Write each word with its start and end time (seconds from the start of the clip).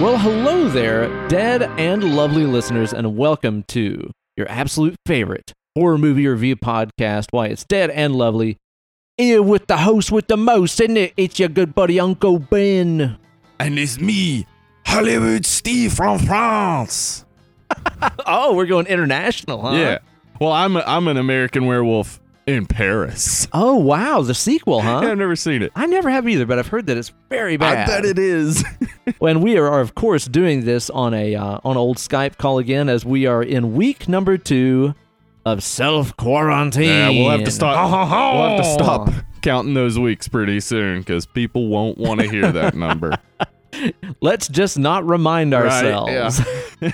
Well, 0.00 0.18
hello 0.18 0.68
there, 0.68 1.06
dead 1.28 1.62
and 1.78 2.16
lovely 2.16 2.44
listeners, 2.44 2.92
and 2.92 3.16
welcome 3.16 3.62
to 3.68 4.10
your 4.36 4.48
absolute 4.50 4.96
favorite 5.06 5.52
horror 5.76 5.96
movie 5.96 6.26
review 6.26 6.56
podcast. 6.56 7.26
Why, 7.30 7.46
it's 7.48 7.64
dead 7.64 7.90
and 7.90 8.16
lovely. 8.16 8.56
Here 9.16 9.40
with 9.40 9.68
the 9.68 9.76
host 9.76 10.10
with 10.10 10.26
the 10.26 10.36
most, 10.36 10.80
isn't 10.80 10.96
it? 10.96 11.12
It's 11.16 11.38
your 11.38 11.50
good 11.50 11.74
buddy 11.74 12.00
Uncle 12.00 12.40
Ben. 12.40 13.16
And 13.60 13.78
it's 13.78 14.00
me, 14.00 14.46
Hollywood 14.86 15.46
Steve 15.46 15.92
from 15.92 16.18
France. 16.18 17.24
Oh, 18.26 18.54
we're 18.54 18.66
going 18.66 18.86
international, 18.86 19.60
huh? 19.62 19.72
Yeah. 19.76 19.98
Well, 20.40 20.52
I'm 20.52 20.76
a, 20.76 20.80
I'm 20.86 21.08
an 21.08 21.16
American 21.16 21.66
werewolf 21.66 22.20
in 22.46 22.66
Paris. 22.66 23.46
Oh, 23.52 23.76
wow, 23.76 24.22
the 24.22 24.34
sequel, 24.34 24.80
huh? 24.80 25.00
Yeah, 25.02 25.10
I've 25.12 25.18
never 25.18 25.36
seen 25.36 25.62
it. 25.62 25.72
I 25.76 25.86
never 25.86 26.10
have 26.10 26.28
either, 26.28 26.46
but 26.46 26.58
I've 26.58 26.68
heard 26.68 26.86
that 26.86 26.96
it's 26.96 27.12
very 27.28 27.56
bad. 27.56 27.88
I 27.88 27.92
bet 27.92 28.04
it 28.04 28.18
is. 28.18 28.64
when 29.18 29.40
we 29.40 29.56
are, 29.58 29.80
of 29.80 29.94
course, 29.94 30.26
doing 30.26 30.64
this 30.64 30.90
on 30.90 31.14
a 31.14 31.34
uh, 31.34 31.58
on 31.64 31.76
old 31.76 31.98
Skype 31.98 32.36
call 32.38 32.58
again, 32.58 32.88
as 32.88 33.04
we 33.04 33.26
are 33.26 33.42
in 33.42 33.74
week 33.74 34.08
number 34.08 34.36
two 34.38 34.94
of 35.44 35.62
self 35.62 36.16
quarantine. 36.16 36.84
yeah, 36.84 37.08
we'll 37.10 37.30
have 37.30 37.44
to 37.44 37.50
stop. 37.50 37.90
We'll 37.90 38.48
have 38.50 38.58
to 38.58 38.72
stop 38.72 39.10
counting 39.42 39.74
those 39.74 39.98
weeks 39.98 40.28
pretty 40.28 40.60
soon 40.60 41.00
because 41.00 41.26
people 41.26 41.68
won't 41.68 41.98
want 41.98 42.20
to 42.20 42.28
hear 42.28 42.50
that 42.52 42.74
number. 42.74 43.16
Let's 44.20 44.48
just 44.48 44.78
not 44.78 45.04
remind 45.06 45.52
Right, 45.52 45.84
ourselves. 45.84 46.40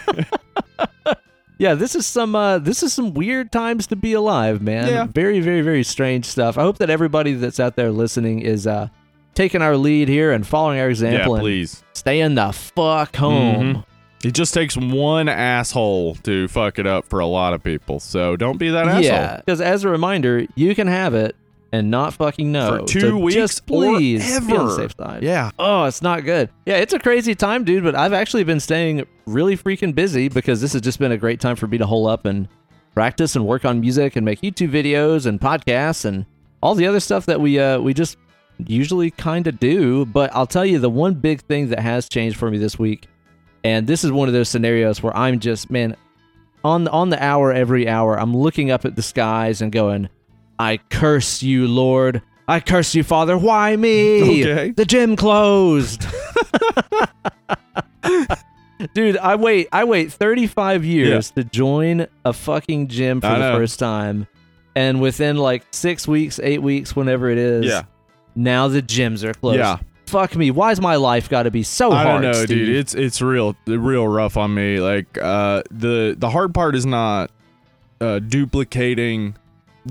Yeah, 1.59 1.75
this 1.75 1.95
is 1.97 2.07
some 2.07 2.35
uh, 2.37 2.59
this 2.59 2.83
is 2.83 2.93
some 2.93 3.15
weird 3.15 3.51
times 3.51 3.89
to 3.89 3.97
be 3.97 4.13
alive, 4.13 4.63
man. 4.63 4.89
Yeah. 4.89 5.05
Very, 5.07 5.41
very, 5.41 5.61
very 5.61 5.83
strange 5.83 6.25
stuff. 6.25 6.57
I 6.57 6.63
hope 6.63 6.79
that 6.79 6.89
everybody 6.89 7.35
that's 7.35 7.59
out 7.59 7.75
there 7.75 7.91
listening 7.91 8.41
is 8.41 8.67
uh, 8.67 8.89
taking 9.35 9.61
our 9.61 9.77
lead 9.77 10.09
here 10.09 10.31
and 10.33 10.47
following 10.47 10.79
our 10.79 10.87
yeah, 10.87 10.91
example 10.91 11.35
and 11.35 11.43
please. 11.43 11.83
staying 11.95 12.37
the 12.37 12.53
fuck 12.53 13.17
home. 13.17 13.75
Mhm. 13.75 13.85
It 14.25 14.33
just 14.35 14.53
takes 14.53 14.77
one 14.77 15.29
asshole 15.29 16.17
to 16.25 16.49
fuck 16.49 16.79
it 16.81 16.87
up 16.87 17.07
for 17.07 17.21
a 17.21 17.27
lot 17.27 17.55
of 17.55 17.63
people. 17.63 18.01
So 18.01 18.37
don't 18.37 18.59
be 18.59 18.71
that 18.71 18.87
asshole. 18.87 19.03
Yeah, 19.03 19.37
because 19.37 19.61
as 19.61 19.85
a 19.85 19.89
reminder, 19.89 20.47
you 20.57 20.75
can 20.75 20.87
have 20.89 21.15
it 21.15 21.37
and 21.73 21.91
not 21.91 22.15
fucking 22.15 22.51
know 22.51 22.81
For 22.81 22.87
two 22.87 23.01
So 23.01 23.19
weeks 23.19 23.35
Just 23.35 23.61
or 23.71 23.95
please 23.97 24.27
be 24.47 24.57
on 24.57 24.67
the 24.67 24.73
ever. 24.73 24.77
safe 24.77 24.95
side. 24.99 25.23
Yeah. 25.23 25.51
Oh, 25.59 25.85
it's 25.85 26.01
not 26.03 26.25
good. 26.25 26.49
Yeah, 26.67 26.77
it's 26.77 26.93
a 26.95 26.99
crazy 26.99 27.35
time, 27.35 27.65
dude. 27.65 27.85
But 27.85 27.95
I've 27.95 28.13
actually 28.13 28.45
been 28.45 28.61
staying 28.61 29.07
really 29.27 29.57
freaking 29.57 29.95
busy 29.95 30.29
because 30.29 30.61
this 30.61 30.73
has 30.73 30.83
just 30.83 30.99
been 30.99 31.13
a 31.13 31.19
great 31.19 31.41
time 31.41 31.57
for 31.57 31.67
me 31.67 31.79
to 31.79 31.87
hole 31.87 32.07
up 32.07 32.25
and 32.25 32.49
practice 32.95 33.37
and 33.37 33.47
work 33.47 33.65
on 33.65 33.81
music 33.81 34.17
and 34.17 34.25
make 34.25 34.41
YouTube 34.41 34.71
videos 34.71 35.27
and 35.27 35.41
podcasts 35.41 36.05
and 36.05 36.25
all 36.63 36.75
the 36.75 36.87
other 36.87 37.01
stuff 37.01 37.27
that 37.27 37.41
we 37.41 37.59
uh 37.59 37.79
we 37.79 37.95
just 37.95 38.17
usually 38.67 39.11
kind 39.11 39.47
of 39.47 39.61
do. 39.61 40.05
But 40.07 40.35
I'll 40.35 40.47
tell 40.47 40.65
you 40.67 40.79
the 40.79 40.91
one 40.91 41.15
big 41.15 41.43
thing 41.43 41.69
that 41.69 41.79
has 41.81 42.09
changed 42.09 42.37
for 42.39 42.51
me 42.51 42.59
this 42.59 42.79
week, 42.79 43.07
and 43.63 43.87
this 43.87 44.05
is 44.05 44.11
one 44.11 44.27
of 44.27 44.35
those 44.35 44.49
scenarios 44.49 45.03
where 45.03 45.17
I'm 45.17 45.39
just 45.39 45.71
man 45.71 45.97
on 46.65 46.89
on 46.89 47.11
the 47.11 47.23
hour 47.23 47.53
every 47.53 47.87
hour 47.89 48.19
I'm 48.19 48.37
looking 48.37 48.71
up 48.73 48.85
at 48.85 48.97
the 48.97 49.03
skies 49.03 49.61
and 49.63 49.71
going, 49.71 50.09
I 50.59 50.79
curse 50.91 51.43
you, 51.43 51.67
Lord. 51.69 52.23
I 52.49 52.61
curse 52.61 52.95
you, 52.95 53.03
Father. 53.05 53.37
Why 53.37 53.77
me? 53.77 54.43
Okay. 54.45 54.71
The 54.71 54.85
gym 54.85 55.17
closed. 55.17 56.07
Dude, 58.95 59.17
I 59.17 59.35
wait 59.35 59.69
I 59.73 59.85
wait 59.85 60.13
35 60.13 60.85
years 60.85 61.33
to 61.33 61.43
join 61.45 62.07
a 62.25 62.33
fucking 62.33 62.87
gym 62.89 63.21
for 63.21 63.27
I 63.27 63.33
the 63.39 63.51
know. 63.51 63.57
first 63.57 63.79
time. 63.79 64.27
And 64.77 65.01
within 65.01 65.37
like 65.37 65.65
6 65.73 66.07
weeks, 66.07 66.39
8 66.41 66.63
weeks, 66.63 66.95
whenever 66.95 67.29
it 67.29 67.39
is, 67.39 67.67
Yeah. 67.67 67.83
now 68.37 68.69
the 68.69 68.81
gyms 68.81 69.25
are 69.25 69.35
closed. 69.35 69.59
Yeah. 69.59 69.79
Fuck 70.07 70.37
me. 70.37 70.53
Why's 70.53 70.81
my 70.81 70.95
life 70.95 71.29
got 71.29 71.43
to 71.43 71.51
be 71.51 71.65
so 71.65 71.91
I 71.91 72.05
hard, 72.05 72.23
don't 72.23 72.33
know, 72.33 72.45
Steve? 72.45 72.49
dude. 72.67 72.77
It's 72.77 72.95
it's 72.95 73.21
real 73.21 73.57
real 73.67 74.07
rough 74.07 74.37
on 74.37 74.55
me. 74.55 74.79
Like 74.81 75.19
uh 75.21 75.63
the 75.73 76.15
the 76.17 76.31
hard 76.31 76.55
part 76.55 76.77
is 76.77 76.87
not 76.87 77.31
uh 78.01 78.21
duplicating 78.21 79.37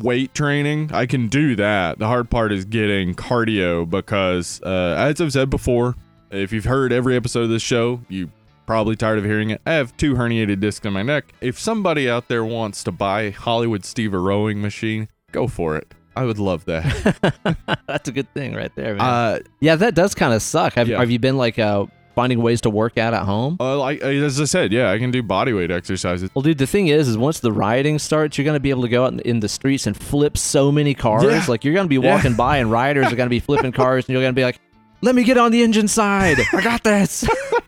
weight 0.04 0.34
training. 0.34 0.92
I 0.94 1.06
can 1.06 1.28
do 1.28 1.56
that. 1.56 2.00
The 2.00 2.08
hard 2.08 2.30
part 2.30 2.52
is 2.52 2.66
getting 2.66 3.16
cardio 3.16 3.90
because 3.90 4.62
uh 4.64 4.96
as 4.98 5.20
I've 5.22 5.34
said 5.34 5.50
before, 5.50 5.96
if 6.32 6.52
you've 6.52 6.66
heard 6.66 6.92
every 6.92 7.16
episode 7.16 7.44
of 7.44 7.50
this 7.50 7.62
show, 7.64 8.02
you 8.10 8.30
probably 8.66 8.96
tired 8.96 9.18
of 9.18 9.24
hearing 9.26 9.50
it. 9.52 9.62
I 9.66 9.74
have 9.74 9.96
two 9.98 10.16
herniated 10.16 10.60
discs 10.60 10.86
in 10.86 10.92
my 10.94 11.02
neck. 11.04 11.34
If 11.42 11.58
somebody 11.60 12.10
out 12.10 12.28
there 12.28 12.44
wants 12.44 12.84
to 12.84 12.92
buy 12.92 13.30
Hollywood 13.30 13.86
Steve 13.86 14.14
a 14.14 14.20
rowing 14.20 14.62
machine, 14.62 15.08
go 15.32 15.48
for 15.48 15.78
it. 15.78 15.94
I 16.18 16.26
would 16.26 16.40
love 16.40 16.66
that. 16.66 17.38
That's 17.88 18.10
a 18.10 18.12
good 18.12 18.34
thing 18.34 18.56
right 18.56 18.74
there, 18.76 18.96
man. 18.96 19.02
uh 19.02 19.40
yeah, 19.62 19.76
that 19.76 19.94
does 19.96 20.16
kind 20.16 20.34
of 20.34 20.42
suck. 20.42 20.74
Have, 20.74 20.88
Yeah. 20.90 21.00
have 21.00 21.12
you 21.12 21.20
been 21.20 21.38
like 21.38 21.60
uh, 21.60 21.86
finding 22.18 22.42
ways 22.42 22.60
to 22.62 22.70
work 22.70 22.98
out 22.98 23.14
at 23.14 23.24
home? 23.24 23.58
uh, 23.60 23.78
like 23.78 24.02
as 24.02 24.42
I 24.42 24.46
said, 24.46 24.72
yeah, 24.74 24.92
I 24.92 24.98
can 24.98 25.12
do 25.12 25.22
body 25.24 25.54
weight 25.54 25.72
exercises. 25.72 26.30
Well, 26.34 26.42
dude, 26.42 26.58
the 26.58 26.66
thing 26.68 26.88
is, 26.88 27.08
is 27.08 27.18
once 27.18 27.40
the 27.40 27.52
rioting 27.54 28.00
starts, 28.00 28.38
you're 28.38 28.46
gonna 28.46 28.60
be 28.60 28.72
able 28.72 28.82
to 28.82 28.90
go 28.90 29.06
out 29.06 29.14
in, 29.14 29.20
in 29.22 29.40
the 29.40 29.48
streets 29.50 29.86
and 29.88 29.96
flip 29.96 30.38
so 30.38 30.72
many 30.72 30.94
cars. 30.94 31.24
Yeah. 31.24 31.46
Like 31.48 31.64
you're 31.64 31.74
gonna 31.76 31.88
be 31.88 31.96
Yeah. 31.98 32.14
walking 32.16 32.34
by, 32.36 32.58
and 32.58 32.72
rioters 32.72 33.14
are 33.14 33.16
gonna 33.16 33.30
be 33.30 33.40
flipping 33.40 33.72
cars, 33.84 34.06
and 34.06 34.14
you're 34.14 34.24
gonna 34.24 34.34
be 34.34 34.44
like, 34.44 34.60
"Let 35.02 35.14
me 35.16 35.24
get 35.24 35.38
on 35.38 35.52
the 35.52 35.62
engine 35.64 35.88
side. 35.88 36.38
I 36.54 36.62
got 36.62 36.84
this. 36.84 37.24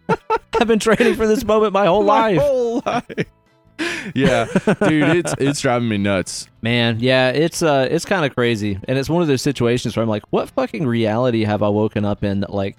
I've 0.59 0.68
been 0.68 0.80
training 0.80 1.16
for 1.16 1.28
this 1.28 1.44
moment 1.46 1.72
my 1.74 1.86
whole 1.86 2.04
My 2.16 2.32
life." 2.32 2.40
whole 2.42 2.84
life. 2.86 3.06
yeah, 4.14 4.46
dude, 4.88 5.16
it's 5.16 5.34
it's 5.40 5.62
driving 5.62 5.88
me 5.88 5.98
nuts. 5.98 6.48
Man, 6.62 6.98
yeah, 7.00 7.30
it's 7.30 7.62
uh, 7.62 7.88
it's 7.90 8.04
kind 8.06 8.26
of 8.26 8.36
crazy, 8.36 8.78
and 8.88 8.98
it's 8.98 9.09
one 9.09 9.22
of 9.22 9.28
those 9.30 9.42
situations 9.42 9.96
where 9.96 10.04
I'm 10.04 10.09
like, 10.09 10.24
"What 10.32 10.50
fucking 10.50 10.86
reality 10.86 11.46
have 11.46 11.64
I 11.64 11.70
woken 11.70 12.04
up 12.04 12.24
in?" 12.24 12.44
Like, 12.50 12.76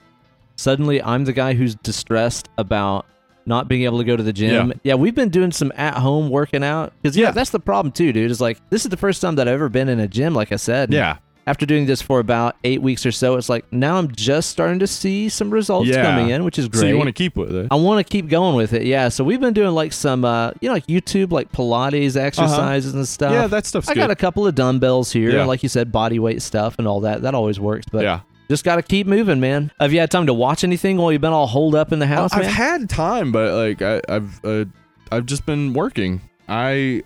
suddenly 0.61 1.03
I'm 1.03 1.25
the 1.25 1.33
guy 1.33 1.55
who's 1.55 1.75
distressed 1.77 2.49
about 2.59 3.07
not 3.47 3.67
being 3.69 3.83
able 3.85 3.99
to 3.99 4.05
go 4.05 4.17
to 4.17 4.23
the 4.23 4.33
gym. 4.33 4.73
Yeah, 4.85 4.95
we've 4.95 5.15
been 5.15 5.31
doing 5.31 5.51
some 5.51 5.73
at 5.77 5.95
home 5.95 6.29
working 6.31 6.63
out 6.63 6.93
because 7.03 7.17
yeah, 7.17 7.27
Yeah. 7.27 7.31
that's 7.33 7.51
the 7.51 7.59
problem 7.59 7.91
too, 7.93 8.13
dude. 8.13 8.31
Is 8.31 8.41
like 8.41 8.59
this 8.71 8.85
is 8.85 8.91
the 8.91 8.97
first 8.97 9.21
time 9.23 9.37
that 9.37 9.49
I've 9.49 9.55
ever 9.55 9.69
been 9.69 9.89
in 9.89 9.99
a 10.01 10.07
gym. 10.09 10.35
Like 10.35 10.53
I 10.53 10.57
said, 10.57 10.93
Yeah, 10.93 11.17
After 11.47 11.65
doing 11.67 11.87
this 11.87 12.01
for 12.03 12.21
about 12.21 12.55
eight 12.65 12.81
weeks 12.83 13.05
or 13.07 13.11
so, 13.11 13.37
it's 13.37 13.49
like 13.49 13.65
now 13.73 13.97
I'm 13.97 14.13
just 14.13 14.51
starting 14.51 14.79
to 14.81 14.87
see 14.87 15.29
some 15.31 15.51
results 15.51 15.89
Yeah. 15.89 16.03
coming 16.05 16.29
in, 16.31 16.45
which 16.45 16.59
is 16.59 16.69
great. 16.69 16.81
so 16.83 16.87
you 16.87 16.97
want 16.99 17.09
to 17.09 17.13
keep 17.13 17.35
with 17.35 17.53
it? 17.53 17.67
I 17.71 17.77
want 17.77 18.07
to 18.07 18.09
keep 18.09 18.29
going 18.29 18.55
with 18.55 18.73
it, 18.75 18.85
yeah. 18.85 19.09
So 19.09 19.25
we've 19.25 19.41
been 19.41 19.55
doing 19.55 19.71
like 19.75 19.93
some, 19.95 20.25
uh, 20.25 20.53
you 20.61 20.69
know, 20.69 20.75
like 20.75 20.87
YouTube, 20.87 21.33
like 21.33 21.51
Pilates 21.51 22.17
exercises 22.17 22.95
and 22.95 23.09
stuff. 23.09 23.33
Uh-huh. 23.33 23.41
Yeah, 23.41 23.47
that 23.49 23.65
stuff's 23.67 23.89
I 23.89 23.95
good. 23.95 24.01
got 24.01 24.11
a 24.11 24.17
couple 24.17 24.47
of 24.47 24.55
dumbbells 24.55 25.11
here, 25.11 25.31
Yeah. 25.31 25.39
and 25.41 25.49
like 25.49 25.63
you 25.63 25.69
said, 25.71 25.91
body 25.91 26.19
weight 26.21 26.43
stuff 26.43 26.77
and 26.79 26.87
all 26.87 27.01
that. 27.01 27.23
That 27.23 27.35
always 27.35 27.59
works, 27.59 27.87
but 27.91 28.03
yeah, 28.05 28.21
just 28.51 28.65
got 28.65 28.77
to 28.77 28.83
keep 28.83 29.07
moving, 29.07 29.41
man. 29.41 29.73
Have 29.81 29.93
you 29.95 30.01
had 30.01 30.11
time 30.11 30.27
to 30.27 30.35
watch 30.35 30.63
anything 30.65 30.99
while 30.99 31.11
you've 31.11 31.23
been 31.23 31.33
all 31.33 31.47
holed 31.47 31.75
up 31.75 31.93
in 31.93 31.99
the 32.01 32.07
house, 32.07 32.33
I've 32.35 32.43
man? 32.43 32.51
had 32.51 32.91
time, 32.91 33.33
but 33.33 33.55
like 33.55 33.81
I, 33.81 34.03
I've 34.09 34.45
uh, 34.45 34.65
I've 35.11 35.25
just 35.25 35.47
been 35.47 35.73
working. 35.73 36.21
I 36.49 37.03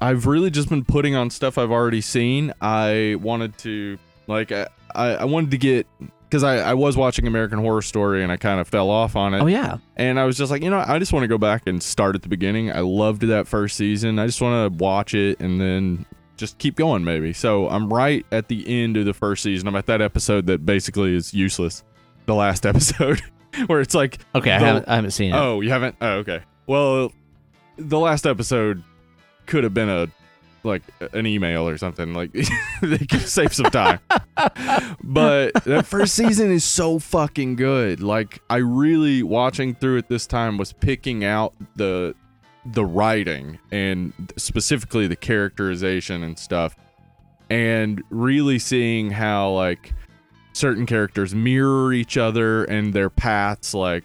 I've 0.00 0.26
really 0.26 0.50
just 0.50 0.68
been 0.68 0.84
putting 0.84 1.14
on 1.14 1.30
stuff 1.30 1.58
I've 1.58 1.70
already 1.70 2.00
seen. 2.00 2.52
I 2.60 3.16
wanted 3.20 3.56
to 3.58 3.98
like 4.26 4.50
I 4.50 4.66
I 4.94 5.06
I 5.16 5.24
wanted 5.26 5.50
to 5.52 5.58
get 5.58 5.86
because 6.28 6.42
I, 6.44 6.56
I 6.58 6.74
was 6.74 6.96
watching 6.96 7.26
American 7.26 7.58
Horror 7.58 7.80
Story 7.82 8.22
and 8.22 8.30
I 8.30 8.36
kind 8.36 8.60
of 8.60 8.68
fell 8.68 8.90
off 8.90 9.16
on 9.16 9.32
it. 9.34 9.40
oh 9.40 9.46
yeah, 9.46 9.78
And 9.96 10.20
I 10.20 10.24
was 10.24 10.36
just 10.36 10.50
like, 10.50 10.62
you 10.62 10.68
know, 10.68 10.84
I 10.86 10.98
just 10.98 11.10
want 11.12 11.24
to 11.24 11.28
go 11.28 11.38
back 11.38 11.66
and 11.66 11.82
start 11.82 12.14
at 12.16 12.22
the 12.22 12.28
beginning. 12.28 12.70
I 12.70 12.80
loved 12.80 13.22
that 13.22 13.48
first 13.48 13.76
season. 13.78 14.18
I 14.18 14.26
just 14.26 14.40
want 14.42 14.72
to 14.72 14.78
watch 14.84 15.14
it 15.14 15.40
and 15.40 15.58
then 15.58 16.04
just 16.38 16.56
keep 16.58 16.76
going, 16.76 17.04
maybe. 17.04 17.34
So 17.34 17.68
I'm 17.68 17.92
right 17.92 18.24
at 18.32 18.48
the 18.48 18.82
end 18.82 18.96
of 18.96 19.04
the 19.04 19.12
first 19.12 19.42
season. 19.42 19.68
I'm 19.68 19.76
at 19.76 19.86
that 19.86 20.00
episode 20.00 20.46
that 20.46 20.64
basically 20.64 21.14
is 21.14 21.34
useless. 21.34 21.84
The 22.24 22.34
last 22.34 22.64
episode, 22.72 23.20
where 23.66 23.80
it's 23.80 23.94
like, 23.94 24.18
okay. 24.34 24.52
I 24.52 24.58
haven't, 24.58 24.88
I 24.88 24.94
haven't 24.96 25.10
seen 25.10 25.34
it. 25.34 25.36
oh, 25.36 25.60
you 25.60 25.70
haven't? 25.70 25.96
Oh, 26.00 26.18
okay. 26.18 26.42
Well, 26.66 27.12
the 27.76 27.98
last 27.98 28.26
episode 28.26 28.82
could 29.46 29.64
have 29.64 29.74
been 29.74 29.88
a 29.88 30.08
like 30.64 30.82
an 31.12 31.26
email 31.26 31.68
or 31.68 31.78
something. 31.78 32.14
Like 32.14 32.32
they 32.82 32.98
could 32.98 33.22
save 33.22 33.52
some 33.54 33.70
time. 33.70 34.00
but 35.02 35.54
that 35.64 35.86
first 35.86 36.14
season 36.14 36.52
is 36.52 36.64
so 36.64 36.98
fucking 36.98 37.56
good. 37.56 38.02
Like 38.02 38.40
I 38.50 38.56
really 38.56 39.22
watching 39.22 39.74
through 39.74 39.98
it 39.98 40.08
this 40.08 40.26
time 40.26 40.58
was 40.58 40.72
picking 40.72 41.24
out 41.24 41.54
the 41.76 42.14
the 42.66 42.84
writing 42.84 43.58
and 43.70 44.12
specifically 44.36 45.06
the 45.06 45.16
characterization 45.16 46.22
and 46.22 46.38
stuff 46.38 46.76
and 47.50 48.02
really 48.10 48.58
seeing 48.58 49.10
how 49.10 49.50
like 49.50 49.92
certain 50.52 50.84
characters 50.86 51.34
mirror 51.34 51.92
each 51.92 52.16
other 52.18 52.64
and 52.64 52.92
their 52.92 53.08
paths 53.10 53.72
like 53.74 54.04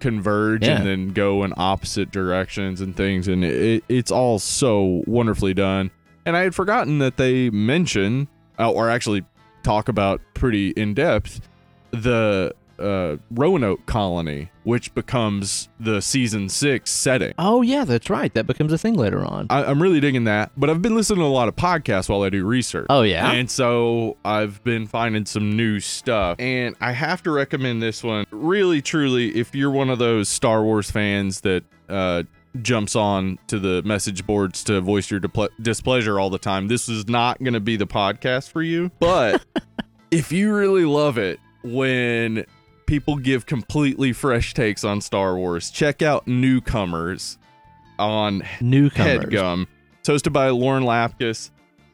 converge 0.00 0.66
Yeah. 0.66 0.76
and 0.78 0.86
then 0.86 1.08
go 1.08 1.44
in 1.44 1.52
opposite 1.56 2.10
directions 2.10 2.80
and 2.80 2.96
things 2.96 3.28
and 3.28 3.44
it, 3.44 3.84
it's 3.88 4.10
all 4.10 4.38
so 4.38 5.02
wonderfully 5.06 5.52
done 5.54 5.90
and 6.24 6.36
i 6.36 6.42
had 6.42 6.54
forgotten 6.54 6.98
that 6.98 7.16
they 7.18 7.50
mention 7.50 8.26
uh, 8.58 8.70
or 8.70 8.88
actually 8.88 9.22
talk 9.62 9.88
about 9.88 10.20
pretty 10.34 10.70
in 10.70 10.94
depth 10.94 11.42
the 11.90 12.52
uh, 12.80 13.16
Roanoke 13.30 13.86
colony, 13.86 14.50
which 14.64 14.94
becomes 14.94 15.68
the 15.78 16.00
season 16.00 16.48
six 16.48 16.90
setting. 16.90 17.34
Oh 17.38 17.62
yeah, 17.62 17.84
that's 17.84 18.10
right. 18.10 18.32
That 18.34 18.46
becomes 18.46 18.72
a 18.72 18.78
thing 18.78 18.94
later 18.94 19.24
on. 19.24 19.46
I, 19.50 19.64
I'm 19.64 19.82
really 19.82 20.00
digging 20.00 20.24
that, 20.24 20.52
but 20.56 20.70
I've 20.70 20.82
been 20.82 20.94
listening 20.94 21.20
to 21.20 21.24
a 21.24 21.26
lot 21.26 21.48
of 21.48 21.56
podcasts 21.56 22.08
while 22.08 22.22
I 22.22 22.30
do 22.30 22.44
research. 22.44 22.86
Oh 22.90 23.02
yeah. 23.02 23.30
And 23.32 23.50
so 23.50 24.16
I've 24.24 24.62
been 24.64 24.86
finding 24.86 25.26
some 25.26 25.56
new 25.56 25.80
stuff. 25.80 26.36
And 26.38 26.74
I 26.80 26.92
have 26.92 27.22
to 27.24 27.30
recommend 27.30 27.82
this 27.82 28.02
one. 28.02 28.26
Really, 28.30 28.82
truly, 28.82 29.36
if 29.36 29.54
you're 29.54 29.70
one 29.70 29.90
of 29.90 29.98
those 29.98 30.28
Star 30.28 30.62
Wars 30.62 30.90
fans 30.90 31.42
that 31.42 31.64
uh, 31.88 32.22
jumps 32.62 32.96
on 32.96 33.38
to 33.48 33.58
the 33.58 33.82
message 33.82 34.26
boards 34.26 34.64
to 34.64 34.80
voice 34.80 35.10
your 35.10 35.20
displeasure 35.60 36.18
all 36.18 36.30
the 36.30 36.38
time, 36.38 36.68
this 36.68 36.88
is 36.88 37.08
not 37.08 37.38
going 37.40 37.54
to 37.54 37.60
be 37.60 37.76
the 37.76 37.86
podcast 37.86 38.50
for 38.50 38.62
you. 38.62 38.90
But 38.98 39.44
if 40.10 40.32
you 40.32 40.54
really 40.54 40.84
love 40.84 41.18
it 41.18 41.38
when 41.62 42.46
people 42.90 43.14
give 43.14 43.46
completely 43.46 44.12
fresh 44.12 44.52
takes 44.52 44.82
on 44.82 45.00
Star 45.00 45.36
Wars, 45.36 45.70
check 45.70 46.02
out 46.02 46.26
Newcomers 46.26 47.38
on 48.00 48.42
Newcomers. 48.60 49.26
Headgum. 49.26 49.68
It's 50.00 50.08
hosted 50.08 50.32
by 50.32 50.48
Lauren 50.48 50.82
Lapkus 50.82 51.50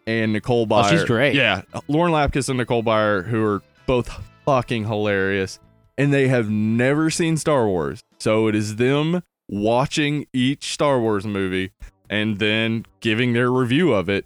and 0.07 0.33
Nicole 0.33 0.67
Byer. 0.67 0.85
Oh, 0.87 0.89
she's 0.89 1.05
great. 1.05 1.35
Yeah, 1.35 1.61
Lauren 1.87 2.13
Lapkus 2.13 2.49
and 2.49 2.57
Nicole 2.57 2.83
Byer, 2.83 3.27
who 3.27 3.45
are 3.45 3.63
both 3.85 4.09
fucking 4.47 4.87
hilarious, 4.87 5.59
and 5.99 6.15
they 6.15 6.29
have 6.29 6.49
never 6.49 7.11
seen 7.11 7.37
Star 7.37 7.67
Wars, 7.67 8.01
so 8.19 8.49
it 8.49 8.55
is 8.55 8.77
them 8.77 9.23
watching 9.51 10.27
each 10.33 10.73
Star 10.73 10.99
Wars 10.99 11.27
movie 11.27 11.73
and 12.09 12.39
then 12.39 12.87
giving 13.01 13.35
their 13.35 13.53
review 13.53 13.93
of 13.93 14.09
it. 14.09 14.25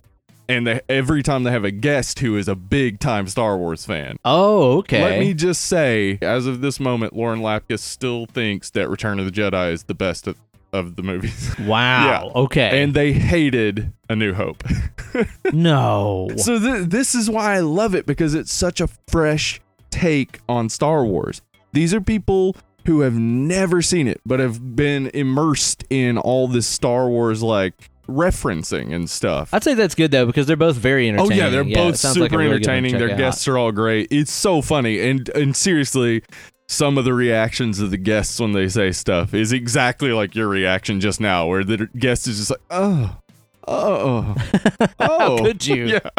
And 0.50 0.66
they, 0.66 0.80
every 0.88 1.22
time 1.22 1.44
they 1.44 1.50
have 1.50 1.64
a 1.64 1.70
guest 1.70 2.18
who 2.20 2.36
is 2.36 2.48
a 2.48 2.54
big 2.54 2.98
time 2.98 3.26
Star 3.28 3.56
Wars 3.56 3.84
fan. 3.84 4.16
Oh 4.24 4.78
okay. 4.78 5.02
Let 5.02 5.20
me 5.20 5.34
just 5.34 5.62
say, 5.62 6.18
as 6.22 6.46
of 6.46 6.60
this 6.60 6.80
moment, 6.80 7.14
Lauren 7.14 7.40
Lapkus 7.40 7.80
still 7.80 8.26
thinks 8.26 8.70
that 8.70 8.88
Return 8.88 9.18
of 9.18 9.26
the 9.26 9.32
Jedi 9.32 9.72
is 9.72 9.84
the 9.84 9.94
best 9.94 10.26
of, 10.26 10.36
of 10.72 10.96
the 10.96 11.02
movies. 11.02 11.54
Wow. 11.60 12.32
Okay. 12.34 12.82
and 12.82 12.94
they 12.94 13.12
hated 13.12 13.92
A 14.08 14.16
New 14.16 14.34
Hope. 14.34 14.64
no. 15.52 16.28
so 16.36 16.58
th- 16.58 16.88
this 16.88 17.14
is 17.14 17.28
why 17.30 17.54
I 17.56 17.60
love 17.60 17.94
it 17.94 18.06
because 18.06 18.34
it's 18.34 18.52
such 18.52 18.80
a 18.80 18.88
fresh 19.08 19.60
take 19.90 20.40
on 20.48 20.68
Star 20.68 21.04
Wars. 21.04 21.42
These 21.72 21.94
are 21.94 22.00
people 22.00 22.56
who 22.86 23.00
have 23.00 23.14
never 23.14 23.82
seen 23.82 24.08
it 24.08 24.20
but 24.24 24.40
have 24.40 24.74
been 24.74 25.10
immersed 25.14 25.84
in 25.90 26.18
all 26.18 26.48
this 26.48 26.66
Star 26.66 27.08
Wars 27.08 27.42
like 27.42 27.74
referencing 28.10 28.94
and 28.94 29.08
stuff. 29.08 29.52
I'd 29.52 29.64
say 29.64 29.74
that's 29.74 29.94
good 29.94 30.10
though 30.10 30.26
because 30.26 30.46
they're 30.46 30.56
both 30.56 30.76
very 30.76 31.08
entertaining. 31.08 31.32
Oh 31.32 31.44
yeah, 31.44 31.48
they're 31.48 31.62
it 31.62 31.74
both 31.74 31.96
sounds 31.96 32.18
like 32.18 32.30
super 32.30 32.38
really 32.38 32.54
entertaining. 32.56 32.98
Their 32.98 33.12
out. 33.12 33.18
guests 33.18 33.46
are 33.48 33.56
all 33.56 33.72
great. 33.72 34.08
It's 34.10 34.32
so 34.32 34.62
funny, 34.62 35.00
and 35.00 35.28
and 35.30 35.56
seriously, 35.56 36.22
some 36.68 36.98
of 36.98 37.04
the 37.04 37.14
reactions 37.14 37.80
of 37.80 37.90
the 37.90 37.96
guests 37.96 38.38
when 38.38 38.52
they 38.52 38.68
say 38.68 38.92
stuff 38.92 39.34
is 39.34 39.52
exactly 39.52 40.12
like 40.12 40.34
your 40.34 40.48
reaction 40.48 41.00
just 41.00 41.20
now, 41.20 41.46
where 41.46 41.64
the 41.64 41.88
guest 41.98 42.28
is 42.28 42.38
just 42.38 42.50
like, 42.50 42.60
oh, 42.70 43.16
oh, 43.66 44.34
oh, 45.00 45.18
How 45.18 45.38
could 45.38 45.66
you? 45.66 46.00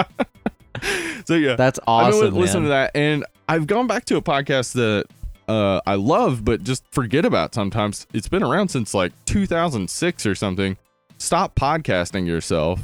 Yeah. 0.83 1.23
so 1.25 1.35
yeah, 1.35 1.55
That's 1.57 1.79
I've 1.79 2.13
awesome. 2.15 2.31
been 2.31 2.41
listening 2.41 2.63
to 2.63 2.69
that, 2.69 2.91
and 2.95 3.25
I've 3.47 3.67
gone 3.67 3.87
back 3.87 4.05
to 4.05 4.15
a 4.15 4.21
podcast 4.21 4.73
that 4.73 5.05
uh, 5.47 5.81
I 5.85 5.95
love, 5.95 6.45
but 6.45 6.63
just 6.63 6.83
forget 6.91 7.25
about 7.25 7.53
sometimes. 7.53 8.07
It's 8.13 8.29
been 8.29 8.41
around 8.43 8.69
since 8.69 8.93
like 8.93 9.11
2006 9.25 10.25
or 10.25 10.33
something. 10.35 10.77
Stop 11.21 11.53
podcasting 11.53 12.25
yourself. 12.25 12.81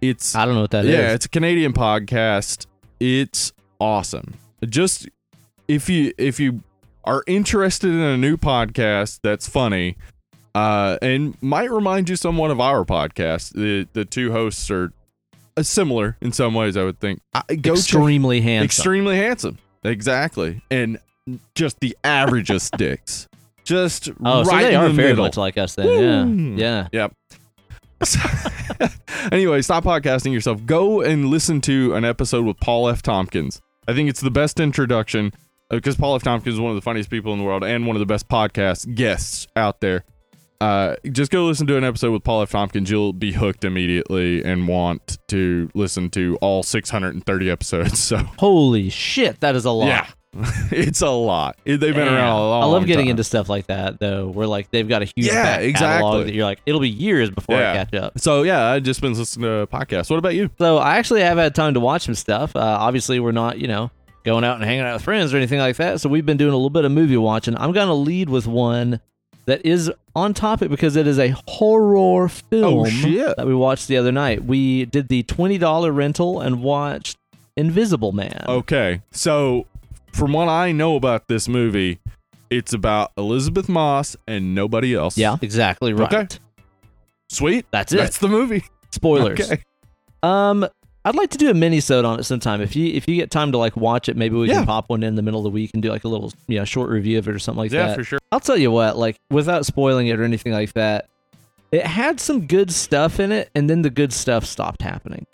It's 0.00 0.34
I 0.34 0.46
don't 0.46 0.54
know 0.54 0.62
what 0.62 0.70
that 0.70 0.86
is. 0.86 0.92
yeah, 0.92 1.12
it's 1.12 1.26
a 1.26 1.28
Canadian 1.28 1.74
podcast. 1.74 2.64
It's 2.98 3.52
awesome. 3.78 4.32
Just 4.66 5.10
if 5.68 5.90
you 5.90 6.14
if 6.16 6.40
you 6.40 6.62
are 7.04 7.22
interested 7.26 7.90
in 7.90 8.00
a 8.00 8.16
new 8.16 8.38
podcast 8.38 9.20
that's 9.22 9.46
funny, 9.46 9.98
uh, 10.54 10.96
and 11.02 11.36
might 11.42 11.70
remind 11.70 12.08
you 12.08 12.16
somewhat 12.16 12.50
of 12.50 12.60
our 12.60 12.82
podcast. 12.82 13.52
The 13.52 13.86
the 13.92 14.06
two 14.06 14.32
hosts 14.32 14.70
are 14.70 14.94
uh, 15.58 15.62
similar 15.62 16.16
in 16.22 16.32
some 16.32 16.54
ways. 16.54 16.78
I 16.78 16.84
would 16.84 16.98
think. 16.98 17.20
I, 17.34 17.42
go 17.56 17.74
check 17.74 17.80
extremely 17.80 18.40
handsome. 18.40 18.64
extremely 18.64 19.16
handsome. 19.16 19.58
Exactly, 19.84 20.62
and 20.70 20.98
just 21.54 21.78
the 21.80 21.94
averagest 22.04 22.70
dicks. 22.78 23.28
Just 23.64 24.10
Oh, 24.22 24.44
right 24.44 24.46
so 24.46 24.56
they 24.68 24.74
are 24.74 24.88
the 24.88 24.94
very 24.94 25.08
middle. 25.10 25.24
much 25.24 25.36
like 25.38 25.56
us 25.56 25.74
then. 25.74 25.86
Woo. 25.86 26.54
Yeah. 26.56 26.56
Yeah. 26.56 26.88
Yep. 26.92 27.14
anyway, 29.32 29.62
stop 29.62 29.84
podcasting 29.84 30.32
yourself. 30.32 30.64
Go 30.66 31.00
and 31.00 31.26
listen 31.26 31.60
to 31.62 31.94
an 31.94 32.04
episode 32.04 32.44
with 32.44 32.58
Paul 32.58 32.88
F. 32.88 33.02
Tompkins. 33.02 33.60
I 33.86 33.94
think 33.94 34.08
it's 34.08 34.20
the 34.20 34.30
best 34.30 34.60
introduction 34.60 35.32
because 35.70 35.96
Paul 35.96 36.14
F. 36.16 36.22
Tompkins 36.22 36.54
is 36.54 36.60
one 36.60 36.70
of 36.70 36.76
the 36.76 36.82
funniest 36.82 37.10
people 37.10 37.32
in 37.32 37.38
the 37.38 37.44
world 37.44 37.64
and 37.64 37.86
one 37.86 37.96
of 37.96 38.00
the 38.00 38.06
best 38.06 38.28
podcast 38.28 38.94
guests 38.94 39.46
out 39.56 39.80
there. 39.80 40.04
Uh, 40.60 40.96
just 41.12 41.30
go 41.30 41.44
listen 41.46 41.66
to 41.66 41.76
an 41.76 41.84
episode 41.84 42.12
with 42.12 42.24
Paul 42.24 42.42
F. 42.42 42.50
Tompkins. 42.52 42.90
You'll 42.90 43.12
be 43.12 43.32
hooked 43.32 43.64
immediately 43.64 44.42
and 44.44 44.66
want 44.68 45.18
to 45.28 45.68
listen 45.74 46.08
to 46.10 46.38
all 46.40 46.62
630 46.62 47.50
episodes. 47.50 47.98
So, 48.04 48.16
Holy 48.38 48.88
shit, 48.88 49.40
that 49.40 49.56
is 49.56 49.64
a 49.64 49.70
lot. 49.70 49.86
yeah, 49.88 50.06
it's 50.70 51.00
a 51.02 51.08
lot. 51.10 51.56
They've 51.64 51.78
been 51.80 51.92
Damn. 51.94 52.14
around 52.14 52.36
a 52.36 52.40
long 52.48 52.62
I 52.62 52.66
love 52.66 52.86
getting 52.86 53.06
time. 53.06 53.10
into 53.12 53.24
stuff 53.24 53.48
like 53.48 53.66
that 53.68 54.00
though, 54.00 54.28
where 54.28 54.46
like 54.46 54.70
they've 54.70 54.88
got 54.88 55.02
a 55.02 55.04
huge 55.04 55.26
Yeah, 55.26 55.56
exactly. 55.58 55.72
catalog 55.72 56.26
that 56.26 56.34
you're 56.34 56.44
like, 56.44 56.60
it'll 56.66 56.80
be 56.80 56.88
years 56.90 57.30
before 57.30 57.56
Yeah. 57.56 57.72
I 57.72 57.74
catch 57.74 57.94
up. 57.94 58.18
So, 58.18 58.42
yeah, 58.42 58.64
I've 58.66 58.82
just 58.82 59.00
been 59.00 59.14
listening 59.14 59.44
to 59.44 59.66
podcasts. 59.66 60.10
What 60.10 60.18
about 60.18 60.34
you? 60.34 60.50
So 60.58 60.78
I 60.78 60.96
actually 60.96 61.20
have 61.22 61.38
had 61.38 61.54
time 61.54 61.74
to 61.74 61.80
watch 61.80 62.02
some 62.02 62.14
stuff. 62.14 62.54
Uh, 62.56 62.60
obviously, 62.60 63.20
we're 63.20 63.32
not, 63.32 63.58
you 63.58 63.68
know, 63.68 63.90
going 64.24 64.44
out 64.44 64.56
and 64.56 64.64
hanging 64.64 64.82
out 64.84 64.94
with 64.94 65.02
friends 65.02 65.32
or 65.34 65.36
anything 65.36 65.58
like 65.58 65.76
that. 65.76 66.00
So 66.00 66.08
we've 66.08 66.26
been 66.26 66.36
doing 66.38 66.52
a 66.52 66.56
little 66.56 66.70
bit 66.70 66.84
of 66.84 66.92
movie 66.92 67.16
watching. 67.16 67.56
I'm 67.58 67.72
going 67.72 67.88
to 67.88 67.94
lead 67.94 68.28
with 68.30 68.46
one 68.46 69.00
that 69.46 69.64
is 69.66 69.92
on 70.16 70.32
topic 70.32 70.70
because 70.70 70.96
it 70.96 71.06
is 71.06 71.18
a 71.18 71.34
horror 71.46 72.28
film 72.30 72.78
Oh, 72.78 72.84
shit. 72.86 73.36
that 73.36 73.46
we 73.46 73.54
watched 73.54 73.88
the 73.88 73.98
other 73.98 74.10
night. 74.12 74.42
We 74.44 74.86
did 74.86 75.08
the 75.08 75.22
$20 75.24 75.94
rental 75.94 76.40
and 76.40 76.62
watched 76.62 77.18
Invisible 77.56 78.12
Man. 78.12 78.42
Okay, 78.48 79.02
so 79.12 79.66
from 80.14 80.32
what 80.32 80.48
I 80.48 80.72
know 80.72 80.96
about 80.96 81.28
this 81.28 81.48
movie, 81.48 81.98
it's 82.50 82.72
about 82.72 83.12
Elisabeth 83.18 83.68
Moss 83.68 84.16
and 84.28 84.54
nobody 84.54 84.94
else. 84.94 85.18
Yeah, 85.18 85.36
exactly 85.42 85.92
right. 85.92 86.12
Okay. 86.12 86.38
Sweet. 87.28 87.66
That's 87.70 87.92
it. 87.92 87.96
That's 87.96 88.18
the 88.18 88.28
movie. 88.28 88.64
Spoilers. 88.92 89.40
Okay. 89.40 89.62
Um, 90.22 90.66
I'd 91.04 91.16
like 91.16 91.30
to 91.30 91.38
do 91.38 91.50
a 91.50 91.54
mini 91.54 91.80
sode 91.80 92.04
on 92.04 92.18
it 92.20 92.22
sometime. 92.22 92.60
If 92.62 92.76
you 92.76 92.94
if 92.94 93.08
you 93.08 93.16
get 93.16 93.30
time 93.30 93.52
to 93.52 93.58
like 93.58 93.76
watch 93.76 94.08
it, 94.08 94.16
maybe 94.16 94.36
we 94.36 94.48
Yeah. 94.48 94.54
can 94.58 94.66
pop 94.66 94.88
one 94.88 95.02
in 95.02 95.16
the 95.16 95.22
middle 95.22 95.40
of 95.40 95.44
the 95.44 95.50
week 95.50 95.70
and 95.74 95.82
do 95.82 95.90
like 95.90 96.04
a 96.04 96.08
little 96.08 96.32
you 96.46 96.58
know 96.58 96.64
short 96.64 96.88
review 96.90 97.18
of 97.18 97.28
it 97.28 97.34
or 97.34 97.38
something 97.38 97.58
like 97.58 97.72
yeah, 97.72 97.82
that. 97.82 97.88
Yeah, 97.90 97.94
for 97.96 98.04
sure. 98.04 98.18
I'll 98.32 98.40
tell 98.40 98.56
you 98.56 98.70
what, 98.70 98.96
like 98.96 99.18
without 99.30 99.66
spoiling 99.66 100.06
it 100.06 100.18
or 100.18 100.22
anything 100.24 100.52
like 100.52 100.72
that, 100.74 101.08
it 101.72 101.84
had 101.84 102.20
some 102.20 102.46
good 102.46 102.72
stuff 102.72 103.18
in 103.20 103.32
it, 103.32 103.50
and 103.54 103.68
then 103.68 103.82
the 103.82 103.90
good 103.90 104.12
stuff 104.12 104.44
stopped 104.46 104.80
happening. 104.80 105.26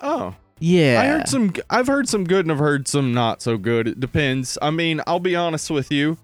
Oh, 0.00 0.34
Yeah, 0.60 1.00
I 1.00 1.06
heard 1.06 1.28
some. 1.28 1.52
I've 1.70 1.86
heard 1.86 2.08
some 2.08 2.24
good 2.24 2.44
and 2.44 2.52
I've 2.52 2.58
heard 2.58 2.88
some 2.88 3.12
not 3.12 3.42
so 3.42 3.56
good. 3.56 3.86
It 3.88 4.00
depends. 4.00 4.58
I 4.60 4.70
mean, 4.70 5.00
I'll 5.06 5.20
be 5.20 5.36
honest 5.36 5.70
with 5.70 5.92
you. 5.92 6.18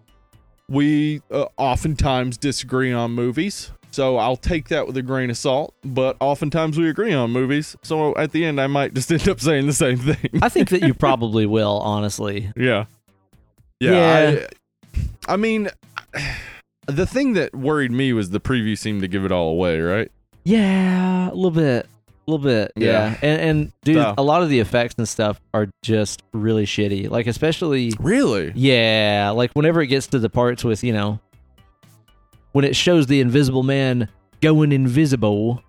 We 0.69 1.21
uh, 1.31 1.47
oftentimes 1.57 2.39
disagree 2.39 2.93
on 2.93 3.13
movies, 3.13 3.71
so 3.91 4.17
I'll 4.17 4.37
take 4.37 4.69
that 4.69 4.87
with 4.87 4.97
a 4.97 5.03
grain 5.03 5.31
of 5.31 5.37
salt. 5.37 5.75
But 5.85 6.17
oftentimes 6.21 6.79
we 6.79 6.89
agree 6.89 7.13
on 7.13 7.31
movies, 7.31 7.77
so 7.83 8.17
at 8.17 8.33
the 8.33 8.45
end 8.45 8.61
I 8.61 8.67
might 8.67 8.95
just 8.95 9.13
end 9.13 9.29
up 9.29 9.41
saying 9.41 9.67
the 9.67 9.73
same 9.73 9.99
thing. 9.99 10.41
I 10.43 10.49
think 10.49 10.71
that 10.71 10.83
you 10.83 10.95
probably 10.95 11.47
will, 11.47 11.79
honestly. 11.81 12.51
Yeah. 12.57 12.87
Yeah. 13.79 14.31
Yeah. 14.31 14.47
I, 15.29 15.35
I 15.35 15.37
mean, 15.37 15.69
the 16.87 17.07
thing 17.07 17.35
that 17.35 17.55
worried 17.55 17.93
me 17.93 18.13
was 18.13 18.31
the 18.31 18.41
preview 18.41 18.77
seemed 18.77 19.03
to 19.03 19.09
give 19.09 19.25
it 19.25 19.33
all 19.33 19.51
away, 19.51 19.81
right? 19.81 20.11
Yeah, 20.45 21.31
a 21.31 21.35
little 21.35 21.51
bit, 21.51 21.87
a 22.27 22.31
little 22.31 22.45
bit. 22.45 22.73
Yeah, 22.77 22.87
Yeah. 22.87 23.17
and 23.23 23.41
and 23.41 23.73
dude, 23.85 23.97
So- 23.97 24.15
a 24.19 24.23
lot 24.23 24.43
of 24.43 24.49
the 24.49 24.61
effects 24.61 24.95
and 24.99 25.09
stuff 25.09 25.41
are 25.53 25.69
just 25.83 26.23
really 26.33 26.65
shitty. 26.67 27.11
Like 27.11 27.27
especially 27.27 27.93
Really? 28.01 28.53
Yeah, 28.55 29.33
like 29.35 29.53
whenever 29.53 29.81
it 29.83 29.89
gets 29.89 30.07
to 30.09 30.19
the 30.19 30.31
parts 30.31 30.65
with, 30.65 30.83
you 30.85 30.93
know, 30.93 31.19
when 32.53 32.65
it 32.65 32.77
shows 32.77 33.07
the 33.07 33.21
invisible 33.21 33.63
man 33.63 34.09
going 34.41 34.73
invisible, 34.73 35.63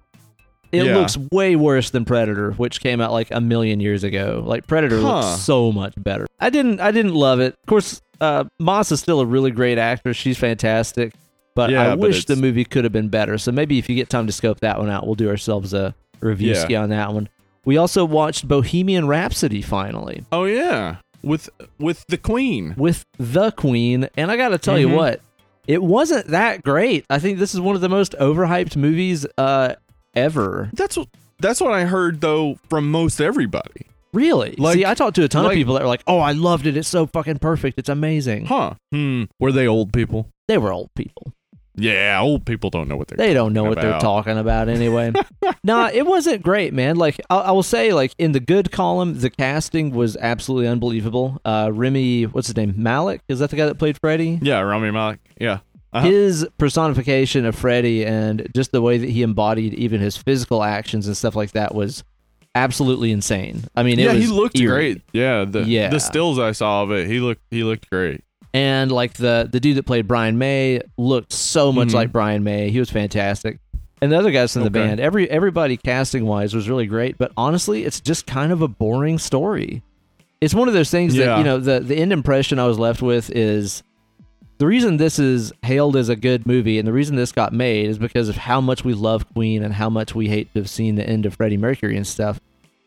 it 0.71 0.85
Yeah. 0.85 0.97
looks 0.97 1.17
way 1.31 1.55
worse 1.55 1.89
than 1.89 2.05
Predator, 2.05 2.51
which 2.51 2.79
came 2.81 3.01
out 3.01 3.11
like 3.11 3.27
a 3.31 3.41
million 3.41 3.79
years 3.79 4.03
ago. 4.03 4.43
Like 4.45 4.67
Predator 4.67 4.99
Huh. 5.01 5.19
looks 5.21 5.41
so 5.41 5.71
much 5.71 5.93
better. 5.97 6.27
I 6.39 6.49
didn't 6.49 6.79
I 6.79 6.91
didn't 6.91 7.15
love 7.15 7.39
it. 7.39 7.53
Of 7.63 7.65
course, 7.67 8.01
uh 8.21 8.45
Moss 8.59 8.91
is 8.91 8.99
still 8.99 9.19
a 9.19 9.25
really 9.25 9.51
great 9.51 9.77
actress. 9.77 10.17
She's 10.17 10.37
fantastic. 10.37 11.13
But 11.55 11.69
Yeah, 11.69 11.83
I 11.83 11.89
but 11.91 11.99
wish 11.99 12.25
the 12.25 12.35
movie 12.35 12.65
could 12.65 12.83
have 12.83 12.91
been 12.91 13.07
better. 13.07 13.37
So 13.37 13.49
maybe 13.51 13.77
if 13.79 13.89
you 13.89 13.95
get 13.95 14.09
time 14.09 14.27
to 14.27 14.33
scope 14.33 14.59
that 14.59 14.77
one 14.77 14.89
out, 14.89 15.05
we'll 15.05 15.15
do 15.15 15.29
ourselves 15.29 15.73
a 15.73 15.95
review 16.21 16.53
Yeah. 16.53 16.63
ski 16.63 16.75
on 16.75 16.89
that 16.89 17.13
one. 17.13 17.29
We 17.65 17.77
also 17.77 18.05
watched 18.05 18.47
Bohemian 18.47 19.07
Rhapsody 19.07 19.61
finally 19.61 20.23
Oh 20.31 20.45
yeah. 20.45 20.97
With 21.23 21.49
with 21.79 22.05
the 22.07 22.17
Queen. 22.17 22.75
with 22.77 23.03
the 23.17 23.51
Queen, 23.51 24.07
and 24.15 24.29
I 24.29 24.37
got 24.37 24.49
to 24.49 24.57
tell 24.59 24.77
you 24.77 24.89
Mhm. 24.89 24.95
what, 24.95 25.21
it 25.67 25.81
wasn't 25.81 26.27
that 26.27 26.61
great. 26.61 27.05
I 27.09 27.17
think 27.17 27.39
this 27.39 27.55
is 27.55 27.59
one 27.61 27.75
of 27.75 27.81
the 27.81 27.89
most 27.89 28.13
overhyped 28.19 28.75
movies 28.75 29.25
uh, 29.37 29.73
ever. 30.15 30.69
That's 30.73 30.97
what 30.97 31.07
that's 31.39 31.59
what 31.59 31.73
I 31.73 31.85
heard 31.85 32.21
though 32.21 32.59
from 32.69 32.91
most 32.91 33.19
everybody. 33.19 33.87
Really? 34.13 34.55
Like- 34.57 34.75
See, 34.75 34.85
I 34.85 34.93
talked 34.93 35.15
to 35.17 35.23
a 35.23 35.27
ton 35.27 35.43
like- 35.43 35.53
of 35.53 35.57
people 35.57 35.73
that 35.73 35.81
were 35.81 35.89
like, 35.89 36.03
"Oh, 36.07 36.19
I 36.19 36.31
loved 36.31 36.67
it. 36.67 36.77
It's 36.77 36.87
so 36.87 37.05
fucking 37.07 37.39
perfect. 37.39 37.77
It's 37.79 37.89
amazing." 37.89 38.45
Huh. 38.45 38.75
Hmm. 38.93 39.23
Were 39.39 39.51
they 39.51 39.67
old 39.67 39.91
people? 39.91 40.29
They 40.47 40.57
were 40.57 40.71
old 40.71 40.89
people. 40.95 41.33
Yeah, 41.77 42.19
old 42.21 42.45
people 42.45 42.69
don't 42.69 42.87
know 42.87 42.97
what 42.97 43.07
they're 43.07 43.17
They 43.17 43.33
don't 43.33 43.53
know 43.53 43.63
what 43.63 43.79
they're 43.81 43.99
talking 43.99 44.37
about 44.37 44.69
anyway. 44.69 45.11
nah, 45.63 45.89
it 45.93 46.05
wasn't 46.05 46.41
great, 46.41 46.73
man. 46.73 46.95
Like 46.95 47.19
I, 47.29 47.37
I 47.37 47.51
will 47.51 47.63
say, 47.63 47.93
like 47.93 48.13
in 48.17 48.31
the 48.31 48.39
good 48.39 48.71
column, 48.71 49.19
the 49.19 49.29
casting 49.29 49.91
was 49.91 50.15
absolutely 50.17 50.67
unbelievable. 50.67 51.39
Uh, 51.43 51.69
Remy, 51.73 52.23
what's 52.25 52.47
his 52.47 52.55
name? 52.55 52.73
Malik 52.77 53.21
is 53.27 53.39
that 53.39 53.49
the 53.49 53.55
guy 53.57 53.65
that 53.65 53.75
played 53.75 53.97
Freddy? 53.99 54.39
Yeah, 54.41 54.59
Rami 54.61 54.91
Malek. 54.91 55.19
Yeah. 55.39 55.59
Uh-huh. 55.93 56.07
His 56.07 56.45
personification 56.57 57.45
of 57.45 57.55
Freddy 57.55 58.05
and 58.05 58.49
just 58.53 58.73
the 58.73 58.81
way 58.81 58.97
that 58.97 59.09
he 59.09 59.21
embodied 59.21 59.73
even 59.75 60.01
his 60.01 60.17
physical 60.17 60.61
actions 60.61 61.07
and 61.07 61.15
stuff 61.15 61.35
like 61.37 61.51
that 61.53 61.73
was 61.73 62.03
absolutely 62.53 63.11
insane. 63.11 63.63
I 63.75 63.83
mean, 63.83 63.99
it 63.99 64.03
yeah, 64.03 64.13
he 64.13 64.27
looked 64.27 64.59
eerie. 64.59 64.93
great. 64.93 65.01
Yeah, 65.13 65.45
the 65.45 65.63
Yeah. 65.63 65.89
the 65.89 65.99
stills 65.99 66.37
I 66.39 66.51
saw 66.51 66.83
of 66.83 66.91
it, 66.91 67.07
he 67.07 67.19
looked 67.19 67.41
he 67.49 67.63
looked 67.63 67.89
great. 67.89 68.23
And 68.55 68.89
like 68.91 69.13
the 69.15 69.49
the 69.51 69.59
dude 69.59 69.75
that 69.75 69.83
played 69.83 70.07
Brian 70.07 70.37
May 70.37 70.79
looked 70.97 71.33
so 71.33 71.73
much 71.73 71.89
Mhm. 71.89 71.93
like 71.93 72.11
Brian 72.13 72.41
May. 72.43 72.69
He 72.69 72.79
was 72.79 72.89
fantastic. 72.89 73.59
And 74.01 74.11
the 74.11 74.17
other 74.17 74.31
guys 74.31 74.55
in 74.55 74.61
the 74.61 74.67
Okay. 74.69 74.79
band, 74.87 74.99
every 75.01 75.29
everybody 75.29 75.75
casting 75.77 76.25
wise 76.25 76.53
was 76.55 76.69
really 76.69 76.85
great, 76.85 77.17
but 77.17 77.31
honestly, 77.35 77.83
it's 77.83 77.99
just 77.99 78.25
kind 78.25 78.51
of 78.53 78.61
a 78.61 78.67
boring 78.69 79.19
story. 79.19 79.83
It's 80.39 80.53
one 80.53 80.67
of 80.69 80.73
those 80.73 80.89
things 80.89 81.15
that, 81.15 81.37
you 81.37 81.43
know, 81.43 81.59
the 81.59 81.81
the 81.81 81.95
end 81.97 82.13
impression 82.13 82.57
I 82.57 82.65
was 82.67 82.79
left 82.79 83.01
with 83.01 83.29
is 83.31 83.83
the 84.57 84.65
reason 84.67 84.95
this 84.97 85.19
is 85.19 85.51
hailed 85.63 85.97
as 85.97 86.07
a 86.07 86.15
good 86.15 86.45
movie 86.47 86.79
and 86.79 86.87
the 86.87 86.93
reason 86.93 87.17
this 87.17 87.33
got 87.33 87.51
made 87.51 87.89
is 87.89 87.97
because 87.97 88.29
of 88.29 88.37
how 88.37 88.61
much 88.61 88.85
we 88.85 88.93
love 88.93 89.27
Queen 89.33 89.63
and 89.63 89.73
how 89.73 89.89
much 89.89 90.15
we 90.15 90.29
hate 90.29 90.53
to 90.53 90.59
have 90.61 90.69
seen 90.69 90.95
the 90.95 91.07
end 91.09 91.25
of 91.25 91.35
Freddie 91.35 91.57
Mercury 91.57 91.97
and 91.97 92.07
stuff. 92.07 92.39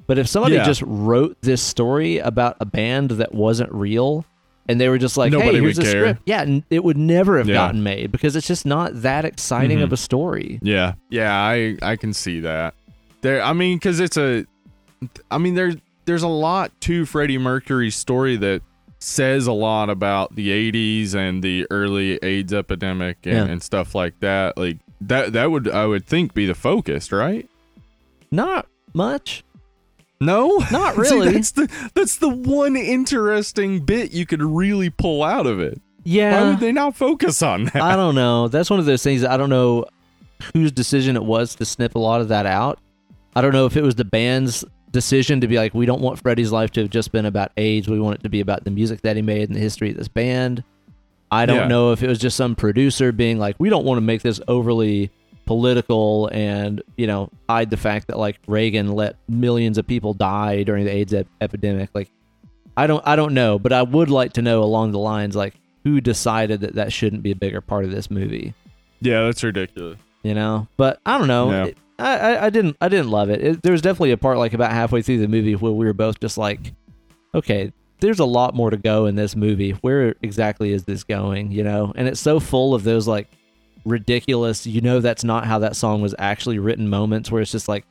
But 0.07 0.17
if 0.19 0.27
somebody 0.29 0.55
Yeah. 0.55 0.65
just 0.65 0.83
wrote 0.87 1.37
this 1.43 1.61
story 1.61 2.17
about 2.19 2.57
a 2.61 2.65
band 2.65 3.11
that 3.13 3.35
wasn't 3.35 3.71
real 3.73 4.25
and 4.69 4.81
they 4.81 4.89
were 4.89 4.99
just 4.99 5.17
like, 5.17 5.33
Nobody 5.33 5.57
hey, 5.59 5.61
here's 5.63 5.79
a 5.79 5.83
care. 5.83 5.91
script. 5.91 6.21
Yeah, 6.27 6.43
n- 6.43 6.65
it 6.71 6.85
would 6.85 6.97
never 6.99 7.39
have 7.39 7.49
Yeah. 7.49 7.55
gotten 7.55 7.83
made 7.83 8.13
because 8.13 8.37
it's 8.37 8.47
just 8.47 8.67
not 8.67 9.03
that 9.03 9.25
exciting 9.25 9.79
Mhm. 9.79 9.85
of 9.85 9.93
a 9.93 9.97
story. 9.97 10.59
Yeah, 10.63 10.95
yeah, 11.11 11.33
I 11.35 11.77
I 11.83 11.97
can 11.97 12.13
see 12.13 12.41
that. 12.41 12.75
There, 13.23 13.43
I 13.43 13.53
mean, 13.53 13.79
because 13.79 13.99
it's 14.01 14.17
a, 14.17 14.45
I 15.31 15.39
mean, 15.39 15.55
there's 15.55 15.77
there's 16.05 16.23
a 16.23 16.29
lot 16.29 16.71
to 16.83 17.05
Freddie 17.05 17.39
Mercury's 17.39 17.97
story 17.97 18.37
that 18.37 18.63
says 19.01 19.47
a 19.47 19.53
lot 19.53 19.91
about 19.91 20.35
the 20.35 20.51
'80s 20.51 21.15
and 21.15 21.43
the 21.43 21.67
early 21.71 22.19
AIDS 22.23 22.53
epidemic 22.53 23.19
and, 23.25 23.35
Yeah. 23.35 23.45
and 23.47 23.63
stuff 23.63 23.95
like 23.95 24.19
that. 24.21 24.57
Like 24.59 24.79
that, 25.01 25.33
that 25.35 25.51
would 25.51 25.69
I 25.69 25.87
would 25.87 26.05
think 26.07 26.35
be 26.35 26.47
the 26.47 26.55
focus, 26.55 27.13
right? 27.13 27.49
Not 28.31 28.67
much. 28.95 29.45
No, 30.21 30.63
Not 30.73 30.97
really. 30.99 31.29
See, 31.29 31.33
that's 31.35 31.51
the 31.53 31.91
that's 31.95 32.17
the 32.17 32.29
one 32.29 32.77
interesting 32.77 33.81
bit 33.81 34.13
you 34.13 34.27
could 34.27 34.43
really 34.43 34.91
pull 34.91 35.23
out 35.23 35.47
of 35.47 35.61
it. 35.61 35.81
Yeah, 36.05 36.41
why 36.43 36.51
would 36.51 36.61
they 36.61 36.73
not 36.73 36.97
focus 36.97 37.43
on 37.43 37.65
that? 37.67 37.77
I 37.77 37.95
don't 37.95 38.15
know. 38.15 38.49
That's 38.49 38.71
one 38.71 38.79
of 38.81 38.87
those 38.87 39.03
things 39.03 39.25
I 39.25 39.37
don't 39.37 39.51
know 39.51 39.85
whose 40.55 40.73
decision 40.73 41.17
it 41.17 41.25
was 41.25 41.55
to 41.57 41.67
snip 41.67 41.97
a 41.97 41.99
lot 41.99 42.23
of 42.23 42.29
that 42.29 42.47
out. 42.47 42.79
I 43.37 43.43
don't 43.43 43.53
know 43.53 43.67
if 43.67 43.77
it 43.77 43.83
was 43.83 43.95
the 43.97 44.07
band's 44.07 44.65
decision 44.91 45.43
to 45.43 45.49
be 45.49 45.57
like, 45.57 45.75
we 45.75 45.85
don't 45.85 46.01
want 46.01 46.19
Freddie's 46.19 46.51
life 46.51 46.71
to 46.73 46.81
have 46.81 46.89
just 46.91 47.13
been 47.13 47.27
about 47.27 47.53
AIDS. 47.59 47.89
We 47.89 48.01
want 48.01 48.21
it 48.21 48.23
to 48.23 48.31
be 48.31 48.41
about 48.41 48.65
the 48.65 48.71
music 48.71 49.03
that 49.03 49.17
he 49.17 49.23
made 49.23 49.49
and 49.51 49.55
the 49.57 49.61
history 49.61 49.91
of 49.91 49.97
this 49.99 50.09
band. 50.09 50.65
I 51.31 51.45
don't 51.45 51.57
Yeah. 51.57 51.69
know 51.69 51.93
if 51.93 52.03
it 52.03 52.09
was 52.09 52.19
just 52.19 52.39
some 52.39 52.55
producer 52.55 53.13
being 53.13 53.39
like, 53.39 53.57
we 53.59 53.69
don't 53.69 53.85
want 53.85 53.99
to 53.99 54.03
make 54.03 54.23
this 54.23 54.41
overly 54.49 55.11
political 55.49 56.29
and, 56.31 56.83
you 56.97 57.07
know, 57.07 57.31
hide 57.49 57.71
the 57.71 57.77
fact 57.77 58.07
that 58.09 58.19
like 58.19 58.39
Reagan 58.47 58.93
let 58.93 59.17
millions 59.29 59.79
of 59.79 59.87
people 59.87 60.13
die 60.15 60.63
during 60.63 60.85
the 60.85 60.93
AIDS 60.93 61.15
ep- 61.15 61.27
epidemic. 61.41 61.89
Like, 61.95 62.11
I 62.77 62.87
don't, 62.87 63.03
I 63.07 63.17
don't 63.17 63.33
know, 63.35 63.59
but 63.59 63.73
I 63.73 63.83
would 63.83 64.11
like 64.11 64.35
to 64.35 64.43
know 64.43 64.63
along 64.63 64.93
the 64.93 64.99
lines 64.99 65.35
like 65.35 65.55
who 65.85 66.01
decided 66.03 66.61
that 66.61 66.75
that 66.75 66.93
shouldn't 66.93 67.23
be 67.23 67.31
a 67.31 67.37
bigger 67.37 67.61
part 67.63 67.85
of 67.87 67.91
this 67.91 68.11
movie 68.11 68.53
yeah, 69.01 69.23
that's 69.23 69.43
ridiculous. 69.43 69.99
you 70.25 70.35
know 70.35 70.67
but 70.77 71.01
i 71.07 71.17
don't 71.17 71.29
know 71.29 71.51
Yeah. 71.51 71.65
It- 71.67 71.79
I, 72.01 72.19
I 72.19 72.47
i 72.47 72.51
didn't 72.51 72.77
i 72.81 72.89
didn't 72.89 73.09
love 73.11 73.31
it. 73.31 73.41
it 73.43 73.63
there 73.63 73.73
was 73.73 73.81
definitely 73.83 74.11
a 74.13 74.17
part 74.17 74.37
like 74.39 74.53
about 74.53 74.71
halfway 74.73 75.03
through 75.03 75.19
the 75.19 75.29
movie 75.29 75.55
where 75.57 75.73
we 75.73 75.87
were 75.87 75.93
both 75.95 76.21
just 76.21 76.37
like 76.37 76.73
okay 77.35 77.73
there's 78.01 78.19
a 78.21 78.25
lot 78.25 78.55
more 78.55 78.71
to 78.71 78.77
go 78.77 79.07
in 79.07 79.15
this 79.17 79.35
movie 79.35 79.71
where 79.83 80.15
exactly 80.23 80.73
is 80.73 80.85
this 80.85 81.03
going 81.05 81.51
you 81.53 81.63
know 81.65 81.93
and 81.97 82.07
it's 82.07 82.21
so 82.21 82.39
full 82.39 82.75
of 82.75 82.83
those 82.85 83.09
like 83.09 83.29
ridiculous 83.89 84.67
you 84.67 84.81
know 84.81 85.01
that's 85.01 85.25
not 85.25 85.45
how 85.47 85.59
that 85.59 85.75
song 85.77 86.01
was 86.01 86.15
actually 86.19 86.59
written 86.59 86.89
moments 86.89 87.31
where 87.31 87.43
it's 87.43 87.51
just 87.53 87.69
like 87.69 87.85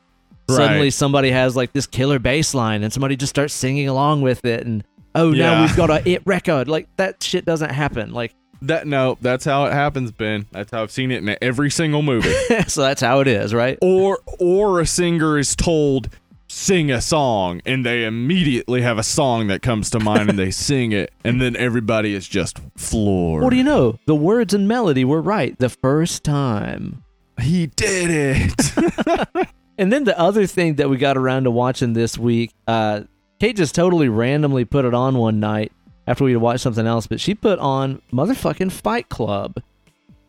suddenly 0.48 0.86
Right. 0.86 0.92
somebody 0.92 1.30
has 1.30 1.56
like 1.56 1.72
this 1.72 1.86
killer 1.86 2.18
bass 2.18 2.54
line 2.54 2.82
and 2.82 2.92
somebody 2.92 3.16
just 3.16 3.30
starts 3.30 3.52
singing 3.52 3.88
along 3.88 4.22
with 4.22 4.44
it 4.44 4.64
and 4.66 4.82
oh 5.14 5.30
now 5.30 5.62
we've 5.62 5.76
got 5.76 5.90
a 5.90 6.08
it 6.08 6.22
record 6.24 6.68
like 6.68 6.88
that 6.96 7.22
shit 7.22 7.44
doesn't 7.44 7.70
happen 7.70 8.12
like 8.12 8.34
That 8.62 8.86
no, 8.86 9.18
that's 9.20 9.44
how 9.44 9.66
it 9.66 9.72
happens, 9.72 10.10
Ben. 10.10 10.46
That's 10.50 10.70
how 10.72 10.82
I've 10.82 10.90
seen 10.90 11.12
it 11.12 11.22
in 11.22 11.36
every 11.40 11.70
single 11.70 12.02
movie. 12.02 12.32
so 12.66 12.82
that's 12.82 13.00
how 13.00 13.20
it 13.20 13.28
is 13.28 13.52
right 13.54 13.78
or 13.82 14.18
or 14.40 14.80
a 14.80 14.86
singer 14.86 15.38
is 15.38 15.54
told 15.54 16.08
sing 16.48 16.90
a 16.90 17.00
song 17.00 17.60
and 17.66 17.84
they 17.84 18.04
immediately 18.04 18.82
have 18.82 18.98
a 18.98 19.02
song 19.02 19.48
that 19.48 19.62
comes 19.62 19.90
to 19.90 20.00
mind 20.00 20.30
and 20.30 20.38
they 20.38 20.50
sing 20.52 20.92
it 20.92 21.12
and 21.24 21.40
then 21.40 21.54
everybody 21.56 22.14
is 22.14 22.26
just 22.26 22.58
floored. 22.76 23.44
What 23.44 23.50
do 23.50 23.56
you 23.56 23.64
know? 23.64 23.98
The 24.06 24.14
words 24.14 24.54
and 24.54 24.66
melody 24.66 25.04
were 25.04 25.20
right 25.20 25.58
the 25.58 25.68
first 25.68 26.24
time. 26.24 27.04
He 27.40 27.66
did 27.66 28.10
it. 28.10 29.48
And 29.78 29.92
then 29.92 30.02
the 30.04 30.18
other 30.18 30.46
thing 30.46 30.74
that 30.74 30.90
we 30.90 30.96
got 30.96 31.16
around 31.16 31.44
to 31.44 31.52
watching 31.52 31.92
this 31.92 32.18
week, 32.18 32.52
uh, 32.66 33.02
Kate 33.38 33.56
just 33.56 33.76
totally 33.76 34.08
randomly 34.08 34.64
put 34.64 34.84
it 34.84 34.92
on 34.92 35.16
one 35.16 35.38
night 35.38 35.70
after 36.08 36.24
we 36.24 36.32
had 36.32 36.40
watched 36.40 36.62
something 36.62 36.86
else, 36.86 37.06
but 37.06 37.20
she 37.20 37.32
put 37.34 37.60
on 37.60 38.02
motherfucking 38.12 38.72
Fight 38.72 39.08
Club, 39.08 39.62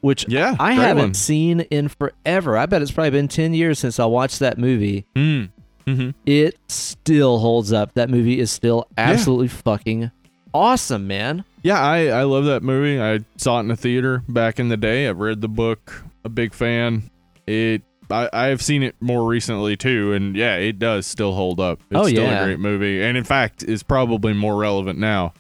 which 0.02 0.28
yeah, 0.30 0.56
I 0.60 0.74
haven't 0.74 1.04
one. 1.04 1.14
seen 1.16 1.62
in 1.62 1.88
forever. 1.88 2.58
I 2.58 2.68
bet 2.68 2.84
it's 2.84 2.92
probably 2.92 3.10
been 3.10 3.28
10 3.28 3.56
years 3.56 3.80
since 3.80 4.00
I 4.00 4.06
watched 4.06 4.38
that 4.40 4.60
movie. 4.60 5.08
Mm. 5.16 5.50
Hmm 5.96 6.10
It 6.26 6.58
still 6.68 7.40
holds 7.40 7.72
up. 7.74 7.94
That 7.96 8.10
movie 8.10 8.40
is 8.40 8.52
still 8.52 8.88
absolutely 8.98 9.48
fucking 9.50 10.12
awesome, 10.54 11.08
man. 11.08 11.44
Yeah, 11.64 11.80
I 11.80 12.08
I 12.08 12.24
love 12.24 12.46
that 12.46 12.64
movie. 12.64 13.02
I 13.02 13.20
saw 13.38 13.58
it 13.58 13.62
in 13.62 13.68
the 13.70 13.76
theater 13.76 14.24
back 14.28 14.60
in 14.60 14.70
the 14.70 14.78
day. 14.78 15.08
I've 15.08 15.20
read 15.20 15.42
the 15.42 15.50
book. 15.50 16.04
A 16.24 16.30
big 16.30 16.54
fan. 16.54 17.10
It. 17.48 17.82
I, 18.12 18.28
I've 18.34 18.62
seen 18.64 18.82
it 18.82 18.96
more 19.00 19.28
recently 19.28 19.78
too, 19.78 20.14
and 20.14 20.36
yeah, 20.36 20.56
it 20.56 20.80
does 20.80 21.06
still 21.06 21.34
hold 21.34 21.60
up. 21.60 21.80
It's 21.92 22.00
Oh, 22.00 22.08
still 22.08 22.24
yeah. 22.24 22.42
a 22.42 22.46
great 22.46 22.60
movie, 22.60 23.04
and 23.04 23.16
in 23.16 23.24
fact, 23.24 23.62
is 23.62 23.84
probably 23.84 24.34
more 24.34 24.56
relevant 24.58 24.98
now 24.98 25.34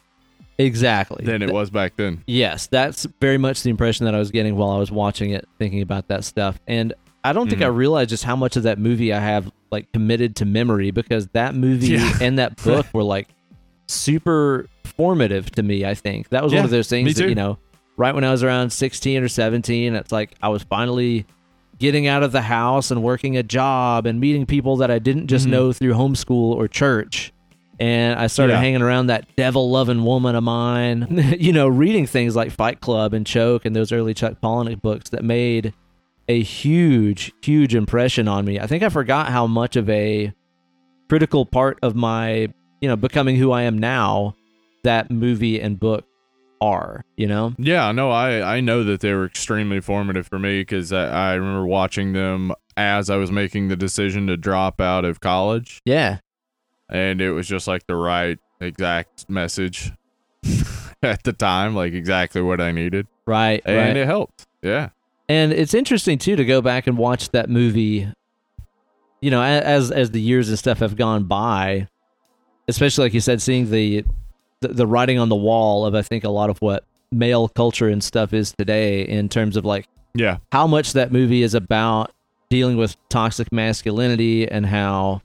Exactly. 0.60 1.26
than 1.26 1.42
it 1.42 1.52
was 1.52 1.70
back 1.72 1.96
then. 1.96 2.24
Yes, 2.28 2.68
that's 2.68 3.06
very 3.22 3.38
much 3.40 3.64
the 3.64 3.70
impression 3.72 4.06
that 4.06 4.14
I 4.14 4.20
was 4.20 4.30
getting 4.30 4.56
while 4.56 4.70
I 4.72 4.78
was 4.78 4.92
watching 4.92 5.32
it, 5.32 5.48
thinking 5.58 5.82
about 5.82 6.10
that 6.10 6.24
stuff. 6.26 6.60
And 6.68 6.94
I 7.24 7.34
don't 7.34 7.50
think 7.50 7.62
I 7.62 7.66
Mhm. 7.66 7.76
realized 7.76 8.10
just 8.10 8.24
how 8.24 8.36
much 8.36 8.56
of 8.56 8.64
that 8.64 8.80
movie 8.80 9.12
I 9.14 9.20
have 9.20 9.52
like 9.72 9.92
committed 9.92 10.36
to 10.38 10.46
memory 10.46 10.92
because 10.92 11.28
that 11.34 11.54
movie 11.56 11.90
Yeah. 11.94 12.18
and 12.22 12.40
that 12.40 12.56
book 12.64 12.86
were 12.94 13.04
like 13.04 13.28
super 13.88 14.68
formative 14.84 15.50
to 15.52 15.64
me. 15.64 15.86
I 15.86 15.94
think 15.96 16.30
that 16.30 16.44
was 16.44 16.54
one 16.54 16.66
of 16.66 16.72
those 16.72 16.88
things 16.90 17.16
that 17.16 17.30
you 17.30 17.36
know, 17.36 17.58
right 17.98 18.14
when 18.14 18.24
I 18.24 18.32
was 18.32 18.44
around 18.44 18.72
sixteen 18.72 19.24
or 19.24 19.28
seventeen, 19.28 19.96
it's 19.96 20.12
like 20.12 20.32
I 20.42 20.50
was 20.50 20.64
finally 20.64 21.26
getting 21.80 22.08
out 22.08 22.24
of 22.24 22.32
the 22.34 22.42
house 22.42 22.92
and 22.92 23.02
working 23.02 23.38
a 23.38 23.44
job 23.44 24.06
and 24.06 24.20
meeting 24.20 24.46
people 24.46 24.78
that 24.78 24.92
I 24.92 25.00
didn't 25.00 25.28
just 25.28 25.48
Mhm. 25.48 25.52
know 25.52 25.72
through 25.72 25.94
homeschool 25.94 26.32
or 26.56 26.68
church. 26.68 27.32
And 27.80 28.20
I 28.20 28.28
started 28.28 28.54
Yeah. 28.54 28.60
hanging 28.60 28.82
around 28.82 29.08
that 29.08 29.26
devil 29.38 29.70
loving 29.72 30.04
woman 30.04 30.36
of 30.36 30.44
mine, 30.44 31.36
you 31.40 31.54
know, 31.54 31.70
reading 31.70 32.06
things 32.06 32.36
like 32.36 32.52
Fight 32.52 32.82
Club 32.82 33.14
and 33.14 33.26
Choke 33.26 33.66
and 33.66 33.74
those 33.74 33.94
early 33.94 34.14
Chuck 34.14 34.36
Palahniuk 34.44 34.82
books 34.82 35.10
that 35.12 35.24
made 35.24 35.74
a 36.30 36.42
huge, 36.42 37.34
huge 37.44 37.76
impression 37.76 38.28
on 38.30 38.46
me. 38.46 38.60
I 38.60 38.68
think 38.68 38.84
I 38.84 38.90
forgot 38.90 39.28
how 39.30 39.48
much 39.48 39.76
of 39.76 39.90
a 39.90 40.32
critical 41.10 41.46
part 41.46 41.78
of 41.82 41.96
my, 41.96 42.48
you 42.82 42.88
know, 42.88 42.96
becoming 42.96 43.36
who 43.36 43.52
I 43.52 43.64
am 43.64 43.78
now 43.78 44.36
that 44.84 45.10
movie 45.12 45.60
and 45.60 45.78
book 45.80 46.06
are, 46.62 47.04
you 47.18 47.26
know? 47.28 47.54
Yeah, 47.58 47.92
no, 47.92 48.12
I 48.12 48.58
I 48.58 48.62
know 48.62 48.84
that 48.84 49.02
they 49.02 49.14
were 49.14 49.26
extremely 49.26 49.82
formative 49.82 50.28
for 50.28 50.38
me 50.40 50.62
because 50.62 50.94
I, 50.94 51.32
I 51.32 51.34
remember 51.34 51.66
watching 51.66 52.14
them 52.14 52.54
as 52.78 53.10
I 53.10 53.16
was 53.18 53.32
making 53.32 53.68
the 53.70 53.76
decision 53.76 54.28
to 54.28 54.38
drop 54.38 54.80
out 54.80 55.04
of 55.06 55.20
college, 55.20 55.82
Yeah. 55.84 56.20
and 56.90 57.20
it 57.22 57.32
was 57.32 57.48
just 57.48 57.68
like 57.68 57.88
the 57.88 57.96
right 57.96 58.38
exact 58.62 59.30
message 59.30 59.92
at 61.04 61.24
the 61.24 61.34
time, 61.34 61.76
like 61.76 61.94
exactly 61.94 62.42
what 62.42 62.62
I 62.62 62.72
needed, 62.72 63.08
Right. 63.26 63.62
and 63.66 63.78
right. 63.78 63.98
it 63.98 64.06
helped. 64.06 64.46
Yeah, 64.62 64.90
And 65.30 65.54
it's 65.54 65.74
interesting 65.74 66.18
too 66.18 66.36
to 66.36 66.44
go 66.44 66.62
back 66.62 66.88
and 66.88 66.98
watch 66.98 67.30
that 67.30 67.50
movie. 67.50 68.12
You 69.22 69.32
know, 69.32 69.42
as 69.42 69.92
as 69.92 70.12
the 70.12 70.20
years 70.20 70.50
and 70.50 70.58
stuff 70.58 70.80
have 70.80 70.96
gone 70.96 71.26
by, 71.26 71.88
especially 72.68 73.06
like 73.06 73.14
you 73.14 73.22
said, 73.22 73.42
seeing 73.42 73.70
the 73.70 74.04
the, 74.62 74.70
the 74.70 74.88
writing 74.88 75.20
on 75.20 75.30
the 75.30 75.36
wall 75.36 75.86
of 75.86 75.94
I 75.94 76.02
think 76.02 76.24
a 76.24 76.30
lot 76.30 76.50
of 76.50 76.58
what 76.62 76.84
male 77.12 77.48
culture 77.48 77.88
and 77.88 78.04
stuff 78.04 78.34
is 78.34 78.54
today 78.58 79.02
in 79.02 79.30
terms 79.30 79.56
of 79.56 79.66
like 79.66 79.88
yeah, 80.16 80.38
how 80.52 80.68
much 80.68 80.94
that 80.94 81.12
movie 81.12 81.44
is 81.44 81.54
about 81.54 82.12
dealing 82.50 82.78
with 82.78 82.96
toxic 83.10 83.52
masculinity 83.52 84.50
and 84.50 84.66
how 84.66 85.22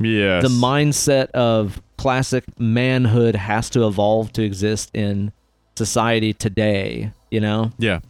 yeah 0.00 0.40
the 0.40 0.48
mindset 0.48 1.30
of 1.30 1.80
classic 1.96 2.44
manhood 2.58 3.36
has 3.36 3.70
to 3.70 3.86
evolve 3.86 4.32
to 4.32 4.42
exist 4.42 4.90
in 4.94 5.32
society 5.76 6.32
today, 6.32 7.12
you 7.30 7.40
know? 7.40 7.70
yeah. 7.78 8.00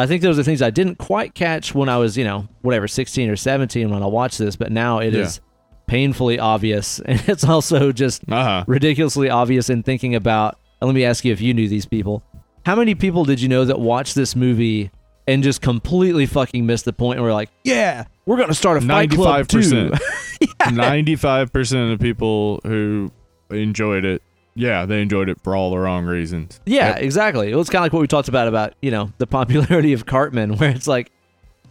I 0.00 0.06
think 0.06 0.22
those 0.22 0.38
are 0.38 0.42
things 0.42 0.62
I 0.62 0.70
didn't 0.70 0.98
quite 0.98 1.34
catch 1.34 1.74
when 1.74 1.88
I 1.88 1.96
was, 1.98 2.16
you 2.16 2.24
know, 2.24 2.48
whatever, 2.62 2.88
16 2.88 3.28
or 3.30 3.36
17 3.36 3.90
when 3.90 4.02
I 4.02 4.06
watched 4.06 4.38
this, 4.38 4.56
but 4.56 4.72
now 4.72 4.98
it 4.98 5.14
is 5.14 5.36
Yeah. 5.38 5.82
painfully 5.86 6.38
obvious. 6.38 7.00
And 7.06 7.22
it's 7.28 7.44
also 7.44 7.92
just 7.92 8.22
Uh 8.30 8.44
huh. 8.44 8.64
ridiculously 8.66 9.30
obvious 9.30 9.70
in 9.70 9.82
thinking 9.82 10.14
about. 10.14 10.56
And 10.80 10.88
let 10.88 10.94
me 10.94 11.04
ask 11.04 11.24
you 11.24 11.32
if 11.32 11.40
you 11.40 11.52
knew 11.54 11.68
these 11.68 11.86
people. 11.86 12.22
How 12.64 12.74
many 12.76 12.94
people 12.94 13.24
did 13.24 13.40
you 13.40 13.48
know 13.48 13.64
that 13.64 13.78
watched 13.80 14.14
this 14.14 14.34
movie 14.36 14.90
and 15.28 15.42
just 15.42 15.60
completely 15.62 16.26
fucking 16.26 16.64
missed 16.66 16.84
the 16.86 16.92
point 16.92 17.18
and 17.18 17.24
were 17.24 17.32
like, 17.32 17.50
yeah, 17.64 18.04
we're 18.26 18.36
going 18.36 18.48
to 18.48 18.54
start 18.54 18.78
a 18.78 18.80
fight 18.86 19.10
club 19.10 19.46
too? 19.48 19.58
95%. 19.60 20.74
Ninety-five 20.74 21.52
percent 21.52 21.90
of 21.92 21.98
the 21.98 22.02
people 22.02 22.60
who 22.64 23.10
enjoyed 23.50 24.04
it, 24.04 24.22
yeah, 24.60 24.86
they 24.86 25.00
enjoyed 25.02 25.28
it 25.28 25.40
for 25.42 25.56
all 25.56 25.70
the 25.70 25.78
wrong 25.78 26.04
reasons. 26.04 26.60
Yeah, 26.66 26.90
Yep. 26.94 27.02
exactly. 27.02 27.50
It 27.50 27.54
was 27.56 27.68
kind 27.70 27.80
of 27.80 27.84
like 27.86 27.92
what 27.92 28.00
we 28.00 28.06
talked 28.06 28.28
about 28.28 28.46
about 28.48 28.74
you 28.82 28.90
know 28.90 29.12
the 29.18 29.26
popularity 29.26 29.92
of 29.92 30.06
Cartman, 30.06 30.56
where 30.58 30.70
it's 30.70 30.86
like, 30.86 31.10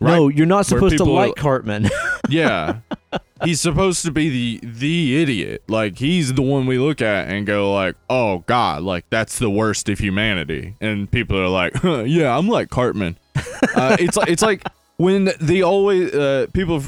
no, 0.02 0.28
you're 0.30 0.46
not 0.46 0.66
supposed 0.66 0.98
to 0.98 1.04
like 1.04 1.36
Cartman. 1.36 1.90
yeah. 2.30 2.80
He's 3.44 3.62
supposed 3.62 4.04
to 4.06 4.12
be 4.12 4.30
the 4.30 4.68
the 4.68 5.22
idiot. 5.22 5.64
Like 5.70 5.98
he's 5.98 6.34
the 6.34 6.42
one 6.42 6.66
we 6.66 6.78
look 6.78 7.02
at 7.02 7.30
and 7.30 7.46
go 7.46 7.74
like, 7.74 7.96
"Oh 8.10 8.40
god, 8.48 8.84
like 8.84 9.06
that's 9.10 9.40
the 9.40 9.50
worst 9.50 9.88
of 9.90 10.00
humanity." 10.00 10.76
And 10.82 11.10
people 11.10 11.38
are 11.40 11.48
like, 11.48 11.74
huh, 11.78 12.04
"Yeah, 12.04 12.38
I'm 12.38 12.48
like 12.50 12.70
Cartman." 12.70 13.18
uh, 13.76 13.96
it's 14.00 14.18
like 14.18 14.30
it's 14.30 14.42
like 14.42 14.64
when 15.00 15.32
the 15.40 15.64
always 15.64 16.14
uh, 16.14 16.48
people 16.54 16.84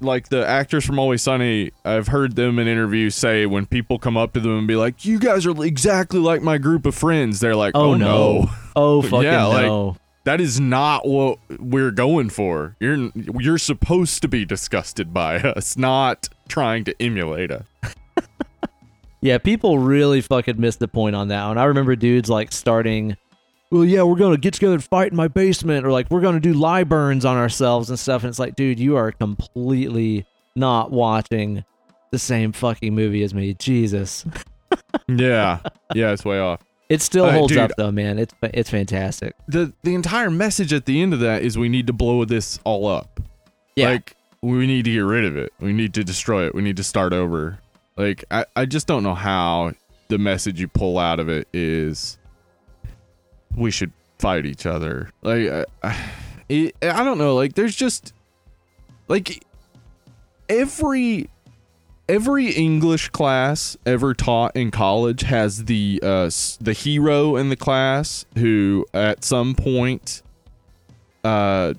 like 0.00 0.28
the 0.28 0.46
actors 0.46 0.84
from 0.84 1.00
Always 1.00 1.20
Sunny. 1.22 1.72
I've 1.84 2.06
heard 2.06 2.36
them 2.36 2.60
in 2.60 2.68
interviews 2.68 3.16
say 3.16 3.44
when 3.44 3.66
people 3.66 3.98
come 3.98 4.16
up 4.16 4.32
to 4.34 4.40
them 4.40 4.56
and 4.58 4.68
be 4.68 4.76
like, 4.76 5.04
"You 5.04 5.18
guys 5.18 5.44
are 5.46 5.64
exactly 5.64 6.20
like 6.20 6.42
my 6.42 6.58
group 6.58 6.86
of 6.86 6.94
friends." 6.94 7.40
They're 7.40 7.56
like, 7.56 7.72
oh, 7.74 7.90
"Oh, 7.90 7.94
no. 7.94 8.06
no. 8.42 8.50
Oh 8.76 9.02
fucking 9.02 9.22
Yeah, 9.22 9.44
like- 9.46 9.66
no. 9.66 9.96
That 10.24 10.40
is 10.40 10.58
not 10.60 11.06
what 11.06 11.38
we're 11.60 11.90
going 11.92 12.30
for. 12.30 12.76
You're 12.80 13.10
you're 13.14 13.58
supposed 13.58 14.22
to 14.22 14.28
be 14.28 14.44
disgusted 14.44 15.12
by 15.12 15.36
us, 15.40 15.76
not 15.76 16.28
trying 16.48 16.84
to 16.84 16.94
emulate 17.02 17.50
us. 17.50 17.64
Yeah, 19.22 19.38
people 19.38 19.78
really 19.78 20.20
fucking 20.20 20.60
missed 20.60 20.78
the 20.78 20.86
point 20.88 21.16
on 21.16 21.28
that 21.28 21.46
one. 21.48 21.58
I 21.58 21.64
remember 21.64 21.96
dudes 21.96 22.28
like 22.28 22.52
starting, 22.52 23.16
well, 23.70 23.84
yeah, 23.84 24.02
we're 24.02 24.16
gonna 24.16 24.36
get 24.36 24.54
together 24.54 24.74
and 24.74 24.84
fight 24.84 25.10
in 25.10 25.16
my 25.16 25.28
basement, 25.28 25.84
or 25.86 25.92
like 25.92 26.10
we're 26.10 26.20
gonna 26.20 26.40
do 26.40 26.52
lye 26.52 26.84
burns 26.84 27.24
on 27.24 27.36
ourselves 27.36 27.90
and 27.90 27.98
stuff. 27.98 28.22
And 28.22 28.28
it's 28.28 28.38
like, 28.38 28.56
dude, 28.56 28.78
you 28.78 28.96
are 28.96 29.12
completely 29.12 30.26
not 30.54 30.90
watching 30.90 31.64
the 32.12 32.18
same 32.18 32.52
fucking 32.52 32.94
movie 32.94 33.22
as 33.22 33.34
me. 33.34 33.54
Jesus, 33.54 34.24
Yeah, 35.08 35.58
yeah, 35.94 36.12
it's 36.12 36.24
way 36.24 36.38
off. 36.38 36.60
it 36.88 37.02
still 37.02 37.26
Uh, 37.26 37.32
holds 37.32 37.52
dude, 37.52 37.58
up 37.62 37.70
though, 37.76 37.90
man. 37.90 38.18
It's 38.18 38.34
it's 38.42 38.70
fantastic. 38.70 39.34
the 39.48 39.72
The 39.82 39.94
entire 39.94 40.30
message 40.30 40.72
at 40.72 40.86
the 40.86 41.00
end 41.02 41.12
of 41.12 41.20
that 41.20 41.42
is 41.42 41.58
we 41.58 41.68
need 41.68 41.86
to 41.88 41.92
blow 41.92 42.24
this 42.24 42.58
all 42.64 42.86
up. 42.86 43.20
Yeah. 43.74 43.90
Like 43.90 44.16
we 44.42 44.66
need 44.66 44.84
to 44.84 44.92
get 44.92 45.00
rid 45.00 45.24
of 45.24 45.36
it. 45.36 45.52
We 45.60 45.72
need 45.72 45.92
to 45.94 46.04
destroy 46.04 46.46
it. 46.46 46.54
We 46.54 46.62
need 46.62 46.76
to 46.76 46.84
start 46.84 47.12
over. 47.12 47.58
Like 47.96 48.24
I, 48.30 48.44
I 48.54 48.64
just 48.66 48.86
don't 48.86 49.02
know 49.02 49.14
how 49.14 49.72
the 50.08 50.18
message 50.18 50.60
you 50.60 50.68
pull 50.68 50.98
out 50.98 51.18
of 51.18 51.28
it 51.28 51.48
is 51.52 52.16
we 53.54 53.70
should 53.70 53.92
fight 54.18 54.46
each 54.46 54.66
other. 54.66 55.10
Like 55.22 55.48
I, 55.48 55.64
I, 55.82 56.72
I 56.82 57.04
don't 57.04 57.18
know. 57.18 57.34
Like 57.34 57.54
there's 57.54 57.76
just 57.76 58.12
like 59.08 59.44
every 60.48 61.28
every 62.08 62.50
English 62.50 63.08
class 63.10 63.76
ever 63.84 64.14
taught 64.14 64.54
in 64.56 64.70
college 64.70 65.22
has 65.22 65.64
the 65.64 66.00
uh 66.02 66.30
the 66.60 66.72
hero 66.72 67.36
in 67.36 67.48
the 67.48 67.56
class 67.56 68.26
who 68.36 68.86
at 68.94 69.24
some 69.24 69.54
point 69.54 70.22
uh 71.24 71.74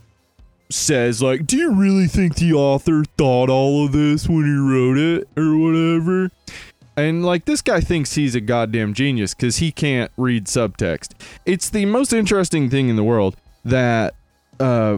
says 0.70 1.22
like 1.22 1.48
do 1.48 1.56
you 1.56 1.74
really 1.74 2.08
think 2.08 2.36
the 2.36 2.52
author 2.52 3.06
thought 3.18 3.50
all 3.50 3.86
of 3.86 3.94
this 3.94 4.28
when 4.28 4.44
he 4.44 4.52
wrote 4.52 4.98
it 4.98 5.30
or 5.38 5.58
whatever 5.58 6.30
and 6.98 7.24
like 7.26 7.46
this 7.46 7.62
guy 7.62 7.80
thinks 7.80 8.16
he's 8.16 8.36
a 8.36 8.42
goddamn 8.42 8.94
genius 8.94 9.34
cuz 9.34 9.58
he 9.58 9.72
can't 9.72 10.12
read 10.18 10.46
subtext. 10.46 11.12
It's 11.46 11.70
the 11.70 11.86
most 11.86 12.12
interesting 12.12 12.70
thing 12.70 12.90
in 12.90 12.96
the 12.96 13.04
world 13.04 13.38
that 13.64 14.16
uh 14.60 14.98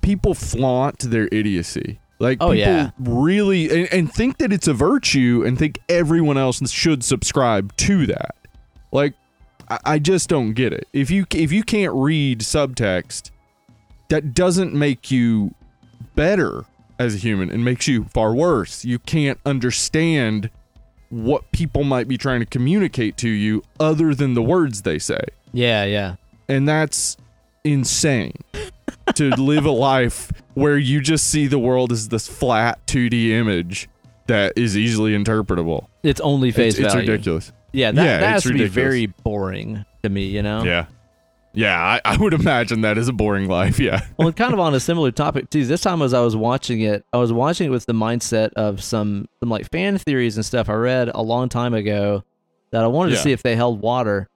people 0.00 0.34
flaunt 0.34 1.00
their 1.00 1.28
idiocy. 1.32 1.98
Like 2.20 2.38
Oh, 2.40 2.52
people 2.52 2.58
yeah. 2.58 2.90
really 3.00 3.68
and, 3.70 3.92
and 3.92 4.12
think 4.12 4.38
that 4.38 4.52
it's 4.52 4.68
a 4.68 4.74
virtue 4.74 5.42
and 5.44 5.58
think 5.58 5.80
everyone 5.88 6.38
else 6.38 6.70
should 6.70 7.02
subscribe 7.02 7.76
to 7.78 8.06
that. 8.06 8.36
Like 8.92 9.14
I, 9.68 9.78
I 9.84 9.98
just 9.98 10.28
don't 10.28 10.52
get 10.52 10.72
it. 10.72 10.86
If 10.92 11.10
you 11.10 11.26
if 11.34 11.50
you 11.50 11.64
can't 11.64 11.92
read 11.94 12.40
subtext 12.40 13.30
that 14.08 14.34
doesn't 14.34 14.72
make 14.74 15.10
you 15.10 15.54
better 16.14 16.64
as 16.98 17.14
a 17.16 17.18
human 17.18 17.50
it 17.50 17.58
makes 17.58 17.88
you 17.88 18.04
far 18.04 18.32
worse. 18.34 18.84
You 18.84 19.00
can't 19.00 19.40
understand 19.44 20.50
what 21.10 21.50
people 21.52 21.84
might 21.84 22.08
be 22.08 22.16
trying 22.18 22.40
to 22.40 22.46
communicate 22.46 23.16
to 23.18 23.28
you 23.28 23.62
other 23.78 24.14
than 24.14 24.34
the 24.34 24.42
words 24.42 24.82
they 24.82 24.98
say 24.98 25.20
Yeah, 25.52 25.84
yeah. 25.84 26.16
and 26.48 26.68
that's 26.68 27.16
insane 27.64 28.32
to 29.14 29.30
live 29.36 29.64
a 29.64 29.70
life 29.70 30.30
where 30.54 30.78
you 30.78 31.00
just 31.00 31.26
see 31.28 31.46
the 31.46 31.58
world 31.58 31.92
as 31.92 32.08
this 32.08 32.28
flat 32.28 32.84
2D 32.86 33.30
image 33.30 33.88
that 34.26 34.52
is 34.56 34.76
easily 34.76 35.12
interpretable. 35.12 35.86
It's 36.02 36.20
only 36.20 36.50
face 36.50 36.78
It's, 36.78 36.86
it's 36.86 36.94
ridiculous. 36.94 37.52
Yeah, 37.72 37.92
that, 37.92 38.04
Yeah, 38.04 38.18
that 38.18 38.30
has 38.30 38.42
to 38.44 38.52
be 38.52 38.66
very 38.68 39.06
boring 39.06 39.84
to 40.02 40.08
me, 40.08 40.24
you 40.26 40.42
know? 40.42 40.62
Yeah. 40.62 40.86
Yeah, 41.54 41.80
I, 41.80 42.00
I 42.04 42.16
would 42.16 42.34
imagine 42.34 42.80
that 42.82 42.98
is 42.98 43.08
a 43.08 43.12
boring 43.12 43.48
life. 43.48 43.78
Yeah. 43.78 44.00
Well, 44.18 44.32
kind 44.32 44.52
of 44.52 44.60
on 44.60 44.74
a 44.74 44.80
similar 44.80 45.10
topic 45.10 45.50
too. 45.50 45.64
This 45.66 45.80
time, 45.82 46.02
as 46.02 46.12
I 46.14 46.20
was 46.20 46.34
watching 46.36 46.80
it, 46.80 47.04
I 47.12 47.18
was 47.18 47.32
watching 47.32 47.68
it 47.68 47.70
with 47.70 47.86
the 47.86 47.92
mindset 47.92 48.52
of 48.54 48.82
some 48.82 49.28
some 49.40 49.48
like 49.50 49.70
fan 49.70 49.98
theories 49.98 50.36
and 50.36 50.44
stuff 50.44 50.68
I 50.68 50.74
read 50.74 51.10
a 51.14 51.22
long 51.22 51.48
time 51.48 51.74
ago 51.74 52.24
that 52.70 52.82
I 52.82 52.86
wanted 52.88 53.10
Yeah. 53.12 53.16
to 53.18 53.22
see 53.22 53.32
if 53.32 53.42
they 53.42 53.54
held 53.56 53.80
water, 53.80 54.28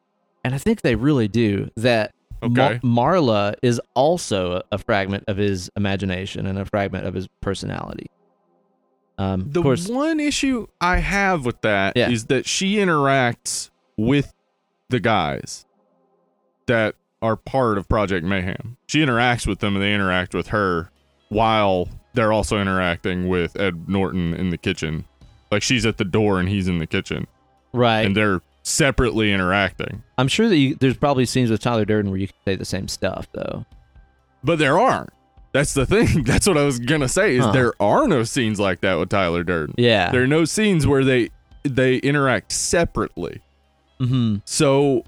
and 0.45 0.55
I 0.55 0.59
think 0.59 0.83
they 0.83 0.95
really 0.95 1.29
do. 1.29 1.71
That 1.77 2.13
Mar- 2.43 2.51
Okay. 2.75 2.79
Marla 2.85 3.55
is 3.63 3.81
also 3.95 4.63
a 4.71 4.79
fragment 4.79 5.25
of 5.27 5.37
his 5.37 5.71
imagination 5.77 6.47
and 6.47 6.57
a 6.59 6.65
fragment 6.65 7.05
of 7.05 7.15
his 7.15 7.27
personality. 7.41 8.07
Um, 9.19 9.49
The 9.51 9.59
of 9.61 9.65
course, 9.65 9.89
one 9.89 10.21
issue 10.21 10.69
I 10.81 10.99
have 10.99 11.45
with 11.45 11.61
that 11.63 11.97
is 11.97 12.23
Yeah. 12.23 12.37
that 12.37 12.47
she 12.47 12.77
interacts 12.77 13.71
with 13.97 14.33
the 14.89 15.01
guys 15.01 15.67
that 16.67 16.95
are 17.23 17.37
part 17.37 17.79
of 17.79 17.89
Project 17.89 18.25
Mayhem. 18.25 18.77
She 18.87 19.01
interacts 19.01 19.47
with 19.47 19.59
them 19.61 19.75
and 19.75 19.83
they 19.83 19.93
interact 19.95 20.35
with 20.35 20.49
her 20.49 20.91
while 21.29 21.89
they're 22.15 22.33
also 22.33 22.61
interacting 22.61 23.29
with 23.29 23.59
Ed 23.59 23.89
Norton 23.89 24.35
in 24.35 24.51
the 24.51 24.59
kitchen. 24.59 25.05
Like 25.51 25.63
she's 25.63 25.85
at 25.87 25.97
the 25.97 26.05
door 26.05 26.39
and 26.41 26.49
he's 26.49 26.69
in 26.69 26.79
the 26.79 26.87
kitchen 26.87 27.27
right? 27.73 28.03
and 28.03 28.17
they're 28.17 28.41
separately 28.63 29.33
interacting. 29.33 30.03
I'm 30.19 30.29
sure 30.29 30.49
that 30.49 30.57
you, 30.57 30.75
there's 30.75 30.97
probably 30.97 31.25
scenes 31.27 31.51
with 31.51 31.61
Tyler 31.61 31.85
Durden 31.85 32.11
where 32.11 32.21
you 32.21 32.27
can 32.29 32.37
say 32.45 32.55
the 32.57 32.65
same 32.65 32.87
stuff, 32.89 33.27
though. 33.33 33.65
But 34.45 34.59
there 34.59 34.79
aren't. 34.79 35.11
That's 35.53 35.73
the 35.75 35.87
thing. 35.87 36.23
That's 36.25 36.47
what 36.47 36.59
I 36.59 36.65
was 36.65 36.79
gonna 36.79 37.09
say. 37.09 37.37
Is 37.37 37.45
Huh. 37.45 37.53
there 37.53 37.73
are 37.81 38.07
no 38.07 38.23
scenes 38.25 38.61
like 38.61 38.81
that 38.83 38.95
with 38.99 39.09
Tyler 39.09 39.43
Durden. 39.43 39.75
Yeah. 39.79 40.11
There 40.11 40.23
are 40.23 40.27
no 40.27 40.45
scenes 40.45 40.87
where 40.87 41.03
they 41.05 41.31
they 41.65 41.97
interact 41.97 42.53
separately. 42.53 43.41
hmm 43.99 44.37
So 44.45 45.05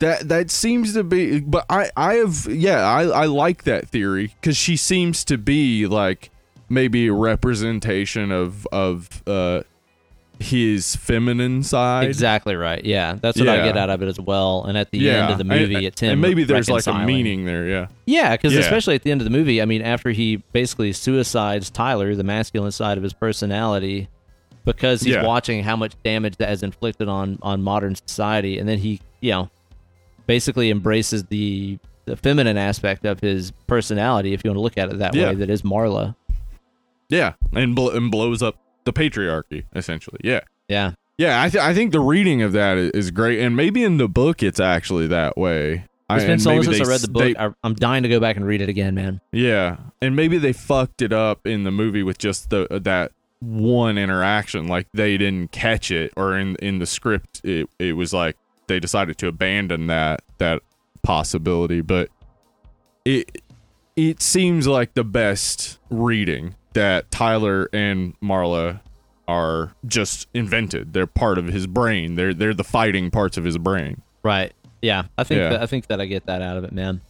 that 0.00 0.28
that 0.28 0.50
seems 0.50 0.94
to 0.94 1.04
be 1.04 1.40
but 1.40 1.64
I 1.70 1.90
I 1.96 2.14
have 2.14 2.46
yeah, 2.50 2.80
I 2.86 3.04
I 3.04 3.24
like 3.26 3.64
that 3.64 3.88
theory 3.88 4.34
cuz 4.42 4.56
she 4.56 4.76
seems 4.76 5.24
to 5.26 5.38
be 5.38 5.86
like 5.86 6.30
maybe 6.68 7.06
a 7.08 7.12
representation 7.12 8.30
of 8.32 8.66
of 8.72 9.08
uh 9.26 9.62
his 10.38 10.96
feminine 10.96 11.62
side. 11.62 12.04
Exactly 12.08 12.56
right. 12.56 12.82
Yeah, 12.82 13.16
that's 13.20 13.38
what 13.38 13.46
I 13.50 13.62
get 13.62 13.76
out 13.76 13.90
of 13.90 14.00
it 14.02 14.08
as 14.08 14.18
well. 14.18 14.64
And 14.64 14.78
at 14.78 14.90
the 14.90 14.96
Yeah, 14.96 15.22
end 15.24 15.32
of 15.32 15.36
the 15.38 15.44
movie, 15.44 15.74
and, 15.76 15.84
it's 15.84 16.00
him. 16.00 16.12
and 16.12 16.20
maybe 16.22 16.44
there's 16.44 16.70
like 16.70 16.86
a 16.86 16.94
meaning 17.04 17.44
there. 17.44 17.68
Yeah, 17.68 17.86
Yeah, 18.06 18.32
because 18.36 18.54
Yeah. 18.54 18.60
especially 18.60 18.94
at 18.94 19.02
the 19.02 19.10
end 19.10 19.20
of 19.20 19.26
the 19.26 19.30
movie, 19.30 19.60
I 19.60 19.66
mean, 19.66 19.82
after 19.82 20.12
he 20.12 20.36
basically 20.54 20.92
suicides 20.94 21.68
Tyler, 21.68 22.14
the 22.14 22.24
masculine 22.24 22.72
side 22.72 22.96
of 22.96 23.02
his 23.04 23.12
personality, 23.12 24.08
because 24.64 25.02
he's 25.02 25.14
Yeah. 25.16 25.26
watching 25.26 25.62
how 25.62 25.76
much 25.76 25.92
damage 26.02 26.36
that 26.38 26.48
has 26.48 26.62
inflicted 26.62 27.06
on 27.06 27.38
on 27.42 27.62
modern 27.62 27.94
society, 27.94 28.58
and 28.58 28.66
then 28.66 28.78
he, 28.78 29.00
you 29.20 29.32
know, 29.32 29.50
basically 30.30 30.70
embraces 30.70 31.24
the 31.24 31.76
the 32.06 32.14
feminine 32.16 32.56
aspect 32.56 33.04
of 33.04 33.18
his 33.20 33.50
personality, 33.66 34.32
if 34.32 34.42
you 34.44 34.50
want 34.50 34.56
to 34.58 34.62
look 34.62 34.78
at 34.78 34.88
it 34.90 34.98
that 34.98 35.12
Yeah. 35.14 35.30
way. 35.30 35.34
That 35.34 35.50
is 35.50 35.62
Marla. 35.62 36.14
yeah, 37.08 37.32
and 37.52 37.74
bl- 37.74 37.90
and 37.90 38.10
blows 38.10 38.42
up 38.42 38.56
the 38.84 38.92
patriarchy 38.92 39.64
essentially. 39.74 40.20
Yeah, 40.22 40.40
Yeah. 40.68 40.92
yeah. 41.18 41.42
I 41.42 41.48
th- 41.48 41.62
I 41.62 41.74
think 41.74 41.90
the 41.92 42.00
reading 42.00 42.42
of 42.42 42.52
that 42.52 42.78
is 42.78 43.10
great, 43.10 43.40
and 43.40 43.56
maybe 43.56 43.82
in 43.82 43.96
the 43.98 44.08
book 44.08 44.42
it's 44.42 44.60
actually 44.60 45.08
that 45.08 45.36
way. 45.36 45.84
It's 46.12 46.24
been 46.24 46.38
so 46.40 46.50
long 46.54 46.62
since 46.64 46.80
I 46.80 46.84
read 46.90 47.00
the 47.00 47.08
book. 47.08 47.22
they- 47.22 47.36
I, 47.36 47.50
I'm 47.62 47.74
dying 47.74 48.02
to 48.02 48.08
go 48.08 48.18
back 48.20 48.36
and 48.36 48.44
read 48.44 48.60
it 48.60 48.68
again, 48.68 48.94
man. 48.96 49.20
Yeah, 49.32 49.76
and 50.00 50.14
maybe 50.16 50.38
they 50.38 50.52
fucked 50.52 51.02
it 51.02 51.12
up 51.12 51.46
in 51.46 51.62
the 51.64 51.70
movie 51.70 52.02
with 52.02 52.18
just 52.18 52.50
the 52.50 52.66
that 52.82 53.12
one 53.40 53.96
interaction. 53.98 54.66
Like 54.68 54.86
they 54.94 55.16
didn't 55.18 55.50
catch 55.52 55.90
it, 55.90 56.12
or 56.16 56.36
in 56.36 56.56
in 56.56 56.78
the 56.78 56.86
script, 56.86 57.40
it 57.44 57.68
it 57.78 57.92
was 57.94 58.12
like 58.12 58.36
they 58.70 58.80
decided 58.80 59.18
to 59.18 59.26
abandon 59.28 59.88
that 59.88 60.22
that 60.38 60.62
possibility. 61.02 61.80
But 61.82 62.08
it 63.04 63.42
it 63.96 64.22
seems 64.22 64.66
like 64.66 64.94
the 64.94 65.04
best 65.04 65.78
reading 65.90 66.54
that 66.72 67.10
Tyler 67.10 67.68
and 67.72 68.18
Marla 68.20 68.80
are 69.28 69.72
just 69.86 70.28
invented. 70.32 70.92
They're 70.92 71.06
part 71.06 71.36
of 71.38 71.46
his 71.48 71.66
brain. 71.66 72.14
They're 72.14 72.32
they're 72.32 72.54
the 72.54 72.64
fighting 72.64 73.10
parts 73.10 73.36
of 73.36 73.44
his 73.44 73.58
brain. 73.58 74.02
Right. 74.22 74.52
Yeah. 74.80 75.04
I 75.18 75.24
think 75.24 75.40
Yeah. 75.40 75.50
that 75.50 75.62
I 75.62 75.66
think 75.66 75.88
that 75.88 76.00
I 76.00 76.06
get 76.06 76.26
that 76.26 76.40
out 76.42 76.56
of 76.56 76.64
it, 76.64 76.72
man. 76.72 77.00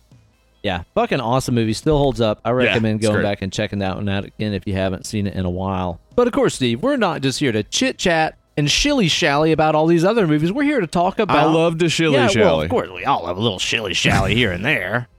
Yeah. 0.63 0.83
Fucking 0.95 1.21
awesome 1.21 1.55
movie. 1.55 1.73
Still 1.73 1.97
holds 1.99 2.21
up. 2.21 2.41
I 2.45 2.51
recommend 2.51 2.97
it's 3.01 3.07
going 3.07 3.21
great. 3.21 3.31
back 3.31 3.43
and 3.43 3.53
checking 3.53 3.79
that 3.79 3.97
one 3.97 4.09
out 4.09 4.25
again 4.25 4.53
if 4.53 4.67
you 4.67 4.75
haven't 4.75 5.07
seen 5.07 5.27
it 5.27 5.35
in 5.35 5.45
a 5.47 5.51
while. 5.51 6.01
But 6.17 6.27
of 6.27 6.33
course, 6.35 6.55
Steve, 6.55 6.83
we're 6.83 6.97
not 6.97 7.23
just 7.23 7.39
here 7.41 7.53
to 7.53 7.63
chit 7.63 7.97
chat 7.97 8.37
and 8.61 8.71
shilly 8.71 9.09
shally 9.09 9.51
about 9.53 9.75
all 9.75 9.87
these 9.89 10.05
other 10.05 10.27
movies. 10.29 10.53
We're 10.53 10.63
here 10.63 10.81
to 10.81 10.87
talk 10.87 11.19
about 11.19 11.37
I 11.37 11.45
love 11.51 11.79
to 11.79 11.89
shilly 11.89 12.15
yeah, 12.15 12.27
well, 12.27 12.29
shally. 12.33 12.65
of 12.67 12.71
course, 12.71 12.91
we 12.91 13.05
all 13.07 13.27
have 13.27 13.37
a 13.37 13.41
little 13.41 13.59
shilly 13.59 13.95
shally 13.95 14.35
here 14.37 14.53
and 14.53 14.65
there. 14.65 15.09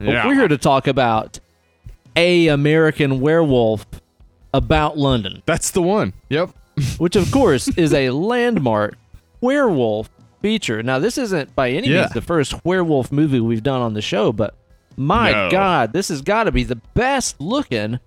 Yeah. 0.00 0.26
We're 0.26 0.34
here 0.34 0.48
to 0.48 0.58
talk 0.58 0.86
about 0.88 1.38
a 2.16 2.48
American 2.48 3.20
Werewolf 3.20 3.86
about 4.52 4.98
London, 4.98 5.42
That's 5.46 5.70
the 5.70 5.80
one. 5.82 6.12
Yep. 6.28 6.50
which 6.98 7.16
of 7.16 7.30
course 7.30 7.68
is 7.68 7.94
a 7.94 8.10
landmark 8.10 8.96
werewolf 9.40 10.10
feature. 10.42 10.82
Now, 10.82 10.98
this 10.98 11.16
isn't 11.16 11.54
by 11.54 11.70
any 11.70 11.88
Yeah. 11.88 12.00
means 12.02 12.12
the 12.12 12.20
first 12.22 12.64
werewolf 12.64 13.12
movie 13.12 13.40
we've 13.40 13.62
done 13.62 13.80
on 13.80 13.94
the 13.94 14.02
show, 14.02 14.32
but 14.32 14.54
my 14.96 15.30
No. 15.30 15.50
God, 15.50 15.92
this 15.92 16.08
has 16.08 16.22
got 16.22 16.44
to 16.44 16.52
be 16.52 16.64
the 16.64 16.76
best 16.94 17.40
looking 17.40 17.98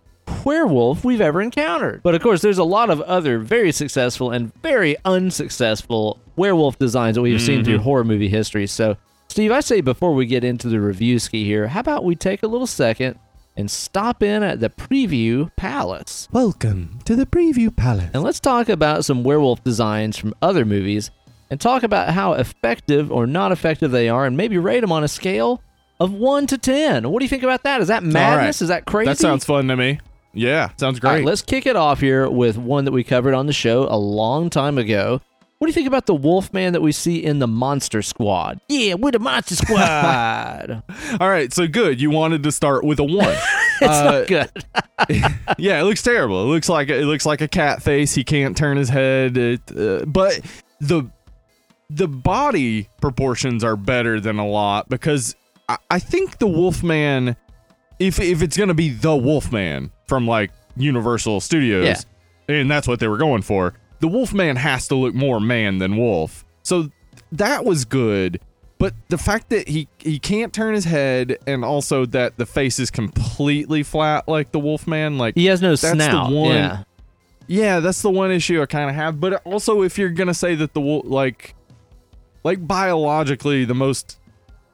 werewolf 0.47 1.03
we've 1.03 1.19
ever 1.19 1.41
encountered. 1.41 2.01
But 2.01 2.15
of 2.15 2.21
course, 2.21 2.41
there's 2.41 2.57
a 2.57 2.63
lot 2.63 2.89
of 2.89 3.01
other 3.01 3.37
very 3.37 3.73
successful 3.73 4.31
and 4.31 4.53
very 4.63 4.95
unsuccessful 5.03 6.19
werewolf 6.37 6.79
designs 6.79 7.15
that 7.15 7.21
we've 7.21 7.41
seen 7.41 7.57
Mm-hmm. 7.57 7.65
through 7.65 7.79
horror 7.79 8.03
movie 8.05 8.29
history. 8.29 8.65
So, 8.65 8.95
Steve, 9.27 9.51
I 9.51 9.59
say 9.59 9.81
before 9.81 10.13
we 10.13 10.25
get 10.25 10.45
into 10.45 10.69
the 10.69 10.79
review 10.79 11.19
ski 11.19 11.43
here, 11.43 11.67
how 11.67 11.81
about 11.81 12.05
we 12.05 12.15
take 12.15 12.43
a 12.43 12.47
little 12.47 12.65
second 12.67 13.19
and 13.57 13.69
stop 13.69 14.23
in 14.23 14.41
at 14.41 14.61
the 14.61 14.69
Preview 14.69 15.53
Palace? 15.57 16.29
Welcome 16.31 16.99
to 17.03 17.15
the 17.17 17.25
Preview 17.25 17.75
Palace. 17.75 18.11
And 18.13 18.23
let's 18.23 18.39
talk 18.39 18.69
about 18.69 19.03
some 19.03 19.23
werewolf 19.25 19.61
designs 19.65 20.15
from 20.17 20.33
other 20.41 20.63
movies 20.63 21.11
and 21.49 21.59
talk 21.59 21.83
about 21.83 22.13
how 22.13 22.33
effective 22.33 23.11
or 23.11 23.27
not 23.27 23.51
effective 23.51 23.91
they 23.91 24.07
are 24.07 24.25
and 24.25 24.37
maybe 24.37 24.57
rate 24.57 24.79
them 24.79 24.93
on 24.93 25.03
a 25.03 25.07
scale 25.09 25.61
of 25.99 26.13
1 26.13 26.47
to 26.47 26.57
10. 26.57 27.09
What 27.09 27.19
do 27.19 27.25
you 27.25 27.29
think 27.29 27.43
about 27.43 27.63
that? 27.63 27.81
Is 27.81 27.87
that 27.89 28.03
madness? 28.03 28.61
Is 28.61 28.69
that 28.69 28.85
crazy? 28.85 29.07
That 29.09 29.17
sounds 29.17 29.43
fun 29.43 29.67
to 29.67 29.75
me. 29.75 29.99
Yeah, 30.37 30.69
sounds 30.77 30.99
great. 30.99 31.11
right, 31.11 31.23
let's 31.25 31.41
kick 31.41 31.65
it 31.65 31.75
off 31.75 31.99
here 31.99 32.29
with 32.29 32.57
one 32.57 32.85
that 32.85 32.91
we 32.91 33.03
covered 33.03 33.33
on 33.33 33.47
the 33.47 33.53
show 33.53 33.87
a 33.89 33.97
long 33.97 34.49
time 34.49 34.77
ago. 34.77 35.19
What 35.57 35.65
do 35.65 35.69
you 35.71 35.73
think 35.73 35.87
about 35.87 36.05
the 36.05 36.13
Wolfman 36.13 36.73
that 36.73 36.81
we 36.81 36.91
see 36.91 37.23
in 37.23 37.39
the 37.39 37.47
Monster 37.47 38.03
Squad? 38.03 38.59
Yeah, 38.69 38.93
we're 38.93 39.09
the 39.09 39.17
Monster 39.17 39.55
Squad. 39.55 40.83
All 41.19 41.27
right, 41.29 41.51
so 41.51 41.67
good. 41.67 41.99
You 41.99 42.11
wanted 42.11 42.43
to 42.43 42.51
start 42.51 42.83
with 42.83 42.99
a 42.99 43.03
one. 43.03 43.27
it's 43.81 43.81
Uh, 43.81 44.03
not 44.19 44.27
good. 44.27 44.51
yeah, 45.57 45.79
it 45.79 45.83
looks 45.83 46.03
terrible. 46.03 46.43
It 46.43 46.47
looks 46.53 46.69
like 46.69 46.89
it 46.89 47.05
looks 47.05 47.25
like 47.25 47.41
a 47.41 47.47
cat 47.47 47.81
face. 47.81 48.13
He 48.13 48.23
can't 48.23 48.55
turn 48.55 48.77
his 48.77 48.89
head. 48.89 49.35
It, 49.35 49.61
uh, 49.75 50.05
but 50.05 50.39
the 50.79 51.09
the 51.89 52.07
body 52.07 52.89
proportions 53.01 53.63
are 53.63 53.75
better 53.75 54.19
than 54.19 54.37
a 54.37 54.47
lot 54.47 54.89
because 54.89 55.35
I, 55.67 55.77
I 55.89 55.97
think 55.99 56.37
the 56.37 56.47
Wolfman, 56.47 57.35
if 57.99 58.19
if 58.19 58.41
it's 58.41 58.57
gonna 58.57 58.73
be 58.73 58.89
the 58.89 59.15
Wolfman 59.15 59.91
from 60.07 60.27
like 60.27 60.51
Universal 60.75 61.41
Studios, 61.41 62.05
Yeah. 62.47 62.55
and 62.55 62.69
that's 62.69 62.87
what 62.87 62.99
they 62.99 63.07
were 63.07 63.17
going 63.17 63.41
for, 63.41 63.73
the 63.99 64.07
Wolfman 64.07 64.55
has 64.57 64.87
to 64.89 64.95
look 64.95 65.15
more 65.15 65.39
man 65.39 65.79
than 65.79 65.97
wolf. 65.97 66.45
So 66.63 66.89
that 67.31 67.65
was 67.65 67.85
good. 67.85 68.39
But 68.79 68.93
the 69.09 69.17
fact 69.17 69.49
that 69.49 69.67
he 69.67 69.87
he 69.97 70.19
can't 70.19 70.53
turn 70.53 70.75
his 70.75 70.85
head, 70.85 71.37
and 71.47 71.65
also 71.65 72.05
that 72.07 72.37
the 72.37 72.45
face 72.45 72.77
is 72.77 72.91
completely 72.91 73.81
flat 73.81 74.27
like 74.27 74.51
the 74.51 74.59
Wolfman, 74.59 75.17
like 75.17 75.33
He 75.35 75.47
has 75.47 75.61
no 75.63 75.69
that's 75.69 75.81
the 75.81 75.93
snout. 75.95 76.31
one- 76.31 76.51
Yeah. 76.53 76.83
yeah, 77.47 77.79
that's 77.79 78.03
the 78.03 78.11
one 78.11 78.29
issue 78.31 78.61
I 78.61 78.67
kind 78.67 78.87
of 78.89 78.95
have. 78.95 79.19
But 79.19 79.41
also, 79.45 79.81
if 79.81 79.97
you're 79.97 80.09
gonna 80.09 80.35
say 80.35 80.53
that 80.53 80.75
the 80.75 80.81
wolf, 80.81 81.05
like, 81.07 81.55
like 82.43 82.67
biologically, 82.67 83.65
the 83.65 83.73
most 83.73 84.16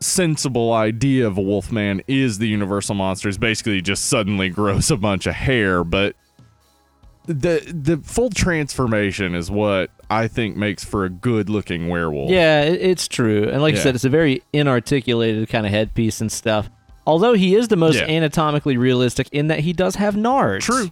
sensible 0.04 0.74
idea 0.74 1.26
of 1.26 1.38
a 1.38 1.42
wolfman 1.42 2.02
is 2.08 2.38
the 2.38 2.48
universal 2.48 2.94
monster 2.96 3.30
is 3.30 3.38
basically 3.38 3.82
just 3.82 4.06
suddenly 4.06 4.50
grows 4.50 4.92
a 4.92 4.98
bunch 4.98 5.26
of 5.26 5.34
hair, 5.36 5.84
but 5.84 6.16
the 7.26 7.64
the 7.74 7.98
full 8.04 8.30
transformation 8.30 9.34
is 9.34 9.50
what 9.50 9.90
I 10.10 10.28
think 10.28 10.58
makes 10.58 10.84
for 10.84 11.06
a 11.06 11.10
good 11.10 11.50
looking 11.50 11.88
werewolf. 11.88 12.30
Yeah, 12.30 12.64
it's 12.64 13.08
true. 13.08 13.48
And 13.50 13.62
like 13.62 13.76
I 13.76 13.78
Yeah. 13.78 13.84
said, 13.84 13.96
it's 13.96 14.04
a 14.04 14.10
very 14.10 14.42
inarticulated 14.52 15.48
kind 15.50 15.66
of 15.66 15.72
headpiece 15.72 16.20
and 16.22 16.32
stuff. 16.32 16.70
Although 17.08 17.34
he 17.34 17.56
is 17.56 17.70
the 17.70 17.76
most 17.78 17.96
Yeah. 17.96 18.08
anatomically 18.08 18.78
realistic 18.78 19.28
in 19.32 19.48
that 19.48 19.60
he 19.62 19.74
does 19.74 19.96
have 19.96 20.16
nards. 20.16 20.62
True. 20.62 20.92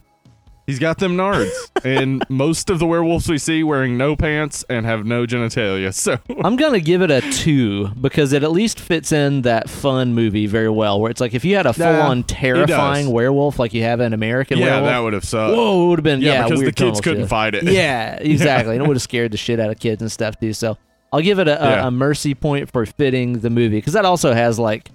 He's 0.72 0.80
got 0.80 1.00
them 1.00 1.18
nards, 1.18 1.52
and 1.84 2.24
most 2.30 2.70
of 2.70 2.80
the 2.80 2.86
werewolves 2.86 3.28
we 3.28 3.38
see 3.38 3.62
wearing 3.64 3.98
no 3.98 4.16
pants 4.16 4.64
and 4.70 4.86
have 4.86 5.06
no 5.06 5.26
genitalia. 5.26 5.94
So 5.94 6.18
I'm 6.44 6.56
gonna 6.56 6.80
give 6.80 7.02
it 7.02 7.12
a 7.12 7.20
two 7.32 7.90
because 7.90 8.32
it 8.34 8.44
at 8.44 8.52
least 8.52 8.80
fits 8.80 9.12
in 9.12 9.42
that 9.42 9.70
fun 9.70 10.14
movie 10.14 10.48
very 10.48 10.70
well. 10.70 11.02
Where 11.02 11.12
it's 11.12 11.20
like 11.20 11.34
if 11.34 11.44
you 11.44 11.56
had 11.58 11.66
a 11.66 11.74
full 11.74 11.86
on 12.02 12.24
terrifying 12.24 13.12
werewolf 13.12 13.60
like 13.60 13.74
you 13.74 13.84
have 13.84 14.00
an 14.00 14.14
American 14.14 14.60
werewolf. 14.60 14.72
yeah, 14.72 14.82
werewolf, 14.82 14.94
that 14.96 15.04
would 15.04 15.14
have 15.14 15.26
sucked. 15.26 15.56
whoa, 15.56 15.86
it 15.86 15.90
would 15.90 16.00
have 16.00 16.04
been 16.04 16.22
Yeah, 16.22 16.34
yeah, 16.34 16.44
because 16.46 16.62
the 16.62 16.72
kids 16.72 17.02
couldn't 17.02 17.24
shit. 17.24 17.30
fight 17.30 17.56
it. 17.56 17.64
Yeah, 17.64 18.16
exactly, 18.22 18.76
and 18.76 18.84
it 18.84 18.88
would 18.88 18.96
have 18.96 19.02
scared 19.02 19.32
the 19.32 19.38
shit 19.38 19.60
out 19.60 19.70
of 19.70 19.80
kids 19.80 20.02
and 20.02 20.12
stuff 20.12 20.40
too. 20.40 20.54
So 20.54 20.78
I'll 21.12 21.22
give 21.22 21.40
it 21.40 21.48
a, 21.50 21.62
a, 21.62 21.70
Yeah. 21.70 21.88
a 21.88 21.92
mercy 21.92 22.34
point 22.34 22.72
for 22.72 22.86
fitting 22.86 23.40
the 23.40 23.50
movie 23.50 23.78
because 23.78 23.94
that 23.94 24.06
also 24.06 24.34
has 24.34 24.58
like 24.58 24.90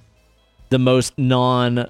the 0.71 0.79
most 0.79 1.13
non 1.19 1.87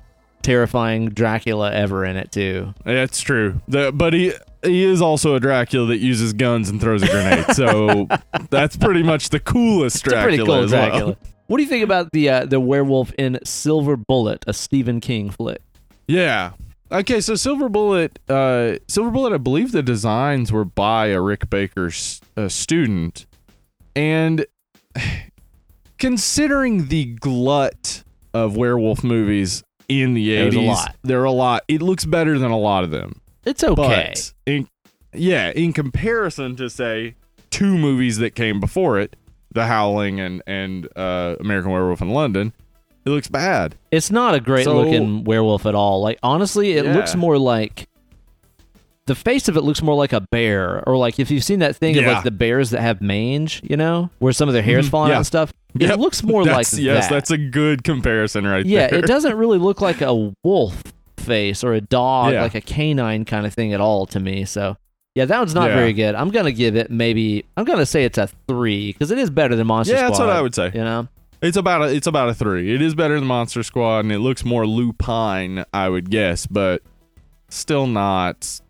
terrifying 0.47 1.09
Dracula 1.09 1.73
ever 1.73 2.05
in 2.05 2.17
it 2.17 2.31
too. 2.31 2.73
That's 2.85 3.21
true. 3.21 3.61
The, 3.67 3.91
but 3.93 4.13
he 4.13 4.33
he 4.63 4.85
is 4.85 5.03
also 5.03 5.35
a 5.35 5.41
Dracula 5.41 5.87
that 5.89 5.99
uses 5.99 6.33
guns 6.33 6.71
and 6.71 6.81
throws 6.81 7.03
a 7.03 7.09
grenade. 7.09 7.47
So 7.55 8.07
that's 8.51 8.77
pretty 8.77 9.03
much 9.03 9.31
the 9.31 9.41
coolest 9.41 10.07
It's 10.07 10.15
a 10.15 10.23
pretty 10.23 10.37
Dracula 10.39 10.47
cool 10.47 10.71
well. 10.73 10.89
Dracula. 10.89 11.17
What 11.49 11.57
do 11.57 11.63
you 11.65 11.69
think 11.69 11.83
about 11.85 12.13
the 12.13 12.31
uh, 12.31 12.47
the 12.47 12.61
werewolf 12.61 13.13
in 13.19 13.39
Silver 13.45 13.97
Bullet, 13.97 14.45
a 14.47 14.53
Stephen 14.53 15.01
King 15.01 15.31
flick? 15.31 15.61
Yeah. 16.07 16.53
Okay, 16.93 17.21
so 17.21 17.35
Silver 17.35 17.69
Bullet, 17.69 18.21
uh, 18.29 18.77
Silver 18.87 19.11
Bullet, 19.11 19.33
I 19.33 19.39
believe 19.39 19.73
the 19.73 19.83
designs 19.83 20.53
were 20.53 20.65
by 20.65 21.07
a 21.09 21.21
Rick 21.21 21.51
Baker 21.51 21.91
uh, 22.37 22.49
student, 22.49 23.27
and 23.97 24.47
considering 25.99 26.87
the 26.87 27.07
glut 27.17 28.05
of 28.33 28.57
werewolf 28.57 29.03
movies 29.03 29.65
in 29.89 30.15
the 30.15 30.29
There's 30.35 30.55
a 30.55 30.59
eighties, 30.59 30.69
lot. 30.69 30.97
there 31.03 31.21
are 31.21 31.25
a 31.25 31.31
lot. 31.33 31.65
It 31.69 31.83
looks 31.83 32.05
better 32.05 32.39
than 32.39 32.51
a 32.51 32.59
lot 32.59 32.85
of 32.85 32.91
them. 32.91 33.21
It's 33.45 33.63
okay. 33.63 34.13
But 34.15 34.33
in, 34.47 34.69
yeah, 35.13 35.51
in 35.51 35.73
comparison 35.73 36.57
to 36.57 36.69
say 36.69 37.15
two 37.51 37.79
movies 37.79 38.19
that 38.19 38.35
came 38.35 38.59
before 38.61 38.99
it, 38.99 39.17
The 39.53 39.67
Howling 39.67 40.21
and 40.21 40.43
and 40.47 40.89
uh, 40.97 41.37
American 41.41 41.71
Werewolf 41.71 42.01
in 42.03 42.11
London, 42.11 42.53
it 43.05 43.11
looks 43.11 43.29
bad. 43.29 43.77
It's 43.93 44.11
not 44.11 44.35
a 44.35 44.41
great 44.41 44.65
So- 44.65 44.77
looking 44.77 45.25
werewolf 45.25 45.65
at 45.67 45.75
all. 45.75 46.01
Like 46.03 46.19
honestly, 46.23 46.73
it 46.73 46.85
looks 46.87 47.15
more 47.15 47.39
like 47.39 47.89
the 49.07 49.15
face 49.15 49.49
of 49.49 49.57
it 49.57 49.63
looks 49.63 49.83
more 49.83 49.95
like 49.95 50.13
a 50.13 50.21
bear, 50.21 50.83
or 50.89 50.97
like 50.97 51.19
if 51.21 51.31
you've 51.31 51.45
seen 51.45 51.61
that 51.61 51.77
thing 51.77 51.97
of 51.99 52.05
like 52.05 52.25
the 52.25 52.31
bears 52.31 52.71
that 52.71 52.81
have 52.81 53.01
mange, 53.01 53.61
you 53.65 53.77
know, 53.77 54.11
where 54.19 54.33
some 54.33 54.49
of 54.49 54.53
their 54.53 54.63
hair's 54.63 54.87
Mhm. 54.87 54.91
falling 54.91 55.13
out 55.13 55.19
and 55.19 55.27
stuff. 55.27 55.53
It 55.79 55.99
looks 55.99 56.23
more 56.23 56.43
like 56.43 56.57
That's, 56.57 56.79
yes, 56.79 57.07
that. 57.09 57.15
that's 57.15 57.31
a 57.31 57.37
good 57.39 57.85
comparison 57.85 58.47
right 58.47 58.65
there. 58.65 58.73
yeah, 58.73 58.87
there. 58.89 58.99
it 59.01 59.07
doesn't 59.07 59.37
really 59.37 59.59
look 59.59 59.81
like 59.81 60.01
a 60.01 60.33
wolf 60.43 60.83
face 61.19 61.63
or 61.63 61.75
a 61.75 61.81
dog, 61.81 62.33
Yeah. 62.33 62.43
like 62.43 62.55
a 62.55 62.61
canine 62.61 63.25
kind 63.25 63.45
of 63.47 63.53
thing 63.55 63.73
at 63.75 63.81
all 63.81 64.07
to 64.07 64.19
me. 64.21 64.45
So 64.45 64.77
yeah, 65.15 65.25
that 65.27 65.39
one's 65.39 65.55
not 65.55 65.69
Yeah. 65.71 65.77
very 65.77 65.93
good. 65.93 66.15
I'm 66.15 66.31
gonna 66.31 66.53
give 66.53 66.77
it 66.77 66.91
maybe 66.91 67.45
I'm 67.57 67.65
gonna 67.65 67.87
say 67.87 68.05
it's 68.05 68.19
a 68.19 68.29
three 68.49 68.93
because 68.93 69.11
it 69.11 69.19
is 69.19 69.29
better 69.31 69.55
than 69.55 69.67
Monster 69.67 69.93
Squad. 69.95 70.03
Yeah, 70.03 70.09
that's 70.09 70.19
what 70.21 70.31
I 70.31 70.41
would 70.41 70.55
say. 70.55 70.71
You 70.75 70.81
know, 70.85 71.09
It's 71.43 71.57
about 71.59 71.83
a 71.83 71.95
it's 71.95 72.07
about 72.07 72.31
a 72.31 72.35
three. 72.35 72.75
It 72.75 72.81
is 72.81 72.95
better 72.95 73.15
than 73.19 73.27
Monster 73.29 73.63
Squad, 73.63 74.01
and 74.01 74.13
it 74.13 74.19
looks 74.21 74.45
more 74.45 74.67
lupine, 74.67 75.65
I 75.75 75.89
would 75.91 76.11
guess, 76.11 76.47
but 76.47 76.81
still 77.51 77.87
not 77.87 78.61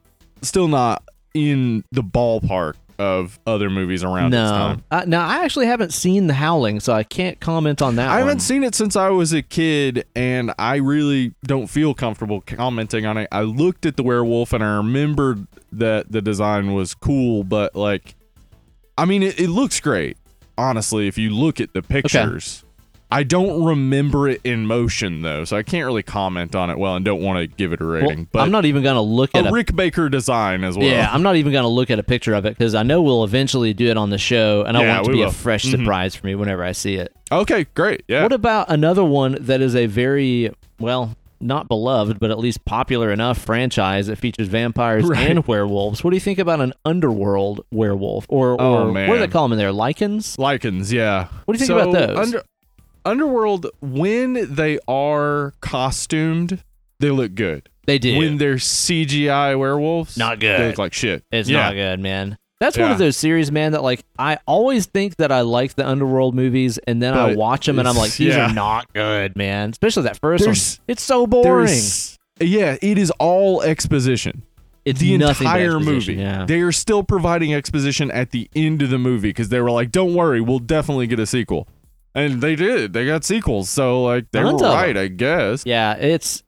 still 0.42 0.68
not 0.68 1.02
in 1.34 1.84
the 1.92 2.02
ballpark 2.02 2.74
of 2.98 3.38
other 3.46 3.68
movies 3.68 4.02
around 4.02 4.30
this 4.30 4.38
no. 4.38 4.50
time. 4.50 4.84
Uh, 4.90 5.04
now 5.06 5.26
I 5.26 5.44
actually 5.44 5.66
haven't 5.66 5.92
seen 5.92 6.26
The 6.26 6.34
Howling, 6.34 6.80
so 6.80 6.92
I 6.92 7.02
can't 7.02 7.38
comment 7.40 7.82
on 7.82 7.96
that. 7.96 8.08
I 8.08 8.18
haven't 8.18 8.40
seen 8.40 8.64
it 8.64 8.74
since 8.74 8.96
I 8.96 9.10
was 9.10 9.32
a 9.32 9.42
kid, 9.42 10.06
and 10.14 10.52
I 10.58 10.76
really 10.76 11.34
don't 11.44 11.66
feel 11.66 11.94
comfortable 11.94 12.40
commenting 12.40 13.04
on 13.04 13.18
it. 13.18 13.28
I 13.30 13.42
looked 13.42 13.86
at 13.86 13.96
the 13.96 14.02
werewolf, 14.02 14.52
and 14.52 14.64
I 14.64 14.76
remembered 14.76 15.46
that 15.72 16.10
the 16.10 16.22
design 16.22 16.72
was 16.72 16.94
cool, 16.94 17.44
but 17.44 17.74
like, 17.74 18.14
I 18.96 19.04
mean, 19.04 19.22
it, 19.22 19.38
it 19.38 19.48
looks 19.48 19.80
great. 19.80 20.16
Honestly, 20.58 21.06
if 21.06 21.18
you 21.18 21.30
look 21.30 21.60
at 21.60 21.74
the 21.74 21.82
pictures, 21.82 22.64
I 23.10 23.22
don't 23.22 23.64
remember 23.64 24.28
it 24.28 24.40
in 24.42 24.66
motion 24.66 25.22
though, 25.22 25.44
so 25.44 25.56
I 25.56 25.62
can't 25.62 25.86
really 25.86 26.02
comment 26.02 26.54
on 26.56 26.70
it 26.70 26.78
well, 26.78 26.96
and 26.96 27.04
don't 27.04 27.22
want 27.22 27.38
to 27.38 27.46
give 27.46 27.72
it 27.72 27.80
a 27.80 27.84
Well, 27.84 27.92
rating. 27.94 28.28
but 28.32 28.40
I'm 28.40 28.50
not 28.50 28.64
even 28.64 28.82
gonna 28.82 29.00
look 29.00 29.30
a 29.34 29.38
at 29.38 29.46
a 29.46 29.50
Rick 29.52 29.76
Baker 29.76 30.08
design 30.08 30.64
as 30.64 30.76
well. 30.76 30.86
Yeah, 30.86 31.08
I'm 31.12 31.22
not 31.22 31.36
even 31.36 31.52
going 31.52 31.62
to 31.62 31.68
look 31.68 31.90
at 31.90 31.98
a 31.98 32.02
picture 32.02 32.34
of 32.34 32.44
it 32.46 32.58
because 32.58 32.74
I 32.74 32.82
know 32.82 33.00
we'll 33.02 33.22
eventually 33.24 33.72
do 33.74 33.86
it 33.88 33.96
on 33.96 34.10
the 34.10 34.18
show, 34.18 34.64
and 34.66 34.76
I 34.76 34.82
Yeah, 34.82 34.94
want 34.96 35.06
it 35.06 35.10
to 35.10 35.16
be 35.16 35.22
a 35.22 35.26
will. 35.26 35.32
fresh 35.32 35.64
Mhm. 35.64 35.70
surprise 35.70 36.16
for 36.16 36.26
me 36.26 36.34
whenever 36.34 36.64
I 36.64 36.72
see 36.72 36.94
it. 36.96 37.12
Okay, 37.30 37.66
great. 37.74 38.02
Yeah. 38.08 38.22
What 38.24 38.32
about 38.32 38.70
another 38.70 39.04
one 39.04 39.36
that 39.40 39.60
is 39.60 39.76
a 39.76 39.86
very 39.86 40.50
well, 40.80 41.16
not 41.40 41.68
beloved, 41.68 42.18
but 42.18 42.30
at 42.30 42.38
least 42.38 42.64
popular 42.64 43.12
enough 43.12 43.38
franchise 43.38 44.08
that 44.08 44.16
features 44.16 44.48
vampires 44.48 45.04
Right. 45.04 45.30
and 45.30 45.46
werewolves? 45.46 46.02
What 46.02 46.10
do 46.10 46.16
you 46.16 46.20
think 46.20 46.38
about 46.40 46.60
an 46.60 46.72
underworld 46.84 47.60
werewolf, 47.70 48.26
or, 48.28 48.56
Oh, 48.60 48.88
or 48.88 48.92
what 48.92 49.06
do 49.14 49.18
they 49.18 49.28
call 49.28 49.44
them 49.44 49.52
in 49.52 49.58
there? 49.58 49.72
Lycans? 49.72 50.36
Lycans, 50.38 50.92
yeah. 50.92 51.26
What 51.44 51.56
do 51.56 51.62
you 51.62 51.66
think 51.66 51.80
about 51.80 51.92
those? 51.92 52.18
Under, 52.18 52.42
Underworld, 53.06 53.66
when 53.80 54.54
they 54.54 54.78
are 54.88 55.54
costumed, 55.60 56.62
they 57.00 57.10
look 57.10 57.34
good. 57.34 57.68
They 57.86 57.98
do. 57.98 58.18
When 58.18 58.38
they're 58.38 58.56
CGI 58.56 59.56
werewolves, 59.58 60.16
Not 60.16 60.40
good. 60.40 60.60
They 60.60 60.66
look 60.68 60.78
like 60.78 60.92
shit. 60.92 61.24
It's 61.30 61.48
yeah. 61.48 61.58
not 61.58 61.74
good, 61.74 62.00
man. 62.00 62.36
That's 62.58 62.78
one 62.78 62.90
of 62.90 62.96
those 62.98 63.18
series, 63.18 63.52
man, 63.52 63.72
that 63.72 63.82
like 63.82 64.02
I 64.18 64.38
always 64.46 64.86
think 64.86 65.16
that 65.16 65.30
I 65.30 65.42
like 65.42 65.74
the 65.74 65.86
underworld 65.86 66.34
movies, 66.34 66.78
and 66.78 67.02
then 67.02 67.14
I 67.14 67.34
watch 67.34 67.66
them 67.66 67.78
and 67.78 67.86
I'm 67.86 67.96
like, 67.96 68.14
these 68.14 68.34
yeah. 68.34 68.50
are 68.50 68.54
not 68.54 68.92
good, 68.94 69.36
man. 69.36 69.70
Especially 69.70 70.04
that 70.04 70.18
first 70.18 70.44
There's- 70.44 70.78
one. 70.78 70.84
It's 70.88 71.02
so 71.02 71.26
boring. 71.26 71.78
Yeah, 72.40 72.76
it 72.82 72.98
is 72.98 73.10
all 73.12 73.62
exposition. 73.62 74.42
It's 74.86 75.00
the 75.00 75.18
nothing 75.18 75.46
entire 75.46 75.80
movie. 75.80 76.14
Yeah. 76.14 76.44
They 76.46 76.60
are 76.60 76.70
still 76.70 77.02
providing 77.02 77.52
exposition 77.52 78.10
at 78.12 78.30
the 78.30 78.48
end 78.54 78.82
of 78.82 78.90
the 78.90 78.98
movie 78.98 79.30
because 79.30 79.48
they 79.48 79.60
were 79.60 79.70
like, 79.70 79.90
"Don't 79.90 80.14
worry, 80.14 80.40
we'll 80.40 80.60
definitely 80.60 81.08
get 81.08 81.18
a 81.18 81.26
sequel," 81.26 81.66
and 82.16 82.40
they 82.40 82.56
did. 82.56 82.92
They 82.92 83.06
got 83.06 83.22
sequels, 83.22 83.70
so 83.70 84.02
like 84.02 84.28
they 84.32 84.40
Tons 84.42 84.60
were 84.60 84.66
of 84.68 84.74
right, 84.74 84.96
I 84.96 85.06
guess. 85.06 85.62
Yeah, 85.64 85.94
it's 85.94 86.42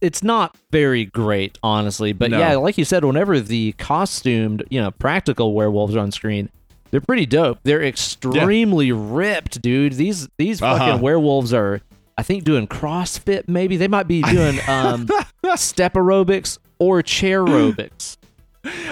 it's 0.00 0.22
not 0.22 0.56
very 0.70 1.04
great, 1.04 1.58
honestly. 1.62 2.12
But 2.14 2.30
No. 2.30 2.38
yeah, 2.38 2.54
like 2.56 2.78
you 2.78 2.84
said, 2.86 3.04
whenever 3.04 3.38
the 3.40 3.72
costumed, 3.72 4.62
you 4.70 4.80
know, 4.80 4.92
practical 4.92 5.52
werewolves 5.54 5.96
are 5.96 5.98
on 5.98 6.12
screen, 6.12 6.48
they're 6.92 7.00
pretty 7.00 7.26
dope. 7.26 7.58
They're 7.64 7.82
extremely 7.82 8.92
ripped, 8.92 9.60
dude. 9.60 9.94
These 9.94 10.28
these 10.38 10.62
Uh-huh. 10.62 10.78
fucking 10.78 11.02
werewolves 11.02 11.52
are, 11.52 11.80
I 12.16 12.22
think, 12.22 12.44
doing 12.44 12.66
CrossFit. 12.68 13.48
Maybe 13.48 13.76
they 13.76 13.88
might 13.88 14.06
be 14.08 14.22
doing 14.32 14.58
um, 14.68 15.08
step 15.56 15.94
aerobics 15.94 16.58
or 16.78 17.02
chair 17.02 17.44
aerobics. 17.44 18.16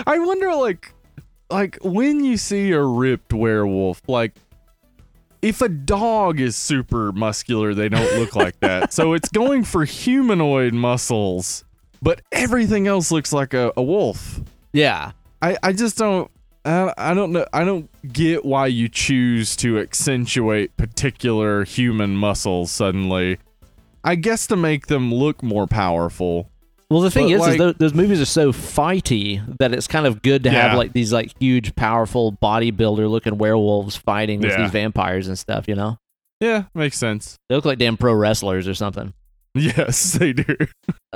I 0.07 0.19
wonder, 0.19 0.53
like, 0.55 0.93
like 1.51 1.79
when 1.83 2.25
you 2.25 2.37
see 2.37 2.73
a 2.73 2.83
ripped 2.83 3.33
werewolf, 3.33 4.03
like. 4.09 4.33
If 5.47 5.63
a 5.63 5.69
dog 5.69 6.41
is 6.41 6.57
super 6.57 7.13
muscular, 7.13 7.73
they 7.73 7.89
don't 7.89 8.19
look 8.19 8.35
like 8.35 8.59
that. 8.59 8.93
So 8.93 9.13
it's 9.15 9.29
going 9.29 9.63
for 9.63 9.85
humanoid 9.85 10.75
muscles, 10.75 11.65
but 12.03 12.21
everything 12.33 12.89
else 12.89 13.13
looks 13.13 13.33
like 13.33 13.55
a, 13.55 13.73
a 13.77 13.83
wolf. 13.83 14.41
Yeah, 14.73 15.13
I, 15.41 15.57
I 15.63 15.73
just 15.73 15.97
don't 15.99 16.29
I, 16.65 16.93
I 16.99 17.15
don't 17.15 17.31
know 17.31 17.47
I 17.53 17.63
don't 17.63 17.89
get 18.13 18.45
why 18.45 18.67
you 18.67 18.89
choose 18.89 19.55
to 19.59 19.79
accentuate 19.79 20.77
particular 20.77 21.63
human 21.65 22.17
muscles 22.17 22.73
suddenly. 22.73 23.39
I 24.03 24.17
guess 24.17 24.49
to 24.49 24.57
make 24.57 24.89
them 24.89 25.15
look 25.15 25.45
more 25.45 25.69
powerful. 25.69 26.51
Well, 26.91 27.01
the 27.01 27.11
thing 27.11 27.37
But, 27.37 27.49
is, 27.49 27.55
is 27.55 27.59
those, 27.59 27.75
those 27.79 27.95
movies 27.95 28.21
are 28.21 28.25
so 28.27 28.53
fighty 28.53 29.43
that 29.59 29.73
it's 29.75 29.89
kind 29.89 30.07
of 30.07 30.23
good 30.23 30.45
to 30.45 30.51
have 30.51 30.77
like 30.79 30.93
these 30.93 31.13
like 31.13 31.33
huge, 31.41 31.75
powerful 31.75 32.33
bodybuilder 32.41 33.11
looking 33.11 33.39
werewolves 33.39 33.97
fighting 33.97 34.41
with 34.41 34.53
Yeah. 34.53 34.63
these 34.63 34.71
vampires 34.71 35.27
and 35.27 35.37
stuff. 35.39 35.67
You 35.67 35.75
know, 35.75 35.99
Yeah, 36.41 36.65
makes 36.75 36.97
sense. 36.99 37.37
they 37.49 37.57
look 37.57 37.65
like 37.65 37.79
damn 37.79 37.97
pro 37.97 38.13
wrestlers 38.15 38.69
or 38.69 38.75
something. 38.75 39.13
Yes, 39.59 40.13
they 40.13 40.35
do. 40.35 40.45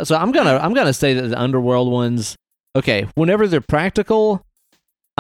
So 0.03 0.17
I'm 0.17 0.33
gonna 0.33 0.57
I'm 0.57 0.73
gonna 0.73 0.95
say 0.95 1.13
that 1.13 1.29
the 1.29 1.39
underworld 1.39 1.93
ones. 1.93 2.37
Okay, 2.75 3.07
whenever 3.15 3.47
they're 3.47 3.61
practical, 3.61 4.43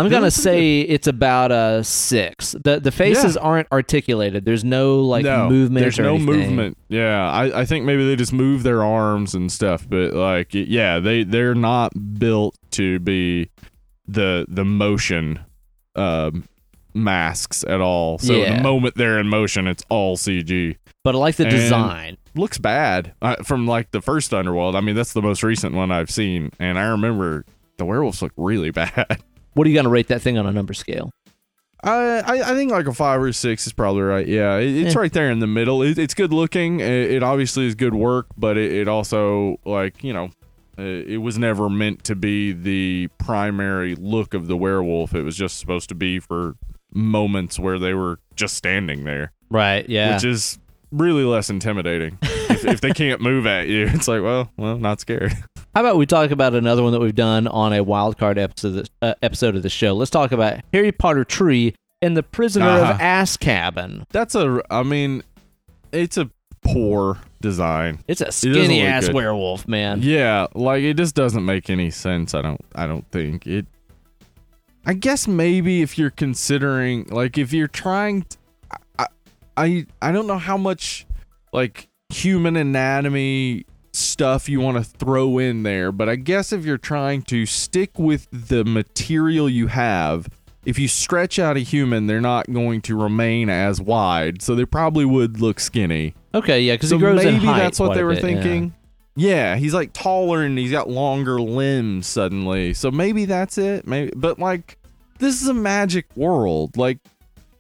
I'm 0.01 0.09
They 0.09 0.17
gonna 0.17 0.31
say 0.31 0.81
it's 0.81 1.07
about 1.07 1.53
a 1.53 1.85
six. 1.85 2.53
the 2.65 2.81
The 2.81 2.91
faces 2.91 3.37
aren't 3.37 3.69
articulated. 3.71 4.45
There's 4.45 4.65
no 4.65 5.01
like 5.01 5.25
no, 5.25 5.49
movement. 5.49 5.83
There's 5.83 5.99
or 5.99 6.05
no 6.05 6.15
anything. 6.15 6.27
movement. 6.57 6.79
Yeah, 6.89 7.31
I, 7.31 7.61
I 7.61 7.65
think 7.67 7.85
maybe 7.85 8.07
they 8.07 8.17
just 8.17 8.33
move 8.33 8.63
their 8.63 8.83
arms 8.83 9.35
and 9.35 9.51
stuff, 9.53 9.87
but 9.89 10.13
like 10.15 10.49
yeah, 10.53 10.99
they 11.01 11.25
they're 11.25 11.55
not 11.55 11.93
built 12.19 12.57
to 12.73 12.99
be 13.01 13.51
the 14.09 14.47
the 14.49 14.65
motion 14.65 15.41
um 15.97 16.45
masks 16.95 17.63
at 17.69 17.81
all. 17.81 18.19
So 18.19 18.33
Yeah. 18.33 18.57
the 18.57 18.63
moment 18.63 18.95
they're 18.97 19.19
in 19.21 19.29
motion, 19.29 19.67
it's 19.69 19.85
all 19.89 20.17
CG. 20.17 20.77
But 21.05 21.15
I 21.15 21.19
like 21.19 21.37
the 21.37 21.45
And- 21.45 21.51
design. 21.53 22.17
looks 22.35 22.59
bad 22.59 23.13
uh, 23.23 23.37
from 23.45 23.67
like 23.67 23.91
the 23.93 24.01
first 24.01 24.33
Underworld. 24.35 24.75
I 24.77 24.81
mean, 24.81 24.95
that's 24.95 25.13
the 25.13 25.23
most 25.23 25.43
recent 25.43 25.75
one 25.75 25.91
I've 25.93 26.11
seen, 26.11 26.51
and 26.59 26.79
I 26.79 26.83
remember 26.85 27.45
the 27.79 27.85
werewolves 27.85 28.23
look 28.23 28.33
really 28.37 28.71
bad. 28.83 29.23
What 29.55 29.67
are 29.67 29.71
you 29.71 29.77
gonna 29.77 29.89
rate 29.91 30.09
that 30.09 30.23
thing 30.23 30.39
on 30.39 30.47
a 30.47 30.53
number 30.53 30.75
scale? 30.75 31.11
I, 31.83 32.23
I 32.27 32.55
think 32.55 32.71
like 32.71 32.87
a 32.87 32.93
five 32.93 33.23
or 33.23 33.33
six 33.33 33.67
is 33.67 33.73
probably 33.73 34.03
right. 34.03 34.27
Yeah, 34.27 34.57
it, 34.59 34.69
it's 34.77 34.95
Yeah. 34.95 35.01
right 35.01 35.13
there 35.13 35.31
in 35.31 35.39
the 35.39 35.47
middle. 35.47 35.83
It, 35.83 35.99
it's 35.99 36.13
good 36.13 36.31
looking. 36.33 36.81
It, 36.81 37.11
it 37.11 37.23
obviously 37.23 37.67
is 37.67 37.75
good 37.75 37.95
work, 37.95 38.27
but 38.37 38.59
it, 38.59 38.71
it 38.73 38.89
also 38.89 39.59
like 39.65 40.05
you 40.05 40.13
know, 40.13 40.29
it 40.77 41.21
was 41.23 41.39
never 41.39 41.71
meant 41.71 42.05
to 42.05 42.15
be 42.15 42.53
the 42.53 43.09
primary 43.19 43.95
look 43.95 44.35
of 44.35 44.47
the 44.47 44.57
werewolf. 44.59 45.15
It 45.15 45.23
was 45.23 45.37
just 45.37 45.59
supposed 45.59 45.89
to 45.89 45.95
be 45.95 46.19
for 46.21 46.55
moments 46.93 47.59
where 47.59 47.79
they 47.79 47.95
were 47.95 48.19
just 48.37 48.57
standing 48.57 49.05
there, 49.05 49.33
Right. 49.49 49.89
Yeah. 49.89 50.15
which 50.15 50.25
is 50.25 50.59
really 50.93 51.25
less 51.25 51.49
intimidating. 51.51 52.19
if, 52.65 52.75
if 52.75 52.81
they 52.81 52.91
can't 52.93 53.21
move 53.21 53.47
at 53.47 53.67
you, 53.69 53.87
it's 53.89 54.09
like, 54.09 54.23
well, 54.23 54.51
well, 54.57 54.79
not 54.79 55.01
scared. 55.01 55.33
How 55.75 55.83
about 55.83 55.97
we 55.97 56.07
talk 56.07 56.31
about 56.31 56.55
another 56.55 56.83
one 56.83 56.93
that 56.93 57.01
we've 57.01 57.15
done 57.15 57.47
on 57.47 57.73
a 57.73 57.83
wild 57.83 58.19
card 58.19 58.39
episode 58.39 58.89
uh, 59.03 59.15
episode 59.23 59.55
of 59.57 59.63
the 59.63 59.69
show? 59.71 59.95
Let's 59.95 60.11
talk 60.11 60.33
about 60.33 60.61
Harry 60.73 60.93
Potter 60.93 61.25
Tree 61.25 61.75
and 62.03 62.17
the 62.17 62.23
Prisoner 62.23 62.67
Uh-huh. 62.69 62.93
of 62.95 62.99
Azkaban. 62.99 64.05
That's 64.11 64.35
a. 64.35 64.63
I 64.71 64.83
mean, 64.83 65.23
it's 65.93 66.17
a 66.17 66.29
poor 66.63 67.19
design. 67.41 68.01
It's 68.09 68.21
a 68.21 68.33
skinny 68.33 68.81
look 68.83 68.89
ass 68.91 69.07
good. 69.07 69.15
werewolf, 69.15 69.69
man. 69.69 70.01
Yeah, 70.03 70.47
like 70.55 70.83
it 70.83 70.97
just 70.97 71.15
doesn't 71.15 71.45
make 71.45 71.71
any 71.71 71.91
sense. 71.91 72.35
I 72.35 72.43
don't. 72.43 72.61
I 72.75 72.87
don't 72.87 73.09
think 73.13 73.47
it. 73.47 73.67
I 74.87 74.95
guess 74.95 75.29
maybe 75.29 75.83
if 75.83 75.99
you're 75.99 76.11
considering, 76.11 77.05
like, 77.11 77.37
if 77.37 77.53
you're 77.53 77.69
trying, 77.69 78.25
I, 78.99 79.07
I, 79.55 79.87
I 80.01 80.11
don't 80.11 80.27
know 80.27 80.39
how 80.39 80.57
much, 80.57 81.07
like, 81.53 81.87
human 82.11 82.57
anatomy 82.57 83.65
stuff 83.93 84.49
you 84.49 84.61
want 84.61 84.77
to 84.77 84.85
throw 84.85 85.39
in 85.39 85.63
there, 85.63 85.93
but 85.93 86.09
I 86.09 86.17
guess 86.17 86.53
if 86.53 86.65
you're 86.65 86.79
trying 86.79 87.23
to 87.23 87.47
stick 87.47 87.99
with 87.99 88.29
the 88.31 88.65
material 88.65 89.49
you 89.49 89.67
have, 89.69 90.29
if 90.65 90.79
you 90.79 90.89
stretch 90.89 91.39
out 91.39 91.57
a 91.57 91.61
human, 91.61 92.07
they're 92.07 92.21
not 92.21 92.53
going 92.53 92.83
to 92.83 92.97
remain 92.97 93.49
as 93.49 93.81
wide, 93.81 94.43
so 94.43 94.55
they 94.55 94.65
probably 94.65 95.05
would 95.05 95.41
look 95.41 95.59
skinny. 95.59 96.15
Okay, 96.35 96.63
yeah, 96.63 96.75
because 96.75 96.91
So 96.91 96.97
he 96.97 97.01
grows 97.01 97.25
maybe 97.25 97.47
that's 97.47 97.81
what 97.81 97.95
they 97.95 98.05
were 98.05 98.15
bit, 98.15 98.23
yeah. 98.23 98.43
thinking. 98.43 98.75
Yeah. 99.17 99.57
he's 99.57 99.75
like 99.75 99.93
taller 99.93 100.43
and 100.43 100.57
he's 100.57 100.71
got 100.71 100.89
longer 100.89 101.41
limbs 101.41 102.07
suddenly. 102.07 102.75
So 102.75 102.91
maybe 102.91 103.25
that's 103.25 103.59
it. 103.59 103.87
Maybe, 103.87 104.13
but 104.15 104.39
like, 104.39 104.79
this 105.19 105.43
is 105.43 105.49
a 105.49 105.55
magic 105.55 106.07
world. 106.17 106.77
Like, 106.77 106.99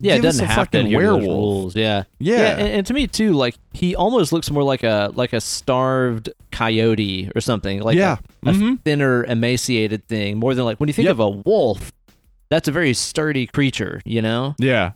Yeah, 0.00 0.14
it 0.14 0.22
doesn't 0.22 0.46
have 0.46 0.70
to 0.70 0.78
fucking 0.78 0.86
adhere 0.86 1.00
to 1.00 1.06
werewolf. 1.16 1.22
rules. 1.24 1.76
Yeah. 1.76 2.04
Yeah, 2.18 2.56
and, 2.56 2.68
and 2.68 2.86
to 2.86 2.94
me 2.94 3.06
too, 3.06 3.32
like 3.34 3.54
he 3.72 3.94
almost 3.94 4.32
looks 4.32 4.50
more 4.50 4.62
like 4.62 4.82
a 4.82 5.10
like 5.14 5.32
a 5.32 5.40
starved 5.40 6.30
coyote 6.50 7.30
or 7.34 7.40
something. 7.40 7.80
Like 7.82 7.96
yeah, 7.96 8.16
a, 8.44 8.50
a 8.50 8.52
Mhm. 8.52 8.80
thinner, 8.82 9.24
emaciated 9.24 10.06
thing. 10.08 10.38
More 10.38 10.54
than 10.54 10.64
like 10.64 10.78
when 10.80 10.88
you 10.88 10.92
think 10.94 11.04
Yep. 11.06 11.12
of 11.12 11.20
a 11.20 11.28
wolf, 11.30 11.92
that's 12.48 12.66
a 12.68 12.72
very 12.72 12.94
sturdy 12.94 13.46
creature. 13.46 14.00
You 14.04 14.22
know. 14.22 14.54
yeah. 14.58 14.92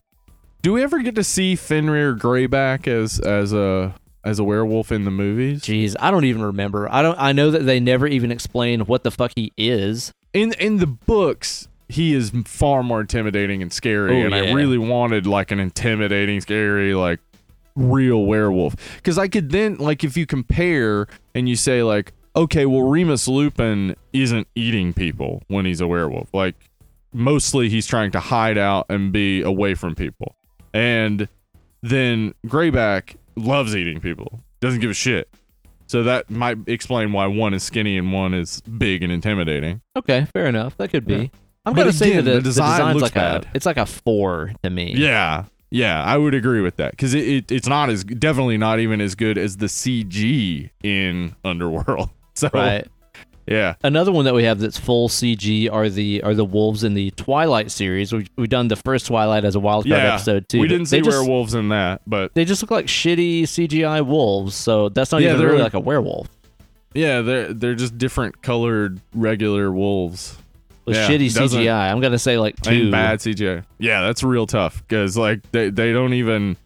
Do 0.63 0.73
we 0.73 0.83
ever 0.83 1.01
get 1.03 1.15
to 1.17 1.25
see 1.25 1.57
Fenrir 1.57 2.15
Greyback 2.17 2.87
as 2.89 3.21
as 3.21 3.53
a 3.53 3.95
as 4.25 4.39
a 4.39 4.45
werewolf 4.45 4.91
in 4.91 5.05
the 5.05 5.11
movies? 5.11 5.61
Jeez, 5.61 5.95
I 6.01 6.11
don't 6.11 6.25
even 6.25 6.41
remember. 6.41 6.91
I 6.91 7.03
don't. 7.03 7.19
I 7.21 7.33
know 7.33 7.51
that 7.51 7.65
they 7.65 7.81
never 7.81 8.07
even 8.07 8.33
explain 8.33 8.81
what 8.87 9.03
the 9.05 9.11
fuck 9.11 9.33
he 9.37 9.53
is. 9.59 10.13
in 10.33 10.55
in 10.59 10.79
the 10.79 10.87
books 10.87 11.69
he 11.89 12.15
is 12.15 12.33
far 12.47 12.83
more 12.83 13.01
intimidating 13.01 13.61
and 13.63 13.73
scary 13.73 14.23
Oh, 14.23 14.27
and 14.27 14.35
i 14.35 14.53
really 14.53 14.79
wanted 14.79 15.27
like 15.27 15.51
an 15.51 15.61
intimidating 15.61 16.41
scary 16.41 16.95
like 16.95 17.21
real 17.77 18.25
werewolf 18.25 18.75
because 18.97 19.19
i 19.19 19.29
could 19.29 19.51
then 19.51 19.77
like 19.77 20.05
if 20.05 20.17
you 20.17 20.27
compare 20.27 21.07
and 21.35 21.49
you 21.49 21.57
say 21.57 21.83
like 21.83 22.13
okay 22.37 22.67
well 22.67 22.83
remus 22.83 23.27
lupin 23.29 23.95
isn't 24.13 24.47
eating 24.55 24.93
people 24.93 25.43
when 25.49 25.65
he's 25.65 25.81
a 25.81 25.87
werewolf 25.87 26.33
like 26.33 26.55
mostly 27.13 27.69
he's 27.69 27.87
trying 27.87 28.11
to 28.11 28.21
hide 28.21 28.57
out 28.59 28.87
and 28.89 29.13
be 29.13 29.43
away 29.43 29.75
from 29.75 29.95
people 29.95 30.35
and 30.73 31.29
then 31.83 32.33
grayback 32.47 33.17
loves 33.37 33.75
eating 33.77 34.01
people 34.01 34.41
doesn't 34.61 34.81
give 34.81 34.91
a 34.91 34.95
shit 34.95 35.29
so 35.87 36.03
that 36.05 36.31
might 36.31 36.57
explain 36.67 37.13
why 37.13 37.27
one 37.27 37.53
is 37.53 37.63
skinny 37.63 37.99
and 37.99 38.13
one 38.13 38.33
is 38.35 38.61
big 38.63 39.03
and 39.03 39.13
intimidating 39.13 39.81
Okay, 39.97 40.27
fair 40.33 40.47
enough. 40.47 40.77
That 40.79 40.89
could 40.89 41.07
be. 41.07 41.15
Yeah. 41.15 41.27
I'm 41.67 41.73
But 41.75 41.81
gonna 41.81 41.93
say 41.93 42.17
that 42.17 42.23
the, 42.23 42.33
the 42.37 42.41
design 42.43 42.79
design's 42.79 42.95
looks 42.95 43.03
like 43.03 43.15
bad. 43.15 43.45
a 43.45 43.49
it's 43.55 43.67
like 43.67 43.77
a 43.79 43.87
four 43.87 44.53
to 44.63 44.71
me. 44.71 44.95
Yeah. 44.97 45.45
Yeah, 45.71 46.01
I 46.05 46.17
would 46.17 46.35
agree 46.35 46.61
with 46.61 46.77
that 46.77 46.93
because 46.93 47.15
it, 47.15 47.27
it 47.27 47.51
it's 47.53 47.67
not 47.67 47.89
as 47.91 48.05
definitely 48.05 48.59
not 48.59 48.79
even 48.79 49.01
as 49.01 49.15
good 49.17 49.37
as 49.39 49.57
the 49.57 49.67
CG 49.67 50.71
in 50.83 51.35
Underworld. 51.45 52.11
So 52.37 52.49
Right. 52.53 52.87
yeah, 53.47 53.75
Another 53.85 54.11
one 54.13 54.25
that 54.25 54.35
we 54.35 54.43
have 54.45 54.59
that's 54.59 54.79
full 54.79 55.09
CG 55.09 55.73
are 55.73 55.89
the 55.89 56.21
are 56.23 56.35
the 56.35 56.45
wolves 56.45 56.83
in 56.85 56.95
the 56.95 57.11
Twilight 57.13 57.71
series. 57.71 58.13
We 58.13 58.27
we've 58.37 58.49
done 58.49 58.69
the 58.69 58.77
first 58.77 59.07
Twilight 59.07 59.45
as 59.45 59.55
a 59.55 59.61
wild 59.61 59.85
card 59.85 60.03
yeah. 60.03 60.15
episode 60.15 60.49
too. 60.49 60.59
we 60.61 60.67
didn't 60.69 60.87
see 60.87 60.97
they 60.99 61.03
just, 61.03 61.17
werewolves 61.19 61.55
in 61.55 61.69
that, 61.71 62.03
but 62.07 62.35
They 62.35 62.45
just 62.45 62.61
look 62.63 62.71
like 62.73 62.87
shitty 62.87 63.43
CGI 63.43 64.05
wolves, 64.07 64.55
so 64.57 64.89
that's 64.91 65.11
not 65.13 65.23
Yeah, 65.23 65.35
even 65.35 65.47
really 65.47 65.63
like 65.63 65.75
a 65.75 65.81
werewolf. 65.81 66.29
yeah, 66.95 67.21
they're 67.21 67.53
they're 67.53 67.75
just 67.77 67.99
different 67.99 68.43
colored 68.43 69.01
regular 69.15 69.71
wolves 69.73 70.37
With 70.87 70.97
Yeah, 70.97 71.09
shitty 71.09 71.27
CGI, 71.31 71.91
I'm 71.91 72.01
gonna 72.01 72.19
say 72.19 72.39
like 72.39 72.61
two. 72.61 72.91
bad 72.91 73.21
CGI. 73.21 73.65
Yeah, 73.79 74.03
that's 74.03 74.23
real 74.23 74.47
tough 74.47 74.83
because 74.87 75.17
like 75.17 75.51
they 75.53 75.71
they 75.71 75.93
don't 75.93 76.13
even 76.15 76.57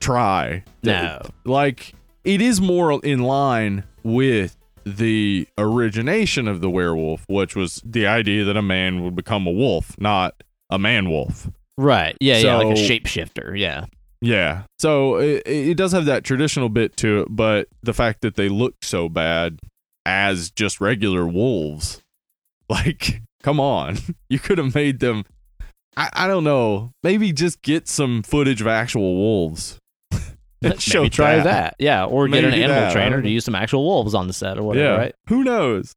try. 0.00 0.64
No. 0.82 1.22
like 1.44 1.94
it 2.24 2.40
is 2.40 2.60
more 2.60 3.00
in 3.04 3.20
line 3.22 3.84
with 4.02 4.56
the 4.84 5.46
origination 5.56 6.48
of 6.48 6.60
the 6.60 6.68
werewolf, 6.70 7.24
which 7.28 7.56
was 7.56 7.80
the 7.84 8.06
idea 8.06 8.44
that 8.44 8.56
a 8.56 8.62
man 8.62 9.02
would 9.04 9.14
become 9.14 9.46
a 9.46 9.50
wolf, 9.50 9.98
not 9.98 10.42
a 10.70 10.78
man 10.78 11.08
wolf. 11.08 11.48
Right. 11.76 12.16
Yeah, 12.20 12.38
yeah, 12.38 12.56
like 12.56 12.76
a 12.76 12.80
shapeshifter. 12.80 13.58
Yeah. 13.58 13.86
Yeah. 14.20 14.62
So 14.78 15.16
it, 15.16 15.42
it 15.46 15.76
does 15.76 15.92
have 15.92 16.06
that 16.06 16.24
traditional 16.24 16.68
bit 16.68 16.96
to 16.98 17.20
it, 17.22 17.28
but 17.30 17.68
the 17.82 17.92
fact 17.92 18.20
that 18.22 18.36
they 18.36 18.48
look 18.48 18.82
so 18.82 19.08
bad 19.08 19.58
as 20.06 20.50
just 20.50 20.80
regular 20.80 21.26
wolves, 21.26 22.02
like, 22.68 23.22
come 23.44 23.60
on. 23.60 23.98
You 24.28 24.40
could 24.40 24.58
have 24.58 24.74
made 24.74 24.98
them. 24.98 25.24
I, 25.96 26.08
I 26.12 26.26
don't 26.26 26.42
know. 26.42 26.90
Maybe 27.04 27.32
just 27.32 27.62
get 27.62 27.86
some 27.86 28.24
footage 28.24 28.60
of 28.60 28.66
actual 28.66 29.14
wolves. 29.14 29.78
show 30.78 31.02
Maybe 31.02 31.10
try 31.10 31.38
that. 31.38 31.76
Yeah, 31.78 32.04
or 32.06 32.26
get 32.26 32.42
an 32.42 32.52
animal 32.54 32.80
that, 32.80 32.92
trainer 32.92 33.22
to 33.22 33.28
use 33.28 33.44
some 33.44 33.54
actual 33.54 33.84
wolves 33.84 34.12
on 34.14 34.26
the 34.26 34.32
set 34.32 34.58
or 34.58 34.64
whatever, 34.64 34.86
yeah. 34.86 34.96
right? 34.96 35.14
Who 35.28 35.44
knows? 35.44 35.94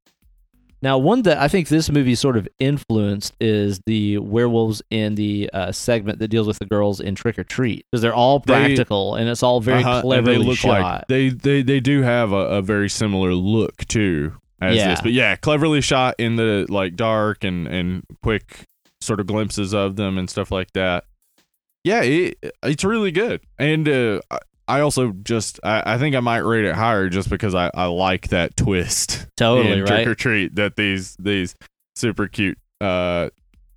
Now, 0.84 1.00
one 1.00 1.24
that 1.24 1.40
I 1.40 1.48
think 1.48 1.70
this 1.70 1.90
movie 1.90 2.14
sort 2.14 2.38
of 2.38 2.48
influenced 2.60 3.34
is 3.42 3.80
the 3.88 4.20
werewolves 4.20 4.84
in 4.92 5.16
the 5.16 5.50
uh, 5.52 5.72
segment 5.72 6.20
that 6.20 6.28
deals 6.28 6.46
with 6.46 6.60
the 6.60 6.68
girls 6.68 7.00
in 7.00 7.16
Trick 7.16 7.40
or 7.40 7.44
Treat 7.44 7.84
because 7.92 8.04
they're 8.04 8.14
all 8.14 8.40
They- 8.40 8.54
practical 8.54 9.16
and 9.16 9.28
it's 9.28 9.42
all 9.42 9.60
very 9.62 9.82
Uh-huh, 9.82 10.02
cleverly 10.02 10.38
they 10.38 10.44
look 10.44 10.58
shot. 10.58 10.82
like 10.82 11.08
they 11.08 11.30
they 11.30 11.64
they 11.64 11.80
do 11.80 12.04
have 12.04 12.32
a, 12.32 12.36
a 12.36 12.62
very 12.62 12.90
similar 12.90 13.34
look 13.34 13.88
too 13.88 14.34
as 14.62 14.76
Yeah. 14.76 14.90
this 14.90 15.02
but 15.02 15.12
yeah 15.14 15.36
cleverly 15.36 15.82
shot 15.82 16.16
in 16.18 16.36
the 16.36 16.66
like 16.70 16.96
dark 16.96 17.44
and 17.44 17.68
and 17.68 18.04
quick 18.24 18.62
sort 19.02 19.20
of 19.20 19.28
glimpses 19.28 19.74
of 19.74 19.96
them 19.96 20.18
and 20.18 20.30
stuff 20.30 20.52
like 20.52 20.72
that 20.74 21.04
yeah 21.84 22.02
it, 22.02 22.38
it's 22.64 22.84
really 22.84 23.12
good 23.12 23.42
and 23.60 23.88
uh 23.88 24.20
I- 24.68 24.82
also 24.82 25.12
just 25.24 25.60
I, 25.64 25.94
I 25.94 25.98
think 25.98 26.14
I 26.16 26.20
might 26.20 26.40
rate 26.40 26.66
it 26.66 26.76
higher 26.76 27.08
just 27.08 27.30
because 27.30 27.56
I, 27.56 27.72
I 27.74 27.86
like 27.86 28.30
that 28.30 28.58
twist 28.58 29.26
Totally 29.38 29.80
right. 29.82 29.88
Trick 29.88 30.08
or 30.08 30.16
Treat 30.16 30.56
that 30.56 30.76
these 30.76 31.16
these 31.18 31.56
super 31.96 32.28
cute 32.28 32.58
uh 32.82 33.30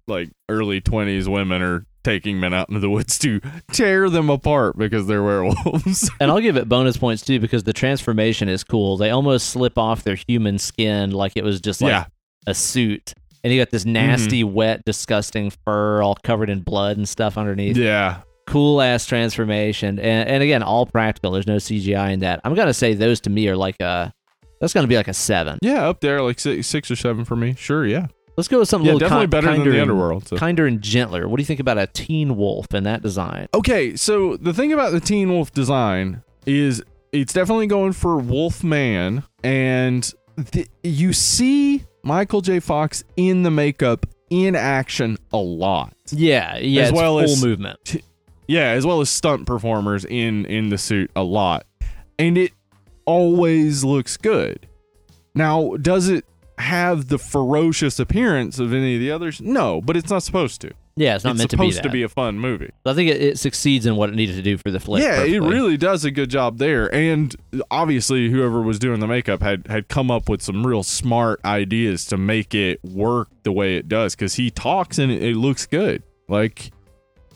like 0.08 0.30
early 0.48 0.80
twenties 0.80 1.28
women 1.28 1.62
are 1.62 1.86
taking 2.02 2.40
men 2.40 2.54
out 2.54 2.68
into 2.68 2.80
the 2.80 2.90
woods 2.90 3.18
to 3.18 3.40
tear 3.72 4.08
them 4.10 4.30
apart 4.30 4.76
because 4.76 5.06
they're 5.06 5.22
werewolves. 5.22 6.10
And 6.20 6.30
I'll 6.30 6.40
give 6.40 6.56
it 6.56 6.68
bonus 6.68 6.96
points 6.96 7.24
too 7.24 7.40
because 7.40 7.64
the 7.64 7.72
transformation 7.72 8.48
is 8.48 8.64
cool. 8.64 8.96
They 8.96 9.10
almost 9.10 9.50
slip 9.50 9.78
off 9.78 10.04
their 10.04 10.16
human 10.16 10.58
skin 10.58 11.12
like 11.12 11.32
it 11.36 11.44
was 11.44 11.60
just 11.60 11.80
like 11.80 11.90
yeah, 11.90 12.06
a 12.46 12.54
suit. 12.54 13.14
And 13.42 13.52
you 13.52 13.58
got 13.58 13.70
this 13.70 13.86
nasty, 13.86 14.42
mm-hmm. 14.42 14.52
wet, 14.52 14.84
disgusting 14.84 15.50
fur 15.64 16.02
all 16.02 16.14
covered 16.22 16.50
in 16.50 16.60
blood 16.60 16.98
and 16.98 17.08
stuff 17.08 17.38
underneath. 17.38 17.76
yeah, 17.76 18.20
Cool 18.46 18.82
ass 18.82 19.06
transformation. 19.06 19.98
And, 19.98 20.28
and 20.28 20.42
again, 20.42 20.62
all 20.62 20.84
practical. 20.84 21.30
There's 21.30 21.46
no 21.46 21.56
CGI 21.56 22.12
in 22.12 22.20
that. 22.20 22.40
I'm 22.44 22.54
going 22.54 22.66
to 22.66 22.74
say 22.74 22.94
those 22.94 23.20
to 23.22 23.30
me 23.30 23.48
are 23.48 23.56
like 23.56 23.80
a, 23.80 24.12
that's 24.60 24.74
going 24.74 24.84
to 24.84 24.88
be 24.88 24.96
like 24.96 25.08
a 25.08 25.14
seven. 25.14 25.58
yeah, 25.62 25.88
up 25.88 26.00
there 26.00 26.20
like 26.20 26.38
six, 26.38 26.66
six 26.66 26.90
or 26.90 26.96
seven 26.96 27.24
for 27.24 27.36
me. 27.36 27.54
Sure, 27.54 27.86
yeah, 27.86 28.08
Let's 28.40 28.48
go 28.48 28.60
with 28.60 28.70
something 28.70 28.86
yeah, 28.86 28.92
a 28.92 28.94
little 28.94 29.08
definitely 29.10 29.26
ki- 29.26 29.30
better 29.32 29.46
than 29.48 29.56
kinder 29.58 29.70
the 29.70 29.76
and- 29.76 29.90
underworld. 29.90 30.28
So. 30.28 30.36
Kinder 30.38 30.66
and 30.66 30.80
gentler. 30.80 31.28
What 31.28 31.36
do 31.36 31.42
you 31.42 31.46
think 31.46 31.60
about 31.60 31.76
a 31.76 31.86
teen 31.88 32.38
wolf 32.38 32.72
in 32.74 32.84
that 32.84 33.02
design? 33.02 33.48
Okay, 33.52 33.96
so 33.96 34.38
the 34.38 34.54
thing 34.54 34.72
about 34.72 34.92
the 34.92 35.00
Teen 35.00 35.28
Wolf 35.30 35.52
design 35.52 36.22
is 36.46 36.82
it's 37.12 37.34
definitely 37.34 37.66
going 37.66 37.92
for 37.92 38.16
Wolf 38.16 38.64
Man, 38.64 39.24
and 39.44 40.10
you 40.82 41.12
see 41.12 41.84
Michael 42.02 42.40
J. 42.40 42.60
Fox 42.60 43.04
in 43.18 43.42
the 43.42 43.50
makeup 43.50 44.06
in 44.30 44.56
action 44.56 45.18
a 45.34 45.36
lot. 45.36 45.94
Yeah, 46.10 46.56
yeah, 46.56 46.84
As 46.84 46.92
well 46.92 47.16
full 47.18 47.20
as- 47.20 47.44
movement. 47.44 48.02
Yeah, 48.48 48.70
as 48.70 48.86
well 48.86 49.02
as 49.02 49.10
stunt 49.10 49.46
performers 49.46 50.06
in 50.06 50.46
in 50.46 50.70
the 50.70 50.78
suit 50.78 51.10
a 51.14 51.22
lot. 51.22 51.66
And 52.18 52.38
it 52.38 52.52
always 53.04 53.84
looks 53.84 54.16
good. 54.16 54.66
Now, 55.34 55.76
does 55.76 56.08
it 56.08 56.24
have 56.60 57.08
the 57.08 57.18
ferocious 57.18 57.98
appearance 57.98 58.58
of 58.58 58.72
any 58.72 58.94
of 58.94 59.00
the 59.00 59.10
others? 59.10 59.40
No, 59.40 59.80
but 59.80 59.96
it's 59.96 60.10
not 60.10 60.22
supposed 60.22 60.60
to. 60.62 60.72
Yeah, 60.96 61.14
it's 61.14 61.24
not 61.24 61.30
it's 61.30 61.38
meant 61.38 61.50
to 61.50 61.56
be 61.56 61.70
supposed 61.70 61.82
to 61.84 61.90
be 61.90 62.02
a 62.02 62.08
fun 62.08 62.38
movie. 62.38 62.70
I 62.84 62.92
think 62.92 63.10
it, 63.10 63.22
it 63.22 63.38
succeeds 63.38 63.86
in 63.86 63.96
what 63.96 64.10
it 64.10 64.16
needed 64.16 64.36
to 64.36 64.42
do 64.42 64.58
for 64.58 64.70
the 64.70 64.80
flick. 64.80 65.02
yeah, 65.02 65.22
it 65.22 65.40
really 65.40 65.76
does 65.76 66.04
a 66.04 66.10
good 66.10 66.28
job 66.30 66.58
there. 66.58 66.94
And 66.94 67.34
obviously, 67.70 68.28
whoever 68.28 68.60
was 68.60 68.78
doing 68.78 69.00
the 69.00 69.06
makeup 69.06 69.42
had 69.42 69.66
had 69.68 69.88
come 69.88 70.10
up 70.10 70.28
with 70.28 70.42
some 70.42 70.66
real 70.66 70.82
smart 70.82 71.40
ideas 71.44 72.04
to 72.06 72.16
make 72.16 72.54
it 72.54 72.84
work 72.84 73.28
the 73.44 73.52
way 73.52 73.76
it 73.76 73.88
does. 73.88 74.14
Because 74.14 74.34
he 74.34 74.50
talks 74.50 74.98
and 74.98 75.10
it, 75.10 75.22
it 75.22 75.36
looks 75.36 75.64
good. 75.64 76.02
Like 76.28 76.70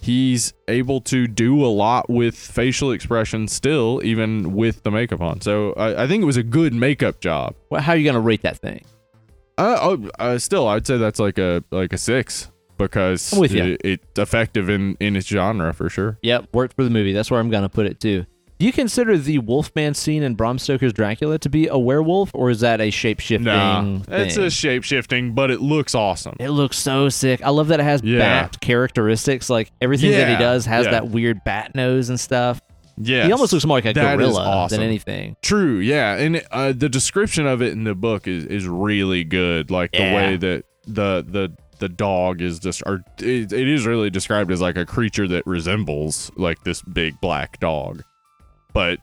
he's 0.05 0.53
able 0.69 1.01
to 1.01 1.27
do 1.27 1.65
a 1.65 1.69
lot 1.69 2.11
with 2.11 2.35
facial 2.35 2.93
expression 2.93 3.49
still, 3.49 4.03
even 4.05 4.53
with 4.53 4.83
the 4.83 4.91
makeup 4.91 5.23
on. 5.23 5.41
So 5.41 5.73
I, 5.75 6.05
I 6.05 6.07
think 6.07 6.23
it 6.23 6.27
was 6.27 6.37
a 6.37 6.43
good 6.43 6.75
makeup 6.75 7.21
job. 7.21 7.55
Well, 7.71 7.81
how 7.81 7.93
are 7.93 7.97
you 7.97 8.05
going 8.05 8.15
to 8.15 8.21
rate 8.21 8.43
that 8.43 8.59
thing? 8.59 8.85
Uh, 9.57 9.79
oh, 9.81 10.09
uh, 10.19 10.38
still, 10.38 10.67
I'd 10.67 10.87
say 10.87 10.97
that's 10.97 11.21
like 11.21 11.38
a 11.38 11.62
like 11.71 11.93
a 11.93 11.99
six 11.99 12.51
because 12.77 13.33
I'm 13.33 13.38
with 13.40 13.53
ya. 13.53 13.64
it, 13.64 13.81
it's 13.85 14.19
effective 14.19 14.69
in 14.69 14.97
in 15.01 15.14
its 15.17 15.27
genre 15.29 15.73
for 15.73 15.88
sure. 15.88 16.19
Yep, 16.23 16.49
worked 16.53 16.75
for 16.75 16.83
the 16.85 16.90
movie. 16.90 17.12
That's 17.12 17.31
where 17.31 17.38
I'm 17.40 17.51
going 17.51 17.62
to 17.62 17.69
put 17.69 17.87
it 17.87 18.01
too. 18.01 18.27
Do 18.59 18.67
you 18.67 18.73
consider 18.73 19.19
the 19.19 19.38
Wolfman 19.38 19.95
scene 19.95 20.23
in 20.23 20.37
Bram 20.37 20.59
Stoker's 20.61 20.93
Dracula 20.93 21.38
to 21.40 21.49
be 21.49 21.67
a 21.67 21.77
werewolf, 21.77 22.31
or 22.35 22.51
is 22.51 22.61
that 22.61 22.81
a 22.81 22.90
shape 22.90 23.19
shifting? 23.21 23.45
No, 23.47 24.01
it's 24.09 24.37
a 24.37 24.49
shape 24.49 24.85
shifting, 24.85 25.35
but 25.35 25.51
it 25.51 25.61
looks 25.61 25.95
awesome. 25.95 26.37
It 26.38 26.51
looks 26.51 26.79
so 26.79 27.09
sick. 27.09 27.43
I 27.43 27.51
love 27.51 27.69
that 27.69 27.81
it 27.81 27.85
has 27.85 28.01
Yeah. 28.05 28.19
bat 28.19 28.61
characteristics. 28.61 29.51
Like 29.51 29.71
everything 29.81 30.12
that 30.12 30.27
he 30.29 30.33
Yeah, 30.35 30.38
does 30.38 30.67
has 30.67 30.85
yeah. 30.87 30.93
that 30.93 31.09
weird 31.09 31.43
bat 31.45 31.75
nose 31.75 32.09
and 32.11 32.19
stuff. 32.19 32.61
Yeah, 32.96 33.26
He 33.26 33.33
almost 33.33 33.52
looks 33.52 33.64
more 33.66 33.76
like 33.78 33.85
a 33.87 33.92
That 33.92 34.16
gorilla 34.16 34.40
awesome. 34.42 34.78
than 34.78 34.87
anything. 34.87 35.37
True, 35.42 35.78
yeah, 35.78 36.14
and 36.16 36.44
uh, 36.50 36.72
the 36.72 36.88
description 36.88 37.46
of 37.46 37.61
it 37.62 37.72
in 37.72 37.85
the 37.85 37.94
book 37.94 38.28
is 38.28 38.44
is 38.44 38.66
really 38.68 39.24
good. 39.24 39.70
Like 39.70 39.90
Yeah. 39.92 40.11
the 40.11 40.14
way 40.16 40.37
that 40.37 40.64
the 40.87 41.24
the 41.28 41.52
the 41.80 41.88
dog 41.88 42.40
is 42.40 42.61
just, 42.61 42.83
or 42.87 43.04
it, 43.18 43.52
it 43.52 43.68
is 43.68 43.85
really 43.85 44.09
described 44.09 44.52
as 44.52 44.61
like 44.61 44.76
a 44.76 44.87
creature 44.87 45.26
that 45.26 45.44
resembles 45.44 46.30
like 46.37 46.62
this 46.62 46.80
big 46.83 47.20
black 47.20 47.59
dog, 47.59 48.04
but 48.72 49.00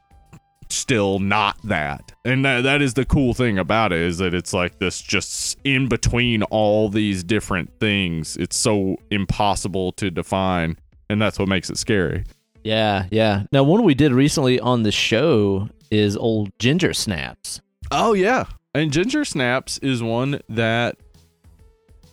still 0.69 1.19
not 1.19 1.58
that. 1.65 2.13
And 2.23 2.45
that, 2.45 2.62
that 2.62 2.82
is 2.82 2.93
the 2.93 3.04
cool 3.04 3.34
thing 3.34 3.58
about 3.60 3.91
it 3.91 3.99
is 3.99 4.19
that 4.19 4.34
it's 4.34 4.54
like 4.54 4.80
this 4.80 5.01
just 5.01 5.58
in 5.65 5.89
between 5.89 6.43
all 6.43 6.88
these 6.88 7.25
different 7.25 7.77
things. 7.82 8.38
It's 8.38 8.56
so 8.56 8.95
impossible 9.12 9.91
to 9.93 10.10
define, 10.10 10.77
and 11.10 11.21
that's 11.21 11.38
what 11.38 11.49
makes 11.49 11.69
it 11.69 11.77
scary. 11.77 12.23
Yeah, 12.63 13.06
yeah. 13.12 13.43
Now, 13.52 13.63
one 13.63 13.84
we 13.84 13.93
did 13.93 14.12
recently 14.13 14.60
on 14.60 14.84
the 14.84 14.91
show 14.91 15.69
is 15.89 16.15
old 16.15 16.52
Ginger 16.60 16.93
Snaps. 16.93 17.62
Oh 17.91 18.13
yeah. 18.13 18.45
And 18.74 18.91
Ginger 18.91 19.26
Snaps 19.26 19.78
is 19.80 20.02
one 20.02 20.41
that 20.50 20.97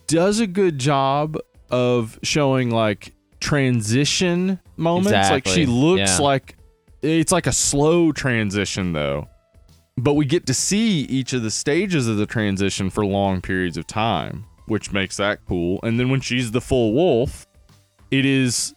does 0.07 0.39
a 0.39 0.47
good 0.47 0.77
job 0.77 1.37
of 1.71 2.19
showing 2.23 2.69
like 2.71 3.13
transition 3.39 4.59
moments. 4.75 5.29
Like 5.29 5.47
she 5.47 5.65
looks 5.65 6.19
yeah. 6.19 6.25
like 6.25 6.57
it's 7.01 7.31
like 7.31 7.47
a 7.47 7.51
slow 7.51 8.11
transition 8.11 8.91
though. 8.91 9.27
But 9.97 10.13
we 10.13 10.25
get 10.25 10.45
to 10.47 10.53
see 10.53 11.01
each 11.01 11.33
of 11.33 11.43
the 11.43 11.51
stages 11.51 12.07
of 12.07 12.17
the 12.17 12.25
transition 12.25 12.89
for 12.89 13.05
long 13.05 13.41
periods 13.41 13.77
of 13.77 13.85
time, 13.85 14.45
which 14.67 14.91
makes 14.91 15.17
that 15.17 15.45
cool. 15.45 15.79
And 15.83 15.99
then 15.99 16.09
when 16.09 16.21
she's 16.21 16.51
the 16.51 16.61
full 16.61 16.93
wolf, 16.93 17.45
it 18.09 18.25
is 18.25 18.73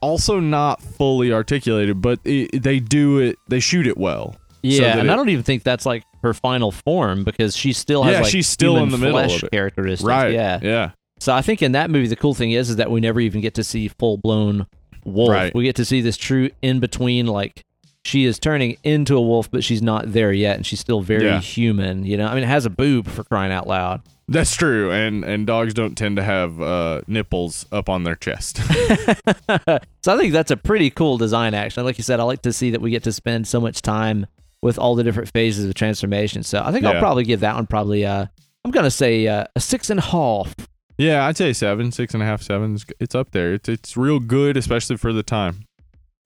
also 0.00 0.40
not 0.40 0.82
fully 0.82 1.32
articulated, 1.32 2.00
but 2.02 2.20
it, 2.24 2.62
they 2.62 2.80
do 2.80 3.18
it, 3.18 3.36
they 3.48 3.60
shoot 3.60 3.86
it 3.86 3.96
well. 3.96 4.36
Yeah, 4.62 4.82
that 4.82 4.98
and 5.00 5.08
it- 5.08 5.12
I 5.12 5.16
don't 5.16 5.28
even 5.28 5.44
think 5.44 5.62
that's 5.62 5.86
like 5.86 6.04
her 6.22 6.34
final 6.34 6.72
form 6.72 7.24
because 7.24 7.56
she 7.56 7.72
still 7.72 8.02
has 8.02 8.12
Yeah, 8.14 8.20
like 8.22 8.30
she's 8.30 8.48
still 8.48 8.76
in 8.78 8.88
the 8.90 8.98
middle 8.98 9.12
flesh 9.18 9.36
of 9.38 9.44
it. 9.44 9.50
characteristics. 9.52 10.06
Right. 10.06 10.32
Yeah. 10.32 10.58
Yeah. 10.62 10.90
So 11.20 11.32
I 11.32 11.42
think 11.42 11.62
in 11.62 11.72
that 11.72 11.90
movie 11.90 12.08
the 12.08 12.16
cool 12.16 12.34
thing 12.34 12.52
is 12.52 12.70
is 12.70 12.76
that 12.76 12.90
we 12.90 13.00
never 13.00 13.20
even 13.20 13.40
get 13.40 13.54
to 13.54 13.64
see 13.64 13.88
full 13.88 14.16
blown 14.18 14.66
wolf. 15.04 15.30
Right. 15.30 15.54
We 15.54 15.64
get 15.64 15.76
to 15.76 15.84
see 15.84 16.00
this 16.00 16.16
true 16.16 16.50
in 16.62 16.80
between 16.80 17.26
like 17.26 17.64
she 18.08 18.24
is 18.24 18.38
turning 18.38 18.76
into 18.82 19.16
a 19.16 19.20
wolf, 19.20 19.50
but 19.50 19.62
she's 19.62 19.82
not 19.82 20.12
there 20.12 20.32
yet, 20.32 20.56
and 20.56 20.66
she's 20.66 20.80
still 20.80 21.00
very 21.00 21.24
Yeah. 21.26 21.40
human. 21.40 22.04
You 22.04 22.16
know, 22.16 22.26
I 22.26 22.34
mean, 22.34 22.42
it 22.44 22.48
has 22.48 22.66
a 22.66 22.70
boob 22.70 23.06
for 23.06 23.22
crying 23.24 23.52
out 23.52 23.66
loud. 23.66 24.00
That's 24.30 24.54
true, 24.56 24.90
and 24.90 25.24
and 25.24 25.46
dogs 25.46 25.72
don't 25.72 25.96
tend 25.96 26.16
to 26.16 26.22
have 26.22 26.60
uh, 26.60 27.00
nipples 27.06 27.64
up 27.72 27.88
on 27.88 28.04
their 28.04 28.14
chest. 28.16 28.56
so 30.02 30.14
I 30.14 30.16
think 30.18 30.32
that's 30.32 30.50
a 30.50 30.56
pretty 30.56 30.90
cool 30.90 31.16
design. 31.18 31.54
Actually, 31.54 31.84
like 31.84 31.98
you 31.98 32.04
said, 32.04 32.20
I 32.20 32.24
like 32.24 32.42
to 32.42 32.52
see 32.52 32.70
that 32.70 32.80
we 32.80 32.90
get 32.90 33.04
to 33.04 33.12
spend 33.12 33.46
so 33.48 33.60
much 33.60 33.80
time 33.82 34.26
with 34.62 34.78
all 34.78 34.94
the 34.94 35.04
different 35.04 35.30
phases 35.30 35.64
of 35.66 35.74
transformation. 35.74 36.42
So 36.42 36.62
I 36.62 36.72
think 36.72 36.84
I'll 36.84 36.98
probably 36.98 37.24
give 37.24 37.40
that 37.40 37.54
one 37.54 37.66
probably. 37.66 38.04
Uh, 38.04 38.26
I'm 38.64 38.70
gonna 38.70 38.90
say 38.90 39.26
uh, 39.26 39.44
a 39.56 39.60
six 39.60 39.88
and 39.88 39.98
a 40.00 40.02
half. 40.02 40.54
yeah, 40.98 41.24
I'd 41.26 41.36
say 41.36 41.52
seven, 41.54 41.90
six 41.92 42.12
and 42.12 42.22
a 42.22 42.26
half, 42.26 42.42
seven. 42.42 42.74
It's, 42.74 42.84
it's 43.00 43.14
up 43.14 43.30
there. 43.30 43.54
It's 43.54 43.68
it's 43.68 43.96
real 43.96 44.18
good, 44.20 44.56
especially 44.58 44.96
for 44.98 45.12
the 45.12 45.22
time. 45.22 45.64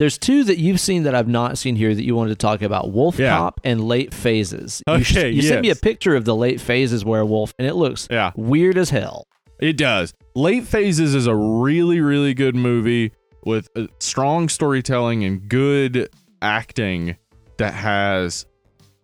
There's 0.03 0.17
two 0.17 0.43
that 0.43 0.57
you've 0.57 0.81
seen 0.81 1.03
that 1.03 1.15
I've 1.15 1.29
not 1.29 1.57
seen 1.57 1.77
here 1.77 1.95
that 1.95 2.03
you 2.03 2.13
wanted 2.13 2.31
to 2.31 2.35
talk 2.35 2.61
about: 2.61 2.91
Wolf 2.91 3.17
Yeah. 3.17 3.37
Cop 3.37 3.61
and 3.63 3.81
Late 3.81 4.13
Phases. 4.13 4.83
You, 4.85 5.01
sh- 5.01 5.15
Okay, 5.15 5.29
you 5.29 5.41
sent 5.41 5.61
me 5.61 5.69
a 5.69 5.77
picture 5.77 6.13
of 6.13 6.25
the 6.25 6.35
Late 6.35 6.59
Phases 6.59 7.05
werewolf, 7.05 7.53
and 7.57 7.65
it 7.65 7.75
looks 7.75 8.09
Yeah, 8.11 8.33
weird 8.35 8.77
as 8.77 8.89
hell. 8.89 9.27
it 9.61 9.77
does. 9.77 10.13
Late 10.35 10.65
Phases 10.65 11.15
is 11.15 11.25
a 11.25 11.33
really 11.33 12.01
really 12.01 12.33
good 12.33 12.53
movie 12.53 13.13
with 13.45 13.69
uh, 13.77 13.87
strong 14.01 14.49
storytelling 14.49 15.23
and 15.23 15.47
good 15.47 16.09
acting 16.41 17.15
that 17.57 17.73
has 17.73 18.45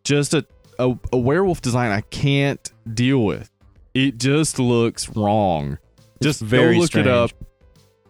just 0.04 0.34
a, 0.34 0.46
a 0.80 0.98
a 1.14 1.18
werewolf 1.18 1.62
design 1.62 1.92
I 1.92 2.02
can't 2.02 2.74
deal 2.94 3.24
with. 3.24 3.50
It 3.94 4.18
just 4.18 4.60
looks 4.60 5.08
wrong. 5.16 5.78
Just 6.22 6.42
very 6.42 6.74
go 6.74 6.80
look 6.82 6.88
strange. 6.88 7.08
it 7.08 7.14
up. 7.14 7.32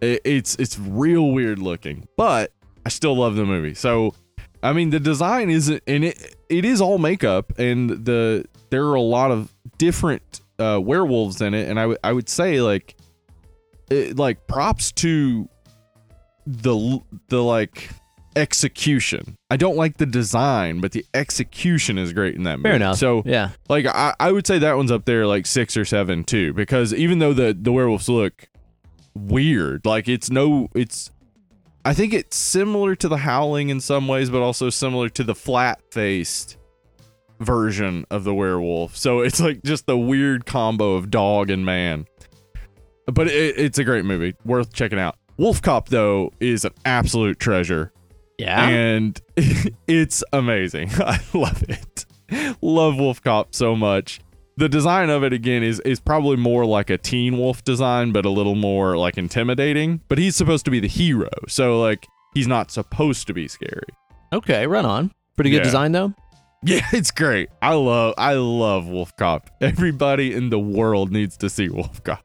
It, 0.02 0.22
it's 0.24 0.56
it's 0.56 0.80
real 0.80 1.30
weird 1.32 1.60
looking, 1.60 2.08
but 2.18 2.52
I 2.86 2.90
still 2.90 3.16
love 3.16 3.36
the 3.36 3.46
movie. 3.46 3.74
So, 3.74 4.14
I 4.64 4.74
mean, 4.74 4.90
the 4.90 5.00
design 5.00 5.50
isn't, 5.50 5.84
and 5.88 6.04
it 6.04 6.36
it 6.50 6.66
is 6.66 6.82
all 6.82 6.98
makeup, 6.98 7.58
and 7.60 7.90
the 7.90 8.46
there 8.70 8.86
are 8.86 8.96
a 8.96 9.02
lot 9.02 9.32
of 9.32 9.54
different 9.78 10.42
uh, 10.60 10.80
werewolves 10.82 11.42
in 11.42 11.54
it, 11.54 11.70
and 11.70 11.80
I 11.80 11.86
would 11.88 11.98
I 12.04 12.14
would 12.14 12.30
say 12.30 12.62
like, 12.62 12.96
it, 13.90 14.18
like 14.18 14.48
props 14.48 14.92
to 14.94 15.48
the 16.46 17.02
the 17.28 17.44
like 17.44 17.90
execution. 18.36 19.38
I 19.50 19.58
don't 19.58 19.76
like 19.76 19.98
the 19.98 20.06
design, 20.06 20.80
but 20.80 20.92
the 20.92 21.06
execution 21.14 21.98
is 21.98 22.14
great 22.14 22.36
in 22.36 22.44
that 22.44 22.58
movie. 22.58 22.70
Fair 22.70 22.76
enough. 22.76 22.98
So 22.98 23.24
yeah, 23.26 23.52
like 23.68 23.86
I, 23.86 24.16
I 24.20 24.32
would 24.32 24.48
say 24.48 24.60
that 24.60 24.78
one's 24.78 24.92
up 24.92 25.06
there 25.06 25.26
like 25.28 25.46
six 25.46 25.76
or 25.78 25.86
seven 25.86 26.24
too 26.24 26.54
because 26.54 26.94
even 26.94 27.20
though 27.20 27.34
the 27.34 27.58
the 27.60 27.72
werewolves 27.72 28.10
look 28.10 28.48
weird 29.16 29.86
like 29.86 30.08
it's 30.08 30.30
no 30.30 30.70
it's 30.74 31.12
i 31.86 31.94
think 31.94 32.14
it's 32.14 32.38
similar 32.38 32.96
to 32.96 33.08
the 33.08 33.18
howling 33.18 33.70
in 33.70 33.80
some 33.80 34.08
ways 34.08 34.30
but 34.30 34.42
also 34.42 34.70
similar 34.70 35.10
to 35.10 35.24
the 35.24 35.36
flat 35.36 35.82
faced 35.92 36.58
version 37.40 38.06
of 38.10 38.24
the 38.24 38.34
werewolf 38.34 38.96
so 38.98 39.22
it's 39.22 39.40
like 39.40 39.64
just 39.64 39.86
the 39.86 39.98
weird 39.98 40.46
combo 40.46 40.96
of 40.96 41.10
dog 41.10 41.50
and 41.50 41.66
man 41.66 42.06
but 43.06 43.28
it, 43.28 43.58
it's 43.58 43.80
a 43.80 43.84
great 43.84 44.06
movie 44.06 44.36
worth 44.44 44.74
checking 44.74 45.00
out 45.00 45.16
wolf 45.38 45.62
cop 45.62 45.90
though 45.90 46.32
is 46.40 46.66
an 46.66 46.74
absolute 46.86 47.40
treasure 47.40 47.94
yeah. 48.40 48.70
and 48.70 49.22
it's 49.88 50.24
amazing. 50.34 50.90
I 50.98 51.20
love 51.34 51.64
it. 51.68 52.06
Love 52.62 52.98
Wolf 52.98 53.22
Cop 53.22 53.54
so 53.54 53.76
much. 53.76 54.22
The 54.60 54.68
design 54.70 55.10
of 55.10 55.24
it 55.24 55.32
again 55.32 55.64
is 55.64 55.80
is 55.82 56.00
probably 56.02 56.36
more 56.36 56.66
like 56.66 56.90
a 56.90 56.98
teen 56.98 57.38
wolf 57.38 57.64
design, 57.64 58.12
but 58.12 58.26
a 58.26 58.30
little 58.30 58.56
more 58.56 58.98
like 58.98 59.18
intimidating. 59.18 60.02
But 60.10 60.18
he's 60.18 60.36
supposed 60.36 60.66
to 60.66 60.72
be 60.72 60.80
the 60.82 60.88
hero, 60.88 61.30
so 61.48 61.80
like 61.80 62.06
he's 62.34 62.48
not 62.48 62.70
supposed 62.70 63.26
to 63.28 63.34
be 63.34 63.48
scary. 63.48 63.88
okay, 64.34 64.68
run 64.68 64.86
on. 64.86 65.12
Pretty 65.38 65.50
good 65.50 65.58
Yeah. 65.58 65.64
design 65.64 65.92
though. 65.94 66.14
Yeah, 66.62 66.86
it's 66.92 67.10
great. 67.12 67.48
I 67.62 67.74
love 67.76 68.16
I 68.18 68.34
love 68.34 68.86
Wolf 68.86 69.16
Cop. 69.16 69.50
Everybody 69.62 70.34
in 70.34 70.50
the 70.50 70.60
world 70.60 71.10
needs 71.10 71.38
to 71.38 71.50
see 71.50 71.70
Wolf 71.70 72.04
Cop. 72.04 72.22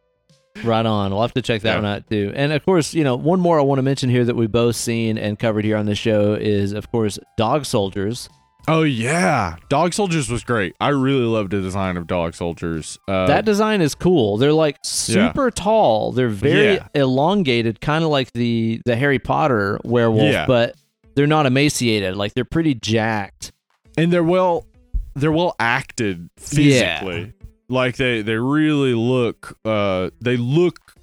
Right 0.64 0.85
on. 0.85 1.12
We'll 1.12 1.22
have 1.22 1.35
to 1.35 1.43
check 1.43 1.62
that 1.62 1.70
Yeah. 1.74 1.76
one 1.76 1.85
out 1.85 2.11
too. 2.11 2.32
And 2.35 2.53
of 2.53 2.64
course, 2.66 2.95
you 2.95 3.05
know, 3.05 3.14
one 3.14 3.39
more 3.39 3.61
I 3.61 3.62
want 3.62 3.78
to 3.78 3.82
mention 3.85 4.11
here 4.11 4.24
that 4.24 4.35
we've 4.35 4.51
both 4.51 4.74
seen 4.74 5.18
and 5.18 5.39
covered 5.39 5.64
here 5.64 5.76
on 5.76 5.87
the 5.87 5.95
show 5.95 6.35
is, 6.35 6.72
of 6.72 6.91
course, 6.91 7.16
Dog 7.37 7.64
Soldiers. 7.64 8.28
Oh 8.67 8.83
yeah, 8.83 9.57
Dog 9.69 9.93
Soldiers 9.93 10.31
was 10.31 10.43
great. 10.43 10.75
I 10.81 10.89
really 10.89 11.25
loved 11.27 11.51
the 11.51 11.61
design 11.61 11.97
of 11.99 12.07
Dog 12.07 12.35
Soldiers. 12.35 12.99
Uh, 13.07 13.27
that 13.27 13.45
design 13.45 13.83
is 13.83 13.95
cool. 13.95 14.39
They're 14.39 14.53
like 14.55 14.79
super 14.83 15.51
tall. 15.51 16.12
They're 16.12 16.29
very 16.31 16.75
Yeah. 16.77 16.89
elongated, 16.95 17.81
kind 17.83 18.05
of 18.05 18.11
like 18.11 18.33
the 18.33 18.81
the 18.87 18.97
Harry 18.97 19.19
Potter 19.19 19.79
werewolf, 19.85 20.33
Yeah. 20.33 20.47
but 20.47 20.77
they're 21.15 21.27
not 21.27 21.45
emaciated. 21.47 22.17
Like 22.17 22.33
they're 22.35 22.45
pretty 22.45 22.75
jacked. 22.75 23.53
and 23.97 24.12
they're 24.12 24.25
well 24.25 24.67
they're 25.15 25.31
well 25.31 25.55
acted 25.61 26.29
physically 26.39 27.33
like 27.69 27.95
they 27.97 28.23
they 28.23 28.35
really 28.35 28.93
look 28.95 29.57
uh 29.65 30.11
they 30.21 30.37
look 30.37 30.95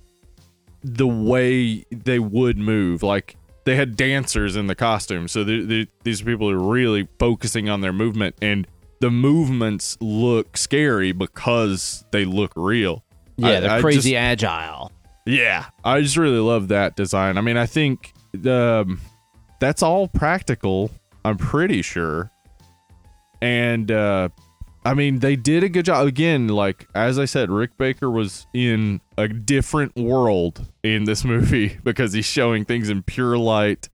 the 0.84 1.07
way 1.07 1.86
they 1.91 2.20
would 2.20 2.57
move 2.57 3.01
like 3.03 3.38
they 3.66 3.76
had 3.76 3.95
dancers 3.95 4.55
in 4.55 4.68
the 4.68 4.76
costume 4.76 5.28
so 5.28 5.43
they, 5.43 5.59
they, 5.62 5.88
these 6.03 6.22
people 6.22 6.49
are 6.49 6.57
really 6.59 7.07
focusing 7.20 7.70
on 7.70 7.82
their 7.82 7.93
movement 7.93 8.36
and 8.41 8.68
the 8.99 9.12
movements 9.12 9.97
look 10.01 10.57
scary 10.57 11.12
because 11.12 12.03
they 12.12 12.24
look 12.26 12.51
real 12.55 13.03
Yeah, 13.38 13.59
they're 13.62 13.70
I 13.72 13.82
crazy 13.82 14.12
just- 14.12 14.43
agile. 14.43 14.91
yeah, 15.26 15.66
I 15.84 16.01
just 16.01 16.18
really 16.18 16.39
love 16.39 16.68
that 16.70 16.95
design. 16.95 17.38
I 17.38 17.41
mean, 17.41 17.57
I 17.57 17.66
think 17.66 18.14
um, 18.47 18.99
that's 19.59 19.82
all 19.84 20.07
practical. 20.07 20.89
I'm 21.26 21.38
pretty 21.38 21.82
sure, 21.84 22.32
and 23.41 23.91
uh, 23.91 24.30
I 24.84 24.93
mean, 24.95 25.19
they 25.19 25.36
did 25.36 25.63
a 25.63 25.69
good 25.69 25.86
job. 25.86 26.07
Again, 26.07 26.47
like 26.47 26.88
as 26.95 27.19
I 27.19 27.25
said, 27.25 27.51
Rick 27.51 27.77
Baker 27.77 28.09
was 28.09 28.47
in 28.53 28.99
a 29.17 29.27
different 29.27 29.95
world 29.95 30.65
in 30.84 31.03
this 31.03 31.23
movie 31.34 31.77
because 31.84 32.13
he's 32.13 32.25
showing 32.25 32.65
things 32.65 32.89
in 32.89 33.03
pure 33.03 33.38
light, 33.38 33.89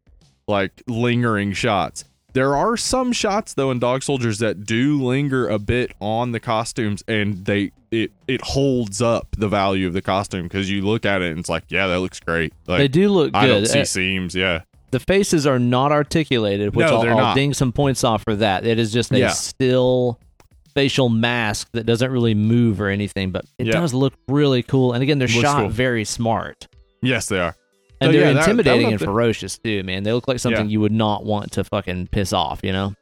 like 0.47 0.81
lingering 0.87 1.51
shots. 1.53 2.05
There 2.33 2.55
are 2.55 2.77
some 2.77 3.11
shots 3.13 3.53
though 3.55 3.71
in 3.71 3.79
Dog 3.79 4.03
Soldiers 4.03 4.37
that 4.39 4.63
do 4.65 5.01
linger 5.03 5.47
a 5.47 5.57
bit 5.59 5.91
on 5.99 6.31
the 6.33 6.39
costumes, 6.39 7.03
and 7.07 7.45
they 7.45 7.71
it 7.89 8.11
it 8.27 8.41
holds 8.41 9.01
up 9.01 9.27
the 9.37 9.47
value 9.47 9.87
of 9.87 9.93
the 9.93 10.01
costume 10.01 10.43
because 10.43 10.69
you 10.69 10.83
look 10.83 11.05
at 11.05 11.21
it 11.21 11.31
and 11.31 11.39
it's 11.39 11.49
like, 11.49 11.63
yeah, 11.69 11.87
that 11.87 11.99
looks 11.99 12.19
great. 12.19 12.53
Like 12.67 12.79
they 12.79 12.87
do 12.87 13.09
look 13.09 13.33
good. 13.33 13.39
I 13.39 13.47
don't 13.47 13.65
see 13.65 13.79
Uh, 13.81 13.85
seams. 13.85 14.35
Yeah, 14.35 14.61
the 14.91 14.99
faces 14.99 15.47
are 15.47 15.57
not 15.59 15.91
articulated, 15.91 16.75
which 16.75 16.85
No, 16.85 17.01
I'll, 17.01 17.09
I'll 17.09 17.17
not. 17.17 17.35
ding 17.35 17.53
some 17.53 17.71
points 17.71 18.03
off 18.03 18.23
for 18.23 18.35
that. 18.35 18.65
It 18.67 18.77
is 18.77 18.93
just 18.93 19.11
a 19.11 19.19
Yeah. 19.19 19.29
still 19.29 20.19
facial 20.77 21.09
mask 21.09 21.69
that 21.73 21.85
doesn't 21.87 22.11
really 22.11 22.35
move 22.35 22.79
or 22.79 22.87
anything, 22.89 23.31
but 23.31 23.45
it 23.57 23.65
Yeah. 23.67 23.73
does 23.73 23.93
look 23.95 24.13
really 24.27 24.61
cool. 24.61 24.93
And 24.93 25.01
again, 25.01 25.17
they're 25.17 25.27
Looks 25.27 25.41
shot 25.41 25.61
cool. 25.61 25.69
very 25.69 26.05
smart. 26.05 26.67
yes, 27.01 27.27
they 27.27 27.39
are. 27.39 27.55
And 27.99 28.09
So, 28.09 28.11
they're 28.11 28.21
yeah, 28.21 28.27
that- 28.27 28.33
that 28.33 28.41
intimidating 28.51 28.91
and 28.91 28.99
ferocious 29.01 29.57
too, 29.57 29.81
man. 29.83 30.03
They 30.03 30.13
look 30.13 30.27
like 30.27 30.37
something 30.39 30.65
Yeah. 30.65 30.71
you 30.71 30.79
would 30.81 30.91
not 30.91 31.25
want 31.25 31.51
to 31.53 31.63
fucking 31.63 32.09
piss 32.11 32.31
off, 32.31 32.59
you 32.63 32.71
know? 32.71 32.93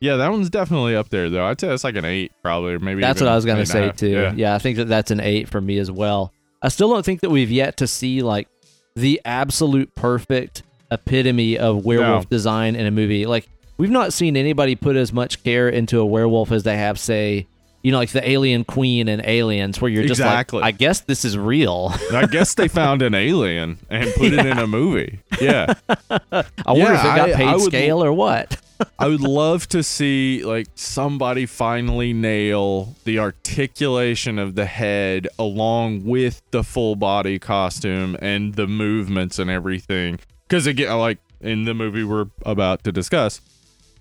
Yeah, 0.00 0.16
that 0.16 0.30
one's 0.30 0.48
definitely 0.50 0.94
up 0.94 1.08
there 1.08 1.28
though. 1.28 1.44
I'd 1.44 1.60
say 1.60 1.66
that's 1.68 1.82
like 1.82 1.96
an 1.96 2.04
eight, 2.04 2.30
probably, 2.42 2.74
or 2.74 2.78
maybe. 2.78 3.00
That's 3.00 3.20
what 3.20 3.28
I 3.28 3.34
was 3.34 3.44
gonna 3.44 3.66
say 3.66 3.90
too. 3.96 4.08
Yeah. 4.10 4.32
Yeah. 4.36 4.54
I 4.54 4.58
think 4.58 4.76
that 4.76 4.86
that's 4.88 5.10
an 5.10 5.18
eight 5.20 5.48
for 5.48 5.60
me 5.60 5.78
as 5.78 5.90
well. 5.90 6.32
I 6.62 6.68
still 6.68 6.88
don't 6.90 7.04
think 7.04 7.20
that 7.22 7.30
we've 7.30 7.50
yet 7.50 7.76
to 7.78 7.86
see 7.88 8.22
like 8.22 8.46
the 8.94 9.20
absolute 9.24 9.92
perfect 9.96 10.62
epitome 10.92 11.58
of 11.58 11.84
werewolf 11.84 12.24
No. 12.24 12.28
design 12.30 12.76
in 12.76 12.86
a 12.86 12.90
movie. 12.92 13.26
Like 13.26 13.48
we've 13.76 13.90
not 13.90 14.12
seen 14.12 14.36
anybody 14.36 14.74
put 14.76 14.96
as 14.96 15.12
much 15.12 15.42
care 15.44 15.68
into 15.68 15.98
a 16.00 16.06
werewolf 16.06 16.52
as 16.52 16.62
they 16.62 16.76
have, 16.76 16.98
say, 16.98 17.46
you 17.82 17.92
know, 17.92 17.98
like 17.98 18.10
the 18.10 18.26
Alien 18.26 18.64
Queen 18.64 19.08
and 19.08 19.20
Aliens, 19.26 19.80
where 19.80 19.90
you're 19.90 20.04
just 20.04 20.20
Exactly. 20.20 20.60
like, 20.60 20.74
I 20.74 20.76
guess 20.76 21.00
this 21.00 21.24
is 21.24 21.36
real. 21.36 21.92
I 22.12 22.24
guess 22.26 22.54
they 22.54 22.66
found 22.68 23.02
an 23.02 23.14
alien 23.14 23.78
and 23.90 24.10
put 24.14 24.32
it 24.32 24.46
in 24.46 24.58
a 24.58 24.66
movie. 24.66 25.18
Yeah. 25.40 25.74
I 25.90 26.44
wonder 26.66 26.92
Yeah, 26.94 26.94
if 26.94 27.00
it 27.04 27.16
got 27.16 27.30
I- 27.30 27.34
paid 27.34 27.46
I 27.48 27.52
would- 27.56 27.62
scale 27.62 28.02
or 28.02 28.12
what. 28.12 28.56
I 28.98 29.06
would 29.06 29.20
love 29.20 29.68
to 29.68 29.82
see 29.84 30.42
like 30.44 30.66
somebody 30.74 31.46
finally 31.46 32.12
nail 32.12 32.96
the 33.04 33.18
articulation 33.20 34.36
of 34.38 34.56
the 34.56 34.66
head 34.66 35.28
along 35.38 36.04
with 36.04 36.42
the 36.50 36.64
full 36.64 36.96
body 36.96 37.38
costume 37.38 38.16
and 38.20 38.54
the 38.54 38.66
movements 38.66 39.38
and 39.38 39.48
everything. 39.48 40.18
Because 40.48 40.66
again, 40.66 40.98
like 40.98 41.18
in 41.40 41.64
the 41.66 41.74
movie 41.74 42.02
we're 42.02 42.26
about 42.44 42.82
to 42.84 42.90
discuss, 42.92 43.40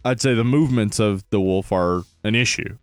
I'd 0.06 0.22
say 0.22 0.34
the 0.34 0.44
movements 0.44 1.00
of 1.00 1.24
the 1.30 1.40
wolf 1.40 1.72
are 1.72 2.04
an 2.24 2.36
issue. 2.36 2.78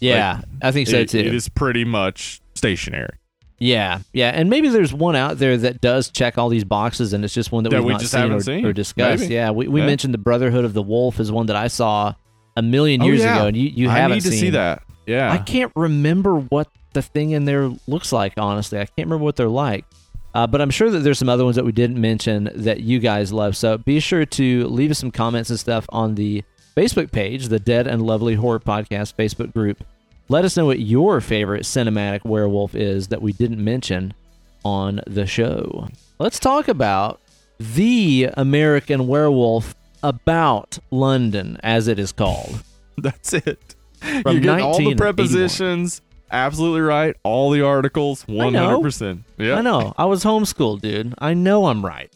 Yeah, 0.00 0.42
I 0.62 0.72
think 0.72 0.88
so 0.88 0.98
It- 0.98 1.08
too. 1.10 1.18
it 1.18 1.26
is 1.34 1.48
pretty 1.48 1.84
much 1.84 2.40
stationary. 2.54 3.16
Yeah, 3.58 4.00
yeah, 4.12 4.30
and 4.34 4.50
maybe 4.50 4.68
there's 4.68 4.92
one 4.92 5.16
out 5.16 5.38
there 5.38 5.56
that 5.56 5.80
does 5.80 6.10
check 6.10 6.36
all 6.36 6.50
these 6.50 6.64
boxes, 6.64 7.14
and 7.14 7.24
it's 7.24 7.32
just 7.32 7.50
one 7.52 7.64
that, 7.64 7.70
That 7.70 7.78
we've 7.78 7.86
we 7.86 7.92
not 7.94 8.00
just 8.00 8.12
seen, 8.12 8.20
haven't 8.20 8.36
or, 8.36 8.40
seen. 8.42 8.66
or 8.66 8.72
discussed. 8.74 9.22
Maybe. 9.22 9.34
Yeah, 9.34 9.50
we, 9.50 9.66
we 9.68 9.80
Yeah. 9.80 9.86
mentioned 9.86 10.12
the 10.12 10.18
Brotherhood 10.18 10.66
of 10.66 10.74
the 10.74 10.82
Wolf 10.82 11.18
is 11.20 11.32
one 11.32 11.46
that 11.46 11.56
I 11.56 11.68
saw 11.68 12.12
a 12.54 12.60
million 12.62 13.02
years 13.02 13.20
yeah. 13.20 13.36
ago, 13.36 13.46
and 13.46 13.56
you, 13.56 13.70
you 13.74 13.88
I 13.88 13.94
haven't 13.94 14.16
need 14.18 14.24
to 14.24 14.30
seen. 14.30 14.38
see 14.40 14.50
that. 14.50 14.82
Yeah. 15.06 15.32
I 15.32 15.38
can't 15.38 15.72
remember 15.74 16.34
what 16.36 16.68
the 16.92 17.00
thing 17.00 17.30
in 17.30 17.46
there 17.46 17.70
looks 17.86 18.12
like. 18.12 18.34
Honestly, 18.36 18.78
I 18.78 18.84
can't 18.84 19.06
remember 19.08 19.24
what 19.24 19.36
they're 19.36 19.48
like. 19.48 19.86
Uh, 20.34 20.46
but 20.46 20.60
I'm 20.60 20.68
sure 20.70 20.90
that 20.90 20.98
there's 20.98 21.18
some 21.18 21.30
other 21.30 21.44
ones 21.44 21.56
that 21.56 21.64
we 21.64 21.72
didn't 21.72 21.98
mention 21.98 22.50
that 22.56 22.80
you 22.80 22.98
guys 22.98 23.32
love. 23.32 23.56
So 23.56 23.78
be 23.78 24.00
sure 24.00 24.26
to 24.26 24.66
leave 24.68 24.90
us 24.90 24.98
some 24.98 25.10
comments 25.10 25.48
and 25.48 25.58
stuff 25.58 25.86
on 25.88 26.14
the 26.14 26.42
Facebook 26.76 27.10
page, 27.10 27.48
the 27.48 27.58
Dead 27.58 27.86
and 27.86 28.02
Lovely 28.02 28.34
Horror 28.34 28.60
Podcast 28.60 29.14
Facebook 29.14 29.52
group. 29.54 29.82
Let 30.28 30.44
us 30.44 30.56
know 30.56 30.66
what 30.66 30.80
your 30.80 31.20
favorite 31.22 31.62
cinematic 31.62 32.24
werewolf 32.24 32.74
is 32.74 33.08
that 33.08 33.22
we 33.22 33.32
didn't 33.32 33.64
mention 33.64 34.12
on 34.64 35.00
the 35.06 35.26
show. 35.26 35.88
Let's 36.18 36.38
talk 36.38 36.68
about 36.68 37.20
the 37.58 38.28
American 38.34 39.06
werewolf 39.06 39.74
about 40.02 40.78
London, 40.90 41.58
as 41.62 41.88
it 41.88 41.98
is 41.98 42.12
called. 42.12 42.62
That's 42.98 43.32
it. 43.32 43.74
From 44.22 44.34
you 44.36 44.40
get 44.40 44.60
all 44.60 44.76
the 44.76 44.94
prepositions 44.94 46.02
absolutely 46.30 46.80
right. 46.80 47.16
All 47.22 47.50
the 47.50 47.62
articles, 47.62 48.22
one 48.22 48.54
hundred 48.54 48.82
percent. 48.82 49.24
Yeah. 49.38 49.54
I 49.54 49.60
know. 49.62 49.94
I 49.96 50.04
was 50.04 50.24
homeschooled, 50.24 50.82
dude. 50.82 51.14
I 51.18 51.34
know 51.34 51.66
I'm 51.66 51.84
right. 51.84 52.12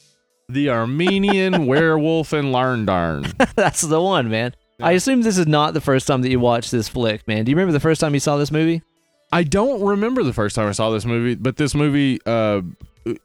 The 0.52 0.70
Armenian 0.70 1.66
werewolf 1.66 2.32
in 2.32 2.46
Larndarn. 2.46 3.32
That's 3.54 3.80
the 3.82 4.00
one, 4.00 4.28
man. 4.30 4.54
I 4.82 4.92
assume 4.92 5.22
this 5.22 5.36
is 5.38 5.46
not 5.46 5.74
the 5.74 5.80
first 5.80 6.06
time 6.06 6.22
that 6.22 6.30
you 6.30 6.40
watched 6.40 6.70
this 6.70 6.88
flick, 6.88 7.28
man. 7.28 7.44
Do 7.44 7.50
you 7.50 7.56
remember 7.56 7.72
the 7.72 7.80
first 7.80 8.00
time 8.00 8.14
you 8.14 8.20
saw 8.20 8.36
this 8.38 8.50
movie? 8.50 8.82
I 9.30 9.42
don't 9.44 9.82
remember 9.82 10.22
the 10.22 10.32
first 10.32 10.56
time 10.56 10.68
I 10.68 10.72
saw 10.72 10.90
this 10.90 11.04
movie, 11.04 11.34
but 11.34 11.56
this 11.56 11.74
movie 11.74 12.18
uh, 12.24 12.62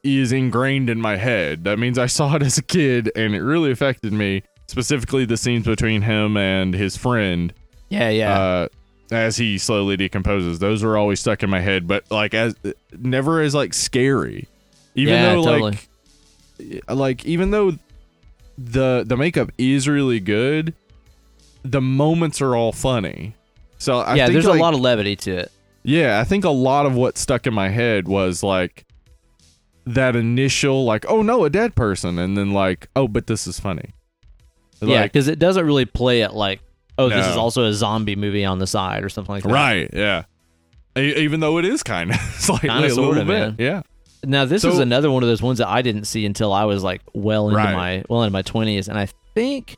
is 0.04 0.32
ingrained 0.32 0.90
in 0.90 1.00
my 1.00 1.16
head. 1.16 1.64
That 1.64 1.78
means 1.78 1.98
I 1.98 2.06
saw 2.06 2.34
it 2.36 2.42
as 2.42 2.58
a 2.58 2.62
kid, 2.62 3.10
and 3.16 3.34
it 3.34 3.40
really 3.42 3.70
affected 3.70 4.12
me. 4.12 4.42
Specifically, 4.68 5.24
the 5.24 5.36
scenes 5.36 5.64
between 5.64 6.02
him 6.02 6.36
and 6.36 6.74
his 6.74 6.96
friend. 6.96 7.52
Yeah, 7.88 8.10
yeah. 8.10 8.38
uh, 8.38 8.68
as 9.10 9.36
he 9.36 9.56
slowly 9.58 9.96
decomposes. 9.96 10.58
Those 10.58 10.82
were 10.84 10.96
always 10.98 11.20
stuck 11.20 11.42
in 11.42 11.48
my 11.50 11.60
head, 11.60 11.86
but 11.88 12.04
like 12.10 12.34
as 12.34 12.54
never 12.98 13.40
as 13.40 13.54
like 13.54 13.72
scary. 13.72 14.46
Even 14.94 15.14
Yeah, 15.14 15.22
though 15.34 15.44
totally. 15.44 15.70
like 15.72 15.85
like 16.88 17.24
even 17.24 17.50
though 17.50 17.72
the 18.58 19.04
the 19.06 19.16
makeup 19.16 19.50
is 19.58 19.88
really 19.88 20.20
good, 20.20 20.74
the 21.62 21.80
moments 21.80 22.40
are 22.40 22.56
all 22.56 22.72
funny. 22.72 23.34
So 23.78 23.98
I 23.98 24.14
yeah, 24.14 24.26
think 24.26 24.34
there's 24.34 24.46
like, 24.46 24.58
a 24.58 24.62
lot 24.62 24.74
of 24.74 24.80
levity 24.80 25.16
to 25.16 25.36
it. 25.36 25.52
yeah, 25.82 26.18
I 26.20 26.24
think 26.24 26.44
a 26.44 26.50
lot 26.50 26.86
of 26.86 26.94
what 26.94 27.18
stuck 27.18 27.46
in 27.46 27.52
my 27.54 27.68
head 27.68 28.08
was 28.08 28.42
like 28.42 28.84
that 29.84 30.16
initial 30.16 30.84
like 30.84 31.04
oh 31.08 31.22
no 31.22 31.44
a 31.44 31.50
dead 31.50 31.74
person 31.76 32.18
and 32.18 32.36
then 32.36 32.52
like 32.52 32.88
oh 32.96 33.06
but 33.06 33.26
this 33.28 33.46
is 33.46 33.60
funny. 33.60 33.92
yeah, 34.80 35.04
because 35.04 35.28
it 35.28 35.38
doesn't 35.38 35.64
really 35.64 35.84
play 35.84 36.22
it 36.22 36.32
like, 36.32 36.60
oh, 36.98 37.08
this 37.08 37.26
is 37.26 37.36
also 37.36 37.64
a 37.64 37.72
zombie 37.72 38.16
movie 38.16 38.44
on 38.44 38.58
the 38.58 38.66
side 38.66 39.04
or 39.04 39.08
something 39.08 39.34
like 39.34 39.42
that. 39.44 39.52
right, 39.52 39.90
yeah. 39.92 40.24
E- 40.98 41.14
Even 41.16 41.40
though 41.40 41.58
it 41.58 41.64
is 41.64 41.82
kind 41.82 42.10
of 42.10 42.16
slightly 42.36 42.68
a 42.68 42.94
little 42.94 43.14
bit, 43.14 43.26
man. 43.26 43.56
yeah. 43.58 43.82
Now 44.24 44.44
this 44.44 44.64
is 44.64 44.78
another 44.78 45.10
one 45.10 45.22
of 45.22 45.28
those 45.28 45.42
ones 45.42 45.58
that 45.58 45.68
I 45.68 45.82
didn't 45.82 46.04
see 46.04 46.26
until 46.26 46.52
I 46.52 46.64
was 46.64 46.82
like 46.82 47.02
well 47.14 47.48
into 47.48 47.56
Right. 47.58 47.72
my 47.74 48.04
well 48.08 48.22
into 48.22 48.32
my 48.32 48.42
twenties, 48.42 48.88
and 48.88 48.98
I 48.98 49.08
think. 49.34 49.76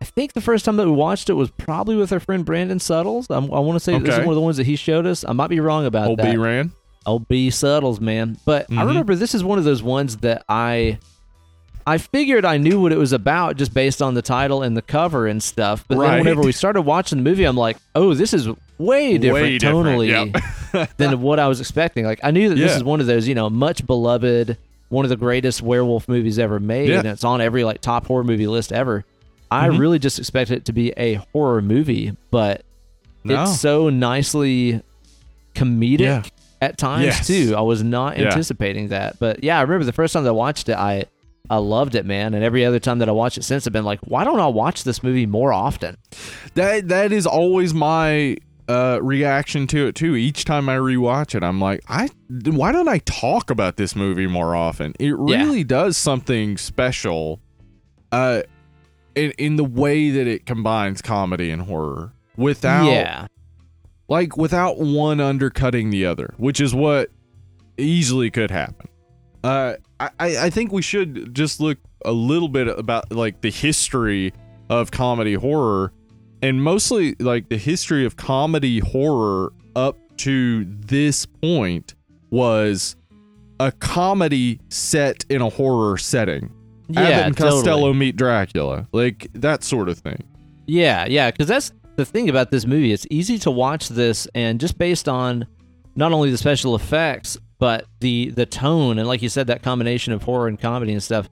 I 0.00 0.04
think 0.04 0.32
the 0.32 0.40
first 0.40 0.64
time 0.64 0.76
that 0.76 0.86
we 0.86 0.92
watched 0.92 1.28
it 1.28 1.32
was 1.32 1.50
probably 1.50 1.96
with 1.96 2.12
our 2.12 2.20
friend 2.20 2.44
Brandon 2.44 2.78
Suttles. 2.78 3.26
I'm, 3.30 3.52
I 3.52 3.58
want 3.58 3.74
to 3.74 3.80
say 3.80 3.98
this 3.98 4.14
is 4.14 4.18
one 4.20 4.28
of 4.28 4.34
the 4.36 4.40
ones 4.40 4.56
that 4.58 4.64
he 4.66 4.76
showed 4.76 5.06
us. 5.06 5.24
I 5.26 5.32
might 5.32 5.48
be 5.48 5.58
wrong 5.58 5.86
about 5.86 6.06
Old 6.06 6.20
that. 6.20 6.30
B 6.30 6.36
ran. 6.36 6.70
Old 7.04 7.26
B 7.26 7.50
Suttles, 7.50 7.98
man. 8.00 8.36
But 8.44 8.66
I 8.70 8.74
Mhm. 8.74 8.86
remember 8.86 9.16
this 9.16 9.34
is 9.34 9.42
one 9.42 9.58
of 9.58 9.64
those 9.64 9.82
ones 9.82 10.18
that 10.18 10.44
I 10.48 10.98
I 11.84 11.98
figured 11.98 12.44
I 12.44 12.58
knew 12.58 12.80
what 12.80 12.92
it 12.92 12.98
was 12.98 13.12
about 13.12 13.56
just 13.56 13.74
based 13.74 14.00
on 14.00 14.14
the 14.14 14.22
title 14.22 14.62
and 14.62 14.76
the 14.76 14.82
cover 14.82 15.26
and 15.26 15.42
stuff. 15.42 15.84
But 15.88 15.98
then 15.98 16.18
whenever 16.18 16.42
we 16.42 16.52
started 16.52 16.82
watching 16.82 17.18
the 17.18 17.24
movie, 17.24 17.42
I'm 17.44 17.56
like, 17.56 17.76
oh, 17.96 18.14
this 18.14 18.32
is 18.32 18.46
way 18.78 19.18
different 19.18 19.42
Way 19.44 19.58
different, 19.58 19.86
tonally 19.86 20.88
than 20.96 21.20
what 21.20 21.38
I 21.38 21.48
was 21.48 21.60
expecting. 21.60 22.04
Like 22.04 22.20
I 22.22 22.30
knew 22.30 22.48
that 22.50 22.54
this 22.54 22.76
is 22.76 22.84
one 22.84 23.00
of 23.00 23.06
those, 23.06 23.26
you 23.28 23.34
know, 23.34 23.50
much 23.50 23.86
beloved, 23.86 24.56
one 24.88 25.04
of 25.04 25.08
the 25.08 25.16
greatest 25.16 25.60
werewolf 25.62 26.08
movies 26.08 26.38
ever 26.38 26.58
made, 26.60 26.88
Yeah. 26.90 26.98
and 27.00 27.08
it's 27.08 27.24
on 27.24 27.40
every 27.40 27.64
like 27.64 27.80
top 27.80 28.06
horror 28.06 28.24
movie 28.24 28.46
list 28.46 28.72
ever. 28.72 29.04
I 29.50 29.68
Mhm. 29.68 29.78
really 29.78 29.98
just 29.98 30.18
expected 30.18 30.58
it 30.58 30.64
to 30.66 30.72
be 30.72 30.92
a 30.96 31.14
horror 31.32 31.62
movie, 31.62 32.16
but 32.30 32.62
No. 33.24 33.42
it's 33.42 33.58
so 33.60 33.88
nicely 33.88 34.82
comedic 35.54 36.00
Yeah. 36.00 36.22
at 36.60 36.78
times 36.78 37.04
Yes. 37.06 37.26
too. 37.26 37.54
I 37.56 37.62
was 37.62 37.82
not 37.82 38.18
Yeah. 38.18 38.26
anticipating 38.26 38.88
that, 38.88 39.18
but 39.18 39.42
yeah, 39.42 39.58
I 39.58 39.62
remember 39.62 39.84
the 39.84 39.92
first 39.92 40.12
time 40.12 40.24
that 40.24 40.30
I 40.30 40.32
watched 40.32 40.68
it, 40.68 40.76
I 40.76 41.04
I 41.50 41.56
loved 41.56 41.94
it, 41.94 42.04
man. 42.04 42.34
And 42.34 42.44
every 42.44 42.62
other 42.66 42.78
time 42.78 42.98
that 42.98 43.08
I 43.08 43.12
watched 43.12 43.38
it 43.38 43.42
since, 43.42 43.66
I've 43.66 43.72
been 43.72 43.84
like, 43.84 44.00
why 44.04 44.22
don't 44.22 44.38
I 44.38 44.48
watch 44.48 44.84
this 44.84 45.02
movie 45.02 45.24
more 45.24 45.50
often? 45.50 45.96
That 46.56 46.88
that 46.88 47.10
is 47.10 47.26
always 47.26 47.72
my 47.72 48.36
uh, 48.68 48.98
reaction 49.02 49.66
to 49.68 49.86
it 49.86 49.94
too. 49.94 50.14
Each 50.14 50.44
time 50.44 50.68
I 50.68 50.76
rewatch 50.76 51.34
it, 51.34 51.42
I'm 51.42 51.60
like, 51.60 51.80
I 51.88 52.08
why 52.44 52.70
don't 52.72 52.88
I 52.88 52.98
talk 52.98 53.50
about 53.50 53.76
this 53.76 53.96
movie 53.96 54.26
more 54.26 54.54
often? 54.54 54.92
It 55.00 55.06
Yeah. 55.26 55.36
really 55.42 55.64
does 55.64 55.96
something 55.96 56.56
special, 56.58 57.40
uh, 58.12 58.42
in 59.14 59.32
in 59.38 59.56
the 59.56 59.64
way 59.64 60.10
that 60.10 60.26
it 60.26 60.44
combines 60.46 61.00
comedy 61.02 61.50
and 61.50 61.62
horror 61.62 62.12
without 62.36 62.86
yeah, 62.90 63.26
like 64.08 64.36
without 64.36 64.78
one 64.78 65.18
undercutting 65.20 65.90
the 65.90 66.04
other, 66.06 66.34
which 66.36 66.60
is 66.60 66.74
what 66.74 67.10
easily 67.78 68.30
could 68.30 68.50
happen. 68.50 68.86
Uh, 69.42 69.74
I, 70.00 70.10
I 70.20 70.36
I 70.46 70.50
think 70.50 70.72
we 70.72 70.82
should 70.82 71.34
just 71.34 71.60
look 71.60 71.78
a 72.04 72.12
little 72.12 72.48
bit 72.48 72.68
about 72.68 73.10
like 73.12 73.40
the 73.40 73.50
history 73.50 74.32
of 74.68 74.90
comedy 74.90 75.34
horror, 75.34 75.92
and 76.42 76.62
mostly 76.62 77.14
like 77.18 77.48
the 77.48 77.56
history 77.56 78.04
of 78.04 78.16
comedy 78.16 78.78
horror 78.78 79.52
up 79.76 79.96
to 80.18 80.64
this 80.64 81.26
point 81.26 81.94
was 82.30 82.96
a 83.60 83.72
comedy 83.72 84.60
set 84.68 85.24
in 85.28 85.42
a 85.42 85.48
horror 85.48 85.96
setting. 85.98 86.52
Abbott 86.90 87.10
yeah, 87.10 87.26
and 87.26 87.36
totally. 87.36 87.62
Costello 87.62 87.92
meet 87.92 88.16
Dracula, 88.16 88.88
like 88.92 89.28
that 89.34 89.62
sort 89.62 89.88
of 89.88 89.98
thing. 89.98 90.24
Yeah, 90.66 91.06
yeah, 91.06 91.30
because 91.30 91.46
that's 91.46 91.72
the 91.96 92.04
thing 92.04 92.30
about 92.30 92.50
this 92.50 92.66
movie. 92.66 92.92
It's 92.92 93.06
easy 93.10 93.38
to 93.40 93.50
watch 93.50 93.88
this, 93.88 94.26
and 94.34 94.58
just 94.60 94.78
based 94.78 95.08
on 95.08 95.46
not 95.96 96.12
only 96.12 96.30
the 96.30 96.38
special 96.38 96.74
effects, 96.74 97.36
but 97.58 97.86
the 98.00 98.30
the 98.30 98.46
tone, 98.46 98.98
and 98.98 99.06
like 99.06 99.20
you 99.20 99.28
said, 99.28 99.48
that 99.48 99.62
combination 99.62 100.12
of 100.12 100.22
horror 100.22 100.48
and 100.48 100.58
comedy 100.58 100.92
and 100.92 101.02
stuff. 101.02 101.28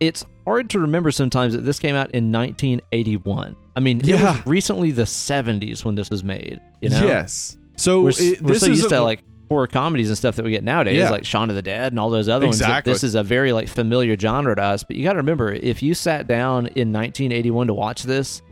It's 0.00 0.24
hard 0.46 0.70
to 0.70 0.78
remember 0.78 1.10
sometimes 1.10 1.54
that 1.54 1.62
this 1.62 1.80
came 1.80 1.96
out 1.96 2.12
in 2.12 2.30
1981. 2.30 3.56
I 3.78 3.80
mean, 3.80 4.00
it 4.00 4.06
Yeah. 4.08 4.32
was 4.38 4.46
recently 4.46 4.90
the 4.90 5.06
70s 5.06 5.84
when 5.84 5.94
this 5.94 6.10
was 6.10 6.24
made. 6.24 6.58
You 6.80 6.88
know, 6.88 7.06
Yes. 7.06 7.56
So 7.76 8.02
we're, 8.02 8.10
it- 8.18 8.42
we're 8.42 8.54
so 8.56 8.66
is 8.66 8.68
used 8.82 8.86
a- 8.86 8.96
to 8.96 9.02
like 9.02 9.22
horror 9.48 9.68
comedies 9.68 10.08
and 10.08 10.18
stuff 10.18 10.34
that 10.34 10.44
we 10.44 10.50
get 10.50 10.64
nowadays, 10.64 10.96
Yeah. 10.96 11.10
like 11.10 11.24
Shaun 11.24 11.48
of 11.48 11.54
the 11.54 11.62
Dead 11.62 11.92
and 11.92 12.00
all 12.00 12.10
those 12.10 12.28
other 12.28 12.46
ones. 12.46 12.60
Exactly. 12.60 12.92
This 12.92 13.04
is 13.04 13.14
a 13.14 13.22
very 13.22 13.52
like 13.52 13.68
familiar 13.68 14.18
genre 14.18 14.56
to 14.56 14.62
us. 14.62 14.82
But 14.82 14.96
you 14.96 15.04
got 15.04 15.12
to 15.12 15.18
remember, 15.18 15.52
if 15.52 15.80
you 15.80 15.94
sat 15.94 16.26
down 16.26 16.66
in 16.74 16.90
1981 16.92 17.68
to 17.68 17.74
watch 17.74 18.02
this, 18.02 18.42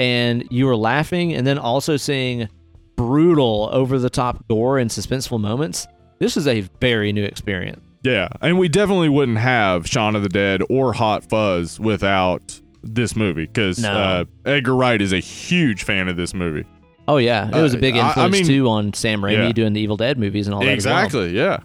and 0.00 0.44
you 0.48 0.66
were 0.66 0.76
laughing, 0.76 1.34
and 1.34 1.44
then 1.44 1.58
also 1.58 1.96
seeing 1.96 2.48
brutal, 2.96 3.68
over 3.72 3.98
the 3.98 4.08
top 4.10 4.46
gore 4.48 4.78
and 4.78 4.90
suspenseful 4.90 5.40
moments, 5.40 5.86
this 6.20 6.36
is 6.36 6.46
a 6.46 6.60
very 6.80 7.12
new 7.12 7.24
experience. 7.24 7.80
Yeah, 8.04 8.28
and 8.40 8.58
we 8.58 8.68
definitely 8.68 9.08
wouldn't 9.08 9.38
have 9.38 9.86
Shaun 9.88 10.14
of 10.14 10.22
the 10.22 10.28
Dead 10.28 10.62
or 10.70 10.92
Hot 10.92 11.28
Fuzz 11.28 11.80
without 11.80 12.60
this 12.82 13.16
movie 13.16 13.46
because 13.46 13.78
No. 13.78 13.90
uh, 13.92 14.24
Edgar 14.44 14.74
Wright 14.76 15.00
is 15.00 15.12
a 15.12 15.18
huge 15.20 15.82
fan 15.84 16.08
of 16.08 16.16
this 16.16 16.32
movie. 16.34 16.64
Oh 17.06 17.16
yeah, 17.16 17.48
it 17.48 17.60
was 17.62 17.74
a 17.74 17.78
Uh, 17.78 17.80
big 17.80 17.96
I- 17.96 18.00
I 18.00 18.06
influence 18.08 18.32
mean- 18.32 18.46
too 18.46 18.68
on 18.68 18.92
Sam 18.92 19.20
Raimi 19.22 19.32
Yeah. 19.46 19.52
doing 19.52 19.72
the 19.72 19.80
Evil 19.80 19.96
Dead 19.96 20.18
movies 20.18 20.46
and 20.46 20.54
all 20.54 20.60
that. 20.60 20.68
as 20.76 20.84
well. 20.86 20.96
exactly, 20.98 21.30
yeah. 21.36 21.58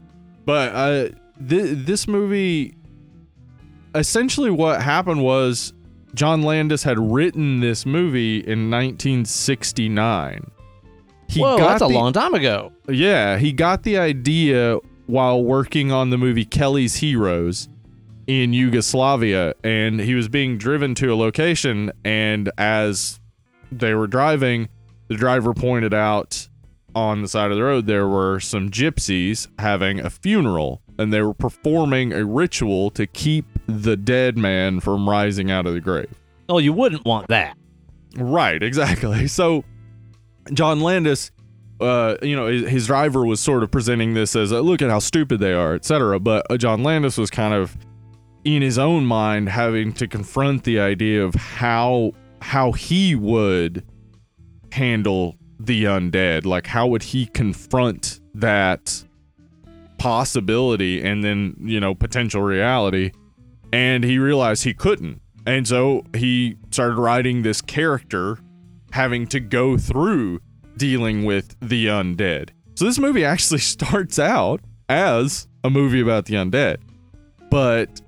But 0.45 0.71
uh, 0.73 1.09
th- 1.47 1.77
this 1.85 2.07
movie, 2.07 2.75
essentially, 3.95 4.49
what 4.51 4.81
happened 4.81 5.21
was 5.21 5.73
John 6.15 6.41
Landis 6.43 6.83
had 6.83 6.97
written 6.99 7.59
this 7.59 7.85
movie 7.85 8.37
in 8.39 8.69
1969. 8.69 10.45
He 11.29 11.39
Whoa, 11.41 11.57
got 11.57 11.67
that's 11.79 11.81
a 11.81 11.87
long 11.87 12.13
time 12.13 12.33
ago. 12.33 12.71
Yeah, 12.89 13.37
he 13.37 13.51
got 13.51 13.83
the 13.83 13.97
idea 13.97 14.77
while 15.07 15.43
working 15.43 15.91
on 15.91 16.09
the 16.09 16.17
movie 16.17 16.45
Kelly's 16.45 16.95
Heroes 16.97 17.67
in 18.27 18.53
Yugoslavia, 18.53 19.53
and 19.63 19.99
he 19.99 20.15
was 20.15 20.27
being 20.27 20.57
driven 20.57 20.95
to 20.95 21.13
a 21.13 21.15
location. 21.15 21.91
And 22.03 22.51
as 22.57 23.19
they 23.71 23.93
were 23.93 24.07
driving, 24.07 24.69
the 25.07 25.15
driver 25.15 25.53
pointed 25.53 25.93
out 25.93 26.47
on 26.95 27.21
the 27.21 27.27
side 27.27 27.49
of 27.49 27.57
the 27.57 27.63
road 27.63 27.87
there 27.87 28.07
were 28.07 28.39
some 28.39 28.69
gypsies 28.69 29.47
having 29.59 29.99
a 29.99 30.09
funeral, 30.09 30.81
and 30.97 31.11
they 31.11 31.21
were 31.21 31.33
performing 31.33 32.13
a 32.13 32.23
ritual 32.23 32.91
to 32.91 33.07
keep 33.07 33.45
the 33.67 33.97
dead 33.97 34.37
man 34.37 34.79
from 34.79 35.09
rising 35.09 35.49
out 35.51 35.65
of 35.65 35.73
the 35.73 35.81
grave. 35.81 36.13
Oh, 36.49 36.59
you 36.59 36.73
wouldn't 36.73 37.05
want 37.05 37.27
that. 37.29 37.57
Right, 38.15 38.61
exactly. 38.61 39.27
So 39.33 39.63
John 40.51 40.81
Landis, 40.81 41.31
uh, 41.79 42.15
you 42.21 42.35
know, 42.35 42.47
his, 42.47 42.87
driver 42.87 43.25
was 43.25 43.39
sort 43.39 43.63
of 43.63 43.71
presenting 43.71 44.13
this 44.13 44.35
as, 44.35 44.51
look 44.51 44.81
at 44.81 44.89
how 44.89 44.99
stupid 44.99 45.39
they 45.39 45.53
are, 45.53 45.73
etc. 45.73 46.19
But 46.19 46.45
uh, 46.49 46.57
John 46.57 46.83
Landis 46.83 47.17
was 47.17 47.29
kind 47.29 47.53
of 47.53 47.75
in 48.43 48.61
his 48.61 48.77
own 48.77 49.05
mind 49.05 49.49
having 49.49 49.93
to 49.93 50.07
confront 50.07 50.63
the 50.63 50.79
idea 50.79 51.23
of 51.23 51.35
how 51.35 52.11
how 52.41 52.73
he 52.73 53.15
would 53.15 53.85
handle 54.71 55.37
the 55.59 55.85
undead. 55.85 56.45
Like, 56.45 56.67
how 56.67 56.87
would 56.87 57.03
he 57.03 57.25
confront 57.27 58.19
that 58.33 59.03
possibility 59.97 61.01
and 61.01 61.23
then 61.23 61.55
you 61.61 61.79
know 61.79 61.95
potential 61.95 62.41
reality? 62.41 63.11
And 63.71 64.03
he 64.03 64.19
realized 64.19 64.63
he 64.63 64.73
couldn't 64.75 65.19
And 65.45 65.67
so 65.67 66.03
he 66.15 66.57
started 66.71 66.95
writing 66.95 67.41
this 67.41 67.61
character 67.61 68.37
having 68.91 69.25
to 69.27 69.39
go 69.39 69.77
through 69.77 70.39
dealing 70.77 71.25
with 71.25 71.55
the 71.59 71.87
undead. 71.87 72.49
So 72.75 72.85
this 72.85 72.99
movie 72.99 73.25
actually 73.25 73.59
starts 73.75 74.19
out 74.19 74.61
as 74.89 75.47
a 75.63 75.69
movie 75.69 76.01
about 76.01 76.25
the 76.25 76.35
undead, 76.35 76.77
but 77.49 78.01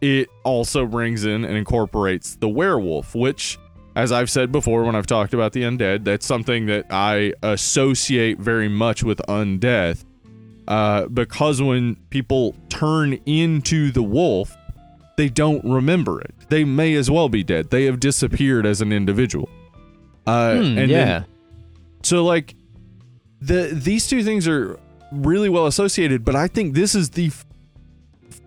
it 0.00 0.28
also 0.44 0.86
brings 0.86 1.24
in 1.24 1.44
and 1.44 1.56
incorporates 1.56 2.36
the 2.36 2.48
werewolf, 2.48 3.14
which, 3.14 3.58
as 3.96 4.12
I've 4.12 4.30
said 4.30 4.50
before 4.52 4.84
when 4.84 4.94
I've 4.94 5.06
talked 5.06 5.34
about 5.34 5.52
the 5.52 5.62
undead, 5.62 6.04
that's 6.04 6.26
something 6.26 6.66
that 6.66 6.86
I 6.90 7.34
associate 7.42 8.38
very 8.38 8.68
much 8.68 9.02
with 9.02 9.18
undeath. 9.28 10.04
Uh, 10.68 11.06
because 11.08 11.60
when 11.60 11.96
people 12.10 12.54
turn 12.68 13.14
into 13.26 13.90
the 13.90 14.02
wolf, 14.02 14.56
they 15.16 15.28
don't 15.28 15.64
remember 15.64 16.20
it. 16.20 16.32
They 16.48 16.64
may 16.64 16.94
as 16.94 17.10
well 17.10 17.28
be 17.28 17.42
dead. 17.42 17.70
They 17.70 17.84
have 17.86 17.98
disappeared 18.00 18.66
as 18.66 18.80
an 18.80 18.92
individual. 18.92 19.48
Uh, 20.26 20.54
Hmm, 20.56 20.78
and 20.78 20.90
yeah. 20.90 21.04
then 21.04 21.26
so 22.02 22.24
like 22.24 22.54
the 23.40 23.70
these 23.72 24.06
two 24.06 24.22
things 24.22 24.46
are 24.46 24.78
really 25.12 25.48
well 25.48 25.66
associated, 25.66 26.24
but 26.24 26.36
I 26.36 26.46
think 26.46 26.74
this 26.74 26.94
is 26.94 27.10
the 27.10 27.30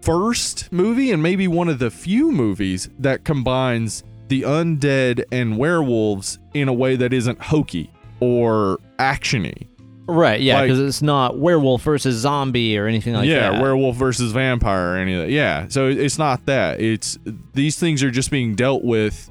first 0.03 0.71
movie 0.71 1.11
and 1.11 1.23
maybe 1.23 1.47
one 1.47 1.69
of 1.69 1.79
the 1.79 1.89
few 1.89 2.31
movies 2.31 2.89
that 2.99 3.23
combines 3.23 4.03
the 4.27 4.41
undead 4.41 5.23
and 5.31 5.57
werewolves 5.57 6.39
in 6.53 6.67
a 6.67 6.73
way 6.73 6.95
that 6.95 7.13
isn't 7.13 7.41
hokey 7.41 7.89
or 8.19 8.79
actiony. 8.99 9.67
right. 10.07 10.41
Yeah, 10.41 10.55
like- 10.55 10.67
because 10.67 10.79
it's 10.81 11.01
not 11.01 11.37
werewolf 11.39 11.83
versus 11.83 12.15
zombie 12.17 12.77
or 12.77 12.87
anything 12.87 13.13
like 13.13 13.27
yeah, 13.29 13.51
that. 13.51 13.53
Yeah, 13.53 13.61
werewolf 13.61 13.95
versus 13.95 14.33
vampire 14.33 14.93
or 14.93 14.97
any 14.97 15.13
of 15.13 15.21
that. 15.21 15.29
Yeah, 15.29 15.67
so 15.69 15.87
it's 15.87 16.17
not 16.17 16.45
that. 16.47 16.81
It's 16.81 17.17
these 17.53 17.79
things 17.79 18.03
are 18.03 18.11
just 18.11 18.29
being 18.29 18.55
dealt 18.55 18.83
with. 18.83 19.29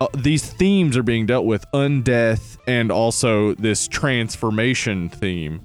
Uh, 0.00 0.06
these 0.16 0.44
themes 0.48 0.96
are 0.96 1.02
being 1.02 1.26
dealt 1.26 1.44
with 1.44 1.64
undeath 1.74 2.56
and 2.66 2.90
also 2.92 3.54
this 3.54 3.88
transformation 3.88 5.08
theme 5.08 5.60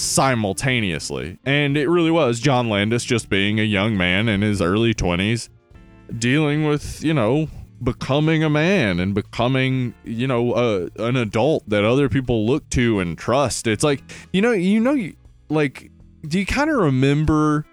simultaneously. 0.00 1.38
And 1.44 1.76
it 1.76 1.88
really 1.88 2.10
was 2.10 2.40
John 2.40 2.68
Landis 2.68 3.04
just 3.04 3.28
being 3.28 3.60
a 3.60 3.64
young 3.64 3.96
man 3.96 4.28
in 4.28 4.40
his 4.40 4.62
early 4.62 4.94
20s 4.94 5.48
dealing 6.18 6.64
with, 6.64 7.04
you 7.04 7.12
know, 7.12 7.48
becoming 7.82 8.42
a 8.42 8.50
man 8.50 8.98
and 8.98 9.14
becoming, 9.14 9.94
you 10.04 10.26
know, 10.26 10.52
uh, 10.52 10.88
an 10.96 11.16
adult 11.16 11.68
that 11.68 11.84
other 11.84 12.08
people 12.08 12.46
look 12.46 12.68
to 12.70 12.98
and 13.00 13.16
trust. 13.18 13.66
It's 13.66 13.84
like, 13.84 14.02
you 14.32 14.40
know, 14.40 14.52
you 14.52 14.80
know 14.80 15.12
like 15.50 15.90
do 16.26 16.38
you 16.38 16.46
kind 16.46 16.70
of 16.70 16.76
remember 16.76 17.66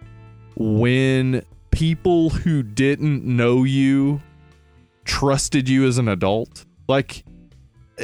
when 0.56 1.44
people 1.72 2.30
who 2.30 2.64
didn't 2.64 3.24
know 3.24 3.64
you 3.64 4.22
trusted 5.06 5.70
you 5.70 5.86
as 5.86 5.98
an 5.98 6.08
adult? 6.08 6.66
Like 6.88 7.24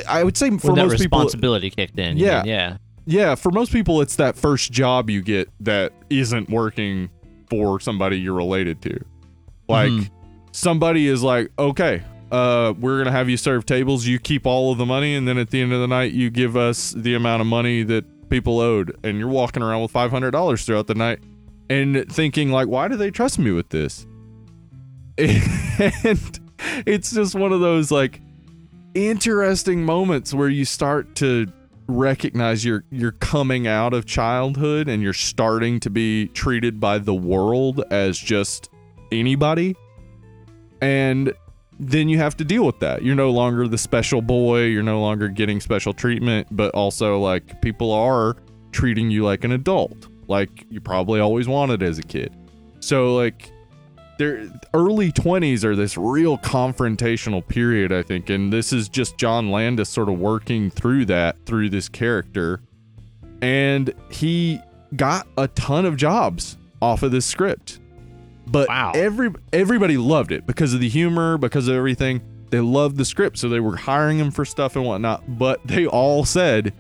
I 0.08 0.24
would 0.24 0.38
say 0.38 0.50
for 0.58 0.68
when 0.68 0.76
that 0.76 0.88
most 0.88 1.02
people 1.02 1.20
responsibility 1.20 1.70
kicked 1.70 2.00
in. 2.00 2.18
Yeah. 2.18 2.44
mean, 2.44 2.50
yeah. 2.50 2.78
Yeah, 3.06 3.36
for 3.36 3.52
most 3.52 3.72
people, 3.72 4.02
it's 4.02 4.16
that 4.18 4.36
first 4.36 4.72
job 4.72 5.10
you 5.10 5.22
get 5.22 5.50
that 5.60 5.94
isn't 6.10 6.50
working 6.50 7.10
for 7.50 7.80
somebody 7.80 8.20
you're 8.20 8.34
related 8.34 8.82
to. 8.84 9.00
Like 9.68 9.92
Mhm. 9.92 10.10
somebody 10.52 11.08
is 11.08 11.22
like, 11.24 11.52
okay, 11.60 12.02
uh, 12.32 12.74
we're 12.80 12.98
gonna 12.98 13.12
have 13.12 13.30
you 13.30 13.38
serve 13.38 13.66
tables. 13.66 14.06
You 14.08 14.20
keep 14.20 14.46
all 14.46 14.72
of 14.72 14.78
the 14.78 14.86
money, 14.86 15.16
and 15.16 15.28
then 15.28 15.38
at 15.38 15.50
the 15.52 15.62
end 15.62 15.72
of 15.74 15.80
the 15.82 15.88
night, 15.88 16.14
you 16.14 16.30
give 16.30 16.58
us 16.58 16.92
the 16.98 17.14
amount 17.14 17.42
of 17.42 17.48
money 17.48 17.84
that 17.84 18.30
people 18.30 18.60
owed, 18.60 18.96
and 19.04 19.20
you're 19.20 19.28
walking 19.28 19.62
around 19.62 19.82
with 19.84 19.92
five 19.92 20.10
hundred 20.12 20.32
dollars 20.32 20.66
throughout 20.66 20.88
the 20.88 20.96
night, 20.96 21.20
and 21.70 22.06
thinking 22.12 22.52
like, 22.52 22.68
why 22.68 22.88
do 22.88 22.96
they 22.96 23.12
trust 23.12 23.38
me 23.40 23.52
with 23.52 23.70
this? 23.70 24.06
And 25.18 26.40
it's 26.88 27.12
just 27.12 27.36
one 27.36 27.52
of 27.52 27.60
those 27.60 27.92
like 27.92 28.22
interesting 28.94 29.84
moments 29.84 30.34
where 30.34 30.50
you 30.50 30.66
start 30.66 31.16
to 31.16 31.48
recognize 31.98 32.66
you're 32.66 32.84
you're 32.90 33.12
coming 33.12 33.68
out 33.68 33.94
of 33.94 34.06
childhood 34.06 34.88
and 34.88 35.02
you're 35.02 35.14
starting 35.14 35.80
to 35.82 35.90
be 35.90 36.28
treated 36.30 36.80
by 36.80 36.98
the 36.98 37.14
world 37.14 37.84
as 37.92 38.18
just 38.18 38.70
anybody. 39.12 39.76
And 40.82 41.34
then 41.80 42.10
you 42.10 42.18
have 42.18 42.38
to 42.38 42.44
deal 42.44 42.66
with 42.66 42.80
that. 42.80 43.04
You're 43.04 43.16
no 43.16 43.32
longer 43.32 43.68
the 43.68 43.78
special 43.78 44.22
boy. 44.22 44.64
You're 44.64 44.84
no 44.84 45.02
longer 45.02 45.28
getting 45.28 45.60
special 45.60 45.94
treatment 45.94 46.48
but 46.52 46.74
also 46.74 47.20
like 47.20 47.62
people 47.62 47.92
are 47.92 48.38
treating 48.72 49.12
you 49.12 49.24
like 49.24 49.44
an 49.44 49.52
adult 49.52 50.08
like 50.28 50.66
you 50.70 50.82
probably 50.82 51.20
always 51.20 51.48
wanted 51.48 51.84
as 51.84 52.00
a 52.00 52.04
kid. 52.04 52.36
So 52.80 53.16
like 53.16 53.52
their 54.24 54.50
early 54.74 55.12
20s 55.12 55.64
are 55.64 55.76
this 55.76 55.98
real 55.98 56.38
confrontational 56.38 57.46
period 57.46 57.92
i 57.92 58.02
think 58.02 58.30
and 58.30 58.52
this 58.54 58.72
is 58.72 58.88
just 58.90 59.18
john 59.18 59.52
landis 59.52 59.90
sort 59.90 60.08
of 60.10 60.18
working 60.18 60.70
through 60.70 61.06
that 61.06 61.36
through 61.46 61.70
this 61.70 61.90
character. 61.90 62.62
And 63.42 63.94
he 64.10 64.62
got 64.96 65.28
a 65.38 65.50
ton 65.50 65.86
of 65.86 65.98
jobs 65.98 66.58
off 66.82 67.04
of 67.04 67.12
this 67.12 67.26
script. 67.26 67.82
But 68.48 68.70
Wow. 68.70 68.94
every 68.96 69.32
everybody 69.52 69.98
loved 69.98 70.32
it 70.32 70.48
because 70.48 70.74
of 70.74 70.80
the 70.80 70.88
humor 70.88 71.38
because 71.38 71.68
of 71.68 71.76
everything. 71.76 72.22
They 72.52 72.62
loved 72.62 72.96
the 72.98 73.04
script 73.06 73.38
so 73.40 73.50
they 73.50 73.60
were 73.60 73.76
hiring 73.76 74.18
him 74.20 74.32
for 74.32 74.46
stuff 74.46 74.76
and 74.78 74.86
whatnot 74.86 75.24
but 75.40 75.60
they 75.66 75.88
all 75.88 76.24
said 76.24 76.72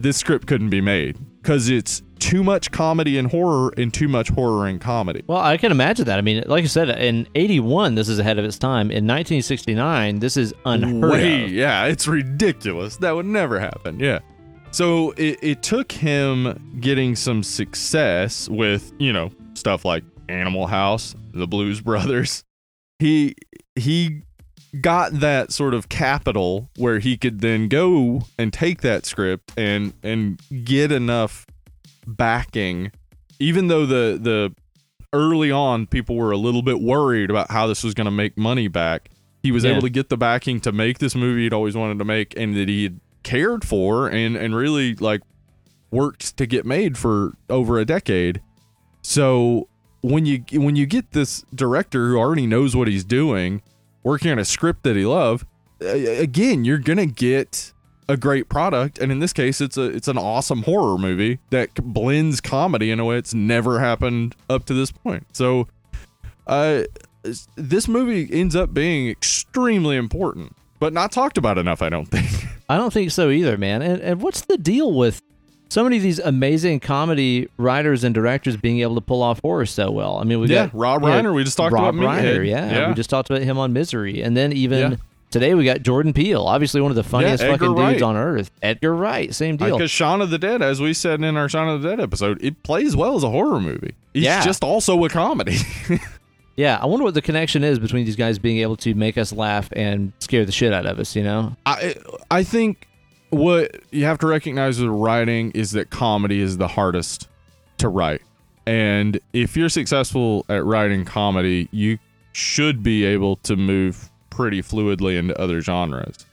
this 0.00 0.16
script 0.16 0.46
couldn't 0.48 0.70
be 0.70 0.80
made 0.80 1.16
because 1.40 1.68
it's 1.70 2.02
too 2.22 2.44
much 2.44 2.70
comedy 2.70 3.18
and 3.18 3.28
horror 3.30 3.74
and 3.76 3.92
too 3.92 4.06
much 4.06 4.28
horror 4.30 4.66
and 4.68 4.80
comedy 4.80 5.22
Well, 5.26 5.38
I 5.38 5.56
can 5.56 5.72
imagine 5.72 6.04
that. 6.06 6.18
I 6.18 6.22
mean, 6.22 6.44
like 6.46 6.62
I 6.62 6.68
said, 6.68 6.88
in 6.88 7.26
'81, 7.34 7.96
this 7.96 8.08
is 8.08 8.18
ahead 8.20 8.38
of 8.38 8.44
its 8.44 8.58
time. 8.58 8.90
In 8.92 9.06
1969, 9.06 10.20
this 10.20 10.36
is 10.36 10.54
unheard 10.64 11.10
Way, 11.10 11.44
of. 11.44 11.50
yeah, 11.50 11.86
it's 11.86 12.06
ridiculous. 12.06 12.96
That 12.98 13.16
would 13.16 13.26
never 13.26 13.58
happen. 13.58 13.98
Yeah. 13.98 14.20
So 14.70 15.10
it, 15.18 15.38
it 15.42 15.62
took 15.62 15.90
him 15.92 16.78
getting 16.80 17.16
some 17.16 17.42
success 17.42 18.48
with, 18.48 18.92
you 18.98 19.12
know, 19.12 19.30
stuff 19.54 19.84
like 19.84 20.04
Animal 20.28 20.66
House, 20.68 21.14
the 21.34 21.46
Blues 21.46 21.80
Brothers. 21.80 22.44
He 23.00 23.34
he 23.74 24.22
got 24.80 25.12
that 25.20 25.52
sort 25.52 25.74
of 25.74 25.88
capital 25.90 26.70
where 26.76 26.98
he 27.00 27.16
could 27.18 27.40
then 27.40 27.68
go 27.68 28.22
and 28.38 28.52
take 28.52 28.80
that 28.82 29.04
script 29.04 29.52
and 29.56 29.92
and 30.02 30.40
get 30.64 30.90
enough 30.92 31.44
backing 32.06 32.90
even 33.38 33.68
though 33.68 33.86
the 33.86 34.18
the 34.20 34.54
early 35.12 35.50
on 35.50 35.86
people 35.86 36.16
were 36.16 36.30
a 36.30 36.36
little 36.36 36.62
bit 36.62 36.80
worried 36.80 37.30
about 37.30 37.50
how 37.50 37.66
this 37.66 37.82
was 37.84 37.94
going 37.94 38.04
to 38.06 38.10
make 38.10 38.36
money 38.38 38.68
back 38.68 39.10
he 39.42 39.50
was 39.52 39.64
Yeah. 39.64 39.72
able 39.72 39.82
to 39.82 39.90
get 39.90 40.08
the 40.08 40.16
backing 40.16 40.60
to 40.60 40.72
make 40.72 40.98
this 40.98 41.14
movie 41.14 41.42
he'd 41.42 41.52
always 41.52 41.76
wanted 41.76 41.98
to 41.98 42.04
make 42.04 42.34
and 42.36 42.56
that 42.56 42.68
he 42.68 42.84
had 42.84 43.00
cared 43.22 43.64
for 43.64 44.08
and 44.08 44.36
and 44.36 44.54
really 44.56 44.94
like 44.96 45.20
worked 45.90 46.36
to 46.38 46.46
get 46.46 46.64
made 46.64 46.96
for 46.98 47.32
over 47.50 47.78
a 47.78 47.84
decade 47.84 48.40
so 49.02 49.68
when 50.00 50.26
you 50.26 50.42
when 50.54 50.74
you 50.76 50.86
get 50.86 51.12
this 51.12 51.44
director 51.54 52.08
who 52.08 52.16
already 52.18 52.46
knows 52.46 52.74
what 52.74 52.88
he's 52.88 53.04
doing 53.04 53.62
working 54.02 54.30
on 54.30 54.38
a 54.38 54.44
script 54.44 54.82
that 54.82 54.96
he 54.96 55.04
loves 55.04 55.44
again 55.80 56.64
you're 56.64 56.78
gonna 56.78 57.06
get 57.06 57.71
a 58.08 58.16
great 58.16 58.48
product 58.48 58.98
and 58.98 59.12
in 59.12 59.20
this 59.20 59.32
case 59.32 59.60
it's 59.60 59.76
a 59.76 59.82
it's 59.84 60.08
an 60.08 60.18
awesome 60.18 60.62
horror 60.64 60.98
movie 60.98 61.38
that 61.50 61.72
blends 61.74 62.40
comedy 62.40 62.90
in 62.90 62.98
a 63.00 63.04
way 63.04 63.16
it's 63.16 63.32
never 63.32 63.78
happened 63.78 64.34
up 64.50 64.64
to 64.64 64.74
this 64.74 64.90
point 64.90 65.24
so 65.32 65.68
uh 66.46 66.82
this 67.54 67.86
movie 67.86 68.28
ends 68.32 68.56
up 68.56 68.74
being 68.74 69.08
extremely 69.08 69.96
important 69.96 70.54
but 70.80 70.92
not 70.92 71.12
talked 71.12 71.38
about 71.38 71.56
enough 71.58 71.80
i 71.80 71.88
don't 71.88 72.06
think 72.06 72.26
I 72.68 72.76
don't 72.78 72.92
think 72.92 73.10
so 73.10 73.28
either, 73.28 73.58
man. 73.58 73.82
And, 73.82 74.00
and 74.00 74.22
what's 74.22 74.42
the 74.42 74.56
deal 74.56 74.94
with 74.94 75.20
so 75.68 75.84
many 75.84 75.98
of 75.98 76.02
these 76.02 76.18
amazing 76.18 76.80
comedy 76.80 77.48
writers 77.58 78.02
and 78.02 78.14
directors 78.14 78.56
being 78.56 78.80
able 78.80 78.94
to 78.94 79.02
pull 79.02 79.22
off 79.22 79.40
horror 79.42 79.66
so 79.66 79.90
well? 79.90 80.16
I 80.16 80.24
mean, 80.24 80.40
we 80.40 80.46
yeah 80.46 80.66
got 80.66 80.74
rob 80.74 81.02
yeah, 81.02 81.08
reiner 81.20 81.34
we 81.34 81.44
just 81.44 81.58
talked 81.58 81.74
Rob 81.74 81.94
about 81.94 82.16
Reiner, 82.16 82.38
Meathead. 82.38 82.48
yeah. 82.48 82.88
We 82.88 82.94
just 82.94 83.10
talked 83.10 83.28
about 83.28 83.42
him 83.42 83.58
on 83.58 83.74
Misery, 83.74 84.22
and 84.22 84.34
then 84.34 84.52
even 84.54 84.92
Yeah. 84.92 84.96
Today 85.32 85.54
we 85.54 85.64
got 85.64 85.82
Jordan 85.82 86.12
Peele, 86.12 86.42
obviously 86.46 86.80
one 86.80 86.90
of 86.92 86.96
the 86.96 87.02
funniest 87.02 87.42
Edgar 87.42 87.54
fucking 87.66 87.74
Wright. 87.74 87.92
dudes 87.94 88.02
on 88.02 88.16
earth. 88.16 88.50
Edgar 88.62 88.94
Wright, 88.94 89.34
same 89.34 89.56
deal. 89.56 89.76
Because 89.76 89.90
Shaun 89.90 90.20
of 90.20 90.30
the 90.30 90.38
Dead, 90.38 90.62
as 90.62 90.80
we 90.80 90.92
said 90.94 91.20
in 91.22 91.36
our 91.36 91.48
Shaun 91.48 91.68
of 91.68 91.82
the 91.82 91.88
Dead 91.90 92.00
episode, 92.00 92.42
it 92.44 92.62
plays 92.62 92.94
well 92.94 93.16
as 93.16 93.24
a 93.24 93.30
horror 93.30 93.60
movie. 93.60 93.94
It's 94.14 94.24
Yeah. 94.24 94.44
just 94.44 94.62
also 94.62 95.02
a 95.04 95.08
comedy. 95.08 95.56
yeah, 96.56 96.78
I 96.80 96.86
wonder 96.86 97.04
what 97.04 97.14
the 97.14 97.22
connection 97.22 97.64
is 97.64 97.78
between 97.78 98.04
these 98.04 98.16
guys 98.16 98.38
being 98.38 98.58
able 98.58 98.76
to 98.78 98.94
make 98.94 99.16
us 99.18 99.32
laugh 99.32 99.68
and 99.74 100.12
scare 100.20 100.44
the 100.44 100.52
shit 100.52 100.72
out 100.72 100.86
of 100.86 100.98
us. 101.00 101.16
You 101.16 101.24
know? 101.24 101.56
I 101.66 101.94
I 102.30 102.42
think 102.44 102.86
what 103.30 103.74
you 103.90 104.04
have 104.04 104.18
to 104.18 104.26
recognize 104.26 104.78
with 104.80 104.90
writing 104.90 105.50
is 105.52 105.72
that 105.72 105.90
comedy 105.90 106.40
is 106.40 106.58
the 106.58 106.68
hardest 106.68 107.28
to 107.78 107.88
write. 107.88 108.20
And 108.66 109.18
if 109.32 109.56
you're 109.56 109.70
successful 109.70 110.44
at 110.48 110.64
writing 110.64 111.04
comedy, 111.04 111.68
you 111.72 111.98
should 112.32 112.82
be 112.82 113.04
able 113.04 113.36
to 113.36 113.56
move 113.56 114.08
pretty 114.32 114.62
fluidly 114.62 115.18
into 115.18 115.38
other 115.40 115.60
genres. 115.60 116.26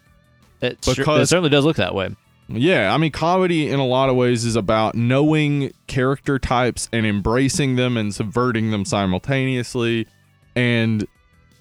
It, 0.61 0.83
sure- 0.83 1.19
it 1.21 1.27
certainly 1.27 1.49
does 1.49 1.65
look 1.65 1.77
that 1.77 1.93
way. 1.93 2.15
Yeah, 2.47 2.93
I 2.93 2.97
mean, 2.97 3.11
comedy 3.11 3.69
in 3.69 3.79
a 3.79 3.85
lot 3.85 4.09
of 4.09 4.15
ways 4.15 4.43
is 4.43 4.55
about 4.55 4.95
knowing 4.95 5.71
character 5.85 6.39
types 6.39 6.89
and 6.91 7.05
embracing 7.05 7.75
them 7.75 7.95
and 7.95 8.13
subverting 8.13 8.71
them 8.71 8.85
simultaneously. 8.85 10.07
And 10.55 11.05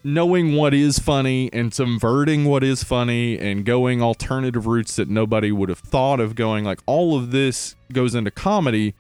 knowing 0.03 0.55
what 0.55 0.73
is 0.73 0.99
funny 0.99 1.51
and 1.53 1.75
subverting 1.75 2.47
what 2.47 2.65
is 2.65 2.83
funny 2.83 3.39
and 3.39 3.67
going 3.67 4.01
alternative 4.01 4.67
routes 4.67 4.97
that 4.97 5.09
nobody 5.09 5.53
would 5.53 5.69
have 5.69 5.81
thought 5.81 6.21
of 6.21 6.35
going 6.35 6.65
like 6.65 6.81
all 6.87 7.17
of 7.17 7.33
this 7.33 7.77
goes 7.93 8.15
into 8.15 8.31
comedy 8.31 8.95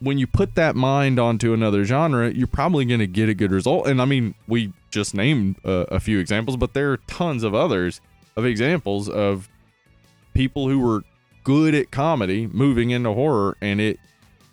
when 0.00 0.18
you 0.18 0.26
put 0.26 0.54
that 0.54 0.76
mind 0.76 1.18
onto 1.18 1.52
another 1.52 1.84
genre 1.84 2.30
you're 2.30 2.46
probably 2.46 2.84
going 2.84 3.00
to 3.00 3.06
get 3.06 3.28
a 3.28 3.34
good 3.34 3.50
result 3.50 3.86
and 3.86 4.00
i 4.00 4.04
mean 4.04 4.34
we 4.46 4.72
just 4.90 5.14
named 5.14 5.56
uh, 5.64 5.84
a 5.88 6.00
few 6.00 6.18
examples 6.18 6.56
but 6.56 6.72
there 6.74 6.92
are 6.92 6.96
tons 7.08 7.42
of 7.42 7.54
others 7.54 8.00
of 8.36 8.44
examples 8.44 9.08
of 9.08 9.48
people 10.34 10.68
who 10.68 10.78
were 10.78 11.02
good 11.44 11.74
at 11.74 11.90
comedy 11.90 12.46
moving 12.46 12.90
into 12.90 13.12
horror 13.12 13.56
and 13.60 13.80
it 13.80 13.98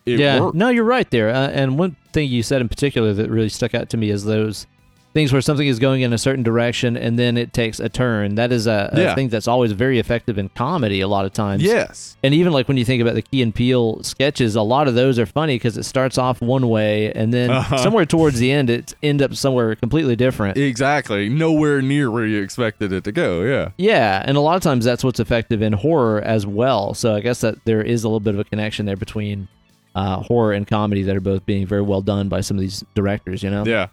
it 0.05 0.19
yeah, 0.19 0.39
worked. 0.39 0.55
no, 0.55 0.69
you're 0.69 0.83
right 0.83 1.09
there. 1.09 1.29
Uh, 1.29 1.49
and 1.49 1.79
one 1.79 1.95
thing 2.13 2.29
you 2.29 2.43
said 2.43 2.61
in 2.61 2.69
particular 2.69 3.13
that 3.13 3.29
really 3.29 3.49
stuck 3.49 3.73
out 3.73 3.89
to 3.89 3.97
me 3.97 4.11
is 4.11 4.23
those 4.23 4.67
things 5.15 5.31
where 5.31 5.41
something 5.41 5.65
is 5.67 5.79
going 5.79 6.01
in 6.01 6.11
a 6.13 6.17
certain 6.17 6.43
direction 6.43 6.95
and 6.97 7.17
then 7.17 7.37
it 7.37 7.53
takes 7.53 7.79
a 7.79 7.87
turn. 7.87 8.35
That 8.35 8.51
is 8.51 8.67
a, 8.67 8.89
a 8.91 9.15
thing 9.15 9.29
that's 9.29 9.47
always 9.47 9.71
very 9.71 9.97
effective 9.97 10.37
in 10.37 10.49
comedy 10.49 10.99
a 10.99 11.07
lot 11.07 11.25
of 11.25 11.31
times. 11.31 11.63
yes 11.63 12.17
And 12.21 12.33
even 12.33 12.51
like 12.51 12.67
when 12.67 12.75
you 12.75 12.83
think 12.83 13.01
about 13.01 13.15
the 13.15 13.21
Key 13.21 13.41
and 13.41 13.55
Peele 13.55 14.03
sketches, 14.03 14.55
a 14.57 14.61
lot 14.61 14.89
of 14.89 14.93
those 14.93 15.17
are 15.17 15.25
funny 15.25 15.55
because 15.55 15.77
it 15.77 15.83
starts 15.83 16.17
off 16.17 16.41
one 16.41 16.67
way 16.67 17.13
and 17.13 17.33
then 17.33 17.49
Uh-huh. 17.49 17.77
somewhere 17.77 18.05
towards 18.05 18.39
the 18.39 18.51
end 18.51 18.69
it 18.69 18.93
end 19.01 19.21
up 19.21 19.33
somewhere 19.35 19.73
completely 19.75 20.17
different. 20.17 20.57
exactly 20.57 21.29
nowhere 21.29 21.81
near 21.81 22.11
where 22.11 22.25
you 22.25 22.41
expected 22.41 22.91
it 22.91 23.05
to 23.05 23.11
go 23.13 23.41
yeah 23.41 23.69
yeah, 23.77 24.21
and 24.25 24.35
a 24.35 24.41
lot 24.41 24.57
of 24.57 24.61
times 24.63 24.83
that's 24.83 25.01
what's 25.03 25.21
effective 25.21 25.61
in 25.61 25.71
horror 25.73 26.21
as 26.21 26.45
well. 26.45 26.93
So 26.93 27.15
I 27.15 27.21
guess 27.21 27.39
that 27.39 27.63
there 27.63 27.81
is 27.81 28.03
a 28.03 28.07
little 28.09 28.19
bit 28.19 28.33
of 28.33 28.39
a 28.41 28.43
connection 28.43 28.85
there 28.85 28.97
between 28.97 29.47
uh, 29.95 30.17
horror 30.17 30.51
and 30.51 30.67
comedy 30.67 31.03
that 31.03 31.15
are 31.15 31.21
both 31.21 31.45
being 31.45 31.65
very 31.65 31.81
well 31.81 32.01
done 32.01 32.27
by 32.27 32.41
some 32.41 32.57
of 32.57 32.61
these 32.61 32.83
directors. 32.95 33.41
You 33.43 33.49
know? 33.49 33.63
Yeah. 33.65 33.87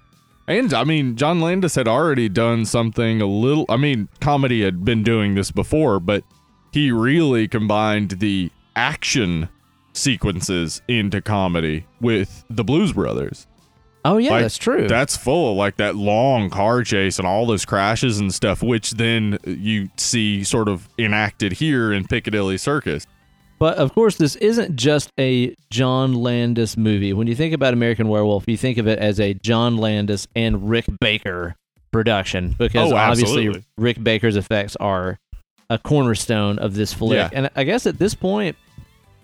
And 0.48 0.74
I 0.74 0.84
mean, 0.84 1.16
John 1.16 1.40
Landis 1.40 1.74
had 1.74 1.86
already 1.88 2.28
done 2.28 2.64
something 2.64 3.20
a 3.20 3.26
little. 3.26 3.64
I 3.68 3.76
mean, 3.76 4.08
comedy 4.20 4.62
had 4.62 4.84
been 4.84 5.02
doing 5.02 5.34
this 5.34 5.50
before, 5.50 6.00
but 6.00 6.24
he 6.72 6.90
really 6.90 7.46
combined 7.48 8.12
the 8.12 8.50
action 8.74 9.48
sequences 9.92 10.82
into 10.88 11.20
comedy 11.20 11.86
with 12.00 12.44
the 12.50 12.64
Blues 12.64 12.92
Brothers. 12.92 13.46
Oh 14.04 14.16
yeah, 14.16 14.32
Like, 14.32 14.42
that's 14.42 14.58
true. 14.58 14.88
That's 14.88 15.16
full 15.16 15.52
of 15.52 15.56
like 15.56 15.76
that 15.76 15.94
long 15.94 16.50
car 16.50 16.82
chase 16.82 17.18
and 17.18 17.28
all 17.28 17.46
those 17.46 17.64
crashes 17.64 18.18
and 18.18 18.34
stuff, 18.34 18.60
which 18.60 18.92
then 18.92 19.38
you 19.46 19.90
see 19.96 20.42
sort 20.42 20.68
of 20.68 20.88
enacted 20.98 21.52
here 21.52 21.92
in 21.92 22.06
Piccadilly 22.08 22.58
Circus. 22.58 23.06
But 23.62 23.78
of 23.78 23.94
course, 23.94 24.16
this 24.16 24.34
isn't 24.34 24.74
just 24.74 25.12
a 25.20 25.54
John 25.70 26.14
Landis 26.14 26.76
movie. 26.76 27.12
When 27.12 27.28
you 27.28 27.36
think 27.36 27.54
about 27.54 27.72
American 27.72 28.08
Werewolf, 28.08 28.42
you 28.48 28.56
think 28.56 28.76
of 28.76 28.88
it 28.88 28.98
as 28.98 29.20
a 29.20 29.34
John 29.34 29.76
Landis 29.76 30.26
and 30.34 30.68
Rick 30.68 30.86
Baker 31.00 31.54
production 31.92 32.56
because 32.58 32.90
Oh, 32.90 32.96
obviously. 32.96 33.64
Rick 33.76 34.02
Baker's 34.02 34.34
effects 34.34 34.74
are 34.80 35.20
a 35.70 35.78
cornerstone 35.78 36.58
of 36.58 36.74
this 36.74 36.92
flick. 36.92 37.18
Yeah. 37.18 37.30
And 37.32 37.50
I 37.54 37.62
guess 37.62 37.86
at 37.86 38.00
this 38.00 38.16
point, 38.16 38.56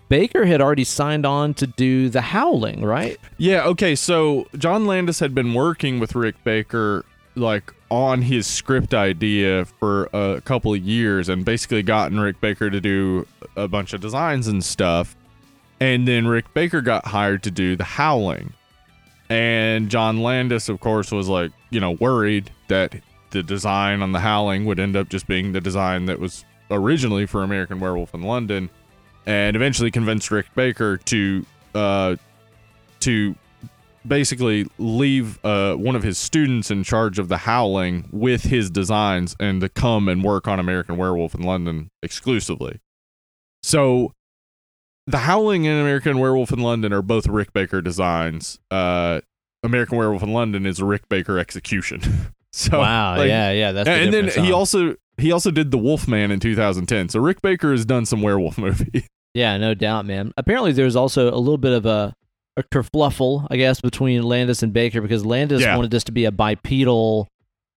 Baker 0.08 0.46
had 0.46 0.60
already 0.60 0.84
signed 0.84 1.26
on 1.26 1.52
to 1.54 1.66
do 1.66 2.08
The 2.08 2.20
Howling, 2.20 2.84
right? 2.84 3.18
Yeah, 3.38 3.64
okay, 3.64 3.96
so 3.96 4.46
John 4.56 4.86
Landis 4.86 5.18
had 5.18 5.34
been 5.34 5.52
working 5.52 5.98
with 5.98 6.14
Rick 6.14 6.36
Baker 6.44 7.04
like 7.34 7.74
on 7.90 8.22
his 8.22 8.46
script 8.46 8.92
idea 8.92 9.64
for 9.64 10.08
a 10.12 10.40
couple 10.42 10.74
of 10.74 10.80
years 10.80 11.28
and 11.28 11.44
basically 11.44 11.82
gotten 11.82 12.20
Rick 12.20 12.40
Baker 12.40 12.68
to 12.70 12.80
do 12.80 13.26
a 13.56 13.66
bunch 13.66 13.92
of 13.92 14.00
designs 14.00 14.46
and 14.46 14.62
stuff. 14.62 15.16
And 15.80 16.06
then 16.06 16.26
Rick 16.26 16.52
Baker 16.54 16.80
got 16.80 17.06
hired 17.06 17.42
to 17.44 17.50
do 17.50 17.76
The 17.76 17.84
Howling. 17.84 18.52
And 19.30 19.88
John 19.88 20.22
Landis 20.22 20.68
of 20.68 20.80
course 20.80 21.10
was 21.10 21.28
like, 21.28 21.52
you 21.70 21.80
know, 21.80 21.92
worried 21.92 22.50
that 22.68 22.94
the 23.30 23.42
design 23.42 24.02
on 24.02 24.12
The 24.12 24.20
Howling 24.20 24.64
would 24.66 24.80
end 24.80 24.96
up 24.96 25.08
just 25.08 25.26
being 25.26 25.52
the 25.52 25.60
design 25.60 26.06
that 26.06 26.18
was 26.18 26.44
originally 26.70 27.26
for 27.26 27.42
American 27.42 27.80
Werewolf 27.80 28.14
in 28.14 28.22
London 28.22 28.68
and 29.26 29.56
eventually 29.56 29.90
convinced 29.90 30.30
Rick 30.30 30.46
Baker 30.54 30.96
to 30.96 31.46
uh 31.74 32.16
to 33.00 33.34
basically 34.08 34.66
leave 34.78 35.42
uh, 35.44 35.74
one 35.74 35.96
of 35.96 36.02
his 36.02 36.18
students 36.18 36.70
in 36.70 36.82
charge 36.82 37.18
of 37.18 37.28
the 37.28 37.38
Howling 37.38 38.08
with 38.12 38.44
his 38.44 38.70
designs 38.70 39.36
and 39.38 39.60
to 39.60 39.68
come 39.68 40.08
and 40.08 40.24
work 40.24 40.48
on 40.48 40.58
American 40.58 40.96
Werewolf 40.96 41.34
in 41.34 41.42
London 41.42 41.90
exclusively. 42.02 42.80
So, 43.62 44.12
the 45.06 45.18
Howling 45.18 45.66
and 45.66 45.80
American 45.80 46.18
Werewolf 46.18 46.52
in 46.52 46.60
London 46.60 46.92
are 46.92 47.02
both 47.02 47.26
Rick 47.26 47.52
Baker 47.52 47.80
designs. 47.80 48.58
Uh, 48.70 49.20
American 49.62 49.98
Werewolf 49.98 50.22
in 50.22 50.32
London 50.32 50.66
is 50.66 50.80
a 50.80 50.84
Rick 50.84 51.08
Baker 51.08 51.38
execution. 51.38 52.00
so, 52.52 52.78
wow, 52.78 53.16
like, 53.16 53.28
yeah, 53.28 53.50
yeah. 53.52 53.72
That's 53.72 53.86
the 53.86 53.92
and 53.92 54.12
then 54.12 54.28
he 54.28 54.52
also 54.52 54.96
he 55.18 55.32
also 55.32 55.50
did 55.50 55.70
the 55.70 55.78
Wolfman 55.78 56.30
in 56.30 56.40
2010. 56.40 57.08
So 57.08 57.20
Rick 57.20 57.42
Baker 57.42 57.72
has 57.72 57.84
done 57.84 58.06
some 58.06 58.22
werewolf 58.22 58.56
movies. 58.58 59.06
Yeah, 59.34 59.56
no 59.58 59.74
doubt, 59.74 60.06
man. 60.06 60.32
Apparently, 60.36 60.72
there's 60.72 60.96
also 60.96 61.28
a 61.32 61.36
little 61.36 61.58
bit 61.58 61.72
of 61.72 61.86
a, 61.86 62.14
a 62.58 62.62
kerfluffle, 62.64 63.46
I 63.50 63.56
guess, 63.56 63.80
between 63.80 64.22
Landis 64.22 64.62
and 64.62 64.72
Baker 64.72 65.00
because 65.00 65.24
Landis 65.24 65.62
Yeah. 65.62 65.76
wanted 65.76 65.90
this 65.90 66.04
to 66.04 66.12
be 66.12 66.24
a 66.26 66.32
bipedal 66.32 67.28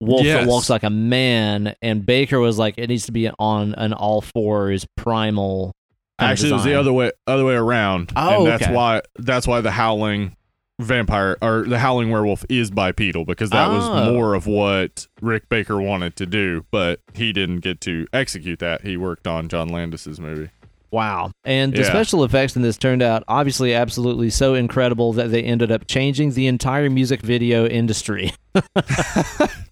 wolf 0.01 0.23
Yes. 0.25 0.41
that 0.43 0.49
walks 0.49 0.69
like 0.69 0.83
a 0.83 0.89
man, 0.89 1.75
and 1.81 2.05
Baker 2.05 2.39
was 2.39 2.57
like, 2.57 2.73
it 2.77 2.87
needs 2.89 3.05
to 3.05 3.11
be 3.11 3.29
on 3.37 3.75
an 3.75 3.93
all 3.93 4.21
fours 4.21 4.85
primal. 4.97 5.71
Actually, 6.19 6.49
it 6.49 6.53
was 6.53 6.63
the 6.63 6.73
other 6.73 6.91
way 6.93 7.11
other 7.27 7.45
way 7.45 7.55
around. 7.55 8.11
Oh, 8.15 8.39
and 8.39 8.47
that's 8.47 8.63
okay. 8.63 8.73
why 8.73 9.01
that's 9.17 9.47
why 9.47 9.61
the 9.61 9.71
howling 9.71 10.35
vampire 10.79 11.37
or 11.43 11.63
the 11.67 11.77
howling 11.79 12.09
werewolf 12.09 12.43
is 12.49 12.71
bipedal 12.71 13.23
because 13.25 13.51
that 13.51 13.67
Oh. 13.69 13.75
was 13.75 14.11
more 14.13 14.33
of 14.33 14.47
what 14.47 15.07
Rick 15.21 15.47
Baker 15.49 15.79
wanted 15.79 16.15
to 16.15 16.25
do, 16.25 16.65
but 16.71 16.99
he 17.13 17.31
didn't 17.33 17.59
get 17.59 17.81
to 17.81 18.07
execute 18.13 18.57
that. 18.59 18.81
He 18.81 18.97
worked 18.97 19.27
on 19.27 19.47
John 19.47 19.67
Landis's 19.69 20.19
movie. 20.19 20.49
Wow. 20.91 21.31
And 21.45 21.73
the 21.73 21.79
Yeah. 21.81 21.89
special 21.89 22.23
effects 22.25 22.55
in 22.55 22.61
this 22.63 22.77
turned 22.77 23.01
out 23.01 23.23
obviously 23.27 23.73
absolutely 23.73 24.29
so 24.29 24.55
incredible 24.55 25.13
that 25.13 25.31
they 25.31 25.41
ended 25.41 25.71
up 25.71 25.87
changing 25.87 26.33
the 26.33 26.47
entire 26.47 26.89
music 26.89 27.21
video 27.21 27.65
industry. 27.65 28.33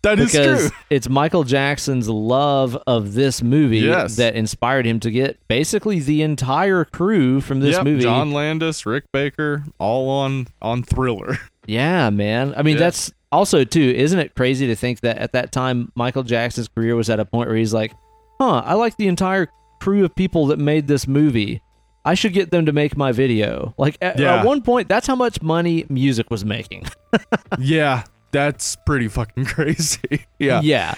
That 0.01 0.17
is 0.17 0.31
because 0.31 0.69
true. 0.69 0.77
it's 0.89 1.09
Michael 1.09 1.43
Jackson's 1.43 2.07
love 2.07 2.81
of 2.87 3.13
this 3.15 3.43
movie 3.43 3.79
Yes. 3.79 4.15
that 4.15 4.33
inspired 4.33 4.85
him 4.85 5.01
to 5.01 5.11
get 5.11 5.37
basically 5.49 5.99
the 5.99 6.21
entire 6.21 6.85
crew 6.85 7.41
from 7.41 7.59
this 7.59 7.75
Yep, 7.75 7.83
movie. 7.83 8.03
John 8.03 8.31
Landis, 8.31 8.85
Rick 8.85 9.03
Baker, 9.11 9.65
all 9.77 10.09
on 10.09 10.47
on 10.61 10.83
Thriller. 10.83 11.37
Yeah, 11.67 12.09
man. 12.09 12.55
I 12.57 12.63
mean, 12.63 12.75
Yeah. 12.77 12.79
that's 12.85 13.11
also 13.31 13.63
too, 13.63 13.93
isn't 13.95 14.17
it 14.17 14.33
crazy 14.35 14.65
to 14.67 14.75
think 14.75 15.01
that 15.01 15.19
at 15.19 15.33
that 15.33 15.51
time 15.51 15.91
Michael 15.93 16.23
Jackson's 16.23 16.67
career 16.67 16.95
was 16.95 17.11
at 17.11 17.19
a 17.19 17.25
point 17.25 17.47
where 17.47 17.57
he's 17.57 17.73
like, 17.75 17.93
"Huh, 18.41 18.63
I 18.65 18.73
like 18.73 18.97
the 18.97 19.07
entire 19.07 19.49
crew 19.79 20.03
of 20.05 20.15
people 20.15 20.47
that 20.47 20.59
made 20.59 20.87
this 20.87 21.07
movie. 21.07 21.61
I 22.05 22.13
should 22.13 22.33
get 22.33 22.49
them 22.51 22.65
to 22.65 22.71
make 22.71 22.95
my 22.97 23.11
video." 23.11 23.73
Like 23.77 23.97
at, 24.01 24.17
Yeah. 24.19 24.37
at 24.39 24.45
one 24.45 24.61
point, 24.61 24.87
that's 24.87 25.05
how 25.07 25.15
much 25.15 25.41
money 25.41 25.85
music 25.89 26.29
was 26.31 26.45
making. 26.45 26.85
yeah, 27.59 28.03
that's 28.31 28.75
pretty 28.85 29.07
fucking 29.07 29.45
crazy. 29.55 30.25
yeah. 30.39 30.61
yeah. 30.63 30.95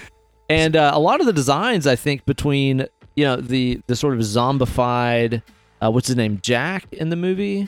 And 0.50 0.76
uh, 0.76 0.92
a 0.94 1.00
lot 1.00 1.20
of 1.22 1.26
the 1.26 1.34
designs, 1.34 1.88
I 1.88 1.96
think, 1.96 2.26
between 2.26 2.86
you 3.16 3.24
know 3.26 3.36
the 3.38 3.82
the 3.88 3.96
sort 3.96 4.14
of 4.14 4.20
zombified, 4.20 5.42
uh, 5.82 5.90
what's 5.92 6.08
his 6.08 6.16
name, 6.18 6.40
Jack 6.42 6.86
in 6.94 7.10
the 7.10 7.16
movie, 7.16 7.68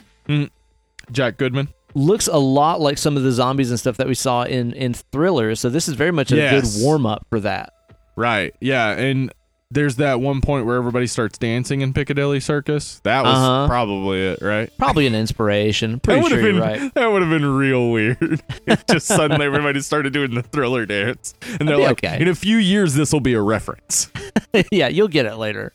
Jack 1.12 1.36
Goodman. 1.36 1.68
looks 1.94 2.26
a 2.28 2.36
lot 2.38 2.80
like 2.80 2.98
some 2.98 3.16
of 3.16 3.22
the 3.22 3.32
zombies 3.32 3.70
and 3.70 3.78
stuff 3.78 3.96
that 3.98 4.06
we 4.06 4.14
saw 4.14 4.42
in 4.44 4.72
in 4.74 4.94
thrillers. 4.94 5.60
So 5.60 5.68
this 5.70 5.88
is 5.88 5.94
very 5.94 6.12
much 6.12 6.32
a 6.32 6.36
Yes. 6.36 6.76
good 6.76 6.84
warm 6.84 7.06
up 7.06 7.26
for 7.30 7.40
that. 7.40 7.72
Right. 8.16 8.54
Yeah, 8.60 8.90
and 8.92 9.32
there's 9.74 9.96
that 9.96 10.20
one 10.20 10.40
point 10.40 10.64
where 10.66 10.76
everybody 10.76 11.06
starts 11.06 11.36
dancing 11.36 11.80
in 11.82 11.92
Piccadilly 11.92 12.40
Circus. 12.40 13.00
That 13.04 13.24
was 13.24 13.34
Uh-huh. 13.36 13.66
probably 13.68 14.20
it, 14.26 14.38
right? 14.40 14.70
Probably 14.78 15.06
an 15.06 15.14
inspiration. 15.14 16.00
Pretty 16.00 16.20
that 16.22 16.28
sure 16.30 16.42
been 16.42 16.58
right. 16.58 16.94
that 16.94 17.06
would 17.10 17.22
have 17.22 17.30
been 17.30 17.44
real 17.44 17.90
weird. 17.90 18.40
If 18.66 18.86
Just 18.86 19.06
suddenly 19.06 19.44
everybody 19.44 19.80
started 19.80 20.12
doing 20.12 20.34
the 20.34 20.42
thriller 20.42 20.86
dance, 20.86 21.34
and 21.60 21.68
they're 21.68 21.76
like, 21.76 22.04
okay. 22.04 22.20
"In 22.20 22.28
a 22.28 22.34
few 22.34 22.56
years, 22.56 22.94
this 22.94 23.12
will 23.12 23.20
be 23.20 23.34
a 23.34 23.40
reference." 23.42 24.10
yeah, 24.72 24.88
you'll 24.88 25.08
get 25.08 25.26
it 25.26 25.36
later. 25.36 25.72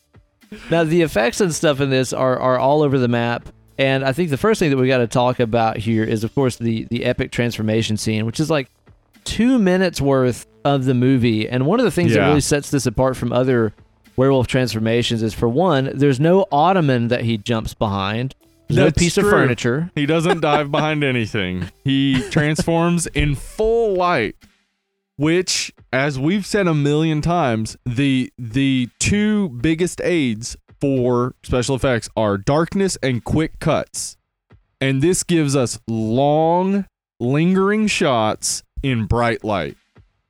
Now 0.71 0.83
the 0.83 1.03
effects 1.03 1.39
and 1.41 1.53
stuff 1.53 1.79
in 1.79 1.89
this 1.91 2.11
are 2.13 2.39
are 2.39 2.57
all 2.57 2.81
over 2.81 2.97
the 2.97 3.07
map. 3.07 3.49
And 3.77 4.03
I 4.03 4.11
think 4.11 4.29
the 4.29 4.37
first 4.37 4.59
thing 4.59 4.71
that 4.71 4.77
we 4.77 4.87
got 4.87 4.97
to 4.97 5.07
talk 5.07 5.39
about 5.39 5.77
here 5.77 6.03
is, 6.03 6.23
of 6.23 6.33
course, 6.33 6.55
the 6.57 6.85
the 6.89 7.05
epic 7.05 7.31
transformation 7.31 7.95
scene, 7.97 8.25
which 8.25 8.39
is 8.39 8.49
like 8.49 8.69
two 9.23 9.59
minutes 9.59 10.01
worth 10.01 10.47
of 10.65 10.85
the 10.85 10.93
movie. 10.93 11.47
And 11.47 11.65
one 11.65 11.79
of 11.79 11.85
the 11.85 11.91
things 11.91 12.13
that 12.13 12.25
really 12.27 12.41
sets 12.41 12.71
this 12.71 12.85
apart 12.85 13.15
from 13.15 13.31
other 13.31 13.73
werewolf 14.19 14.47
transformations 14.47 15.23
is, 15.23 15.33
for 15.33 15.47
one, 15.47 15.89
there's 15.93 16.19
no 16.19 16.45
ottoman 16.51 17.07
that 17.07 17.21
he 17.21 17.37
jumps 17.37 17.73
behind. 17.73 18.35
There's 18.67 18.77
no 18.77 18.83
That's 18.83 18.99
piece 19.01 19.17
of 19.17 19.23
furniture. 19.23 19.91
He 19.95 20.05
doesn't 20.05 20.41
dive 20.51 20.69
behind 20.69 21.05
anything. 21.05 21.71
He 21.85 22.21
transforms 22.29 23.07
in 23.07 23.35
full 23.35 23.93
light, 23.93 24.35
which, 25.15 25.73
as 25.93 26.19
we've 26.19 26.45
said 26.45 26.67
a 26.67 26.73
million 26.73 27.21
times, 27.21 27.77
the 27.85 28.29
the 28.37 28.89
two 28.99 29.49
biggest 29.49 30.01
aids 30.01 30.57
for 30.81 31.33
special 31.43 31.75
effects 31.77 32.09
are 32.17 32.37
darkness 32.37 32.97
and 33.01 33.23
quick 33.23 33.59
cuts. 33.59 34.17
And 34.81 35.01
this 35.01 35.23
gives 35.23 35.55
us 35.55 35.79
long, 35.87 36.87
lingering 37.21 37.87
shots 37.87 38.63
in 38.83 39.05
bright 39.05 39.45
light. 39.45 39.77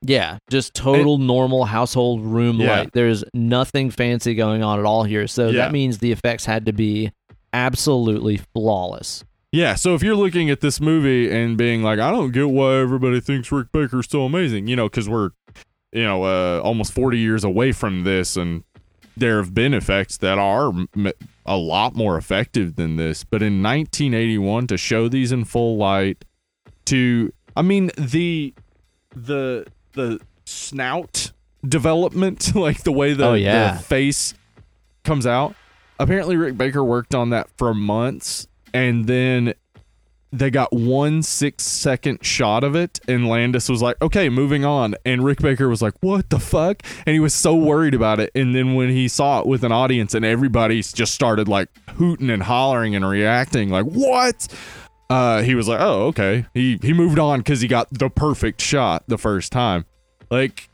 Yeah, 0.01 0.37
just 0.49 0.73
total 0.73 1.17
normal 1.17 1.65
household 1.65 2.25
room 2.25 2.59
Yeah. 2.59 2.79
light. 2.79 2.91
There's 2.93 3.23
nothing 3.33 3.91
fancy 3.91 4.33
going 4.33 4.63
on 4.63 4.79
at 4.79 4.85
all 4.85 5.03
here. 5.03 5.27
So 5.27 5.47
Yeah. 5.49 5.63
that 5.63 5.71
means 5.73 5.97
the 5.97 6.11
effects 6.11 6.45
had 6.45 6.65
to 6.67 6.73
be 6.73 7.11
absolutely 7.53 8.39
flawless. 8.53 9.23
Yeah, 9.51 9.73
so 9.75 9.95
if 9.95 10.03
you're 10.03 10.15
looking 10.15 10.49
at 10.51 10.61
this 10.61 10.79
movie 10.79 11.29
and 11.31 11.57
being 11.57 11.81
like, 11.81 11.99
I 11.99 12.11
don't 12.11 12.31
get 12.31 12.49
why 12.49 12.75
everybody 12.79 13.19
thinks 13.19 13.51
Rick 13.51 13.71
Baker's 13.71 14.07
so 14.07 14.23
amazing, 14.23 14.67
you 14.67 14.75
know, 14.75 14.87
because 14.87 15.09
we're, 15.09 15.31
you 15.91 16.03
know, 16.03 16.23
uh, 16.23 16.61
almost 16.63 16.93
40 16.93 17.17
years 17.17 17.43
away 17.43 17.71
from 17.71 18.03
this, 18.03 18.37
and 18.37 18.63
there 19.17 19.37
have 19.37 19.53
been 19.55 19.73
effects 19.73 20.17
that 20.17 20.37
are 20.37 20.67
m- 20.95 21.11
a 21.47 21.57
lot 21.57 21.95
more 21.95 22.15
effective 22.15 22.75
than 22.75 22.95
this. 22.95 23.23
But 23.23 23.41
in 23.41 23.61
1981, 23.63 24.67
to 24.67 24.77
show 24.77 25.09
these 25.09 25.31
in 25.31 25.45
full 25.45 25.77
light, 25.77 26.23
to, 26.85 27.33
I 27.57 27.63
mean, 27.63 27.89
the, 27.97 28.53
the, 29.15 29.65
the 29.93 30.19
snout 30.45 31.31
development, 31.67 32.55
like 32.55 32.83
the 32.83 32.91
way 32.91 33.13
the, 33.13 33.25
Oh, 33.25 33.33
yeah. 33.33 33.73
the 33.73 33.79
face 33.83 34.33
comes 35.03 35.25
out. 35.27 35.55
Apparently, 35.99 36.37
Rick 36.37 36.57
Baker 36.57 36.83
worked 36.83 37.13
on 37.13 37.31
that 37.31 37.49
for 37.57 37.73
months, 37.73 38.47
and 38.73 39.05
then 39.05 39.53
they 40.31 40.49
got 40.51 40.71
one 40.71 41.21
six 41.23 41.63
second 41.65 42.23
shot 42.23 42.63
of 42.63 42.73
it, 42.75 42.99
and 43.07 43.27
Landis 43.27 43.67
was 43.67 43.81
like, 43.81 44.01
"Okay, 44.01 44.29
moving 44.29 44.63
on." 44.63 44.95
And 45.03 45.25
Rick 45.25 45.39
Baker 45.39 45.67
was 45.67 45.81
like, 45.81 45.95
"What 45.99 46.29
the 46.29 46.39
fuck?" 46.39 46.83
And 47.05 47.13
he 47.15 47.19
was 47.19 47.33
so 47.33 47.53
worried 47.55 47.93
about 47.95 48.21
it. 48.21 48.29
And 48.33 48.55
then 48.55 48.75
when 48.75 48.89
he 48.91 49.09
saw 49.09 49.41
it 49.41 49.45
with 49.47 49.63
an 49.65 49.71
audience, 49.73 50.13
and 50.13 50.23
everybody 50.23 50.81
just 50.81 51.13
started 51.13 51.49
like 51.49 51.67
hooting 51.95 52.29
and 52.29 52.43
hollering 52.43 52.95
and 52.95 53.05
reacting, 53.05 53.69
like, 53.69 53.85
"What?" 53.85 54.47
Uh, 55.09 55.41
he 55.41 55.55
was 55.55 55.67
like, 55.67 55.79
"Oh, 55.81 56.07
okay." 56.07 56.45
He 56.53 56.77
he 56.81 56.93
moved 56.93 57.17
on 57.17 57.39
because 57.39 57.61
he 57.61 57.67
got 57.67 57.87
the 57.91 58.09
perfect 58.09 58.61
shot 58.61 59.03
the 59.07 59.17
first 59.17 59.51
time. 59.51 59.85
Like 60.29 60.69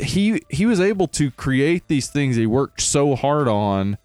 he 0.00 0.42
he 0.50 0.66
was 0.66 0.80
able 0.80 1.08
to 1.08 1.30
create 1.30 1.88
these 1.88 2.08
things 2.08 2.36
he 2.36 2.46
worked 2.46 2.80
so 2.80 3.14
hard 3.14 3.48
on 3.48 3.98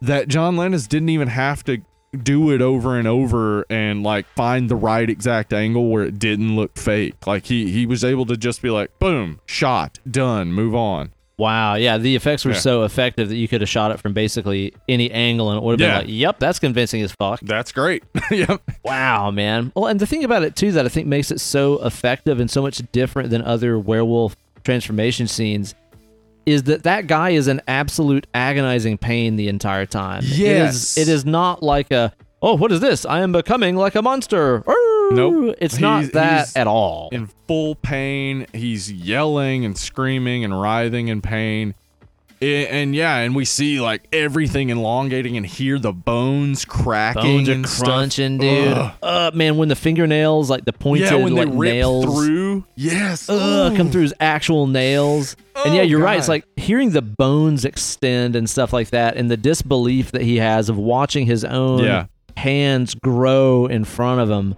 that 0.00 0.28
John 0.28 0.56
Landis 0.56 0.86
didn't 0.86 1.10
even 1.10 1.28
have 1.28 1.62
to 1.64 1.82
do 2.22 2.50
it 2.50 2.60
over 2.60 2.98
and 2.98 3.06
over 3.06 3.64
and 3.70 4.02
like 4.02 4.26
find 4.34 4.68
the 4.68 4.76
right 4.76 5.08
exact 5.08 5.52
angle 5.52 5.88
where 5.88 6.04
it 6.04 6.18
didn't 6.18 6.56
look 6.56 6.76
fake. 6.76 7.26
Like 7.26 7.46
he 7.46 7.70
he 7.70 7.86
was 7.86 8.04
able 8.04 8.26
to 8.26 8.36
just 8.36 8.62
be 8.62 8.70
like, 8.70 8.98
boom, 8.98 9.40
shot, 9.46 9.98
done, 10.10 10.52
move 10.52 10.74
on. 10.74 11.12
Wow, 11.40 11.74
yeah, 11.76 11.96
the 11.96 12.14
effects 12.16 12.44
were 12.44 12.52
Yeah. 12.52 12.58
so 12.58 12.82
effective 12.84 13.30
that 13.30 13.36
you 13.36 13.48
could 13.48 13.62
have 13.62 13.68
shot 13.70 13.90
it 13.92 13.98
from 14.00 14.12
basically 14.12 14.74
any 14.88 15.10
angle 15.10 15.50
and 15.50 15.56
it 15.58 15.62
would 15.64 15.80
have 15.80 15.88
Yeah. 15.88 15.98
been 16.00 16.06
like, 16.08 16.14
"Yep, 16.14 16.38
that's 16.38 16.58
convincing 16.58 17.00
as 17.02 17.12
fuck." 17.12 17.40
That's 17.40 17.72
great. 17.72 18.04
yep. 18.30 18.60
Wow, 18.84 19.30
man. 19.30 19.72
Well, 19.74 19.86
and 19.86 19.98
the 19.98 20.06
thing 20.06 20.22
about 20.22 20.42
it 20.42 20.54
too 20.54 20.70
that 20.72 20.84
I 20.84 20.88
think 20.90 21.06
makes 21.06 21.30
it 21.30 21.40
so 21.40 21.82
effective 21.84 22.38
and 22.40 22.50
so 22.50 22.60
much 22.62 22.82
different 22.92 23.30
than 23.30 23.40
other 23.42 23.78
werewolf 23.78 24.36
transformation 24.64 25.26
scenes 25.26 25.74
is 26.46 26.64
that 26.64 26.82
that 26.82 27.06
guy 27.06 27.30
is 27.30 27.48
in 27.48 27.60
absolute 27.68 28.26
agonizing 28.34 28.98
pain 28.98 29.36
the 29.36 29.48
entire 29.48 29.86
time. 29.86 30.22
Yes. 30.24 30.96
It 30.98 31.00
is, 31.02 31.08
it 31.08 31.12
is 31.12 31.24
not 31.24 31.62
like 31.62 31.90
a, 31.90 32.12
"Oh, 32.42 32.54
what 32.56 32.70
is 32.72 32.80
this? 32.80 33.04
I 33.06 33.20
am 33.20 33.32
becoming 33.32 33.76
like 33.76 33.94
a 33.94 34.02
monster." 34.02 34.62
Arr!" 34.66 34.74
Nope. 35.10 35.56
It's 35.60 35.78
not 35.80 36.12
that 36.12 36.56
at 36.56 36.66
all. 36.66 37.08
In 37.12 37.28
full 37.48 37.74
pain, 37.74 38.46
he's 38.52 38.90
yelling 38.92 39.64
and 39.64 39.76
screaming 39.76 40.44
and 40.44 40.58
writhing 40.60 41.08
in 41.08 41.20
pain. 41.20 41.74
I- 42.42 42.46
And 42.70 42.94
yeah, 42.94 43.16
and 43.18 43.34
we 43.34 43.44
see 43.44 43.80
like 43.80 44.08
everything 44.14 44.70
elongating 44.70 45.36
and 45.36 45.44
hear 45.44 45.78
the 45.78 45.92
bones 45.92 46.64
cracking 46.64 47.44
Bones 47.44 47.48
are 47.50 47.66
stuff. 47.68 47.86
crunching, 47.88 48.38
dude. 48.38 48.72
Ugh. 48.72 48.92
Uh, 49.02 49.30
man, 49.34 49.58
when 49.58 49.68
the 49.68 49.76
fingernails, 49.76 50.48
like 50.48 50.64
the 50.64 50.72
pointed 50.72 51.10
Yeah, 51.10 51.16
when 51.16 51.34
like 51.34 51.50
they 51.50 51.56
rip 51.56 51.72
nails, 51.74 52.04
through. 52.04 52.64
Yes. 52.76 53.28
Ugh, 53.28 53.76
come 53.76 53.90
through 53.90 54.02
his 54.02 54.14
actual 54.20 54.66
nails. 54.66 55.36
and 55.66 55.74
yeah, 55.74 55.82
Oh, 55.82 55.84
you're 55.84 56.00
right. 56.00 56.18
It's 56.18 56.28
like 56.28 56.44
hearing 56.56 56.92
the 56.92 57.02
bones 57.02 57.66
extend 57.66 58.34
and 58.36 58.48
stuff 58.48 58.72
like 58.72 58.88
that, 58.90 59.16
and 59.18 59.30
the 59.30 59.36
disbelief 59.36 60.12
that 60.12 60.22
he 60.22 60.36
has 60.38 60.70
of 60.70 60.78
watching 60.78 61.26
his 61.26 61.44
own 61.44 61.84
Yeah. 61.84 62.06
hands 62.38 62.94
grow 62.94 63.66
in 63.66 63.84
front 63.84 64.20
of 64.22 64.30
him. 64.30 64.54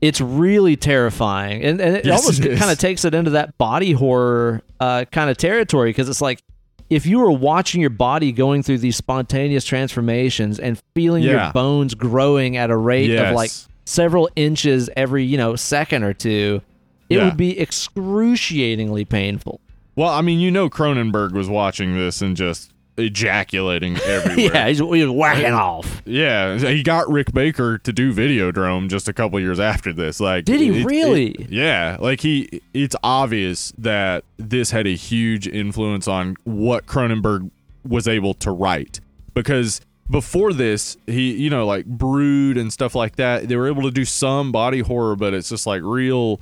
It's 0.00 0.20
really 0.20 0.76
terrifying, 0.76 1.62
and 1.62 1.80
and 1.80 1.96
it 1.96 2.04
Yes, 2.06 2.20
almost 2.22 2.42
kind 2.42 2.70
of 2.70 2.78
takes 2.78 3.04
it 3.04 3.14
into 3.14 3.30
that 3.32 3.58
body 3.58 3.92
horror 3.92 4.62
uh, 4.80 5.04
kind 5.12 5.28
of 5.30 5.36
territory 5.36 5.90
because 5.90 6.08
it's 6.08 6.22
like 6.22 6.40
if 6.88 7.04
you 7.06 7.18
were 7.18 7.30
watching 7.30 7.80
your 7.80 7.90
body 7.90 8.32
going 8.32 8.62
through 8.62 8.78
these 8.78 8.96
spontaneous 8.96 9.64
transformations 9.64 10.58
and 10.58 10.80
feeling 10.94 11.22
your 11.22 11.52
bones 11.52 11.94
growing 11.94 12.56
at 12.56 12.70
a 12.70 12.76
rate 12.76 13.14
of 13.14 13.34
like 13.34 13.50
several 13.84 14.28
inches 14.36 14.88
every 14.96 15.24
you 15.24 15.36
know 15.36 15.54
second 15.54 16.02
or 16.02 16.14
two, 16.14 16.62
it 17.10 17.16
Yeah. 17.18 17.26
would 17.26 17.36
be 17.36 17.60
excruciatingly 17.60 19.04
painful. 19.04 19.60
Well, 19.96 20.08
I 20.10 20.22
mean, 20.22 20.40
you 20.40 20.50
know, 20.50 20.70
Cronenberg 20.70 21.32
was 21.32 21.48
watching 21.48 21.94
this 21.96 22.22
and 22.22 22.36
just 22.36 22.72
ejaculating 23.00 23.96
everywhere. 24.04 24.52
yeah, 24.54 24.68
he's, 24.68 24.78
he 24.78 24.84
was 24.84 25.08
whacking 25.10 25.52
off. 25.52 26.02
Yeah, 26.04 26.56
he 26.58 26.82
got 26.82 27.08
Rick 27.10 27.32
Baker 27.32 27.78
to 27.78 27.92
do 27.92 28.12
Videodrome 28.14 28.88
just 28.88 29.08
a 29.08 29.12
couple 29.12 29.40
years 29.40 29.58
after 29.60 29.92
this. 29.92 30.20
Like, 30.20 30.44
Did 30.44 30.60
he 30.60 30.68
it- 30.68 30.76
it- 30.76 30.84
really? 30.86 31.46
yeah, 31.48 31.96
like 32.00 32.20
he. 32.20 32.62
It's 32.74 32.96
obvious 33.02 33.72
that 33.78 34.24
this 34.36 34.70
had 34.70 34.86
a 34.86 34.94
huge 34.94 35.46
influence 35.48 36.06
on 36.06 36.36
what 36.44 36.86
Cronenberg 36.86 37.50
was 37.88 38.06
able 38.06 38.34
to 38.34 38.50
write 38.50 39.00
because 39.34 39.80
before 40.10 40.52
this, 40.52 40.96
he, 41.06 41.32
you 41.32 41.48
know, 41.50 41.64
like 41.66 41.86
Brood 41.86 42.56
and 42.56 42.72
stuff 42.72 42.94
like 42.94 43.16
that. 43.16 43.48
They 43.48 43.56
were 43.56 43.68
able 43.68 43.82
to 43.82 43.90
do 43.92 44.04
some 44.04 44.50
body 44.52 44.80
horror, 44.80 45.14
but 45.16 45.32
it's 45.34 45.48
just 45.48 45.66
like 45.66 45.82
real, 45.84 46.40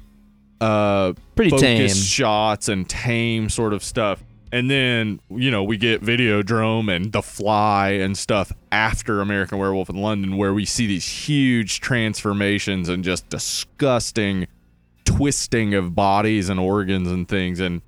uh, 0.60 1.12
Pretty 1.36 1.50
focused 1.50 1.62
tame. 1.62 1.88
shots 1.90 2.68
and 2.68 2.88
tame 2.88 3.48
sort 3.48 3.72
of 3.74 3.84
stuff. 3.84 4.22
And 4.50 4.70
then, 4.70 5.20
you 5.28 5.50
know, 5.50 5.62
we 5.62 5.76
get 5.76 6.02
Videodrome 6.02 6.94
and 6.94 7.12
The 7.12 7.22
Fly 7.22 7.90
and 7.90 8.16
stuff 8.16 8.52
after 8.72 9.20
American 9.20 9.58
Werewolf 9.58 9.90
in 9.90 9.96
London, 9.96 10.36
where 10.36 10.54
we 10.54 10.64
see 10.64 10.86
these 10.86 11.06
huge 11.06 11.80
transformations 11.80 12.88
and 12.88 13.04
just 13.04 13.28
disgusting 13.28 14.46
twisting 15.04 15.74
of 15.74 15.94
bodies 15.94 16.48
and 16.48 16.60
organs 16.60 17.08
and 17.08 17.28
things. 17.28 17.60
And 17.60 17.82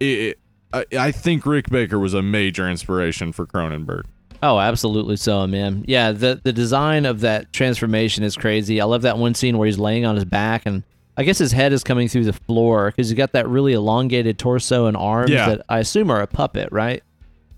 it, 0.00 0.38
I, 0.72 0.84
I 0.98 1.12
think 1.12 1.44
Rick 1.44 1.70
Baker 1.70 1.98
was 1.98 2.14
a 2.14 2.22
major 2.22 2.68
inspiration 2.68 3.32
for 3.32 3.46
Cronenberg. 3.46 4.04
Oh, 4.42 4.58
absolutely 4.58 5.16
so, 5.16 5.46
man. 5.46 5.84
Yeah, 5.86 6.10
the 6.10 6.40
the 6.42 6.52
design 6.52 7.06
of 7.06 7.20
that 7.20 7.52
transformation 7.52 8.24
is 8.24 8.36
crazy. 8.36 8.80
I 8.80 8.84
love 8.84 9.02
that 9.02 9.16
one 9.18 9.34
scene 9.34 9.56
where 9.56 9.66
he's 9.66 9.78
laying 9.78 10.04
on 10.04 10.16
his 10.16 10.24
back 10.24 10.66
and 10.66 10.82
I 11.16 11.24
guess 11.24 11.38
his 11.38 11.52
head 11.52 11.72
is 11.72 11.84
coming 11.84 12.08
through 12.08 12.24
the 12.24 12.32
floor 12.32 12.90
because 12.90 13.08
he's 13.10 13.16
got 13.16 13.32
that 13.32 13.46
really 13.48 13.74
elongated 13.74 14.38
torso 14.38 14.86
and 14.86 14.96
arms 14.96 15.30
Yeah. 15.30 15.48
that 15.50 15.62
I 15.68 15.78
assume 15.80 16.10
are 16.10 16.20
a 16.22 16.26
puppet, 16.26 16.70
right? 16.72 17.02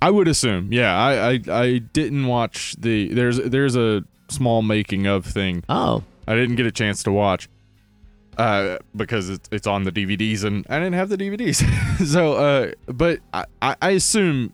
I 0.02 0.10
would 0.10 0.28
assume, 0.28 0.72
yeah. 0.72 0.94
I, 0.96 1.30
I 1.34 1.40
I 1.48 1.78
didn't 1.78 2.26
watch 2.26 2.74
the 2.78 3.08
there's 3.14 3.38
there's 3.38 3.76
a 3.76 4.02
small 4.28 4.62
making 4.62 5.06
of 5.06 5.24
thing 5.24 5.62
Oh, 5.68 6.02
I 6.26 6.34
didn't 6.34 6.56
get 6.56 6.66
a 6.66 6.72
chance 6.72 7.02
to 7.04 7.12
watch 7.12 7.48
uh, 8.36 8.78
because 8.96 9.30
it's, 9.30 9.48
it's 9.52 9.66
on 9.66 9.84
the 9.84 9.92
DVDs 9.92 10.42
and 10.44 10.66
I 10.68 10.78
didn't 10.78 10.94
have 10.94 11.08
the 11.08 11.16
DVDs. 11.16 11.62
so, 12.06 12.32
uh, 12.34 12.72
but 12.86 13.20
I, 13.32 13.76
I 13.80 13.90
assume 13.90 14.52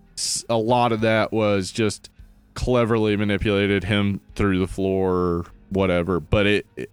a 0.50 0.56
lot 0.56 0.92
of 0.92 1.00
that 1.00 1.32
was 1.32 1.70
just 1.72 2.10
cleverly 2.54 3.16
manipulated 3.16 3.84
him 3.84 4.20
through 4.34 4.58
the 4.58 4.66
floor, 4.66 5.14
or 5.14 5.46
whatever. 5.70 6.20
But 6.20 6.46
it, 6.46 6.66
it 6.76 6.90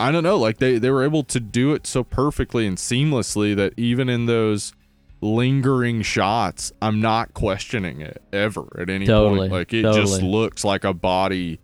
I 0.00 0.10
don't 0.12 0.22
know, 0.24 0.36
like 0.38 0.58
they, 0.58 0.78
they 0.78 0.90
were 0.90 1.04
able 1.04 1.22
to 1.24 1.38
do 1.40 1.72
it 1.74 1.86
so 1.86 2.02
perfectly 2.04 2.66
and 2.66 2.76
seamlessly 2.76 3.54
that 3.56 3.74
even 3.76 4.08
in 4.08 4.26
those 4.26 4.72
lingering 5.20 6.02
shots, 6.02 6.72
I'm 6.80 7.00
not 7.00 7.34
questioning 7.34 8.00
it 8.00 8.22
ever 8.32 8.64
at 8.80 8.88
any 8.90 9.06
Totally, 9.06 9.40
point. 9.48 9.52
Like 9.52 9.72
it 9.74 9.82
just 9.82 10.22
looks 10.22 10.64
like 10.64 10.84
a 10.84 10.94
body 10.94 11.60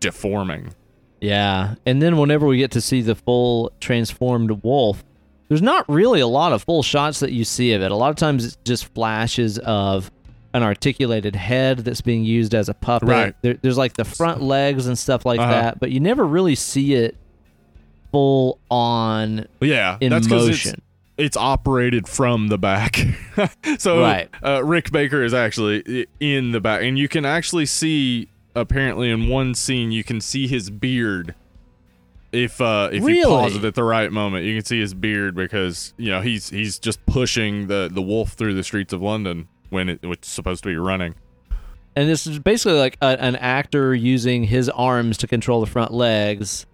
deforming. 0.00 0.74
yeah. 1.20 1.74
And 1.86 2.02
then 2.02 2.16
whenever 2.16 2.46
we 2.46 2.58
get 2.58 2.70
to 2.72 2.80
see 2.80 3.00
the 3.02 3.14
full 3.14 3.72
transformed 3.80 4.62
wolf, 4.62 5.04
there's 5.48 5.62
not 5.62 5.88
really 5.88 6.20
a 6.20 6.26
lot 6.26 6.52
of 6.52 6.62
full 6.64 6.82
shots 6.82 7.20
that 7.20 7.32
you 7.32 7.44
see 7.44 7.72
of 7.72 7.82
it. 7.82 7.90
A 7.90 7.94
lot 7.96 8.10
of 8.10 8.16
times 8.16 8.44
it's 8.44 8.56
just 8.64 8.86
flashes 8.94 9.58
of 9.60 10.10
an 10.54 10.62
articulated 10.62 11.36
head 11.36 11.78
that's 11.80 12.00
being 12.00 12.24
used 12.24 12.54
as 12.54 12.68
a 12.68 12.74
puppet. 12.74 13.08
Right. 13.08 13.34
There, 13.42 13.54
there's 13.54 13.78
like 13.78 13.94
the 13.94 14.04
front 14.04 14.42
legs 14.42 14.86
and 14.86 14.98
stuff 14.98 15.24
like 15.24 15.38
Uh-huh. 15.38 15.50
that, 15.52 15.80
but 15.80 15.90
you 15.90 16.00
never 16.00 16.24
really 16.26 16.54
see 16.54 16.94
it 16.94 17.16
full 18.16 18.58
on 18.70 19.46
Yeah, 19.60 19.98
in 20.00 20.08
that's 20.10 20.26
'cause 20.26 20.44
it's- 20.48 20.64
motion. 20.66 20.82
it's 21.18 21.36
operated 21.36 22.08
from 22.08 22.48
the 22.48 22.56
back. 22.56 22.96
so 23.78 24.00
Right. 24.00 24.30
uh, 24.42 24.64
Rick 24.64 24.90
Baker 24.90 25.22
is 25.22 25.34
actually 25.34 26.06
in 26.18 26.52
the 26.52 26.60
back, 26.60 26.82
and 26.82 26.98
you 26.98 27.08
can 27.08 27.24
actually 27.26 27.66
see. 27.66 28.28
Apparently, 28.54 29.10
in 29.10 29.28
one 29.28 29.54
scene, 29.54 29.92
you 29.92 30.02
can 30.02 30.18
see 30.22 30.46
his 30.48 30.70
beard. 30.70 31.34
If 32.32 32.58
uh, 32.58 32.88
if 32.90 33.06
you 33.06 33.24
pause 33.26 33.54
it 33.56 33.64
at 33.64 33.74
the 33.74 33.84
right 33.84 34.10
moment, 34.10 34.46
you 34.46 34.54
can 34.54 34.64
see 34.64 34.80
his 34.80 34.94
beard 34.94 35.34
because 35.34 35.92
you 35.98 36.08
know 36.10 36.22
he's 36.22 36.48
he's 36.48 36.78
just 36.78 37.04
pushing 37.04 37.66
the 37.66 37.90
the 37.92 38.00
wolf 38.00 38.30
through 38.32 38.54
the 38.54 38.62
streets 38.64 38.94
of 38.94 39.02
London 39.02 39.48
when 39.68 39.90
it, 39.90 39.98
it's 40.02 40.28
supposed 40.30 40.62
to 40.62 40.70
be 40.70 40.76
running. 40.76 41.16
And 41.94 42.08
this 42.08 42.26
is 42.26 42.38
basically 42.38 42.78
like 42.78 42.96
a, 43.02 43.20
an 43.22 43.36
actor 43.36 43.94
using 43.94 44.44
his 44.44 44.70
arms 44.70 45.18
to 45.18 45.26
control 45.26 45.60
the 45.60 45.66
front 45.66 45.92
legs, 45.92 46.64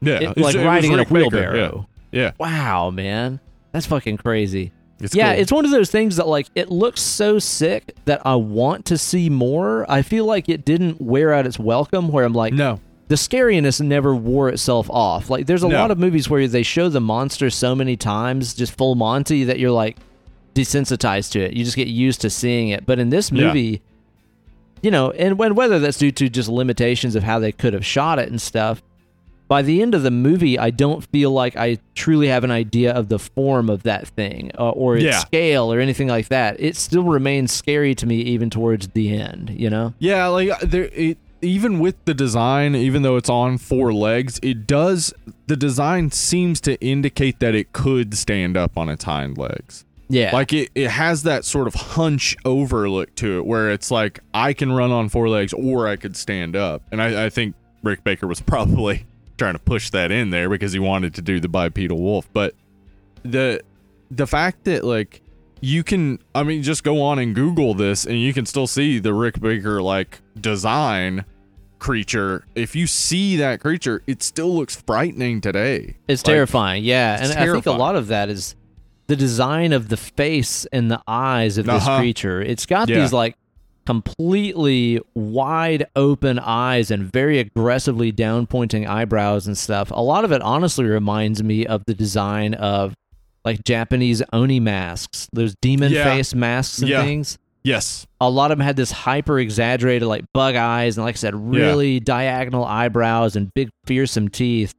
Yeah, 0.00 0.20
It- 0.30 0.36
like 0.38 0.54
riding 0.56 0.92
in 0.92 0.98
a 1.00 1.02
Baker, 1.04 1.14
wheelbarrow. 1.14 1.88
Yeah, 2.12 2.20
yeah. 2.22 2.30
Wow, 2.38 2.90
man. 2.90 3.40
That's 3.72 3.86
fucking 3.86 4.18
crazy. 4.18 4.72
It's 5.00 5.14
yeah, 5.14 5.32
cool. 5.32 5.42
it's 5.42 5.52
one 5.52 5.64
of 5.64 5.70
those 5.70 5.90
things 5.90 6.16
that 6.16 6.26
like 6.26 6.48
it 6.56 6.70
looks 6.70 7.00
so 7.00 7.38
sick 7.38 7.94
that 8.06 8.20
I 8.26 8.34
want 8.34 8.84
to 8.86 8.98
see 8.98 9.28
more. 9.30 9.88
I 9.90 10.02
feel 10.02 10.24
like 10.24 10.48
it 10.48 10.64
didn't 10.64 11.00
wear 11.00 11.32
out 11.32 11.46
its 11.46 11.58
welcome 11.58 12.08
where 12.08 12.24
I'm 12.24 12.32
like 12.32 12.52
no. 12.52 12.80
the 13.06 13.14
scariness 13.14 13.80
never 13.80 14.12
wore 14.14 14.48
itself 14.48 14.90
off. 14.90 15.30
Like 15.30 15.46
there's 15.46 15.62
a 15.62 15.68
No. 15.68 15.76
lot 15.78 15.92
of 15.92 15.98
movies 15.98 16.28
where 16.28 16.48
they 16.48 16.64
show 16.64 16.88
the 16.88 17.00
monster 17.00 17.48
so 17.50 17.76
many 17.76 17.96
times, 17.96 18.54
just 18.54 18.76
full 18.76 18.96
Monty, 18.96 19.44
that 19.44 19.60
you're 19.60 19.70
like 19.70 19.98
desensitized 20.54 21.30
to 21.32 21.40
it. 21.40 21.52
You 21.52 21.64
just 21.64 21.76
get 21.76 21.86
used 21.88 22.20
to 22.22 22.30
seeing 22.30 22.70
it. 22.70 22.84
But 22.84 22.98
in 22.98 23.10
this 23.10 23.30
Yeah. 23.30 23.46
movie, 23.46 23.82
you 24.82 24.90
know, 24.90 25.10
and 25.12 25.38
when 25.38 25.54
whether 25.54 25.78
that's 25.78 25.98
due 25.98 26.10
to 26.12 26.28
just 26.28 26.48
limitations 26.48 27.14
of 27.14 27.22
how 27.22 27.38
they 27.38 27.52
could 27.52 27.72
have 27.74 27.86
shot 27.86 28.18
it 28.18 28.30
and 28.30 28.40
stuff, 28.40 28.82
by 29.48 29.62
the 29.62 29.80
end 29.82 29.94
of 29.94 30.02
the 30.02 30.10
movie, 30.10 30.58
I 30.58 30.70
don't 30.70 31.02
feel 31.10 31.30
like 31.30 31.56
I 31.56 31.78
truly 31.94 32.28
have 32.28 32.44
an 32.44 32.50
idea 32.50 32.92
of 32.92 33.08
the 33.08 33.18
form 33.18 33.68
of 33.70 33.82
that 33.84 34.06
thing 34.08 34.50
uh, 34.58 34.70
or 34.70 34.96
its 34.96 35.04
Yeah. 35.04 35.18
scale 35.18 35.72
or 35.72 35.80
anything 35.80 36.08
like 36.08 36.28
that. 36.28 36.56
It 36.60 36.76
still 36.76 37.04
remains 37.04 37.50
scary 37.50 37.94
to 37.96 38.06
me 38.06 38.16
even 38.20 38.50
towards 38.50 38.88
the 38.88 39.14
end, 39.18 39.50
you 39.50 39.70
know? 39.70 39.94
Yeah, 39.98 40.26
like 40.26 40.50
uh, 40.50 40.56
there 40.62 40.90
it 40.92 41.18
even 41.40 41.78
with 41.78 41.94
the 42.04 42.14
design, 42.14 42.74
even 42.74 43.02
though 43.02 43.16
it's 43.16 43.30
on 43.30 43.58
four 43.58 43.92
legs, 43.94 44.40
it 44.42 44.66
does 44.66 45.14
the 45.46 45.56
design 45.56 46.10
seems 46.10 46.60
to 46.62 46.78
indicate 46.84 47.38
that 47.38 47.54
it 47.54 47.72
could 47.72 48.14
stand 48.18 48.56
up 48.56 48.76
on 48.76 48.88
its 48.88 49.04
hind 49.04 49.38
legs. 49.38 49.84
Yeah. 50.10 50.30
Like 50.32 50.52
it, 50.52 50.70
it 50.74 50.90
has 50.90 51.22
that 51.22 51.44
sort 51.44 51.66
of 51.68 51.74
hunch 51.74 52.36
over 52.44 52.88
look 52.90 53.14
to 53.16 53.38
it 53.38 53.46
where 53.46 53.70
it's 53.70 53.90
like 53.90 54.20
I 54.34 54.52
can 54.52 54.72
run 54.72 54.90
on 54.90 55.08
four 55.10 55.28
legs 55.28 55.52
or 55.52 55.86
I 55.86 55.96
could 55.96 56.16
stand 56.16 56.56
up. 56.56 56.82
And 56.90 57.00
I, 57.00 57.26
I 57.26 57.30
think 57.30 57.54
Rick 57.82 58.04
Baker 58.04 58.26
was 58.26 58.40
probably 58.54 59.06
trying 59.38 59.54
to 59.54 59.58
push 59.60 59.90
that 59.90 60.10
in 60.12 60.30
there 60.30 60.48
because 60.50 60.72
he 60.72 60.78
wanted 60.78 61.14
to 61.14 61.22
do 61.22 61.40
the 61.40 61.48
bipedal 61.48 61.98
wolf. 62.02 62.28
But 62.32 62.54
the 63.22 63.62
the 64.10 64.26
fact 64.26 64.64
that 64.64 64.84
like 64.84 65.22
you 65.60 65.82
can 65.82 66.18
I 66.34 66.42
mean 66.42 66.62
just 66.62 66.84
go 66.84 67.00
on 67.02 67.18
and 67.18 67.34
Google 67.34 67.74
this 67.74 68.04
and 68.04 68.20
you 68.20 68.32
can 68.34 68.44
still 68.46 68.66
see 68.66 68.98
the 68.98 69.14
Rick 69.14 69.40
Baker 69.40 69.80
like 69.82 70.20
design 70.40 71.24
creature. 71.78 72.44
If 72.54 72.74
you 72.74 72.86
see 72.86 73.36
that 73.36 73.60
creature, 73.60 74.02
it 74.06 74.22
still 74.22 74.54
looks 74.54 74.76
frightening 74.76 75.40
today. 75.40 75.96
It's 76.08 76.26
Like, 76.26 76.34
terrifying, 76.34 76.84
yeah. 76.84 77.14
And 77.16 77.26
it's 77.26 77.36
I 77.36 77.46
think 77.46 77.66
a 77.66 77.70
lot 77.72 77.94
of 77.96 78.08
that 78.08 78.28
is 78.28 78.56
the 79.06 79.16
design 79.16 79.72
of 79.72 79.88
the 79.88 79.96
face 79.96 80.66
and 80.72 80.90
the 80.90 81.00
eyes 81.06 81.56
of 81.56 81.66
this 81.66 81.86
Uh-huh. 81.86 81.98
creature. 82.00 82.42
It's 82.42 82.66
got 82.66 82.88
Yeah. 82.88 83.00
these 83.00 83.12
like 83.12 83.36
completely 83.88 85.00
wide 85.14 85.86
open 85.96 86.38
eyes 86.38 86.90
and 86.90 87.10
very 87.10 87.38
aggressively 87.38 88.12
down 88.12 88.46
pointing 88.46 88.86
eyebrows 88.86 89.46
and 89.46 89.56
stuff. 89.56 89.90
A 89.90 90.02
lot 90.02 90.24
of 90.24 90.32
it 90.32 90.42
honestly 90.42 90.84
reminds 90.84 91.42
me 91.42 91.66
of 91.66 91.82
the 91.86 91.94
design 91.94 92.52
of 92.54 92.94
like 93.46 93.64
Japanese 93.64 94.22
oni 94.34 94.60
masks, 94.60 95.26
those 95.32 95.54
demon 95.62 95.90
Yeah. 95.92 96.04
face 96.04 96.34
masks 96.34 96.80
and 96.80 96.88
Yeah. 96.88 97.02
things. 97.02 97.38
Yes. 97.64 98.06
A 98.20 98.28
lot 98.28 98.50
of 98.50 98.58
them 98.58 98.64
had 98.66 98.76
this 98.76 98.90
hyper 98.90 99.38
exaggerated 99.38 100.06
like 100.06 100.24
bug 100.34 100.54
eyes 100.54 100.98
and 100.98 101.04
like 101.06 101.16
I 101.16 101.18
said 101.18 101.34
really 101.34 101.98
diagonal 101.98 102.64
eyebrows 102.66 103.36
and 103.36 103.52
big 103.54 103.70
fearsome 103.86 104.28
teeth. 104.28 104.74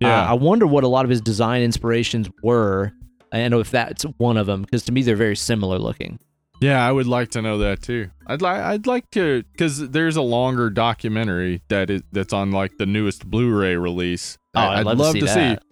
Yeah. 0.00 0.22
Uh, 0.22 0.30
I 0.30 0.32
wonder 0.34 0.66
what 0.66 0.82
a 0.84 0.88
lot 0.88 1.04
of 1.04 1.10
his 1.10 1.20
design 1.20 1.62
inspirations 1.62 2.28
were, 2.42 2.92
and 3.32 3.54
if 3.54 3.70
that's 3.70 4.02
one 4.18 4.36
of 4.36 4.46
them, 4.46 4.62
because 4.62 4.84
to 4.84 4.92
me 4.92 5.02
they're 5.02 5.16
very 5.16 5.36
similar 5.36 5.78
looking. 5.78 6.18
Yeah, 6.60 6.84
I 6.86 6.90
would 6.90 7.06
like 7.06 7.30
to 7.32 7.42
know 7.42 7.58
that 7.58 7.82
too. 7.82 8.10
I'd 8.26 8.42
like 8.42 8.60
I'd 8.60 8.86
like 8.86 9.10
to 9.12 9.44
cuz 9.56 9.78
there's 9.90 10.16
a 10.16 10.22
longer 10.22 10.70
documentary 10.70 11.62
that 11.68 11.88
is 11.90 12.02
that's 12.12 12.32
on 12.32 12.50
like 12.50 12.78
the 12.78 12.86
newest 12.86 13.30
Blu-ray 13.30 13.76
release. 13.76 14.38
Oh, 14.54 14.60
I- 14.60 14.80
I'd 14.80 14.86
love 14.86 15.14
to 15.14 15.20
see 15.28 15.40
that. 15.40 15.62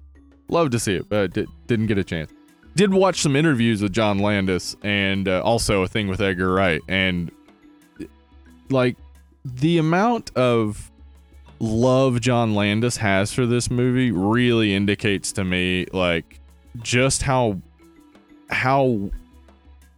love 0.49 0.70
to 0.70 0.78
see 0.78 0.95
it, 0.95 1.09
but 1.09 1.32
di- 1.34 1.47
didn't 1.66 1.87
get 1.87 1.99
a 1.99 2.05
chance. 2.05 2.30
Did 2.76 2.93
watch 2.93 3.20
some 3.20 3.34
interviews 3.34 3.82
with 3.82 3.93
John 3.93 4.18
Landis 4.18 4.76
and 4.82 5.26
uh, 5.28 5.41
also 5.43 5.82
a 5.82 5.89
thing 5.89 6.09
with 6.09 6.20
Edgar 6.20 6.53
Wright 6.53 6.80
and 6.89 7.30
like 8.70 8.97
the 9.45 9.78
amount 9.78 10.30
of 10.37 10.91
love 11.59 12.20
John 12.20 12.55
Landis 12.55 12.99
has 12.99 13.32
for 13.32 13.47
this 13.47 13.70
movie 13.70 14.11
really 14.12 14.74
indicates 14.74 15.32
to 15.32 15.45
me 15.45 15.87
like 15.93 16.39
just 16.82 17.22
how 17.22 17.61
how 18.51 19.11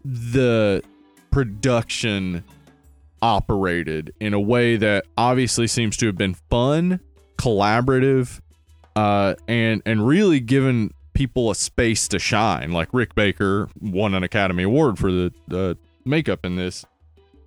the 0.09 0.83
production 1.31 2.43
operated 3.21 4.15
in 4.21 4.33
a 4.33 4.41
way 4.41 4.77
that 4.77 5.05
obviously 5.19 5.67
seems 5.67 5.97
to 5.99 6.07
have 6.07 6.17
been 6.17 6.35
fun, 6.35 7.01
collaborative, 7.37 8.41
uh, 8.97 9.35
and 9.47 9.83
and 9.85 10.07
really 10.07 10.41
given 10.41 10.93
people 11.13 11.51
a 11.51 11.55
space 11.55 12.09
to 12.09 12.19
shine. 12.19 12.73
Like 12.73 12.89
Rick 12.93 13.15
Baker 13.15 13.69
won 13.81 14.15
an 14.15 14.23
Academy 14.23 14.63
Award 14.63 14.99
for 14.99 15.13
the 15.13 15.33
the 15.47 15.77
makeup 16.05 16.45
in 16.45 16.57
this. 16.57 16.87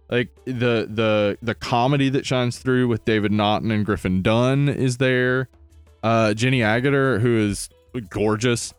Like 0.10 0.30
the 0.46 0.88
the 0.90 1.38
the 1.42 1.56
comedy 1.56 2.10
that 2.10 2.26
shines 2.26 2.60
through 2.60 2.88
with 2.90 3.06
David 3.06 3.32
Naughton 3.32 3.72
and 3.72 3.86
Griffin 3.86 4.22
Dunne 4.22 4.70
is 4.70 4.98
there. 4.98 5.50
Uh, 6.04 6.34
Jenny 6.34 6.60
Agutter, 6.60 7.22
who 7.22 7.38
is 7.38 7.70
gorgeous, 8.10 8.74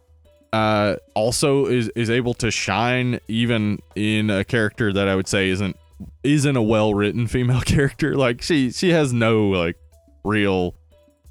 uh, 0.53 0.97
also 1.15 1.67
is 1.67 1.89
is 1.91 2.11
able 2.11 2.35
to 2.35 2.51
shine 2.51 3.21
even 3.29 3.79
in 3.95 4.31
a 4.31 4.45
character 4.45 4.93
that 4.93 5.09
I 5.09 5.17
would 5.17 5.29
say 5.29 5.49
isn't 5.49 5.77
isn't 6.23 6.57
a 6.57 6.63
well 6.63 6.95
written 6.95 7.27
female 7.27 7.61
character. 7.65 8.17
Like 8.17 8.43
she 8.43 8.71
she 8.71 8.91
has 8.91 9.13
no 9.13 9.49
like 9.49 9.77
real 10.25 10.75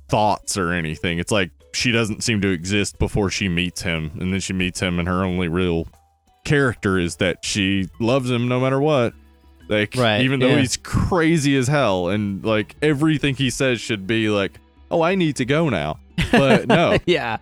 thoughts 0.09 0.57
or 0.57 0.72
anything. 0.72 1.19
It's 1.19 1.32
like 1.32 1.51
she 1.74 1.91
doesn't 1.91 2.24
seem 2.24 2.41
to 2.41 2.49
exist 2.49 2.99
before 2.99 3.30
she 3.30 3.47
meets 3.47 3.82
him, 3.82 4.11
and 4.19 4.34
then 4.34 4.39
she 4.39 4.53
meets 4.53 4.80
him, 4.80 4.99
and 4.99 5.07
her 5.07 5.24
only 5.24 5.47
real 5.47 5.88
character 6.43 6.97
is 6.97 7.17
that 7.17 7.45
she 7.45 7.89
loves 7.99 8.30
him 8.30 8.47
no 8.47 8.59
matter 8.59 8.80
what. 8.80 9.13
Like 9.69 9.95
Right, 9.95 10.22
even 10.22 10.39
though 10.39 10.47
yeah. 10.49 10.59
he's 10.59 10.76
crazy 10.78 11.55
as 11.55 11.67
hell, 11.67 12.09
and 12.09 12.43
like 12.43 12.76
everything 12.82 13.36
he 13.36 13.49
says 13.49 13.80
should 13.80 14.05
be 14.05 14.30
like, 14.30 14.59
"Oh, 14.89 15.01
I 15.01 15.15
need 15.15 15.38
to 15.38 15.45
go 15.45 15.69
now," 15.69 15.99
but 16.32 16.67
no, 16.67 16.97
yeah, 17.05 17.38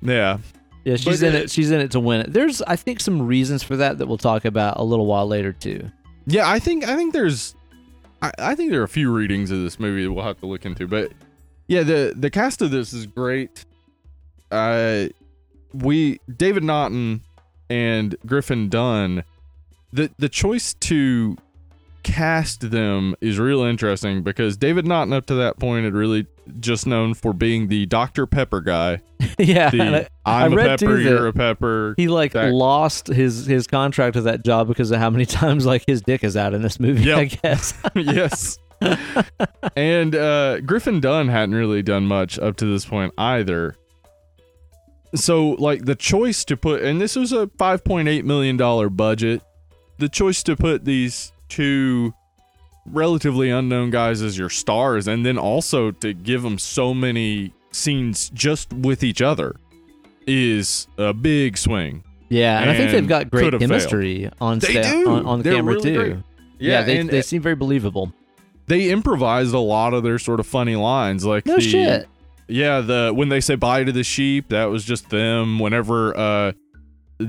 yeah, 0.00 0.38
yeah, 0.84 0.96
she's 0.96 1.20
But 1.20 1.28
in 1.28 1.34
it- 1.34 1.42
it. 1.44 1.50
She's 1.50 1.70
in 1.70 1.80
it 1.80 1.90
to 1.92 2.00
win 2.00 2.20
it. 2.22 2.32
There's, 2.32 2.60
I 2.62 2.76
think, 2.76 3.00
some 3.00 3.26
reasons 3.26 3.62
for 3.62 3.76
that 3.76 3.98
that 3.98 4.06
we'll 4.06 4.18
talk 4.18 4.44
about 4.44 4.78
a 4.78 4.84
little 4.84 5.06
while 5.06 5.26
later 5.26 5.52
too. 5.52 5.90
Yeah, 6.26 6.48
I 6.50 6.58
think 6.58 6.84
I 6.86 6.96
think 6.96 7.12
there's 7.12 7.54
I, 8.20 8.30
I 8.38 8.54
think 8.54 8.70
there 8.70 8.80
are 8.80 8.84
a 8.84 8.88
few 8.88 9.12
readings 9.12 9.50
of 9.50 9.60
this 9.62 9.80
movie 9.80 10.04
that 10.04 10.12
we'll 10.12 10.24
have 10.24 10.38
to 10.40 10.46
look 10.46 10.64
into. 10.64 10.86
But 10.86 11.12
yeah, 11.66 11.82
the 11.82 12.14
the 12.16 12.30
cast 12.30 12.62
of 12.62 12.70
this 12.70 12.92
is 12.92 13.06
great. 13.06 13.64
Uh 14.50 15.06
we 15.72 16.20
David 16.36 16.62
Naughton 16.64 17.22
and 17.70 18.14
Griffin 18.26 18.68
Dunne, 18.68 19.24
the 19.92 20.10
the 20.18 20.28
choice 20.28 20.74
to 20.74 21.36
cast 22.02 22.70
them 22.70 23.14
is 23.20 23.38
real 23.38 23.62
interesting 23.62 24.22
because 24.22 24.56
David 24.56 24.86
Naughton 24.86 25.12
up 25.12 25.26
to 25.26 25.34
that 25.36 25.58
point 25.58 25.84
had 25.84 25.94
really 25.94 26.26
just 26.60 26.86
known 26.86 27.14
for 27.14 27.32
being 27.32 27.68
the 27.68 27.86
Dr. 27.86 28.26
Pepper 28.26 28.60
guy. 28.60 29.00
yeah, 29.38 29.70
The 29.70 29.82
I- 30.26 30.42
I'm 30.44 30.52
I 30.52 30.54
a 30.54 30.56
read, 30.56 30.78
too, 30.78 30.86
pepper, 30.86 30.98
you're 31.00 31.26
a 31.28 31.32
pepper. 31.32 31.94
he 31.96 32.08
like 32.08 32.32
that- 32.32 32.52
lost 32.52 33.06
his 33.08 33.46
his 33.46 33.66
contract 33.66 34.14
to 34.14 34.22
that 34.22 34.44
job 34.44 34.68
because 34.68 34.90
of 34.90 34.98
how 34.98 35.10
many 35.10 35.26
times 35.40 35.64
like 35.66 35.84
his 35.86 36.02
dick 36.02 36.24
is 36.24 36.36
out 36.36 36.54
in 36.54 36.62
this 36.62 36.78
movie. 36.80 37.02
Yep. 37.04 37.18
I 37.18 37.24
guess. 37.42 37.74
yes. 37.94 38.58
and 39.76 40.14
uh, 40.16 40.60
Griffin 40.60 41.00
Dunne 41.00 41.28
hadn't 41.28 41.54
really 41.54 41.82
done 41.82 42.06
much 42.06 42.38
up 42.38 42.56
to 42.56 42.64
this 42.66 42.84
point 42.84 43.14
either. 43.16 43.76
So, 45.14 45.50
like, 45.50 45.84
the 45.84 45.94
choice 45.94 46.44
to 46.46 46.56
put, 46.56 46.82
and 46.82 46.98
this 47.00 47.16
was 47.16 47.32
a 47.32 47.46
$5.8 47.46 48.24
million 48.24 48.56
budget, 48.96 49.42
the 49.98 50.08
choice 50.08 50.42
to 50.44 50.56
put 50.56 50.84
these 50.86 51.32
two 51.50 52.14
relatively 52.86 53.50
unknown 53.50 53.90
guys 53.90 54.22
as 54.22 54.36
your 54.38 54.50
stars, 54.50 55.06
and 55.08 55.24
then 55.24 55.38
also 55.38 55.90
to 55.90 56.12
give 56.12 56.42
them 56.42 56.58
so 56.58 56.92
many 56.94 57.52
scenes 57.70 58.30
just 58.30 58.72
with 58.72 59.02
each 59.02 59.22
other 59.22 59.56
is 60.26 60.86
a 60.98 61.12
big 61.12 61.56
swing. 61.58 62.02
Yeah, 62.28 62.60
and, 62.60 62.70
I 62.70 62.76
think 62.76 62.90
they've 62.92 63.06
got 63.08 63.30
great 63.30 63.44
could've 63.44 63.60
chemistry 63.60 64.30
on 64.40 64.58
They 64.58 64.82
sta- 64.82 65.04
on, 65.10 65.26
on 65.26 65.38
the 65.38 65.44
They're 65.44 65.54
camera 65.54 65.74
really 65.74 65.92
too. 65.92 65.96
great. 65.96 66.16
Yeah, 66.58 66.82
they 66.82 66.98
and 66.98 67.10
they 67.10 67.22
seem 67.22 67.42
very 67.42 67.56
believable. 67.56 68.12
they 68.68 68.90
improvised 68.90 69.52
a 69.52 69.58
lot 69.58 69.92
of 69.94 70.02
their 70.04 70.18
sort 70.18 70.38
of 70.40 70.46
funny 70.46 70.76
lines 70.76 71.24
like 71.24 71.44
No 71.44 71.56
the, 71.56 71.60
shit. 71.60 72.08
yeah 72.46 72.80
the 72.80 73.12
when 73.14 73.28
they 73.28 73.40
say 73.40 73.56
bye 73.56 73.82
to 73.84 73.90
the 73.92 74.04
sheep 74.04 74.48
that 74.50 74.66
was 74.66 74.84
just 74.84 75.10
them 75.10 75.58
whenever 75.58 76.16
uh 76.16 76.52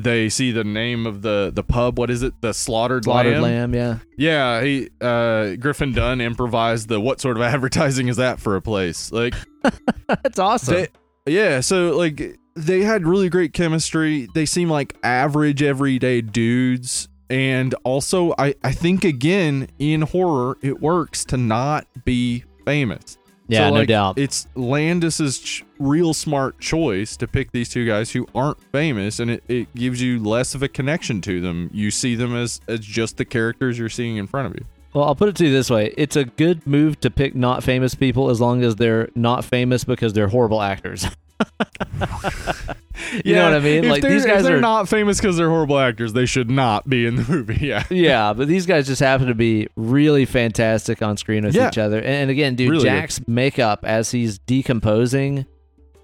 they 0.01 0.29
see 0.29 0.51
the 0.51 0.63
name 0.63 1.05
of 1.05 1.21
the 1.21 1.51
the 1.53 1.63
pub 1.63 1.97
what 1.97 2.09
is 2.09 2.23
it 2.23 2.33
the 2.41 2.53
slaughtered, 2.53 3.03
Slaughtered 3.05 3.41
lamb? 3.41 3.71
lamb, 3.71 3.75
yeah. 3.75 3.97
yeah 4.17 4.61
he 4.63 4.89
uh 5.01 5.55
griffin 5.55 5.93
dunne 5.93 6.21
improvised 6.21 6.87
the 6.89 6.99
what 6.99 7.19
sort 7.21 7.37
of 7.37 7.43
advertising 7.53 8.07
is 8.07 8.17
that 8.17 8.39
for 8.39 8.55
a 8.55 8.61
place 8.61 9.11
like 9.11 9.33
That's 10.07 10.39
awesome. 10.39 10.75
they, 10.75 10.87
yeah 11.31 11.59
so 11.61 11.95
like 11.97 12.37
they 12.55 12.81
had 12.81 13.05
really 13.07 13.29
great 13.29 13.53
chemistry 13.53 14.27
they 14.33 14.45
seem 14.45 14.69
like 14.69 14.95
average 15.03 15.63
everyday 15.63 16.21
dudes 16.21 17.07
and 17.29 17.73
also 17.83 18.33
i 18.37 18.53
i 18.63 18.71
think 18.71 19.03
again 19.03 19.67
in 19.79 20.01
horror 20.01 20.57
it 20.61 20.81
works 20.81 21.23
to 21.25 21.37
not 21.37 21.87
be 22.05 22.43
famous 22.65 23.17
Yeah, 23.47 23.69
So, 23.69 23.75
no 23.75 23.85
doubt. 23.85 24.17
It's 24.17 24.47
Landis's 24.55 25.39
ch- 25.39 25.65
real 25.79 26.13
smart 26.13 26.59
choice 26.59 27.17
to 27.17 27.27
pick 27.27 27.51
these 27.51 27.69
two 27.69 27.85
guys 27.85 28.11
who 28.11 28.25
aren't 28.33 28.61
famous, 28.71 29.19
and 29.19 29.29
it, 29.31 29.43
it 29.47 29.73
gives 29.75 30.01
you 30.01 30.23
less 30.23 30.55
of 30.55 30.63
a 30.63 30.67
connection 30.67 31.21
to 31.21 31.41
them. 31.41 31.69
You 31.73 31.91
see 31.91 32.15
them 32.15 32.35
as, 32.35 32.61
as 32.67 32.79
just 32.79 33.17
the 33.17 33.25
characters 33.25 33.77
you're 33.77 33.89
seeing 33.89 34.17
in 34.17 34.27
front 34.27 34.47
of 34.47 34.55
you. 34.55 34.65
Well, 34.93 35.05
I'll 35.05 35.15
put 35.15 35.27
it 35.29 35.35
to 35.37 35.45
you 35.45 35.51
this 35.51 35.69
way: 35.69 35.93
it's 35.97 36.15
a 36.15 36.25
good 36.25 36.65
move 36.67 36.99
to 37.01 37.09
pick 37.09 37.35
not 37.35 37.63
famous 37.63 37.95
people 37.95 38.29
as 38.29 38.39
long 38.39 38.63
as 38.63 38.75
they're 38.75 39.09
not 39.15 39.43
famous 39.43 39.83
because 39.83 40.13
they're 40.13 40.27
horrible 40.27 40.61
actors. 40.61 41.05
you 43.23 43.35
know 43.35 43.43
what 43.45 43.53
I 43.53 43.59
mean? 43.59 43.87
Like 43.89 44.01
these 44.03 44.25
guys 44.25 44.45
are 44.45 44.59
not 44.61 44.87
famous 44.89 45.19
because 45.19 45.37
they're 45.37 45.49
horrible 45.49 45.79
actors. 45.79 46.13
They 46.13 46.25
should 46.25 46.49
not 46.49 46.89
be 46.89 47.05
in 47.05 47.15
the 47.15 47.23
movie. 47.29 47.65
Yeah. 47.67 47.83
yeah, 47.89 48.33
but 48.33 48.47
these 48.47 48.65
guys 48.65 48.87
just 48.87 49.01
happen 49.01 49.27
to 49.27 49.35
be 49.35 49.67
really 49.75 50.25
fantastic 50.25 51.01
on 51.01 51.17
screen 51.17 51.43
with 51.45 51.55
Yeah. 51.55 51.67
each 51.69 51.77
other. 51.77 52.01
And, 52.01 52.29
again, 52.29 52.55
dude, 52.55 52.69
Really 52.69 52.83
good. 52.83 52.89
Jack's 52.89 53.27
makeup 53.27 53.83
as 53.83 54.11
he's 54.11 54.39
decomposing, 54.39 55.45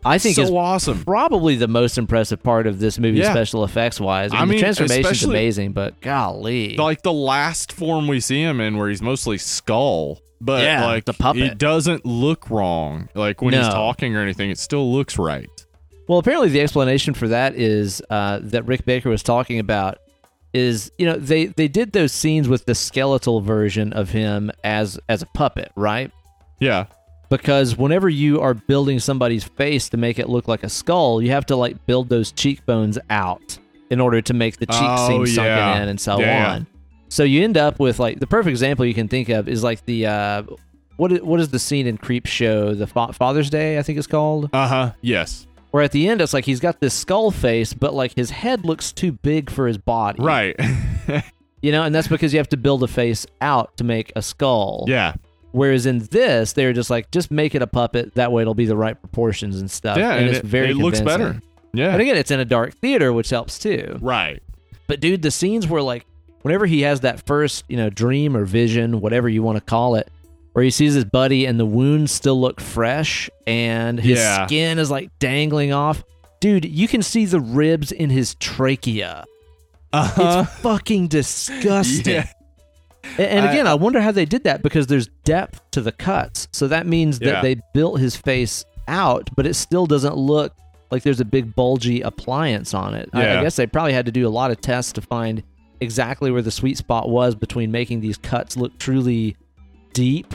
I 0.05 0.17
think 0.17 0.35
so 0.37 0.43
is 0.43 0.51
awesome. 0.51 1.03
probably 1.03 1.55
the 1.55 1.67
most 1.67 1.97
impressive 1.97 2.41
part 2.41 2.67
of 2.67 2.79
this 2.79 2.97
movie, 2.99 3.19
Yeah. 3.19 3.31
special 3.31 3.63
effects 3.65 3.99
wise. 3.99 4.31
I 4.31 4.35
mean, 4.35 4.41
I 4.41 4.45
mean, 4.45 4.57
the 4.57 4.61
transformation's 4.61 5.23
amazing, 5.25 5.73
but 5.73 5.99
golly, 6.01 6.75
Like 6.77 7.01
the 7.01 7.11
last 7.13 7.71
form 7.73 8.07
we 8.07 8.19
see 8.21 8.41
him 8.41 8.61
in, 8.61 8.77
where 8.77 8.87
he's 8.89 9.01
mostly 9.01 9.37
skull, 9.37 10.19
but 10.41 10.63
Yeah, 10.63 10.85
like 10.85 11.05
the 11.05 11.13
puppet. 11.13 11.43
it 11.43 11.57
doesn't 11.57 12.05
look 12.05 12.49
wrong. 12.49 13.09
Like 13.13 13.41
when 13.41 13.53
he's 13.53 13.67
talking 13.67 14.15
or 14.15 14.21
anything, 14.21 14.49
it 14.49 14.57
still 14.57 14.91
looks 14.91 15.17
right. 15.17 15.49
Well, 16.07 16.17
apparently 16.19 16.49
the 16.49 16.61
explanation 16.61 17.13
for 17.13 17.27
that 17.27 17.55
is 17.55 18.01
uh, 18.09 18.39
that 18.43 18.65
Rick 18.65 18.85
Baker 18.85 19.09
was 19.09 19.21
talking 19.23 19.59
about 19.59 19.99
is 20.51 20.91
you 20.97 21.05
know 21.05 21.15
they 21.15 21.45
they 21.45 21.67
did 21.67 21.91
those 21.91 22.11
scenes 22.11 22.47
with 22.47 22.65
the 22.65 22.73
skeletal 22.73 23.39
version 23.41 23.93
of 23.93 24.09
him 24.09 24.51
as 24.63 24.99
as 25.07 25.21
a 25.21 25.27
puppet, 25.27 25.71
right? 25.75 26.11
Yeah. 26.59 26.85
Because 27.29 27.77
whenever 27.77 28.09
you 28.09 28.41
are 28.41 28.55
building 28.55 28.97
somebody's 28.97 29.43
face 29.43 29.87
to 29.89 29.97
make 29.97 30.17
it 30.17 30.27
look 30.29 30.47
like 30.47 30.63
a 30.63 30.69
skull, 30.69 31.21
you 31.21 31.29
have 31.29 31.45
to 31.45 31.55
like 31.55 31.85
build 31.85 32.09
those 32.09 32.31
cheekbones 32.31 32.97
out 33.11 33.59
in 33.91 33.99
order 34.01 34.19
to 34.23 34.33
make 34.33 34.57
the 34.57 34.65
cheeks 34.65 34.79
Oh, 34.81 35.07
seem 35.07 35.27
sunken 35.27 35.45
yeah. 35.55 35.81
in 35.83 35.89
and 35.89 36.01
so 36.01 36.19
Yeah. 36.19 36.53
on. 36.53 36.67
So 37.09 37.23
you 37.23 37.43
end 37.43 37.57
up 37.57 37.79
with 37.79 37.99
like 37.99 38.19
the 38.19 38.27
perfect 38.27 38.49
example 38.51 38.85
you 38.85 38.93
can 38.93 39.07
think 39.07 39.29
of 39.29 39.47
is 39.49 39.63
like 39.63 39.83
the 39.85 40.05
uh, 40.05 40.43
what 40.97 41.11
is, 41.11 41.21
what 41.21 41.39
is 41.39 41.49
the 41.49 41.59
scene 41.59 41.87
in 41.87 41.97
Creepshow, 41.97 42.77
the 42.77 42.87
Fa- 42.87 43.13
Father's 43.13 43.49
Day, 43.49 43.77
I 43.79 43.83
think 43.83 43.97
it's 43.97 44.07
called. 44.07 44.49
Uh 44.53 44.67
huh. 44.67 44.91
Yes. 45.01 45.47
Where 45.71 45.83
at 45.83 45.91
the 45.91 46.07
end 46.07 46.21
it's 46.21 46.33
like 46.33 46.45
he's 46.45 46.59
got 46.59 46.79
this 46.79 46.93
skull 46.93 47.31
face, 47.31 47.73
but 47.73 47.93
like 47.93 48.15
his 48.15 48.29
head 48.31 48.65
looks 48.65 48.91
too 48.91 49.11
big 49.11 49.49
for 49.49 49.67
his 49.67 49.77
body. 49.77 50.21
Right. 50.23 50.55
You 51.61 51.73
know, 51.73 51.83
and 51.83 51.93
that's 51.93 52.07
because 52.07 52.31
you 52.33 52.39
have 52.39 52.47
to 52.49 52.57
build 52.57 52.83
a 52.83 52.87
face 52.87 53.25
out 53.41 53.75
to 53.77 53.83
make 53.83 54.13
a 54.15 54.21
skull. 54.21 54.85
yeah. 54.87 55.15
Whereas 55.51 55.85
in 55.85 55.99
this, 55.99 56.53
they're 56.53 56.71
just 56.71 56.89
like, 56.89 57.11
just 57.11 57.31
make 57.31 57.53
it 57.53 57.61
a 57.61 57.67
puppet. 57.67 58.13
That 58.15 58.31
way 58.31 58.43
it'll 58.43 58.53
be 58.53 58.65
the 58.65 58.77
right 58.77 58.97
proportions 58.97 59.59
and 59.59 59.69
stuff. 59.69 59.97
Yeah, 59.97 60.11
and, 60.11 60.19
and 60.21 60.29
it's 60.29 60.39
it- 60.39 60.45
very 60.45 60.69
it 60.69 60.77
looks 60.77 61.01
better. 61.01 61.41
Yeah. 61.73 61.91
But 61.91 61.99
again, 61.99 62.15
it's 62.15 62.31
in 62.31 62.39
a 62.39 62.45
dark 62.45 62.75
theater, 62.75 63.11
which 63.11 63.29
helps 63.29 63.59
too. 63.59 63.97
right. 63.99 64.41
But 64.87 65.01
dude, 65.01 65.21
the 65.21 65.31
scenes 65.31 65.67
where 65.67 65.81
like, 65.81 66.05
whenever 66.41 66.65
he 66.65 66.81
has 66.81 67.01
that 67.01 67.25
first, 67.25 67.63
you 67.67 67.77
know, 67.77 67.89
dream 67.89 68.35
or 68.35 68.45
vision, 68.45 69.01
whatever 69.01 69.27
you 69.29 69.43
want 69.43 69.57
to 69.57 69.63
call 69.63 69.95
it, 69.95 70.09
where 70.53 70.63
he 70.63 70.71
sees 70.71 70.93
his 70.93 71.05
buddy 71.05 71.45
and 71.45 71.59
the 71.59 71.65
wounds 71.65 72.11
still 72.11 72.39
look 72.39 72.59
fresh 72.59 73.29
and 73.47 73.99
his 73.99 74.19
Yeah. 74.19 74.45
skin 74.47 74.79
is 74.79 74.89
like 74.91 75.09
dangling 75.19 75.71
off. 75.73 76.03
Dude, 76.39 76.65
you 76.65 76.87
can 76.87 77.01
see 77.01 77.25
the 77.25 77.39
ribs 77.39 77.91
in 77.91 78.09
his 78.09 78.35
trachea. 78.35 79.25
Uh 79.93 80.43
It's 80.45 80.51
fucking 80.61 81.07
disgusting. 81.07 82.13
Yeah. 82.15 82.27
And 83.17 83.45
again, 83.45 83.65
I, 83.65 83.73
wonder 83.73 84.01
how 84.01 84.11
they 84.11 84.25
did 84.25 84.43
that 84.43 84.61
because 84.61 84.87
there's 84.87 85.07
depth 85.23 85.61
to 85.71 85.81
the 85.81 85.91
cuts. 85.91 86.47
So 86.51 86.67
that 86.67 86.85
means 86.85 87.19
that 87.19 87.25
Yeah. 87.25 87.41
they 87.41 87.55
built 87.73 87.99
his 87.99 88.15
face 88.15 88.65
out, 88.87 89.29
but 89.35 89.47
it 89.47 89.55
still 89.55 89.85
doesn't 89.85 90.15
look 90.17 90.53
like 90.91 91.03
there's 91.03 91.19
a 91.19 91.25
big 91.25 91.55
bulgy 91.55 92.01
appliance 92.01 92.73
on 92.73 92.93
it. 92.95 93.09
I, 93.13 93.37
I 93.37 93.43
guess 93.43 93.55
they 93.55 93.67
probably 93.67 93.93
had 93.93 94.05
to 94.07 94.11
do 94.11 94.27
a 94.27 94.29
lot 94.29 94.51
of 94.51 94.59
tests 94.61 94.91
to 94.93 95.01
find 95.01 95.43
exactly 95.81 96.31
where 96.31 96.41
the 96.41 96.51
sweet 96.51 96.77
spot 96.77 97.09
was 97.09 97.35
between 97.35 97.71
making 97.71 98.01
these 98.01 98.17
cuts 98.17 98.57
look 98.57 98.77
truly 98.79 99.35
deep 99.93 100.33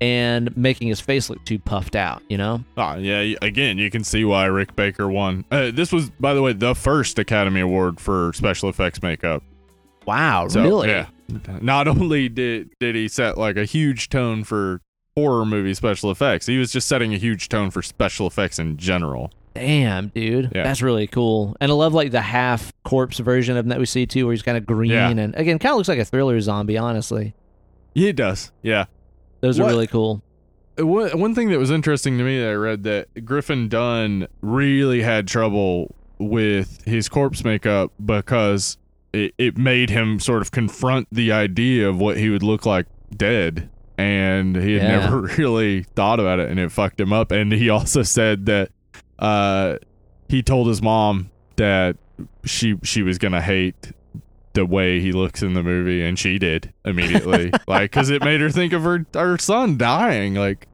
and 0.00 0.56
making 0.56 0.88
his 0.88 1.00
face 1.00 1.28
look 1.28 1.44
too 1.44 1.58
puffed 1.58 1.94
out, 1.94 2.22
you 2.28 2.38
know? 2.38 2.64
Ah, 2.76 2.96
yeah. 2.96 3.34
Again, 3.42 3.76
you 3.76 3.90
can 3.90 4.02
see 4.02 4.24
why 4.24 4.46
Rick 4.46 4.74
Baker 4.74 5.08
won. 5.08 5.44
Uh, 5.50 5.70
this 5.70 5.92
was, 5.92 6.08
by 6.10 6.32
the 6.32 6.40
way, 6.40 6.52
the 6.54 6.74
first 6.74 7.18
Academy 7.18 7.60
Award 7.60 8.00
for 8.00 8.32
special 8.34 8.68
effects 8.70 9.02
makeup. 9.02 9.42
Wow, 10.06 10.48
So, 10.48 10.62
really? 10.62 10.88
Yeah. 10.88 11.06
Not 11.60 11.86
only 11.86 12.28
did 12.28 12.70
did 12.80 12.96
he 12.96 13.06
set 13.06 13.38
like 13.38 13.56
a 13.56 13.64
huge 13.64 14.08
tone 14.08 14.42
for 14.42 14.80
horror 15.14 15.44
movie 15.44 15.74
special 15.74 16.10
effects, 16.10 16.46
he 16.46 16.58
was 16.58 16.72
just 16.72 16.88
setting 16.88 17.14
a 17.14 17.18
huge 17.18 17.48
tone 17.48 17.70
for 17.70 17.82
special 17.82 18.26
effects 18.26 18.58
in 18.58 18.76
general. 18.78 19.30
Damn, 19.54 20.08
dude. 20.08 20.52
Yeah. 20.54 20.62
That's 20.62 20.80
really 20.82 21.06
cool. 21.06 21.56
And 21.60 21.70
I 21.70 21.74
love 21.74 21.92
like 21.92 22.10
the 22.12 22.20
half 22.20 22.72
corpse 22.84 23.18
version 23.18 23.56
of 23.56 23.64
him 23.64 23.70
that 23.70 23.78
we 23.78 23.86
see 23.86 24.06
too, 24.06 24.26
where 24.26 24.32
he's 24.32 24.42
kind 24.42 24.56
of 24.56 24.64
green 24.66 24.90
Yeah. 24.92 25.08
and 25.10 25.34
again 25.34 25.58
kind 25.58 25.72
of 25.72 25.76
looks 25.76 25.88
like 25.88 25.98
a 25.98 26.04
thriller 26.04 26.40
zombie, 26.40 26.78
honestly. 26.78 27.34
Yeah, 27.94 28.10
it 28.10 28.16
does. 28.16 28.52
Yeah. 28.62 28.84
Those 29.40 29.58
are 29.58 29.66
really 29.66 29.86
cool. 29.88 30.22
One 30.78 31.18
one 31.18 31.34
thing 31.34 31.50
that 31.50 31.58
was 31.58 31.70
interesting 31.70 32.16
to 32.18 32.24
me 32.24 32.38
that 32.40 32.50
I 32.50 32.54
read 32.54 32.84
that 32.84 33.24
Griffin 33.24 33.68
Dunne 33.68 34.28
really 34.40 35.02
had 35.02 35.26
trouble 35.26 35.94
with 36.18 36.84
his 36.86 37.08
corpse 37.08 37.44
makeup 37.44 37.92
because 38.04 38.78
it, 39.12 39.34
it 39.36 39.58
made 39.58 39.90
him 39.90 40.20
sort 40.20 40.42
of 40.42 40.52
confront 40.52 41.08
the 41.10 41.32
idea 41.32 41.88
of 41.88 41.98
what 41.98 42.16
he 42.18 42.30
would 42.30 42.42
look 42.44 42.64
like 42.64 42.86
dead. 43.14 43.68
And 43.98 44.54
he 44.56 44.74
had 44.74 44.82
Yeah. 44.82 45.00
never 45.00 45.20
really 45.38 45.82
thought 45.82 46.20
about 46.20 46.38
it 46.38 46.48
and 46.50 46.60
it 46.60 46.70
fucked 46.70 47.00
him 47.00 47.12
up. 47.12 47.30
And 47.32 47.52
he 47.52 47.68
also 47.68 48.02
said 48.02 48.46
that 48.46 48.70
uh, 49.20 49.76
he 50.28 50.42
told 50.42 50.66
his 50.66 50.82
mom 50.82 51.30
that 51.56 51.96
she 52.44 52.76
she 52.82 53.02
was 53.02 53.18
gonna 53.18 53.40
hate 53.42 53.92
the 54.52 54.66
way 54.66 55.00
he 55.00 55.12
looks 55.12 55.42
in 55.42 55.54
the 55.54 55.62
movie, 55.62 56.02
and 56.02 56.18
she 56.18 56.38
did 56.38 56.72
immediately, 56.84 57.52
like 57.68 57.90
because 57.92 58.10
it 58.10 58.24
made 58.24 58.40
her 58.40 58.50
think 58.50 58.72
of 58.72 58.82
her 58.82 59.06
her 59.14 59.38
son 59.38 59.76
dying. 59.76 60.34
Like, 60.34 60.66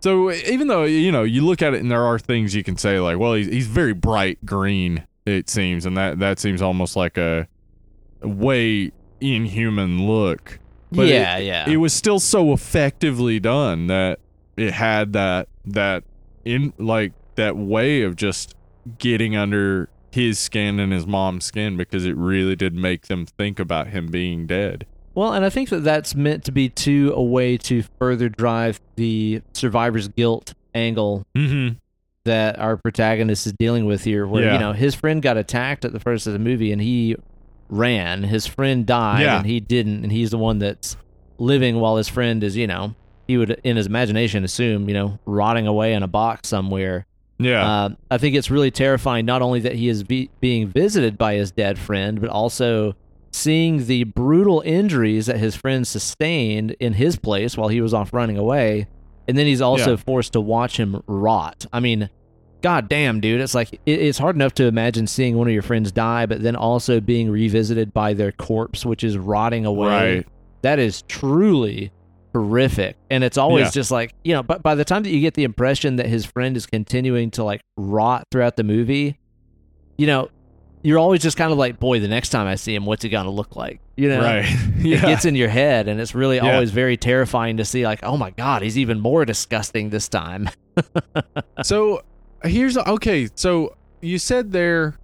so 0.00 0.30
even 0.32 0.66
though 0.68 0.84
you 0.84 1.10
know 1.12 1.22
you 1.22 1.44
look 1.44 1.62
at 1.62 1.72
it 1.74 1.80
and 1.80 1.90
there 1.90 2.04
are 2.04 2.18
things 2.18 2.54
you 2.54 2.62
can 2.62 2.76
say 2.76 2.98
like, 3.00 3.18
well, 3.18 3.34
he's 3.34 3.46
he's 3.46 3.66
very 3.66 3.94
bright 3.94 4.44
green, 4.44 5.06
it 5.24 5.48
seems, 5.48 5.86
and 5.86 5.96
that 5.96 6.18
that 6.18 6.38
seems 6.38 6.60
almost 6.60 6.96
like 6.96 7.16
a, 7.16 7.46
way 8.22 8.92
inhuman 9.20 10.06
look. 10.06 10.58
But 10.90 11.06
it- 11.06 11.10
yeah, 11.14 11.38
yeah. 11.38 11.68
it 11.68 11.76
was 11.78 11.92
still 11.94 12.20
so 12.20 12.52
effectively 12.52 13.40
done 13.40 13.86
that 13.86 14.18
it 14.56 14.72
had 14.74 15.14
that 15.14 15.48
that 15.64 16.04
in 16.44 16.72
like 16.76 17.12
that 17.36 17.56
way 17.56 18.02
of 18.02 18.16
just 18.16 18.54
getting 18.98 19.36
under 19.36 19.88
his 20.10 20.38
skin 20.38 20.78
and 20.78 20.92
his 20.92 21.06
mom's 21.06 21.44
skin 21.44 21.76
because 21.76 22.04
it 22.04 22.16
really 22.16 22.54
did 22.56 22.74
make 22.74 23.06
them 23.06 23.24
think 23.24 23.58
about 23.58 23.88
him 23.88 24.08
being 24.08 24.46
dead. 24.46 24.86
well, 25.14 25.32
and 25.32 25.44
I 25.44 25.50
think 25.50 25.68
that 25.70 25.80
that's 25.84 26.14
meant 26.14 26.44
to 26.44 26.52
be 26.52 26.68
too 26.68 27.12
a 27.14 27.22
way 27.22 27.56
to 27.58 27.82
further 27.98 28.28
drive 28.28 28.80
the 28.96 29.42
survivor's 29.52 30.08
guilt 30.08 30.54
angle 30.74 31.24
Mm-hmm. 31.36 31.74
that 32.24 32.58
our 32.58 32.76
protagonist 32.76 33.46
is 33.46 33.52
dealing 33.58 33.84
with 33.86 34.04
here 34.04 34.26
where 34.26 34.44
Yeah. 34.44 34.52
you 34.54 34.58
know 34.58 34.72
his 34.72 34.94
friend 34.94 35.20
got 35.22 35.36
attacked 35.36 35.84
at 35.84 35.92
the 35.92 36.00
first 36.00 36.26
of 36.26 36.32
the 36.32 36.38
movie 36.38 36.72
and 36.72 36.80
he 36.80 37.16
ran 37.68 38.22
his 38.24 38.46
friend 38.46 38.84
died 38.86 39.22
Yeah. 39.22 39.38
and 39.38 39.46
he 39.46 39.60
didn't 39.60 40.02
and 40.02 40.12
he's 40.12 40.30
the 40.30 40.38
one 40.38 40.58
that's 40.58 40.96
living 41.38 41.80
while 41.80 41.96
his 41.96 42.08
friend 42.08 42.42
is 42.44 42.56
you 42.56 42.66
know 42.66 42.94
he 43.26 43.36
would 43.38 43.50
in 43.64 43.76
his 43.76 43.86
imagination 43.86 44.44
assume 44.44 44.88
you 44.88 44.94
know 44.94 45.18
rotting 45.26 45.66
away 45.66 45.94
in 45.94 46.02
a 46.02 46.08
box 46.08 46.48
somewhere 46.48 47.06
Yeah. 47.44 47.64
uh, 47.84 47.88
i 48.10 48.18
think 48.18 48.34
it's 48.36 48.50
really 48.50 48.70
terrifying 48.70 49.26
not 49.26 49.42
only 49.42 49.60
that 49.60 49.74
he 49.74 49.88
is 49.88 50.02
be- 50.04 50.30
being 50.40 50.68
visited 50.68 51.16
by 51.18 51.34
his 51.34 51.50
dead 51.50 51.78
friend 51.78 52.20
but 52.20 52.30
also 52.30 52.94
seeing 53.32 53.86
the 53.86 54.04
brutal 54.04 54.60
injuries 54.64 55.26
that 55.26 55.38
his 55.38 55.56
friend 55.56 55.86
sustained 55.86 56.76
in 56.80 56.92
his 56.94 57.16
place 57.16 57.56
while 57.56 57.68
he 57.68 57.80
was 57.80 57.94
off 57.94 58.12
running 58.12 58.36
away 58.36 58.86
and 59.28 59.38
then 59.38 59.46
he's 59.46 59.60
also 59.62 59.90
Yeah. 59.92 59.96
forced 59.96 60.32
to 60.34 60.40
watch 60.40 60.76
him 60.78 61.02
rot 61.06 61.64
i 61.72 61.80
mean 61.80 62.10
god 62.60 62.88
damn 62.88 63.20
dude 63.20 63.40
it's 63.40 63.54
like 63.54 63.72
it, 63.72 63.80
it's 63.86 64.18
hard 64.18 64.36
enough 64.36 64.52
to 64.54 64.64
imagine 64.66 65.06
seeing 65.06 65.36
one 65.36 65.46
of 65.48 65.52
your 65.52 65.62
friends 65.62 65.90
die 65.92 66.26
but 66.26 66.42
then 66.42 66.54
also 66.56 67.00
being 67.00 67.30
revisited 67.30 67.92
by 67.94 68.12
their 68.12 68.32
corpse 68.32 68.84
which 68.86 69.02
is 69.02 69.16
rotting 69.18 69.64
away 69.66 70.16
Right. 70.16 70.26
that 70.62 70.78
is 70.78 71.02
truly 71.08 71.90
horrific 72.32 72.96
and 73.10 73.22
it's 73.22 73.36
always 73.38 73.66
Yeah. 73.66 73.70
just 73.70 73.90
like 73.90 74.14
you 74.24 74.32
know 74.32 74.42
but 74.42 74.62
by 74.62 74.74
the 74.74 74.84
time 74.84 75.02
that 75.02 75.10
you 75.10 75.20
get 75.20 75.34
the 75.34 75.44
impression 75.44 75.96
that 75.96 76.06
his 76.06 76.24
friend 76.24 76.56
is 76.56 76.66
continuing 76.66 77.30
to 77.32 77.44
like 77.44 77.60
rot 77.76 78.26
throughout 78.30 78.56
the 78.56 78.64
movie 78.64 79.18
you 79.98 80.06
know 80.06 80.30
you're 80.82 80.98
always 80.98 81.20
just 81.22 81.36
kind 81.36 81.52
of 81.52 81.58
like 81.58 81.78
boy 81.78 82.00
the 82.00 82.08
next 82.08 82.30
time 82.30 82.46
i 82.46 82.54
see 82.54 82.74
him 82.74 82.86
what's 82.86 83.02
he 83.02 83.08
gonna 83.10 83.30
look 83.30 83.54
like 83.54 83.80
you 83.96 84.08
know 84.08 84.20
Right. 84.22 84.46
it 84.78 85.00
gets 85.02 85.24
in 85.26 85.34
your 85.36 85.48
head 85.50 85.88
and 85.88 86.00
it's 86.00 86.14
really 86.14 86.36
Yeah. 86.36 86.52
always 86.54 86.70
very 86.70 86.96
terrifying 86.96 87.58
to 87.58 87.64
see 87.64 87.84
like 87.84 88.00
oh 88.02 88.16
my 88.16 88.30
god 88.30 88.62
he's 88.62 88.78
even 88.78 88.98
more 88.98 89.24
disgusting 89.26 89.90
this 89.90 90.08
time 90.08 90.48
so 91.62 92.00
here's 92.44 92.76
okay. 92.78 93.28
So 93.34 93.76
you 94.00 94.18
said 94.18 94.52
there, 94.52 94.96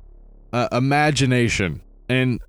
uh, 0.52 0.68
imagination, 0.72 1.82
and 2.09 2.40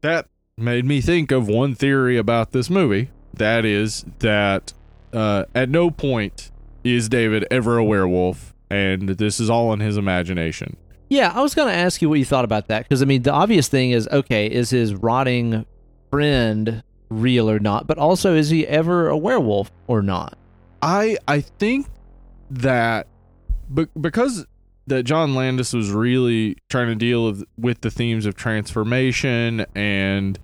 that 0.00 0.28
made 0.56 0.84
me 0.84 1.00
think 1.00 1.30
of 1.32 1.48
one 1.48 1.74
theory 1.74 2.16
about 2.16 2.52
this 2.52 2.70
movie. 2.70 3.10
That 3.34 3.64
is 3.64 4.04
that 4.18 4.72
uh, 5.12 5.44
at 5.54 5.68
no 5.68 5.90
point 5.90 6.50
is 6.84 7.08
David 7.08 7.46
ever 7.50 7.78
a 7.78 7.84
werewolf? 7.84 8.54
And 8.70 9.10
this 9.10 9.38
is 9.38 9.50
all 9.50 9.72
in 9.72 9.80
his 9.80 9.96
imagination. 9.98 10.76
Yeah, 11.10 11.30
I 11.34 11.42
was 11.42 11.54
going 11.54 11.68
to 11.68 11.74
ask 11.74 12.00
you 12.00 12.08
what 12.08 12.18
you 12.18 12.24
thought 12.24 12.46
about 12.46 12.68
that 12.68 12.84
because 12.84 13.02
I 13.02 13.04
mean, 13.04 13.22
the 13.22 13.32
obvious 13.32 13.68
thing 13.68 13.90
is 13.90 14.08
okay, 14.08 14.46
is 14.46 14.70
his 14.70 14.94
rotting 14.94 15.66
friend 16.10 16.82
real 17.10 17.50
or 17.50 17.58
not? 17.58 17.86
But 17.86 17.98
also, 17.98 18.34
is 18.34 18.48
he 18.48 18.66
ever 18.66 19.08
a 19.08 19.16
werewolf 19.16 19.70
or 19.88 20.02
not? 20.02 20.38
I 20.80 21.18
I 21.28 21.40
think 21.42 21.86
that 22.50 23.06
be- 23.72 23.88
because 24.00 24.46
that 24.86 25.04
John 25.04 25.34
Landis 25.34 25.72
was 25.72 25.90
really 25.90 26.56
trying 26.68 26.88
to 26.88 26.94
deal 26.94 27.26
with, 27.26 27.44
with 27.56 27.82
the 27.82 27.90
themes 27.90 28.26
of 28.26 28.34
transformation 28.34 29.64
and 29.74 30.38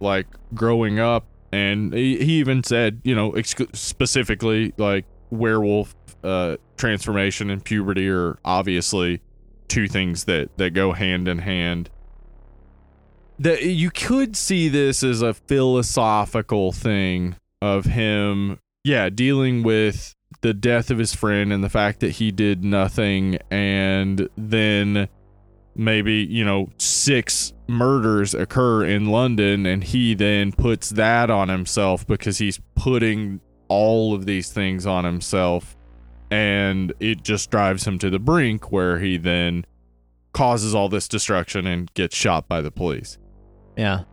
like 0.00 0.26
growing 0.54 0.98
up 0.98 1.24
and 1.52 1.92
he, 1.94 2.24
he 2.24 2.32
even 2.38 2.62
said 2.62 3.00
you 3.04 3.14
know 3.14 3.32
ex- 3.32 3.54
specifically 3.72 4.72
like 4.76 5.04
werewolf 5.30 5.94
uh 6.24 6.56
transformation 6.76 7.50
and 7.50 7.64
puberty 7.64 8.08
are 8.08 8.38
obviously 8.44 9.20
two 9.68 9.86
things 9.86 10.24
that 10.24 10.56
that 10.56 10.70
go 10.70 10.92
hand 10.92 11.28
in 11.28 11.38
hand. 11.38 11.90
That 13.38 13.62
you 13.62 13.90
could 13.90 14.36
see 14.36 14.68
this 14.68 15.02
as 15.02 15.22
a 15.22 15.34
philosophical 15.34 16.72
thing 16.72 17.36
of 17.60 17.84
him 17.84 18.58
yeah 18.84 19.08
dealing 19.08 19.62
with 19.62 20.14
the 20.40 20.54
death 20.54 20.90
of 20.90 20.98
his 20.98 21.14
friend 21.14 21.52
and 21.52 21.62
the 21.62 21.68
fact 21.68 22.00
that 22.00 22.12
he 22.12 22.30
did 22.30 22.62
nothing 22.64 23.38
and 23.50 24.28
then 24.36 25.08
maybe 25.78 26.14
you 26.14 26.44
know 26.44 26.68
six 26.76 27.54
murders 27.68 28.34
occur 28.34 28.84
in 28.84 29.06
London 29.06 29.64
and 29.64 29.84
he 29.84 30.14
then 30.14 30.52
puts 30.52 30.90
that 30.90 31.30
on 31.30 31.48
himself 31.48 32.06
because 32.06 32.38
he's 32.38 32.60
putting 32.74 33.40
all 33.68 34.14
of 34.14 34.26
these 34.26 34.50
things 34.50 34.86
on 34.86 35.04
himself 35.04 35.76
and 36.30 36.92
it 37.00 37.22
just 37.22 37.50
drives 37.50 37.86
him 37.86 37.98
to 37.98 38.10
the 38.10 38.18
brink 38.18 38.72
where 38.72 38.98
he 38.98 39.16
then 39.16 39.64
causes 40.32 40.74
all 40.74 40.88
this 40.88 41.08
destruction 41.08 41.66
and 41.66 41.92
gets 41.94 42.16
shot 42.16 42.48
by 42.48 42.60
the 42.60 42.70
police. 42.70 43.18
Yeah. 43.76 44.04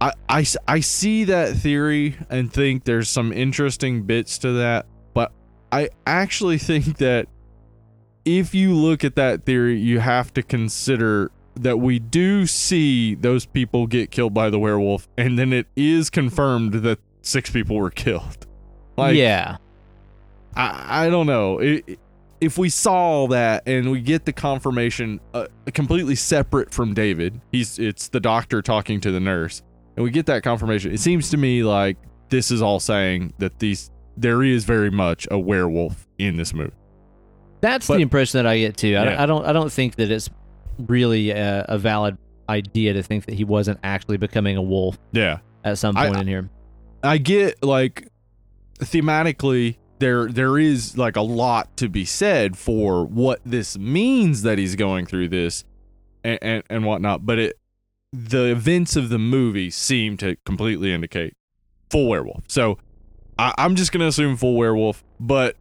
I, 0.00 0.12
I, 0.28 0.44
I 0.66 0.80
see 0.80 1.24
that 1.24 1.56
theory 1.56 2.16
and 2.28 2.52
think 2.52 2.84
there's 2.84 3.08
some 3.08 3.32
interesting 3.32 4.02
bits 4.02 4.38
to 4.38 4.52
that, 4.52 4.86
but 5.14 5.32
I 5.70 5.90
actually 6.06 6.58
think 6.70 6.98
that 6.98 7.28
if 8.24 8.54
you 8.54 8.74
look 8.74 9.04
at 9.04 9.16
that 9.16 9.44
theory, 9.44 9.78
you 9.78 10.00
have 10.00 10.32
to 10.34 10.42
consider 10.42 11.30
that 11.56 11.78
we 11.78 11.98
do 11.98 12.46
see 12.46 13.14
those 13.14 13.46
people 13.46 13.86
get 13.86 14.10
killed 14.10 14.34
by 14.34 14.50
the 14.50 14.58
werewolf, 14.58 15.08
and 15.16 15.38
then 15.38 15.52
it 15.52 15.66
is 15.76 16.10
confirmed 16.10 16.74
that 16.74 16.98
six 17.22 17.50
people 17.50 17.76
were 17.76 17.90
killed. 17.90 18.46
Like, 18.96 19.16
yeah. 19.16 19.56
I, 20.54 21.06
I 21.06 21.10
don't 21.10 21.26
know. 21.26 21.58
It, 21.58 21.98
if 22.40 22.58
we 22.58 22.68
saw 22.68 23.26
that 23.26 23.66
and 23.66 23.90
we 23.90 24.00
get 24.00 24.24
the 24.24 24.32
confirmation 24.32 25.18
uh, 25.32 25.48
completely 25.72 26.14
separate 26.14 26.72
from 26.72 26.94
David, 26.94 27.40
he's 27.50 27.80
it's 27.80 28.06
the 28.06 28.20
doctor 28.20 28.62
talking 28.62 29.00
to 29.00 29.10
the 29.10 29.18
nurse, 29.18 29.62
and 29.96 30.04
we 30.04 30.12
get 30.12 30.26
that 30.26 30.44
confirmation. 30.44 30.92
It 30.92 31.00
seems 31.00 31.28
to 31.30 31.36
me 31.36 31.64
like 31.64 31.96
this 32.28 32.52
is 32.52 32.62
all 32.62 32.78
saying 32.78 33.34
that 33.38 33.58
these 33.58 33.90
there 34.16 34.44
is 34.44 34.64
very 34.64 34.90
much 34.90 35.26
a 35.32 35.40
werewolf 35.40 36.06
in 36.18 36.36
this 36.36 36.54
movie. 36.54 36.70
That's 37.64 37.86
But- 37.86 37.96
the 37.96 38.02
impression 38.02 38.38
that 38.38 38.46
I 38.46 38.58
get 38.58 38.76
too. 38.76 38.94
I, 38.94 39.04
Yeah. 39.04 39.22
I 39.22 39.24
don't. 39.26 39.46
I 39.46 39.54
don't 39.54 39.72
think 39.72 39.94
that 39.96 40.10
it's 40.10 40.28
really 40.78 41.30
a, 41.30 41.64
a 41.66 41.78
valid 41.78 42.18
idea 42.46 42.92
to 42.92 43.02
think 43.02 43.24
that 43.24 43.34
he 43.34 43.44
wasn't 43.44 43.80
actually 43.82 44.18
becoming 44.18 44.58
a 44.58 44.62
wolf 44.62 44.98
Yeah. 45.12 45.38
at 45.64 45.78
some 45.78 45.96
I- 45.96 46.08
point 46.08 46.20
in 46.20 46.26
here. 46.26 46.50
I 47.02 47.16
get 47.18 47.62
like 47.62 48.08
thematically 48.80 49.76
there 49.98 50.26
there 50.30 50.58
is 50.58 50.98
like 50.98 51.16
a 51.16 51.22
lot 51.22 51.74
to 51.78 51.88
be 51.88 52.04
said 52.04 52.56
for 52.58 53.04
what 53.06 53.40
this 53.46 53.78
means 53.78 54.42
that 54.42 54.58
he's 54.58 54.76
going 54.76 55.06
through 55.06 55.28
this 55.28 55.64
and 56.22 56.38
and, 56.42 56.62
and 56.68 56.84
whatnot, 56.84 57.24
but 57.24 57.38
it 57.38 57.58
the 58.12 58.44
events 58.50 58.94
of 58.96 59.08
the 59.08 59.18
movie 59.18 59.70
seem 59.70 60.16
to 60.18 60.36
completely 60.44 60.92
indicate 60.92 61.34
full 61.90 62.08
werewolf. 62.08 62.44
So 62.48 62.78
I, 63.38 63.52
I'm 63.58 63.74
just 63.74 63.90
gonna 63.92 64.06
assume 64.06 64.36
full 64.36 64.56
werewolf, 64.56 65.02
but 65.18 65.56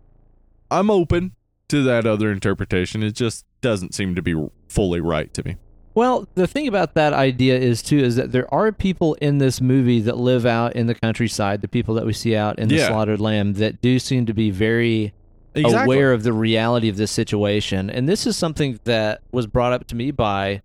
I'm 0.70 0.90
open 0.90 1.32
to 1.74 1.84
that 1.84 2.06
other 2.06 2.32
interpretation. 2.32 3.02
It 3.04 3.16
just 3.16 3.46
doesn't 3.62 3.94
seem 3.96 4.14
to 4.16 4.22
be 4.22 4.36
fully 4.70 5.02
right 5.02 5.34
to 5.34 5.44
me. 5.44 5.58
Well, 5.96 6.28
the 6.36 6.48
thing 6.48 6.68
about 6.68 6.94
that 6.96 7.14
idea 7.14 7.58
is 7.58 7.82
too 7.82 7.98
is 8.00 8.16
that 8.16 8.32
there 8.32 8.52
are 8.54 8.72
people 8.72 9.16
in 9.16 9.38
this 9.40 9.60
movie 9.62 10.00
that 10.02 10.18
live 10.18 10.46
out 10.46 10.76
in 10.76 10.88
the 10.88 10.96
countryside, 10.96 11.62
the 11.62 11.68
people 11.68 11.94
that 11.96 12.06
we 12.06 12.14
see 12.14 12.36
out 12.36 12.58
in 12.60 12.68
the 12.70 12.76
Yeah. 12.76 12.88
slaughtered 12.88 13.20
lamb 13.20 13.54
that 13.54 13.82
do 13.82 14.00
seem 14.00 14.26
to 14.28 14.34
be 14.34 14.50
very 14.52 15.14
Exactly. 15.56 15.84
aware 15.96 16.14
of 16.14 16.24
the 16.24 16.34
reality 16.34 16.90
of 16.90 16.98
this 16.98 17.12
situation. 17.12 17.90
And 17.90 18.08
this 18.10 18.26
is 18.26 18.36
something 18.38 18.80
that 18.86 19.22
was 19.32 19.46
brought 19.46 19.72
up 19.74 19.86
to 19.88 19.96
me 19.96 20.10
by 20.12 20.62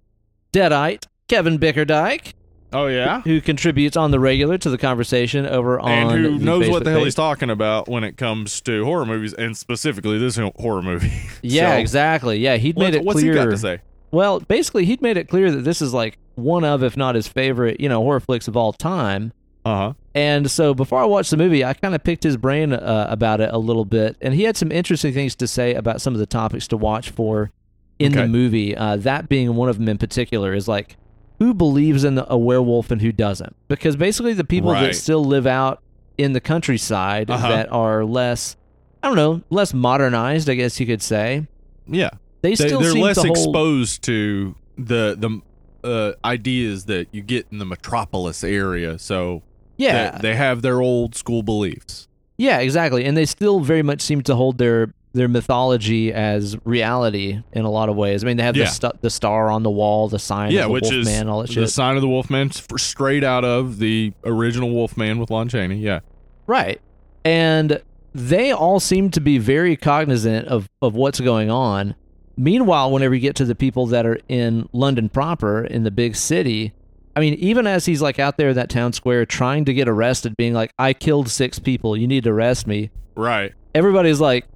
Deadite 0.53 1.05
Kevin 1.29 1.59
Bickerdike, 1.59 2.33
Oh 2.73 2.87
yeah. 2.87 3.23
who 3.23 3.41
contributes 3.41 3.97
on 3.97 4.11
the 4.11 4.21
regular 4.21 4.59
to 4.59 4.69
the 4.71 4.77
conversation 4.79 5.47
over 5.47 5.81
on 5.81 5.91
and 5.91 6.11
who 6.11 6.39
knows 6.39 6.69
what 6.69 6.85
the 6.85 6.91
hell 6.91 7.01
page. 7.01 7.07
he's 7.07 7.15
talking 7.15 7.49
about 7.51 7.89
when 7.89 8.05
it 8.05 8.17
comes 8.17 8.61
to 8.63 8.85
horror 8.85 9.07
movies, 9.07 9.33
and 9.35 9.57
specifically 9.57 10.19
this 10.19 10.37
horror 10.57 10.83
movie. 10.83 11.13
Yeah, 11.43 11.73
So, 11.75 11.79
exactly. 11.79 12.39
Yeah, 12.39 12.57
he'd 12.57 12.77
made 12.77 12.85
What's, 12.95 12.97
it 12.97 13.05
what's 13.05 13.21
clear. 13.21 13.33
he 13.33 13.39
got 13.39 13.45
to 13.47 13.57
say? 13.59 13.81
Well, 14.11 14.41
basically, 14.41 14.85
he'd 14.87 15.01
made 15.03 15.17
it 15.17 15.29
clear 15.29 15.51
that 15.51 15.63
this 15.63 15.81
is 15.83 15.95
like 15.95 16.19
one 16.35 16.65
of, 16.65 16.83
if 16.83 16.97
not 16.97 17.15
his 17.15 17.29
favorite, 17.29 17.81
you 17.81 17.89
know, 17.89 18.01
horror 18.03 18.21
flicks 18.21 18.49
of 18.49 18.57
all 18.57 18.73
time. 18.73 19.33
Uh 19.65 19.77
huh. 19.77 19.93
And 20.15 20.51
so 20.51 20.75
before 20.75 20.99
I 21.01 21.05
watched 21.05 21.31
the 21.31 21.37
movie, 21.37 21.65
I 21.65 21.75
kind 21.75 21.95
of 21.95 22.03
picked 22.03 22.23
his 22.25 22.37
brain 22.37 22.73
uh, 22.73 23.07
about 23.09 23.41
it 23.41 23.51
a 23.53 23.59
little 23.59 23.85
bit, 23.85 24.17
and 24.21 24.35
he 24.35 24.43
had 24.45 24.57
some 24.57 24.73
interesting 24.73 25.13
things 25.15 25.35
to 25.37 25.47
say 25.47 25.75
about 25.75 26.01
some 26.01 26.13
of 26.15 26.19
the 26.21 26.27
topics 26.27 26.67
to 26.69 26.77
watch 26.77 27.11
for 27.11 27.51
in 27.99 28.13
the 28.13 28.27
movie. 28.29 28.77
Uh, 28.77 28.97
that 28.97 29.29
being 29.29 29.55
one 29.57 29.69
of 29.69 29.79
them 29.79 29.89
in 29.89 29.99
particular 29.99 30.55
is 30.55 30.69
like 30.69 30.97
who 31.39 31.55
believes 31.55 32.05
in 32.05 32.21
a 32.27 32.37
werewolf 32.37 32.91
and 32.91 33.01
who 33.01 33.13
doesn't, 33.13 33.55
because 33.69 33.97
basically 33.97 34.33
the 34.35 34.45
people 34.45 34.71
that 34.73 34.95
still 34.95 35.25
live 35.25 35.47
out 35.47 35.83
in 36.17 36.33
the 36.33 36.41
countryside 36.41 37.31
Uh-huh. 37.31 37.49
that 37.49 37.71
are 37.73 38.05
less, 38.05 38.57
I 39.03 39.09
don't 39.09 39.17
know, 39.17 39.43
less 39.51 39.73
modernized, 39.73 40.49
I 40.51 40.55
guess 40.55 40.79
you 40.81 40.87
could 40.87 41.03
say. 41.03 41.47
Yeah, 41.87 42.11
They 42.43 42.51
they, 42.51 42.67
still 42.67 42.81
they're 42.81 42.91
seem 42.93 43.03
less 43.03 43.23
to 43.23 43.29
exposed 43.29 44.03
to 44.05 44.55
the 44.77 45.17
the 45.19 45.41
uh, 45.89 46.13
ideas 46.25 46.87
that 46.87 47.07
you 47.13 47.23
get 47.23 47.47
in 47.53 47.59
the 47.59 47.65
metropolis 47.65 48.43
area. 48.43 48.99
So 48.99 49.43
Yeah, 49.77 50.11
they, 50.19 50.31
they 50.31 50.35
have 50.35 50.63
their 50.63 50.81
old 50.81 51.15
school 51.15 51.43
beliefs. 51.45 52.09
Yeah, 52.37 52.59
exactly. 52.59 53.05
And 53.05 53.17
they 53.17 53.25
still 53.27 53.61
very 53.61 53.83
much 53.83 54.01
seem 54.01 54.23
to 54.23 54.35
hold 54.35 54.59
their 54.59 54.93
their 55.15 55.29
mythology 55.29 56.13
as 56.13 56.57
reality 56.65 57.41
in 57.53 57.65
a 57.65 57.71
lot 57.71 57.89
of 57.89 57.97
ways. 57.97 58.23
I 58.23 58.27
mean, 58.27 58.37
they 58.37 58.43
have 58.43 58.57
Yeah. 58.57 58.65
the 58.65 58.71
st- 58.71 59.01
the 59.03 59.11
star 59.11 59.51
on 59.51 59.63
the 59.63 59.71
wall, 59.71 60.09
the 60.09 60.19
sign 60.19 60.53
yeah, 60.53 60.61
of 60.63 60.67
the 60.67 60.73
which 60.73 60.85
is 60.93 61.07
Wolfman, 61.07 61.29
all 61.29 61.41
that 61.43 61.51
the 61.55 61.67
sign 61.69 61.97
of 61.97 62.03
the 62.03 62.09
Wolfman, 62.09 62.51
straight 62.51 63.25
out 63.25 63.45
of 63.45 63.79
the 63.79 64.13
original 64.25 64.71
Wolfman 64.71 65.19
with 65.19 65.31
Lon 65.31 65.49
Chaney. 65.49 65.77
Yeah, 65.79 66.01
Right. 66.47 66.81
And 67.25 67.83
they 68.15 68.53
all 68.53 68.81
seem 68.81 69.11
to 69.11 69.21
be 69.21 69.39
very 69.39 69.77
cognizant 69.77 70.47
of, 70.49 70.69
of 70.81 70.95
what's 70.95 71.21
going 71.21 71.51
on. 71.51 71.95
Meanwhile, 72.37 72.91
whenever 72.93 73.15
you 73.15 73.21
get 73.21 73.35
to 73.37 73.45
the 73.45 73.55
people 73.55 73.87
that 73.87 74.07
are 74.07 74.19
in 74.29 74.69
London 74.73 75.09
proper, 75.09 75.65
in 75.65 75.83
the 75.83 75.91
big 75.91 76.17
city, 76.17 76.73
I 77.17 77.21
mean, 77.21 77.35
even 77.35 77.67
as 77.67 77.85
he's 77.85 78.01
like 78.01 78.19
out 78.19 78.37
there 78.39 78.51
in 78.51 78.55
that 78.57 78.71
town 78.71 78.93
square 78.93 79.27
trying 79.27 79.65
to 79.67 79.75
get 79.75 79.89
arrested, 79.89 80.37
being 80.37 80.55
like, 80.55 80.73
I 80.79 80.93
killed 80.93 81.29
six 81.29 81.59
people, 81.59 81.97
you 81.97 82.07
need 82.07 82.25
to 82.25 82.31
arrest 82.31 82.67
me. 82.67 82.91
right. 83.17 83.53
Everybody's 83.75 84.21
like, 84.21 84.47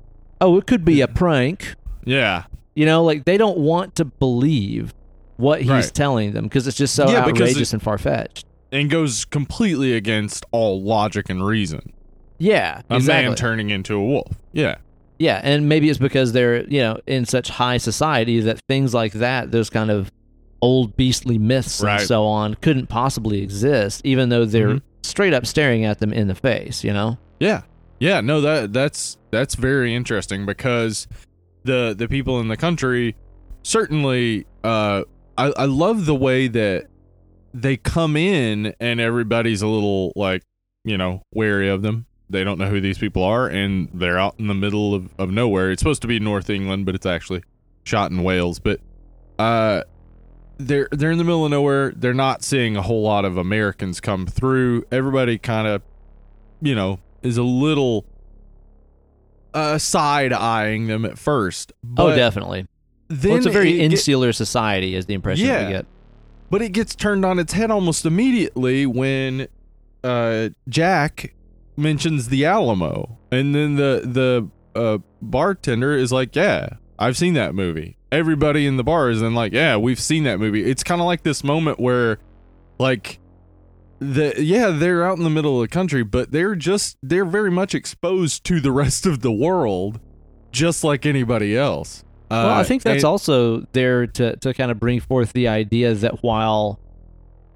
oh, 0.42 0.58
it 0.58 0.66
could 0.66 0.84
be 0.84 1.00
a 1.00 1.08
prank. 1.08 1.74
Yeah, 2.04 2.44
You 2.74 2.84
know, 2.86 3.02
like 3.04 3.24
they 3.24 3.36
don't 3.38 3.58
want 3.58 3.94
to 3.96 4.04
believe 4.04 4.92
what 5.36 5.60
he's 5.62 5.70
Right. 5.70 5.94
telling 5.94 6.32
them 6.32 6.44
because 6.44 6.66
it's 6.66 6.76
just 6.76 6.94
so 6.94 7.08
Yeah, 7.08 7.24
outrageous 7.24 7.72
and 7.72 7.80
far 7.82 7.96
fetched. 7.98 8.44
and 8.70 8.90
goes 8.90 9.24
completely 9.24 9.92
against 9.94 10.44
all 10.52 10.82
logic 10.82 11.30
and 11.30 11.44
reason. 11.46 11.92
Yeah, 12.38 12.82
A 12.90 12.96
exactly. 12.96 13.28
man 13.28 13.36
turning 13.36 13.70
into 13.70 13.94
a 13.94 14.04
wolf. 14.04 14.32
Yeah. 14.52 14.76
yeah, 15.18 15.40
and 15.44 15.68
maybe 15.68 15.88
it's 15.90 15.98
because 15.98 16.32
they're 16.32 16.64
you 16.68 16.80
know 16.80 16.98
in 17.06 17.24
such 17.24 17.48
high 17.50 17.76
society 17.76 18.40
that 18.40 18.60
things 18.68 18.92
like 18.94 19.12
that, 19.14 19.52
those 19.52 19.70
kind 19.70 19.90
of 19.90 20.10
old 20.60 20.96
beastly 20.96 21.38
myths 21.38 21.80
Right. 21.82 21.98
and 22.00 22.08
so 22.08 22.24
on, 22.24 22.54
couldn't 22.56 22.88
possibly 22.88 23.42
exist, 23.42 24.00
even 24.04 24.28
though 24.30 24.44
they're 24.44 24.74
Mhm. 24.76 24.82
straight 25.02 25.34
up 25.34 25.44
staring 25.46 25.84
at 25.84 25.98
them 26.00 26.12
in 26.12 26.26
the 26.28 26.34
face. 26.34 26.82
You 26.84 26.92
know? 26.92 27.18
Yeah. 27.38 27.62
Yeah, 28.02 28.20
no 28.20 28.40
that 28.40 28.72
that's 28.72 29.16
that's 29.30 29.54
very 29.54 29.94
interesting 29.94 30.44
because 30.44 31.06
the 31.62 31.94
the 31.96 32.08
people 32.08 32.40
in 32.40 32.48
the 32.48 32.56
country 32.56 33.14
certainly 33.62 34.44
uh 34.64 35.04
I 35.38 35.52
I 35.56 35.64
love 35.66 36.04
the 36.06 36.14
way 36.16 36.48
that 36.48 36.88
they 37.54 37.76
come 37.76 38.16
in 38.16 38.74
and 38.80 39.00
everybody's 39.00 39.62
a 39.62 39.68
little 39.68 40.12
like, 40.16 40.42
you 40.82 40.98
know, 40.98 41.22
wary 41.32 41.68
of 41.68 41.82
them. 41.82 42.06
They 42.28 42.42
don't 42.42 42.58
know 42.58 42.66
who 42.66 42.80
these 42.80 42.98
people 42.98 43.22
are 43.22 43.46
and 43.46 43.88
they're 43.94 44.18
out 44.18 44.34
in 44.36 44.48
the 44.48 44.54
middle 44.54 44.96
of, 44.96 45.14
of 45.16 45.30
nowhere. 45.30 45.70
It's 45.70 45.80
supposed 45.80 46.02
to 46.02 46.08
be 46.08 46.18
North 46.18 46.50
England, 46.50 46.86
but 46.86 46.96
it's 46.96 47.06
actually 47.06 47.44
shot 47.84 48.10
in 48.10 48.24
Wales, 48.24 48.58
but 48.58 48.80
uh 49.38 49.82
they're 50.58 50.88
they're 50.90 51.12
in 51.12 51.18
the 51.18 51.24
middle 51.24 51.44
of 51.44 51.52
nowhere. 51.52 51.92
They're 51.92 52.14
not 52.14 52.42
seeing 52.42 52.76
a 52.76 52.82
whole 52.82 53.02
lot 53.02 53.24
of 53.24 53.36
Americans 53.36 54.00
come 54.00 54.26
through. 54.26 54.86
Everybody 54.90 55.38
kind 55.38 55.68
of 55.68 55.82
you 56.60 56.74
know, 56.74 56.98
is 57.22 57.36
a 57.36 57.42
little 57.42 58.04
uh, 59.54 59.78
side 59.78 60.32
eyeing 60.32 60.86
them 60.86 61.04
at 61.04 61.18
first. 61.18 61.72
oh, 61.96 62.14
definitely. 62.14 62.66
Then 63.08 63.30
Well, 63.30 63.36
it's 63.38 63.46
a 63.46 63.50
very 63.50 63.74
it 63.74 63.76
get- 63.78 63.92
insular 63.92 64.32
society, 64.32 64.94
is 64.94 65.06
the 65.06 65.14
impression 65.14 65.46
Yeah. 65.46 65.66
we 65.66 65.72
get. 65.72 65.86
but 66.50 66.62
it 66.62 66.70
gets 66.70 66.94
turned 66.94 67.24
on 67.24 67.38
its 67.38 67.52
head 67.52 67.70
almost 67.70 68.04
immediately 68.06 68.86
when 68.86 69.48
uh, 70.04 70.48
Jack 70.68 71.34
mentions 71.76 72.28
the 72.28 72.44
Alamo, 72.44 73.18
and 73.30 73.54
then 73.54 73.76
the 73.76 74.02
the 74.04 74.78
uh, 74.78 74.98
bartender 75.22 75.92
is 75.96 76.10
like, 76.12 76.34
"Yeah, 76.34 76.70
I've 76.98 77.16
seen 77.16 77.34
that 77.34 77.54
movie." 77.54 77.96
Everybody 78.10 78.66
in 78.66 78.76
the 78.78 78.84
bar 78.84 79.10
is 79.10 79.20
then 79.20 79.34
like, 79.34 79.52
"Yeah, 79.52 79.76
we've 79.76 80.00
seen 80.00 80.24
that 80.24 80.40
movie." 80.40 80.64
It's 80.64 80.82
kind 80.82 81.00
of 81.00 81.06
like 81.06 81.22
this 81.22 81.44
moment 81.44 81.78
where, 81.78 82.18
like, 82.78 83.18
the 84.02 84.34
yeah, 84.42 84.70
they're 84.70 85.04
out 85.04 85.16
in 85.18 85.24
the 85.24 85.30
middle 85.30 85.60
of 85.62 85.68
the 85.68 85.72
country, 85.72 86.02
but 86.02 86.32
they're 86.32 86.54
just 86.54 86.96
they're 87.02 87.24
very 87.24 87.50
much 87.50 87.74
exposed 87.74 88.44
to 88.44 88.60
the 88.60 88.72
rest 88.72 89.06
of 89.06 89.20
the 89.20 89.32
world, 89.32 90.00
just 90.50 90.84
like 90.84 91.06
anybody 91.06 91.56
else. 91.56 92.04
Well, 92.30 92.48
I 92.48 92.60
Uh, 92.60 92.64
think 92.64 92.82
that's 92.82 93.02
and- 93.04 93.10
also 93.10 93.66
there 93.72 94.06
to, 94.06 94.36
to 94.36 94.54
kind 94.54 94.70
of 94.70 94.80
bring 94.80 95.00
forth 95.00 95.32
the 95.34 95.48
idea 95.48 95.92
that 95.94 96.22
while 96.22 96.80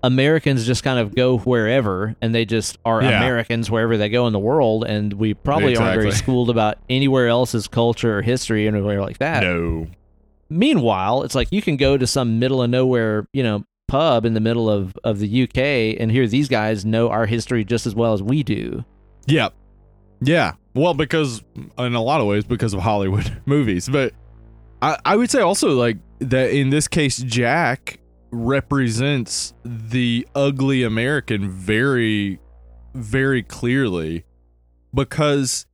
Americans 0.02 0.66
just 0.66 0.84
kind 0.84 0.98
of 0.98 1.14
go 1.14 1.38
wherever 1.38 2.14
and 2.20 2.34
they 2.34 2.44
just 2.44 2.78
are 2.84 3.02
Yeah. 3.02 3.16
Americans 3.18 3.70
wherever 3.70 3.96
they 3.96 4.08
go 4.10 4.26
in 4.26 4.32
the 4.32 4.38
world, 4.38 4.84
and 4.84 5.12
we 5.14 5.34
probably 5.34 5.76
aren't 5.76 5.98
very 6.00 6.12
schooled 6.12 6.50
about 6.50 6.76
anywhere 6.90 7.26
else's 7.28 7.66
culture 7.68 8.18
or 8.18 8.22
history 8.22 8.66
or 8.66 8.74
anywhere 8.76 9.00
like 9.00 9.18
that. 9.18 9.42
No. 9.42 9.86
Meanwhile, 10.48 11.22
it's 11.24 11.34
like 11.34 11.48
you 11.50 11.60
can 11.62 11.76
go 11.76 11.96
to 11.96 12.06
some 12.06 12.38
middle 12.38 12.62
of 12.62 12.70
nowhere, 12.70 13.26
you 13.32 13.42
know, 13.42 13.64
pub 13.86 14.24
in 14.24 14.34
the 14.34 14.40
middle 14.40 14.68
of, 14.68 14.96
of 15.04 15.18
the 15.18 15.42
UK 15.44 16.00
and 16.00 16.10
here 16.10 16.26
these 16.26 16.48
guys 16.48 16.84
know 16.84 17.08
our 17.08 17.26
history 17.26 17.64
just 17.64 17.86
as 17.86 17.94
well 17.94 18.12
as 18.12 18.22
we 18.22 18.42
do. 18.42 18.84
Yeah. 19.26 19.50
Yeah. 20.20 20.54
Well, 20.74 20.94
because 20.94 21.42
in 21.78 21.94
a 21.94 22.02
lot 22.02 22.20
of 22.20 22.26
ways, 22.26 22.44
because 22.44 22.74
of 22.74 22.80
Hollywood 22.80 23.40
movies. 23.46 23.88
But 23.88 24.14
I, 24.82 24.98
I 25.04 25.16
would 25.16 25.30
say 25.30 25.40
also 25.40 25.70
like 25.70 25.98
that 26.18 26.50
in 26.50 26.70
this 26.70 26.88
case, 26.88 27.18
Jack 27.18 27.98
represents 28.30 29.54
the 29.64 30.26
ugly 30.34 30.82
American 30.82 31.50
very, 31.50 32.40
very 32.94 33.42
clearly 33.42 34.24
because 34.94 35.66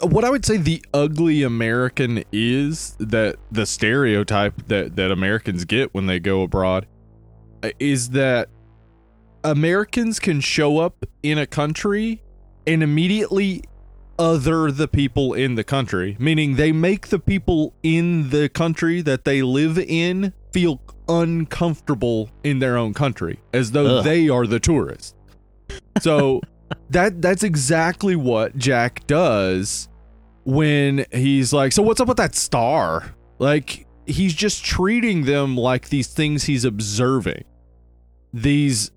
what 0.00 0.24
I 0.24 0.30
would 0.30 0.44
say 0.44 0.56
the 0.56 0.84
ugly 0.92 1.42
American 1.42 2.24
is 2.32 2.96
that 2.98 3.36
the 3.50 3.66
stereotype 3.66 4.66
that, 4.68 4.96
that 4.96 5.10
Americans 5.10 5.64
get 5.64 5.94
when 5.94 6.06
they 6.06 6.18
go 6.18 6.42
abroad 6.42 6.86
is 7.78 8.10
that 8.10 8.48
Americans 9.44 10.20
can 10.20 10.40
show 10.40 10.78
up 10.78 11.04
in 11.22 11.38
a 11.38 11.46
country 11.46 12.22
and 12.66 12.82
immediately 12.82 13.62
other 14.18 14.70
the 14.70 14.86
people 14.86 15.34
in 15.34 15.54
the 15.54 15.64
country, 15.64 16.16
meaning 16.18 16.56
they 16.56 16.72
make 16.72 17.08
the 17.08 17.18
people 17.18 17.74
in 17.82 18.30
the 18.30 18.48
country 18.48 19.00
that 19.02 19.24
they 19.24 19.42
live 19.42 19.78
in 19.78 20.32
feel 20.52 20.80
uncomfortable 21.08 22.30
in 22.44 22.58
their 22.58 22.76
own 22.76 22.94
country 22.94 23.40
as 23.52 23.72
though 23.72 23.98
Ugh. 23.98 24.04
they 24.04 24.28
are 24.28 24.46
the 24.46 24.60
tourists. 24.60 25.14
So 26.00 26.40
that 26.90 27.20
that's 27.20 27.42
exactly 27.42 28.16
what 28.16 28.56
Jack 28.56 29.06
does 29.06 29.88
when 30.44 31.04
he's 31.12 31.52
like, 31.52 31.72
"So 31.72 31.82
what's 31.82 32.00
up 32.00 32.08
with 32.08 32.18
that 32.18 32.34
star?" 32.34 33.14
Like 33.38 33.86
he's 34.06 34.34
just 34.34 34.64
treating 34.64 35.24
them 35.24 35.56
like 35.56 35.88
these 35.88 36.08
things 36.08 36.44
he's 36.44 36.64
observing. 36.64 37.44
These 38.32 38.90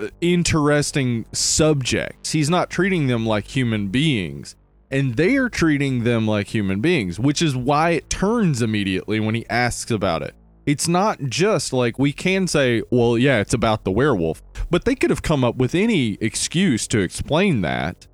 uh, 0.00 0.08
interesting 0.20 1.26
subjects. 1.32 2.32
He's 2.32 2.50
not 2.50 2.70
treating 2.70 3.06
them 3.06 3.26
like 3.26 3.46
human 3.46 3.88
beings. 3.88 4.56
And 4.90 5.14
they 5.14 5.36
are 5.36 5.48
treating 5.48 6.02
them 6.02 6.26
like 6.26 6.48
human 6.48 6.80
beings, 6.80 7.20
which 7.20 7.40
is 7.42 7.54
why 7.54 7.90
it 7.90 8.10
turns 8.10 8.60
immediately 8.60 9.20
when 9.20 9.36
he 9.36 9.48
asks 9.48 9.90
about 9.90 10.22
it. 10.22 10.34
It's 10.66 10.88
not 10.88 11.20
just 11.22 11.72
like 11.72 11.98
we 11.98 12.12
can 12.12 12.46
say, 12.46 12.82
well, 12.90 13.16
yeah, 13.16 13.38
it's 13.38 13.54
about 13.54 13.84
the 13.84 13.92
werewolf, 13.92 14.42
but 14.68 14.84
they 14.84 14.94
could 14.94 15.10
have 15.10 15.22
come 15.22 15.44
up 15.44 15.56
with 15.56 15.74
any 15.74 16.18
excuse 16.20 16.86
to 16.88 16.98
explain 16.98 17.60
that. 17.60 18.06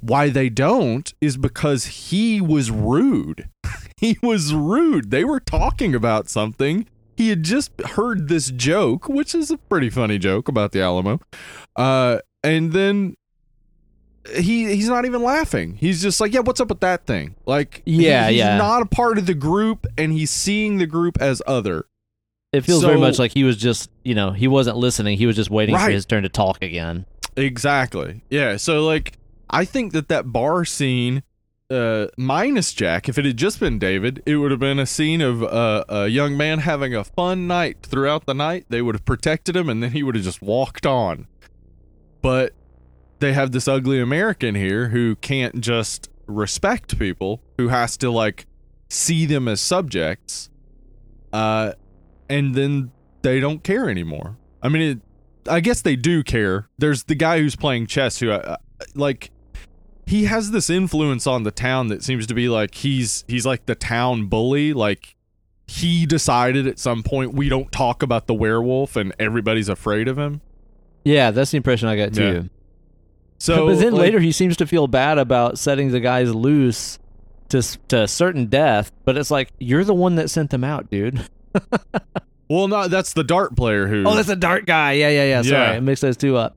Why 0.00 0.28
they 0.28 0.50
don't 0.50 1.12
is 1.20 1.36
because 1.36 1.86
he 1.86 2.40
was 2.40 2.70
rude. 2.70 3.48
he 3.96 4.18
was 4.22 4.52
rude. 4.52 5.10
They 5.10 5.24
were 5.24 5.40
talking 5.40 5.94
about 5.94 6.28
something. 6.28 6.86
He 7.16 7.28
had 7.28 7.42
just 7.42 7.70
heard 7.80 8.28
this 8.28 8.50
joke, 8.50 9.08
which 9.08 9.34
is 9.34 9.50
a 9.50 9.56
pretty 9.58 9.90
funny 9.90 10.18
joke 10.18 10.48
about 10.48 10.72
the 10.72 10.80
Alamo. 10.80 11.20
Uh, 11.76 12.18
and 12.42 12.72
then 12.72 13.16
he 14.34 14.74
he's 14.74 14.88
not 14.88 15.04
even 15.04 15.22
laughing. 15.22 15.74
He's 15.76 16.00
just 16.02 16.20
like, 16.20 16.32
"Yeah, 16.32 16.40
what's 16.40 16.60
up 16.60 16.68
with 16.68 16.80
that 16.80 17.06
thing?" 17.06 17.34
Like, 17.46 17.82
Yeah, 17.84 18.26
he- 18.28 18.34
he's 18.34 18.38
yeah. 18.40 18.56
not 18.56 18.82
a 18.82 18.86
part 18.86 19.18
of 19.18 19.26
the 19.26 19.34
group, 19.34 19.86
and 19.98 20.12
he's 20.12 20.30
seeing 20.30 20.78
the 20.78 20.86
group 20.86 21.20
as 21.20 21.42
other. 21.46 21.86
It 22.52 22.62
feels 22.62 22.82
very 22.84 22.98
much 22.98 23.18
like 23.18 23.32
he 23.34 23.42
was 23.42 23.56
just, 23.56 23.90
you 24.04 24.14
know, 24.14 24.30
he 24.30 24.46
wasn't 24.46 24.76
listening. 24.76 25.18
He 25.18 25.26
was 25.26 25.34
just 25.34 25.50
waiting 25.50 25.76
for 25.76 25.90
his 25.90 26.06
turn 26.06 26.22
to 26.22 26.28
talk 26.28 26.62
again. 26.62 27.04
Exactly. 27.36 28.22
Yeah. 28.30 28.58
So 28.58 28.86
like, 28.86 29.18
I 29.50 29.64
think 29.64 29.92
that 29.92 30.08
that 30.08 30.30
bar 30.32 30.64
scene, 30.64 31.24
uh, 31.70 32.06
minus 32.16 32.72
Jack, 32.72 33.08
if 33.08 33.18
it 33.18 33.24
had 33.24 33.36
just 33.36 33.60
been 33.60 33.78
David, 33.78 34.22
it 34.26 34.36
would 34.36 34.50
have 34.50 34.60
been 34.60 34.78
a 34.78 34.86
scene 34.86 35.20
of 35.20 35.42
uh, 35.42 35.84
a 35.88 36.08
young 36.08 36.36
man 36.36 36.60
having 36.60 36.94
a 36.94 37.04
fun 37.04 37.46
night 37.46 37.78
throughout 37.82 38.26
the 38.26 38.34
night. 38.34 38.66
They 38.68 38.82
would 38.82 38.94
have 38.94 39.04
protected 39.04 39.56
him, 39.56 39.68
and 39.68 39.82
then 39.82 39.92
he 39.92 40.02
would 40.02 40.14
have 40.14 40.24
just 40.24 40.42
walked 40.42 40.86
on. 40.86 41.26
But 42.22 42.52
they 43.18 43.32
have 43.32 43.52
this 43.52 43.68
ugly 43.68 44.00
American 44.00 44.54
here 44.54 44.88
who 44.88 45.16
can't 45.16 45.60
just 45.60 46.10
respect 46.26 46.98
people, 46.98 47.40
who 47.58 47.68
has 47.68 47.96
to 47.98 48.10
like 48.10 48.46
see 48.88 49.26
them 49.26 49.48
as 49.48 49.60
subjects, 49.60 50.50
uh, 51.32 51.72
and 52.28 52.54
then 52.54 52.90
they 53.22 53.40
don't 53.40 53.62
care 53.62 53.88
anymore. 53.88 54.36
I 54.62 54.68
mean, 54.68 54.82
it, 54.82 55.00
I 55.50 55.60
guess 55.60 55.82
they 55.82 55.96
do 55.96 56.22
care. 56.22 56.68
There's 56.78 57.04
the 57.04 57.14
guy 57.14 57.38
who's 57.38 57.56
playing 57.56 57.86
chess 57.86 58.18
who, 58.18 58.30
uh, 58.30 58.56
like, 58.94 59.30
he 60.06 60.24
has 60.24 60.50
this 60.50 60.68
influence 60.68 61.26
on 61.26 61.42
the 61.44 61.50
town 61.50 61.88
that 61.88 62.02
seems 62.02 62.26
to 62.26 62.34
be 62.34 62.48
like 62.48 62.74
he's 62.74 63.24
he's 63.28 63.46
like 63.46 63.66
the 63.66 63.74
town 63.74 64.26
bully. 64.26 64.72
Like, 64.72 65.16
he 65.66 66.04
decided 66.06 66.66
at 66.66 66.78
some 66.78 67.02
point 67.02 67.34
we 67.34 67.48
don't 67.48 67.72
talk 67.72 68.02
about 68.02 68.26
the 68.26 68.34
werewolf, 68.34 68.96
and 68.96 69.14
everybody's 69.18 69.68
afraid 69.68 70.08
of 70.08 70.18
him. 70.18 70.40
Yeah, 71.04 71.30
that's 71.30 71.50
the 71.50 71.56
impression 71.56 71.88
I 71.88 71.96
got 71.96 72.12
too. 72.14 72.32
Yeah. 72.34 72.42
So, 73.38 73.66
but 73.66 73.78
then 73.78 73.92
like, 73.92 74.00
later 74.00 74.20
he 74.20 74.32
seems 74.32 74.56
to 74.58 74.66
feel 74.66 74.86
bad 74.86 75.18
about 75.18 75.58
setting 75.58 75.90
the 75.90 76.00
guys 76.00 76.34
loose 76.34 76.98
to 77.50 77.62
to 77.88 78.08
certain 78.08 78.46
death. 78.46 78.92
But 79.04 79.16
it's 79.16 79.30
like 79.30 79.50
you're 79.58 79.84
the 79.84 79.94
one 79.94 80.16
that 80.16 80.30
sent 80.30 80.50
them 80.50 80.64
out, 80.64 80.90
dude. 80.90 81.28
well, 82.48 82.68
no, 82.68 82.88
that's 82.88 83.12
the 83.12 83.24
dart 83.24 83.56
player 83.56 83.86
who. 83.86 84.04
Oh, 84.06 84.14
that's 84.14 84.28
a 84.28 84.36
dark 84.36 84.66
guy. 84.66 84.92
Yeah, 84.92 85.08
yeah, 85.08 85.24
yeah. 85.24 85.42
Sorry, 85.42 85.52
Yeah. 85.52 85.70
I 85.72 85.80
mixed 85.80 86.02
those 86.02 86.16
two 86.16 86.36
up. 86.36 86.56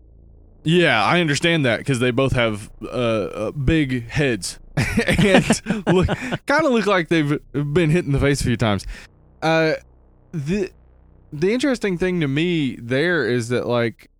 Yeah, 0.67 1.01
I 1.01 1.21
understand 1.21 1.63
that 1.63 1.77
because 1.77 1.99
they 1.99 2.11
both 2.11 2.33
have 2.33 2.69
uh, 2.83 2.87
uh, 2.87 3.51
big 3.51 4.09
heads. 4.09 4.59
And 5.07 5.61
look, 5.87 6.07
kind 6.45 6.65
of 6.65 6.71
look 6.71 6.85
like 6.85 7.07
they've 7.07 7.39
been 7.51 7.89
hit 7.89 8.05
in 8.05 8.11
the 8.11 8.19
face 8.19 8.41
a 8.41 8.43
few 8.43 8.57
times. 8.57 8.85
Uh, 9.41 9.73
the 10.33 10.69
the 11.31 11.53
interesting 11.53 11.97
thing 11.97 12.19
to 12.19 12.27
me 12.27 12.75
there 12.75 13.27
is 13.27 13.47
that 13.49 13.65
like 13.65 14.11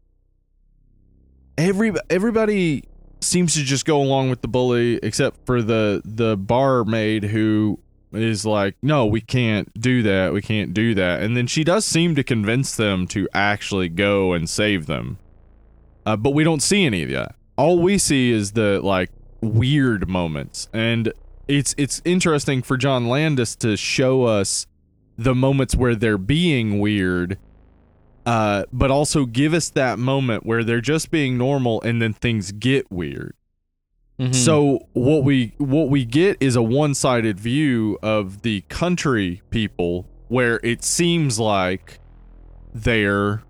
every 1.58 1.94
everybody 2.10 2.86
seems 3.20 3.54
to 3.56 3.64
just 3.64 3.86
go 3.86 4.02
along 4.02 4.30
with 4.30 4.42
the 4.42 4.48
bully 4.48 5.00
except 5.04 5.46
for 5.46 5.62
the 5.62 6.02
the 6.06 6.38
barmaid 6.38 7.26
who 7.26 7.78
is 8.14 8.46
like 8.46 8.76
no 8.82 9.06
we 9.06 9.20
can't 9.22 9.72
do 9.80 10.02
that. 10.04 10.34
We 10.34 10.42
can't 10.42 10.74
do 10.74 10.96
that. 10.96 11.22
And 11.22 11.36
then 11.36 11.46
she 11.46 11.64
does 11.66 11.86
seem 11.86 12.16
to 12.16 12.24
convince 12.24 12.76
them 12.76 13.06
to 13.08 13.28
actually 13.34 13.90
go 13.90 14.34
and 14.34 14.50
save 14.50 14.86
them 14.86 15.20
uh, 16.08 16.16
but 16.16 16.32
we 16.32 16.44
don't 16.46 16.62
see 16.62 16.86
any 16.86 17.04
of 17.04 17.10
that. 17.10 17.36
All 17.58 17.80
we 17.80 17.98
see 17.98 18.32
is 18.32 18.54
the 18.54 18.80
like 18.82 19.12
weird 19.42 20.08
moments, 20.08 20.70
and 20.72 21.12
it's 21.50 21.76
it's 21.78 22.02
interesting 22.06 22.62
for 22.62 22.78
John 22.78 23.10
Landis 23.10 23.58
to 23.58 23.76
show 23.76 24.24
us 24.24 24.68
the 25.18 25.36
moments 25.36 25.76
where 25.76 25.96
they're 25.96 26.18
being 26.18 26.80
weird, 26.80 27.38
uh, 28.26 28.64
but 28.72 28.90
also 28.90 29.26
give 29.26 29.54
us 29.54 29.70
that 29.72 30.00
moment 30.00 30.46
where 30.46 30.64
they're 30.64 30.80
just 30.80 31.12
being 31.12 31.38
normal, 31.38 31.82
and 31.82 32.02
then 32.02 32.14
things 32.14 32.54
get 32.54 32.90
weird. 32.90 33.34
Mhm. 34.20 34.34
So 34.34 34.88
what 34.94 35.26
we 35.26 35.54
what 35.58 35.90
we 35.90 36.06
get 36.06 36.38
is 36.40 36.56
a 36.56 36.64
one-sided 36.64 37.38
view 37.40 38.00
of 38.02 38.44
the 38.44 38.62
country 38.70 39.42
people 39.50 40.08
where 40.30 40.60
it 40.64 40.84
seems 40.84 41.38
like 41.38 42.00
they're 42.74 43.44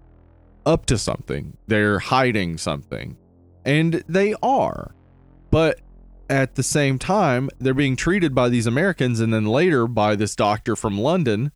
up 0.67 0.85
to 0.87 0.97
something. 0.97 1.57
They're 1.65 1.99
hiding 1.99 2.57
something. 2.57 3.17
And 3.65 4.03
they 4.07 4.35
are. 4.43 4.93
But 5.49 5.79
at 6.29 6.55
the 6.55 6.63
same 6.63 6.99
time, 6.99 7.49
they're 7.57 7.73
being 7.73 7.95
treated 7.95 8.35
by 8.35 8.49
these 8.49 8.67
Americans 8.67 9.21
and 9.21 9.33
then 9.33 9.45
later 9.45 9.87
by 9.87 10.15
this 10.15 10.35
doctor 10.35 10.75
from 10.75 10.99
London 10.99 11.51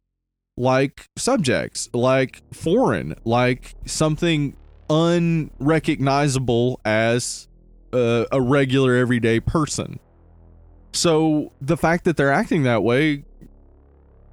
like 0.58 1.10
subjects, 1.18 1.90
like 1.94 2.42
foreign, 2.54 3.16
like 3.26 3.76
something 3.86 4.56
unrecognizable 4.90 6.80
as 6.86 7.48
uh, 7.94 8.26
a 8.32 8.42
regular 8.42 8.96
everyday 8.96 9.40
person. 9.40 10.00
So 10.94 11.52
the 11.62 11.78
fact 11.78 12.04
that 12.06 12.18
they're 12.18 12.32
acting 12.32 12.64
that 12.64 12.84
way 12.84 13.24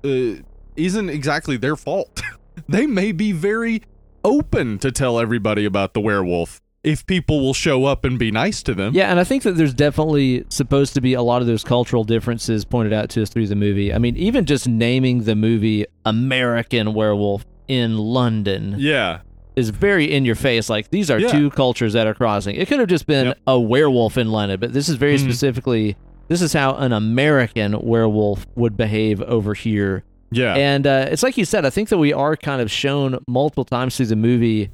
uh, 0.05 0.43
isn't 0.77 1.09
exactly 1.09 1.57
their 1.57 1.77
fault. 1.77 2.21
they 2.69 2.87
may 2.87 3.13
be 3.13 3.33
very 3.33 3.83
open 4.29 4.79
to 4.79 4.93
tell 4.93 5.19
everybody 5.19 5.65
about 5.65 5.95
the 5.95 6.01
werewolf 6.01 6.61
if 6.85 7.05
people 7.07 7.41
will 7.41 7.55
show 7.55 7.85
up 7.87 8.05
and 8.05 8.19
be 8.19 8.31
nice 8.31 8.63
to 8.63 8.75
them. 8.75 8.95
Yeah, 8.95 9.11
and 9.11 9.19
I 9.19 9.25
think 9.25 9.43
that 9.43 9.53
there's 9.57 9.75
definitely 9.75 10.45
supposed 10.49 10.95
to 10.95 11.01
be 11.01 11.15
a 11.15 11.23
lot 11.23 11.41
of 11.43 11.49
those 11.49 11.65
cultural 11.65 12.05
differences 12.05 12.65
pointed 12.65 12.93
out 12.93 13.11
to 13.11 13.23
us 13.23 13.31
through 13.31 13.49
the 13.49 13.57
movie. 13.57 13.93
I 13.93 13.99
mean, 13.99 14.17
even 14.17 14.45
just 14.47 14.69
naming 14.69 15.25
the 15.25 15.35
movie 15.35 15.87
American 16.07 16.95
Werewolf 16.95 17.45
in 17.67 17.99
London 17.99 18.77
Yeah. 18.79 19.21
is 19.57 19.71
very 19.71 20.05
in 20.11 20.25
your 20.25 20.35
face. 20.37 20.71
Like, 20.71 20.91
these 20.91 21.11
are 21.11 21.19
Yeah. 21.19 21.29
two 21.33 21.51
cultures 21.51 21.93
that 21.95 22.07
are 22.07 22.15
crossing. 22.15 22.55
It 22.57 22.69
could 22.69 22.79
have 22.79 22.89
just 22.89 23.07
been 23.07 23.27
Yep. 23.29 23.39
a 23.49 23.61
werewolf 23.61 24.17
in 24.17 24.31
London, 24.31 24.61
but 24.61 24.73
this 24.73 24.89
is 24.89 24.95
very 24.95 25.17
Mhm. 25.17 25.25
specifically. 25.25 25.97
This 26.29 26.43
is 26.43 26.53
how 26.53 26.75
an 26.77 26.93
American 26.93 27.77
werewolf 27.83 28.47
would 28.55 28.77
behave 28.77 29.21
over 29.23 29.55
here. 29.55 30.05
Yeah. 30.31 30.55
And 30.55 30.87
uh, 30.87 31.07
it's 31.11 31.23
like 31.23 31.37
you 31.37 31.45
said, 31.45 31.65
I 31.65 31.71
think 31.71 31.89
that 31.89 31.99
we 31.99 32.13
are 32.13 32.37
kind 32.37 32.61
of 32.61 32.71
shown 32.71 33.19
multiple 33.29 33.65
times 33.65 33.97
through 33.97 34.07
the 34.07 34.17
movie 34.17 34.71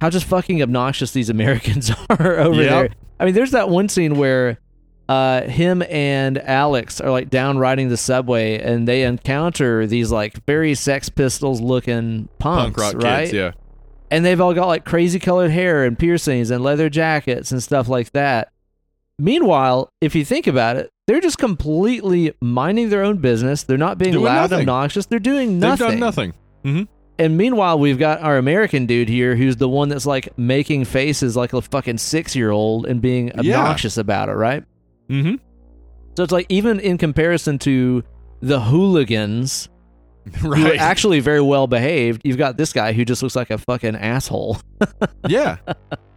how 0.00 0.10
just 0.10 0.26
fucking 0.26 0.62
obnoxious 0.62 1.10
these 1.12 1.28
Americans 1.30 1.90
are 2.10 2.38
over 2.38 2.62
Yep. 2.62 2.70
there. 2.70 2.88
I 3.20 3.24
mean, 3.24 3.34
there's 3.34 3.50
that 3.50 3.68
one 3.68 3.88
scene 3.88 4.16
where 4.16 4.58
uh, 5.08 5.42
him 5.42 5.82
and 5.88 6.38
Alex 6.38 7.00
are 7.00 7.10
like 7.10 7.30
down 7.30 7.58
riding 7.58 7.88
the 7.88 7.96
subway 7.96 8.60
and 8.60 8.86
they 8.86 9.02
encounter 9.02 9.86
these 9.86 10.12
like 10.12 10.44
very 10.46 10.74
Sex 10.74 11.08
Pistols 11.08 11.60
looking 11.60 12.28
punks, 12.38 12.80
Punk 12.80 12.94
rock 12.94 13.02
right? 13.02 13.20
kids, 13.22 13.32
yeah. 13.32 13.52
And 14.10 14.24
they've 14.24 14.40
all 14.40 14.54
got 14.54 14.66
like 14.68 14.84
crazy 14.84 15.18
colored 15.18 15.50
hair 15.50 15.84
and 15.84 15.98
piercings 15.98 16.50
and 16.50 16.62
leather 16.62 16.88
jackets 16.88 17.50
and 17.52 17.62
stuff 17.62 17.88
like 17.88 18.12
that. 18.12 18.52
Meanwhile, 19.18 19.90
if 20.00 20.14
you 20.14 20.24
think 20.24 20.46
about 20.46 20.76
it, 20.76 20.90
they're 21.08 21.20
just 21.20 21.38
completely 21.38 22.32
minding 22.40 22.90
their 22.90 23.02
own 23.02 23.16
business. 23.18 23.64
They're 23.64 23.76
not 23.78 23.98
being 23.98 24.12
Doing 24.12 24.24
loud, 24.26 24.50
nothing. 24.50 24.60
obnoxious. 24.60 25.06
They're 25.06 25.18
doing 25.18 25.58
nothing. 25.58 25.86
They've 25.86 25.92
done 25.92 26.00
nothing. 26.00 26.34
hmm 26.62 26.82
And 27.18 27.36
meanwhile, 27.36 27.78
we've 27.80 27.98
got 27.98 28.20
our 28.20 28.36
American 28.36 28.86
dude 28.86 29.08
here 29.08 29.34
who's 29.34 29.56
the 29.56 29.68
one 29.68 29.88
that's 29.88 30.06
like 30.06 30.36
making 30.38 30.84
faces 30.84 31.34
like 31.34 31.52
a 31.54 31.62
fucking 31.62 31.98
six 31.98 32.36
year 32.36 32.50
old 32.50 32.86
and 32.86 33.00
being 33.00 33.32
Yeah. 33.42 33.58
obnoxious 33.58 33.96
about 33.96 34.28
it, 34.28 34.34
right? 34.34 34.62
hmm 35.08 35.34
So 36.16 36.22
it's 36.22 36.32
like 36.32 36.46
even 36.50 36.78
in 36.78 36.98
comparison 36.98 37.58
to 37.60 38.04
the 38.40 38.60
hooligans 38.60 39.68
who 40.40 40.52
are 40.52 40.74
actually 40.78 41.20
very 41.20 41.40
well 41.40 41.66
behaved, 41.66 42.20
you've 42.22 42.36
got 42.36 42.58
this 42.58 42.72
guy 42.74 42.92
who 42.92 43.04
just 43.06 43.22
looks 43.22 43.34
like 43.34 43.48
a 43.50 43.56
fucking 43.56 43.96
asshole. 43.96 44.58
yeah. 45.28 45.56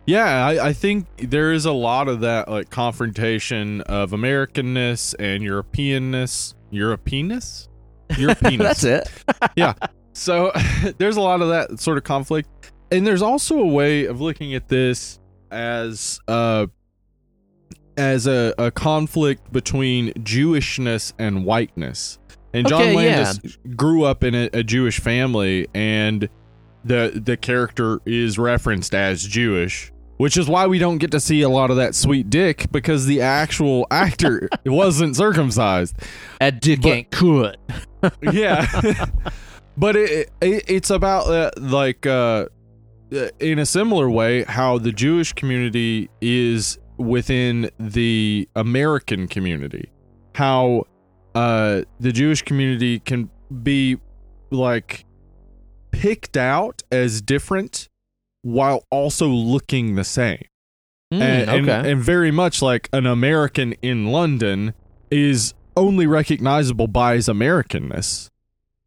Yeah, 0.05 0.45
I, 0.45 0.67
I 0.67 0.73
think 0.73 1.29
there 1.29 1.51
is 1.51 1.65
a 1.65 1.71
lot 1.71 2.07
of 2.07 2.21
that 2.21 2.49
like 2.49 2.69
confrontation 2.69 3.81
of 3.81 4.11
Americanness 4.11 5.13
and 5.19 5.43
Europeanness. 5.43 6.55
Europeanness? 6.71 7.67
Europeanness. 8.11 8.57
that's 8.57 8.83
it. 8.83 9.09
Yeah. 9.55 9.73
So 10.13 10.51
there's 10.97 11.17
a 11.17 11.21
lot 11.21 11.41
of 11.41 11.49
that 11.49 11.79
sort 11.79 11.97
of 11.97 12.03
conflict. 12.03 12.49
And 12.91 13.05
there's 13.07 13.21
also 13.21 13.59
a 13.59 13.67
way 13.67 14.05
of 14.05 14.19
looking 14.19 14.53
at 14.55 14.67
this 14.67 15.19
as 15.51 16.19
uh 16.27 16.67
as 17.97 18.25
a, 18.25 18.53
a 18.57 18.71
conflict 18.71 19.51
between 19.51 20.13
Jewishness 20.13 21.13
and 21.19 21.45
whiteness. 21.45 22.19
And 22.53 22.67
John 22.67 22.81
Okay, 22.81 22.93
yeah. 23.05 23.23
Landis 23.23 23.57
grew 23.75 24.03
up 24.03 24.23
in 24.23 24.33
a, 24.33 24.49
a 24.53 24.63
Jewish 24.63 24.99
family 24.99 25.67
and 25.73 26.27
the 26.83 27.21
the 27.23 27.37
character 27.37 27.99
is 28.05 28.37
referenced 28.39 28.93
as 28.95 29.23
Jewish, 29.25 29.91
which 30.17 30.37
is 30.37 30.47
why 30.47 30.67
we 30.67 30.79
don't 30.79 30.97
get 30.97 31.11
to 31.11 31.19
see 31.19 31.41
a 31.41 31.49
lot 31.49 31.69
of 31.71 31.77
that 31.77 31.95
sweet 31.95 32.29
dick 32.29 32.71
because 32.71 33.05
the 33.05 33.21
actual 33.21 33.85
actor 33.91 34.49
wasn't 34.65 35.15
circumcised. 35.15 35.95
That 36.39 36.61
dick 36.61 36.81
But- 36.81 36.91
ain't 36.91 37.09
good. 37.11 37.57
yeah. 38.21 38.65
But 39.77 39.95
it, 39.95 40.29
it 40.41 40.63
it's 40.67 40.89
about 40.89 41.27
uh, 41.27 41.51
like 41.59 42.05
uh 42.05 42.47
uh, 43.13 43.27
in 43.39 43.59
a 43.59 43.65
similar 43.65 44.09
way 44.09 44.43
how 44.43 44.77
the 44.77 44.91
jewish 44.91 45.33
community 45.33 46.09
is 46.21 46.77
within 46.97 47.69
the 47.79 48.47
american 48.55 49.27
community. 49.27 49.89
How 50.35 50.85
uh 51.35 51.81
the 51.99 52.11
jewish 52.11 52.41
community 52.41 52.99
can 52.99 53.29
be 53.63 53.97
like 54.49 55.05
picked 55.91 56.35
out 56.37 56.81
as 56.91 57.21
different 57.21 57.89
while 58.41 58.85
also 58.89 59.27
looking 59.27 59.95
the 59.95 60.03
same 60.03 60.43
Hmm, 61.11 61.21
and, 61.21 61.49
and- 61.69 61.87
and 61.87 62.01
very 62.01 62.31
much 62.31 62.61
like 62.61 62.87
an 62.93 63.05
American 63.05 63.73
in 63.81 64.07
London 64.07 64.73
is 65.09 65.53
only 65.75 66.07
recognizable 66.07 66.87
by 66.87 67.15
his 67.15 67.27
Americanness. 67.27 68.29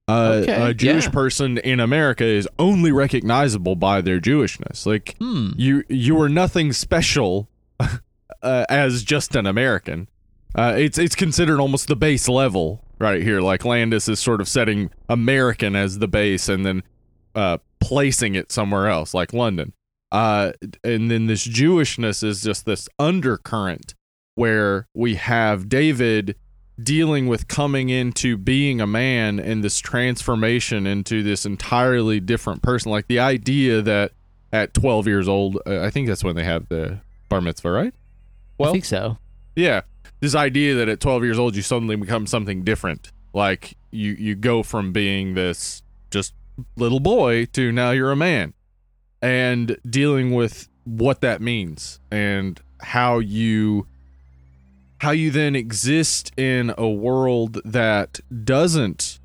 Uh, 0.09 0.40
Okay, 0.43 0.70
a 0.70 0.74
Jewish 0.74 1.05
yeah. 1.05 1.10
person 1.10 1.59
in 1.59 1.81
America 1.81 2.24
is 2.24 2.48
only 2.59 2.93
recognizable 2.93 3.74
by 3.76 4.01
their 4.01 4.20
Jewishness. 4.20 4.86
Like 4.86 5.16
hmm. 5.18 5.51
you, 5.56 5.85
you 5.89 6.20
are 6.20 6.28
nothing 6.28 6.72
special 6.72 7.48
uh, 7.81 8.64
as 8.68 9.02
just 9.02 9.35
an 9.36 9.47
American. 9.47 10.09
Uh, 10.55 10.74
it's 10.76 10.98
it's 10.98 11.14
considered 11.16 11.59
almost 11.60 11.89
the 11.89 11.97
base 11.97 12.28
level 12.28 12.85
right 12.98 13.22
here. 13.22 13.40
Like 13.40 13.64
Landis 13.64 14.09
is 14.09 14.20
sort 14.20 14.40
of 14.40 14.48
setting 14.48 14.90
American 15.09 15.74
as 15.74 15.98
the 15.98 16.06
base, 16.09 16.48
and 16.48 16.64
then 16.64 16.82
uh, 17.35 17.59
placing 17.81 18.35
it 18.35 18.51
somewhere 18.51 18.89
else, 18.89 19.15
like 19.15 19.32
London. 19.32 19.73
Uh, 20.12 20.52
and 20.85 21.11
then 21.11 21.27
this 21.27 21.47
Jewishness 21.47 22.23
is 22.23 22.43
just 22.43 22.66
this 22.66 22.89
undercurrent 22.98 23.94
where 24.36 24.86
we 24.94 25.16
have 25.16 25.69
David 25.69 26.36
dealing 26.82 27.27
with 27.27 27.47
coming 27.48 27.89
into 27.89 28.36
being 28.36 28.81
a 28.81 28.86
man 28.86 29.39
and 29.39 29.62
this 29.62 29.78
transformation 29.78 30.86
into 30.86 31.23
this 31.23 31.47
entirely 31.47 32.20
different 32.20 32.62
person. 32.62 32.90
Like 32.90 33.06
the 33.06 33.19
idea 33.19 33.82
that 33.82 34.12
at 34.52 34.74
12 34.74 35.06
years 35.06 35.28
old, 35.28 35.59
uh, 35.66 35.81
I 35.81 35.90
think 35.90 36.09
that's 36.09 36.24
when 36.24 36.36
they 36.36 36.44
have 36.44 36.69
the 36.69 37.01
bar 37.28 37.40
mitzvah, 37.40 37.70
right? 37.70 37.94
Well, 38.59 38.70
I 38.70 38.73
think 38.73 38.85
so. 38.85 39.19
Yeah. 39.56 39.82
This 40.20 40.35
idea 40.35 40.74
that 40.77 40.89
at 40.89 41.01
12 41.01 41.24
years 41.24 41.39
old 41.39 41.56
you 41.56 41.62
suddenly 41.62 41.97
become 41.97 42.27
something 42.27 42.62
different. 42.62 43.11
Like 43.32 43.77
you 43.90 44.12
you 44.12 44.35
go 44.35 44.62
from 44.62 44.93
being 44.93 45.35
this 45.35 45.82
just 46.11 46.35
little 46.76 47.01
boy 47.01 47.47
to 47.47 47.72
now 47.72 47.90
you're 47.90 48.10
a 48.10 48.16
man. 48.16 48.55
And 49.22 49.78
dealing 49.89 50.35
with 50.35 50.68
what 50.85 51.20
that 51.22 51.40
means 51.40 51.98
and 52.10 52.60
how 52.81 53.18
you 53.18 53.86
how 54.98 55.10
you 55.10 55.31
then 55.31 55.56
exist 55.56 56.32
in 56.39 56.72
a 56.76 56.89
world 56.89 57.60
that 57.64 58.20
doesn't 58.44 59.18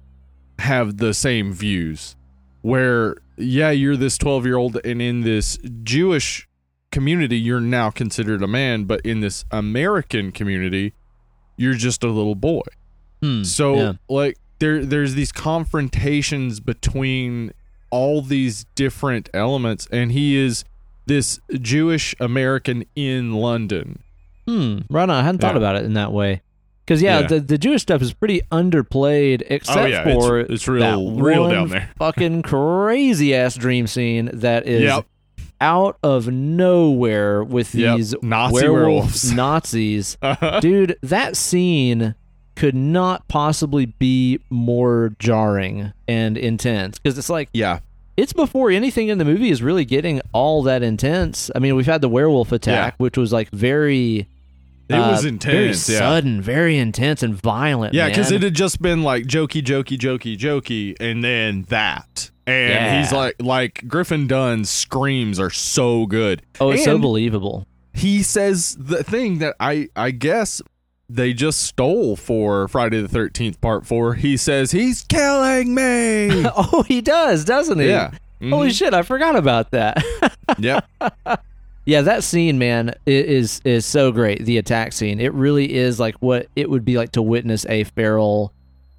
have 0.59 0.97
the 0.97 1.13
same 1.13 1.51
views 1.53 2.15
where 2.61 3.17
yeah 3.37 3.69
you're 3.71 3.97
this 3.97 4.17
12 4.17 4.45
year 4.45 4.55
old 4.57 4.77
and 4.85 5.01
in 5.01 5.21
this 5.21 5.57
jewish 5.83 6.47
community 6.91 7.37
you're 7.37 7.59
now 7.61 7.89
considered 7.89 8.41
a 8.41 8.47
man 8.47 8.85
but 8.85 9.01
in 9.01 9.19
this 9.19 9.43
american 9.51 10.31
community 10.31 10.93
you're 11.57 11.73
just 11.73 12.03
a 12.03 12.07
little 12.07 12.35
boy 12.35 12.61
Hmm. 13.21 13.43
so 13.43 13.75
yeah. 13.75 13.93
like 14.07 14.37
there 14.59 14.85
there's 14.85 15.15
these 15.15 15.31
confrontations 15.31 16.59
between 16.59 17.51
all 17.91 18.21
these 18.21 18.65
different 18.75 19.29
elements 19.33 19.87
and 19.91 20.11
he 20.11 20.35
is 20.37 20.63
this 21.05 21.39
jewish 21.59 22.13
american 22.19 22.83
in 22.95 23.33
london 23.33 24.03
Hmm. 24.47 24.79
Right 24.89 25.03
on. 25.03 25.11
I 25.11 25.21
hadn't 25.21 25.41
thought 25.41 25.53
Yeah. 25.53 25.57
about 25.59 25.75
it 25.75 25.85
in 25.85 25.93
that 25.93 26.11
way. 26.11 26.41
Because 26.83 27.03
yeah, 27.03 27.19
Yeah. 27.19 27.27
the 27.27 27.39
the 27.39 27.57
Jewish 27.59 27.83
stuff 27.83 28.01
is 28.01 28.13
pretty 28.13 28.41
underplayed, 28.51 29.43
except 29.47 29.77
oh 29.77 29.85
yeah 29.85 30.01
it's- 30.01 30.15
for 30.25 30.39
it's, 30.39 30.67
real 30.67 30.79
that 31.13 31.21
real 31.21 31.41
one 31.43 31.51
down 31.51 31.67
there 31.69 31.89
fucking 31.99 32.41
crazy 32.41 33.35
ass 33.35 33.53
dream 33.53 33.85
scene 33.85 34.31
that 34.33 34.65
is 34.65 34.81
Yep. 34.81 35.05
out 35.61 35.97
of 36.01 36.29
nowhere 36.29 37.43
with 37.43 37.75
Yep. 37.75 37.97
these 37.97 38.15
Nazi 38.23 38.53
werewolf 38.55 38.73
werewolves. 38.81 39.33
Nazis. 39.33 40.17
Dude, 40.61 40.97
that 41.03 41.37
scene 41.37 42.15
could 42.59 42.75
not 42.75 43.25
possibly 43.29 43.85
be 43.85 44.39
more 44.49 45.13
jarring 45.17 45.93
and 46.07 46.37
intense 46.37 46.99
because 46.99 47.17
it's 47.17 47.29
like 47.29 47.47
yeah 47.53 47.79
it's 48.17 48.33
before 48.33 48.69
anything 48.69 49.07
in 49.07 49.17
the 49.17 49.23
movie 49.23 49.49
is 49.49 49.63
really 49.63 49.85
getting 49.85 50.19
all 50.33 50.61
that 50.63 50.83
intense. 50.83 51.49
I 51.55 51.59
mean, 51.59 51.77
we've 51.77 51.85
had 51.85 52.01
the 52.01 52.09
werewolf 52.09 52.51
attack, 52.51 52.95
which 52.97 53.17
was 53.17 53.31
like 53.31 53.49
very. 53.51 54.27
it 54.89 54.93
uh, 54.93 55.11
was 55.11 55.21
very 55.21 55.29
intense 55.29 55.87
yeah 55.87 55.99
sudden, 55.99 56.41
very 56.41 56.77
intense 56.77 57.23
and 57.23 57.33
violent. 57.33 57.93
Yeah, 57.93 58.09
because 58.09 58.29
it 58.33 58.43
had 58.43 58.55
just 58.55 58.81
been 58.81 59.03
like 59.03 59.23
jokey, 59.23 59.61
jokey, 59.63 59.97
jokey, 59.97 60.37
jokey, 60.37 60.97
and 60.99 61.23
then 61.23 61.63
that. 61.69 62.29
And 62.45 62.73
Yeah. 62.73 62.99
he's 63.01 63.13
like, 63.13 63.35
like 63.39 63.87
Griffin 63.87 64.27
Dunne's 64.27 64.69
screams 64.69 65.39
are 65.39 65.49
so 65.51 66.05
good. 66.05 66.41
oh, 66.59 66.71
it's 66.71 66.83
so 66.83 66.97
believable. 66.97 67.67
He 67.93 68.21
says 68.21 68.75
the 68.77 69.01
thing 69.01 69.37
that 69.39 69.55
I, 69.61 69.87
I 69.95 70.11
guess 70.11 70.61
they 71.09 71.33
just 71.33 71.61
stole 71.63 72.15
for 72.15 72.67
Friday 72.67 73.01
the 73.01 73.07
Thirteenth 73.07 73.59
Part 73.61 73.85
Four. 73.85 74.13
He 74.15 74.37
says 74.37 74.71
he's 74.71 75.03
killing 75.03 75.73
me. 75.73 76.45
oh, 76.55 76.83
he 76.87 77.01
does, 77.01 77.43
doesn't 77.45 77.79
he? 77.79 77.87
yeah. 77.89 78.11
Holy 78.41 78.69
Mhm. 78.69 78.77
shit, 78.77 78.93
I 78.93 79.01
forgot 79.01 79.35
about 79.35 79.71
that. 79.71 80.03
Yep. 80.57 80.83
Yeah, 81.85 82.01
that 82.01 82.23
scene, 82.23 82.57
man, 82.57 82.93
is 83.05 83.61
is 83.63 83.85
so 83.85 84.11
great. 84.11 84.45
The 84.45 84.57
attack 84.57 84.93
scene, 84.93 85.19
it 85.19 85.33
really 85.33 85.73
is 85.73 85.99
like 85.99 86.15
what 86.19 86.47
it 86.55 86.69
would 86.69 86.83
be 86.85 86.97
like 86.97 87.11
to 87.13 87.21
witness 87.21 87.65
a 87.67 87.83
feral 87.83 88.51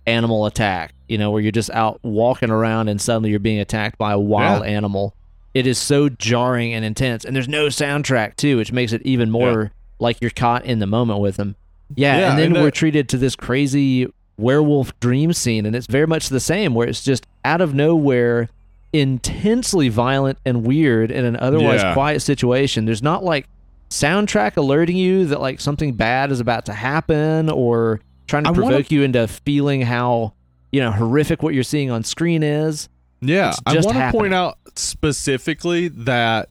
animal 0.06 0.46
attack. 0.46 0.94
You 1.08 1.18
know, 1.18 1.30
where 1.32 1.40
you're 1.42 1.50
just 1.52 1.70
out 1.70 1.98
walking 2.04 2.50
around 2.50 2.88
and 2.88 3.00
suddenly 3.00 3.30
you're 3.30 3.38
being 3.40 3.58
attacked 3.60 3.98
by 3.98 4.12
a 4.12 4.18
wild 4.18 4.64
Yeah. 4.64 4.70
animal. 4.70 5.14
It 5.54 5.66
is 5.66 5.76
so 5.78 6.08
jarring 6.08 6.72
and 6.72 6.84
intense, 6.84 7.24
and 7.24 7.34
there's 7.34 7.48
no 7.48 7.66
soundtrack 7.66 8.36
too, 8.36 8.56
which 8.56 8.70
makes 8.72 8.92
it 8.92 9.02
even 9.04 9.30
more 9.30 9.72
like 9.98 10.18
you're 10.20 10.30
caught 10.30 10.64
in 10.64 10.78
the 10.78 10.86
moment 10.86 11.18
with 11.20 11.36
them. 11.36 11.56
Yeah, 11.94 12.18
Yeah, 12.18 12.30
and 12.30 12.38
then 12.38 12.54
and 12.56 12.62
we're 12.64 12.70
treated 12.70 13.08
to 13.10 13.16
this 13.18 13.34
crazy 13.36 14.06
werewolf 14.36 14.98
dream 15.00 15.32
scene, 15.32 15.66
and 15.66 15.74
it's 15.76 15.86
very 15.86 16.06
much 16.06 16.28
the 16.28 16.40
same, 16.40 16.74
where 16.74 16.88
it's 16.88 17.02
just 17.04 17.26
out 17.44 17.60
of 17.60 17.74
nowhere, 17.74 18.48
intensely 18.92 19.88
violent 19.88 20.38
and 20.44 20.64
weird 20.66 21.10
in 21.10 21.24
an 21.24 21.36
otherwise 21.36 21.82
Yeah. 21.82 21.94
quiet 21.94 22.20
situation. 22.20 22.84
There's 22.86 23.02
not 23.02 23.22
like 23.24 23.46
soundtrack 23.90 24.56
alerting 24.56 24.96
you 24.96 25.26
that 25.26 25.40
like 25.40 25.60
something 25.60 25.92
bad 25.94 26.30
is 26.30 26.40
about 26.40 26.64
to 26.66 26.72
happen 26.72 27.50
or 27.50 28.00
trying 28.28 28.44
to 28.44 28.48
I 28.48 28.52
wanna- 28.52 28.66
provoke 28.66 28.90
you 28.90 29.02
into 29.02 29.26
feeling 29.28 29.82
how 29.82 30.32
you 30.72 30.80
know 30.80 30.92
horrific 30.92 31.42
what 31.42 31.52
you're 31.54 31.64
seeing 31.64 31.90
on 31.90 32.04
screen 32.04 32.42
is. 32.42 32.88
Yeah, 33.20 33.52
I 33.66 33.74
want 33.74 33.96
to 33.96 34.10
point 34.12 34.32
out 34.32 34.56
specifically 34.76 35.88
that 35.88 36.48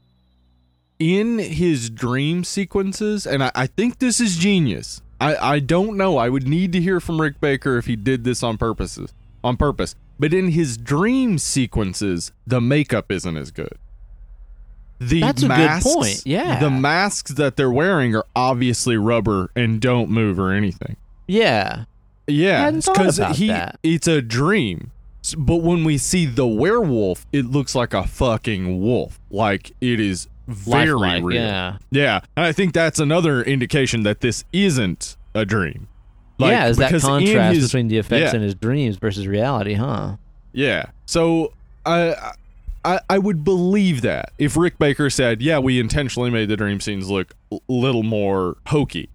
in 1.00 1.40
his 1.40 1.90
dream 1.90 2.44
sequences, 2.44 3.26
and 3.26 3.44
I, 3.44 3.52
I 3.56 3.68
think 3.68 4.00
this 4.00 4.20
is 4.20 4.36
genius. 4.38 5.02
I, 5.20 5.36
I 5.56 5.60
don't 5.60 5.98
know. 5.98 6.18
I 6.18 6.30
would 6.30 6.48
need 6.48 6.72
to 6.74 6.82
hear 6.82 7.00
from 7.00 7.20
Rick 7.20 7.42
Baker 7.42 7.78
if 7.78 7.86
he 7.86 7.96
did 7.96 8.24
this 8.24 8.42
on 8.44 8.58
purposes 8.58 9.14
on 9.44 9.58
purpose. 9.58 9.96
But 10.20 10.34
in 10.34 10.50
his 10.52 10.78
dream 10.78 11.38
sequences, 11.38 12.32
the 12.46 12.60
makeup 12.60 13.12
isn't 13.12 13.38
as 13.38 13.52
good. 13.52 13.78
The 15.00 15.22
That's 15.22 15.44
a 15.44 15.48
good 15.48 15.82
point, 15.82 16.24
yeah. 16.26 16.60
The 16.60 16.70
masks 16.70 17.32
that 17.32 17.56
they're 17.56 17.72
wearing 17.72 18.16
are 18.16 18.26
obviously 18.36 18.98
rubber 18.98 19.50
and 19.56 19.80
don't 19.80 20.10
move 20.10 20.38
or 20.38 20.52
anything. 20.52 20.98
Yeah, 21.26 21.86
Yeah, 22.28 22.70
because 22.72 23.18
he 23.38 23.48
that. 23.48 23.80
it's 23.82 24.08
a 24.08 24.22
dream. 24.22 24.92
But 25.38 25.58
when 25.58 25.84
we 25.84 25.98
see 25.98 26.26
the 26.26 26.48
werewolf, 26.48 27.26
it 27.32 27.46
looks 27.46 27.76
like 27.76 27.94
a 27.94 28.06
fucking 28.06 28.82
wolf. 28.82 29.20
Like 29.30 29.72
it 29.80 30.00
is 30.02 30.28
very 30.50 30.94
lifelike, 30.94 31.24
real. 31.24 31.42
Yeah, 31.42 31.78
Yeah, 31.92 32.22
and 32.36 32.46
I 32.46 32.52
think 32.52 32.74
that's 32.74 33.00
another 33.00 33.42
indication 33.42 34.04
that 34.04 34.22
this 34.22 34.44
isn't 34.52 35.16
a 35.34 35.46
dream. 35.46 35.88
Like, 36.38 36.52
yeah. 36.52 36.68
Is 36.68 36.78
that 36.78 36.92
contrast 36.92 37.56
his- 37.56 37.66
between 37.68 37.88
the 37.90 37.98
effects 37.98 38.34
yeah. 38.34 38.36
in 38.36 38.42
his 38.42 38.56
dreams 38.56 38.98
versus 38.98 39.28
reality, 39.28 39.74
huh? 39.74 40.16
Yeah. 40.54 40.86
So 41.06 41.54
I, 41.86 42.34
I 42.86 43.00
I 43.10 43.18
would 43.20 43.44
believe 43.44 44.02
that 44.02 44.32
if 44.38 44.56
Rick 44.58 44.80
Baker 44.80 45.10
said, 45.10 45.42
"Yeah, 45.42 45.60
we 45.60 45.80
intentionally 45.80 46.30
made 46.30 46.50
the 46.50 46.58
dream 46.58 46.80
scenes 46.80 47.10
look 47.10 47.34
a 47.52 47.60
little 47.68 48.04
more 48.04 48.58
hokey." 48.68 49.10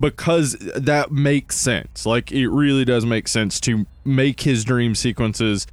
Because 0.00 0.52
that 0.76 1.10
makes 1.10 1.56
sense. 1.56 2.06
Like 2.06 2.30
it 2.30 2.48
really 2.48 2.84
does 2.84 3.04
make 3.04 3.26
sense 3.26 3.58
to 3.60 3.84
make 4.04 4.42
his 4.42 4.64
dream 4.64 4.94
sequences 4.94 5.66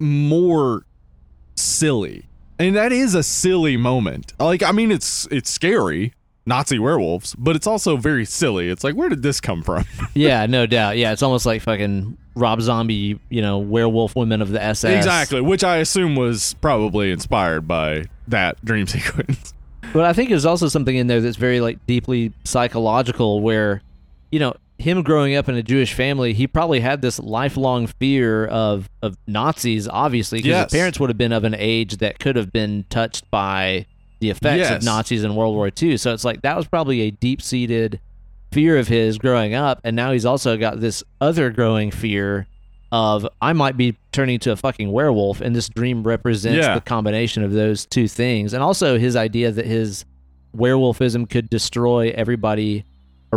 more 0.00 0.84
silly. 1.54 2.25
And 2.58 2.74
that 2.76 2.92
is 2.92 3.14
a 3.14 3.22
silly 3.22 3.76
moment. 3.76 4.32
Like 4.38 4.62
I 4.62 4.72
mean 4.72 4.90
it's 4.90 5.26
it's 5.30 5.50
scary, 5.50 6.14
Nazi 6.46 6.78
werewolves, 6.78 7.34
but 7.34 7.56
it's 7.56 7.66
also 7.66 7.96
very 7.96 8.24
silly. 8.24 8.68
It's 8.68 8.84
like 8.84 8.94
where 8.94 9.08
did 9.08 9.22
this 9.22 9.40
come 9.40 9.62
from? 9.62 9.84
yeah, 10.14 10.46
no 10.46 10.66
doubt. 10.66 10.96
Yeah, 10.96 11.12
it's 11.12 11.22
almost 11.22 11.46
like 11.46 11.62
fucking 11.62 12.16
Rob 12.34 12.60
Zombie, 12.60 13.18
you 13.30 13.42
know, 13.42 13.58
werewolf 13.58 14.14
women 14.14 14.42
of 14.42 14.50
the 14.50 14.62
SS. 14.62 14.96
Exactly, 14.96 15.40
which 15.40 15.64
I 15.64 15.78
assume 15.78 16.16
was 16.16 16.54
probably 16.60 17.10
inspired 17.10 17.66
by 17.66 18.04
that 18.28 18.62
dream 18.64 18.86
sequence. 18.86 19.52
But 19.92 20.04
I 20.04 20.12
think 20.12 20.30
there's 20.30 20.44
also 20.44 20.68
something 20.68 20.96
in 20.96 21.06
there 21.06 21.20
that's 21.20 21.36
very 21.36 21.60
like 21.60 21.84
deeply 21.86 22.32
psychological 22.44 23.40
where, 23.40 23.82
you 24.30 24.38
know, 24.38 24.54
him 24.78 25.02
growing 25.02 25.34
up 25.36 25.48
in 25.48 25.54
a 25.54 25.62
Jewish 25.62 25.94
family, 25.94 26.32
he 26.34 26.46
probably 26.46 26.80
had 26.80 27.00
this 27.02 27.18
lifelong 27.18 27.86
fear 27.86 28.46
of 28.46 28.88
of 29.02 29.16
Nazis, 29.26 29.88
obviously, 29.88 30.38
because 30.38 30.48
Yes. 30.50 30.70
his 30.72 30.78
parents 30.78 31.00
would 31.00 31.10
have 31.10 31.18
been 31.18 31.32
of 31.32 31.44
an 31.44 31.54
age 31.56 31.96
that 31.98 32.18
could 32.18 32.36
have 32.36 32.52
been 32.52 32.84
touched 32.90 33.30
by 33.30 33.86
the 34.20 34.30
effects 34.30 34.70
of 34.70 34.82
Nazis 34.82 35.24
in 35.24 35.34
World 35.34 35.54
War 35.54 35.70
II. 35.80 35.96
So 35.96 36.12
it's 36.12 36.24
like 36.24 36.42
that 36.42 36.56
was 36.56 36.66
probably 36.66 37.02
a 37.02 37.10
deep 37.10 37.40
seated 37.42 38.00
fear 38.52 38.78
of 38.78 38.88
his 38.88 39.18
growing 39.18 39.54
up, 39.54 39.80
and 39.84 39.96
now 39.96 40.12
he's 40.12 40.24
also 40.26 40.56
got 40.56 40.80
this 40.80 41.02
other 41.20 41.50
growing 41.50 41.90
fear 41.90 42.46
of 42.92 43.26
I 43.42 43.52
might 43.52 43.76
be 43.76 43.96
turning 44.12 44.38
to 44.40 44.52
a 44.52 44.56
fucking 44.56 44.90
werewolf, 44.92 45.40
and 45.40 45.54
this 45.56 45.68
dream 45.68 46.02
represents 46.04 46.66
Yeah. 46.66 46.74
the 46.74 46.80
combination 46.80 47.42
of 47.42 47.52
those 47.52 47.84
two 47.84 48.08
things, 48.08 48.52
and 48.54 48.62
also 48.62 48.98
his 48.98 49.16
idea 49.16 49.50
that 49.50 49.66
his 49.66 50.04
werewolfism 50.56 51.28
could 51.28 51.50
destroy 51.50 52.10
everybody 52.14 52.84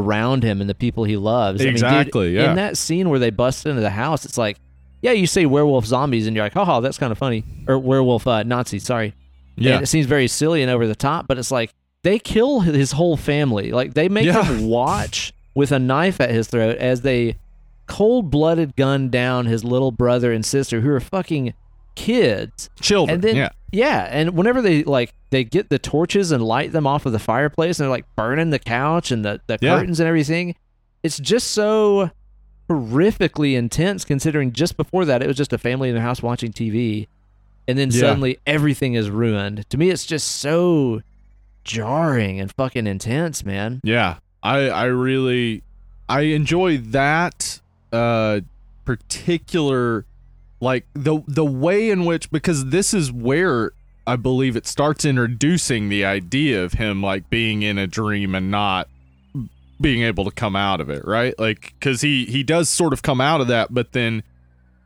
around 0.02 0.44
him 0.44 0.62
and 0.62 0.70
the 0.70 0.76
people 0.76 1.04
he 1.04 1.18
loves. 1.18 1.62
I 1.62 1.66
mean, 1.66 1.74
dude, 1.76 1.84
Exactly, 1.84 2.36
yeah. 2.36 2.50
In 2.52 2.56
that 2.56 2.78
scene 2.78 3.10
where 3.10 3.20
they 3.20 3.30
bust 3.30 3.66
into 3.66 3.82
the 3.82 3.90
house, 3.90 4.26
it's 4.26 4.38
like, 4.38 4.58
yeah, 5.02 5.12
you 5.12 5.28
say 5.28 5.46
werewolf 5.46 5.86
zombies, 5.86 6.28
and 6.28 6.36
you're 6.36 6.46
like, 6.46 6.54
haha, 6.54 6.80
that's 6.82 6.98
kind 6.98 7.12
of 7.12 7.18
funny, 7.18 7.44
or 7.68 7.80
werewolf 7.80 8.28
uh, 8.28 8.44
Nazis, 8.44 8.84
sorry. 8.84 9.14
Yeah. 9.56 9.76
And 9.76 9.84
it 9.84 9.88
seems 9.88 10.06
very 10.06 10.28
silly 10.28 10.62
and 10.62 10.72
over 10.72 10.88
the 10.88 10.96
top, 10.96 11.28
but 11.28 11.38
it's 11.38 11.52
like 11.52 11.74
they 12.04 12.18
kill 12.20 12.62
his 12.62 12.94
whole 12.94 13.18
family. 13.18 13.72
Like 13.72 13.94
they 13.94 14.08
make 14.10 14.26
Yeah. 14.26 14.44
him 14.44 14.66
watch 14.70 15.34
with 15.54 15.72
a 15.72 15.80
knife 15.80 16.22
at 16.22 16.30
his 16.32 16.48
throat 16.48 16.78
as 16.78 17.02
they 17.02 17.36
cold 17.88 18.30
blooded 18.30 18.76
gun 18.78 19.10
down 19.10 19.48
his 19.48 19.64
little 19.66 19.92
brother 19.92 20.32
and 20.32 20.46
sister 20.46 20.80
who 20.82 20.90
are 20.92 21.00
fucking 21.02 21.54
kids. 21.96 22.70
Children. 22.80 23.16
And 23.16 23.24
then 23.24 23.36
yeah. 23.36 23.50
Yeah, 23.72 24.08
and 24.10 24.32
whenever 24.36 24.62
they 24.62 24.84
like 24.84 25.14
they 25.30 25.44
get 25.44 25.70
the 25.70 25.80
torches 25.80 26.32
and 26.32 26.44
light 26.44 26.72
them 26.72 26.88
off 26.88 27.06
of 27.06 27.12
the 27.12 27.20
fireplace 27.20 27.80
and 27.80 27.86
they're 27.86 27.92
like 27.92 28.06
burning 28.16 28.50
the 28.50 28.60
couch 28.60 29.12
and 29.12 29.24
the, 29.24 29.40
the 29.48 29.58
Yeah. 29.62 29.76
curtains 29.78 30.00
and 30.00 30.08
everything, 30.08 30.56
it's 31.04 31.18
just 31.20 31.52
so 31.52 32.10
horrifically 32.70 33.56
intense 33.58 34.06
considering 34.06 34.52
just 34.52 34.78
before 34.78 35.06
that 35.06 35.24
it 35.24 35.28
was 35.28 35.36
just 35.38 35.54
a 35.54 35.58
family 35.58 35.90
in 35.90 35.96
the 35.96 36.02
house 36.02 36.22
watching 36.22 36.52
TV 36.54 37.08
and 37.68 37.78
then 37.78 37.90
Yeah. 37.92 38.00
suddenly 38.00 38.38
everything 38.46 38.94
is 38.94 39.10
ruined. 39.10 39.68
To 39.70 39.78
me 39.78 39.90
it's 39.90 40.06
just 40.06 40.28
so 40.28 41.02
jarring 41.64 42.40
and 42.40 42.52
fucking 42.52 42.88
intense, 42.88 43.44
man. 43.44 43.82
Yeah. 43.84 44.18
I 44.44 44.70
I 44.70 44.86
really 44.86 45.64
I 46.08 46.22
enjoy 46.22 46.78
that 46.78 47.60
uh 47.92 48.42
particular 48.86 50.06
like 50.60 50.86
the 50.94 51.22
the 51.28 51.46
way 51.46 51.90
in 51.90 52.06
which 52.06 52.30
because 52.32 52.66
this 52.68 52.94
is 52.94 53.12
where 53.12 53.72
I 54.06 54.16
believe 54.16 54.56
it 54.56 54.66
starts 54.68 55.06
introducing 55.06 55.90
the 55.90 56.04
idea 56.06 56.64
of 56.64 56.74
him 56.74 57.02
like 57.02 57.30
being 57.30 57.62
in 57.62 57.78
a 57.78 57.88
dream 57.88 58.34
and 58.36 58.50
not 58.52 58.88
being 59.82 60.02
able 60.04 60.26
to 60.26 60.32
come 60.32 60.56
out 60.56 60.82
of 60.82 60.90
it, 60.90 61.06
right? 61.06 61.34
Like 61.40 61.74
cuz 61.80 62.02
he 62.02 62.26
he 62.26 62.44
does 62.44 62.68
sort 62.70 62.92
of 62.94 63.02
come 63.02 63.22
out 63.22 63.40
of 63.42 63.48
that 63.48 63.74
but 63.74 63.94
then 63.94 64.24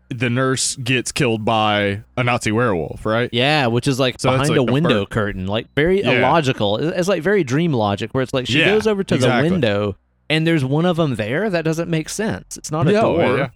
the 0.10 0.30
nurse 0.30 0.76
gets 0.76 1.12
killed 1.12 1.44
by 1.44 2.02
a 2.16 2.24
Nazi 2.24 2.52
werewolf, 2.52 3.04
right? 3.04 3.30
Yeah, 3.34 3.66
which 3.68 3.88
is 3.88 4.00
like 4.00 4.20
So 4.20 4.30
behind 4.30 4.50
like 4.50 4.60
a 4.60 4.64
window 4.64 5.08
curtain, 5.08 5.48
like 5.48 5.66
very 5.76 6.02
Yeah. 6.04 6.12
illogical. 6.20 6.78
It's 6.78 6.98
it's 7.00 7.08
like 7.08 7.24
very 7.24 7.44
dream 7.44 7.74
logic, 7.74 8.14
where 8.14 8.22
it's 8.22 8.34
like 8.34 8.46
she 8.46 8.60
Yeah, 8.60 8.66
goes 8.76 8.86
over 8.86 9.04
to 9.04 9.16
exactly. 9.16 9.50
the 9.50 9.54
window 9.54 9.96
and 10.30 10.46
there's 10.46 10.64
one 10.64 10.86
of 10.86 10.98
them 10.98 11.16
there. 11.16 11.50
That 11.50 11.66
doesn't 11.66 11.90
make 11.90 12.10
sense. 12.10 12.58
It's 12.58 12.72
not 12.72 12.88
a 12.88 12.92
Yeah, 12.92 13.02
door. 13.02 13.52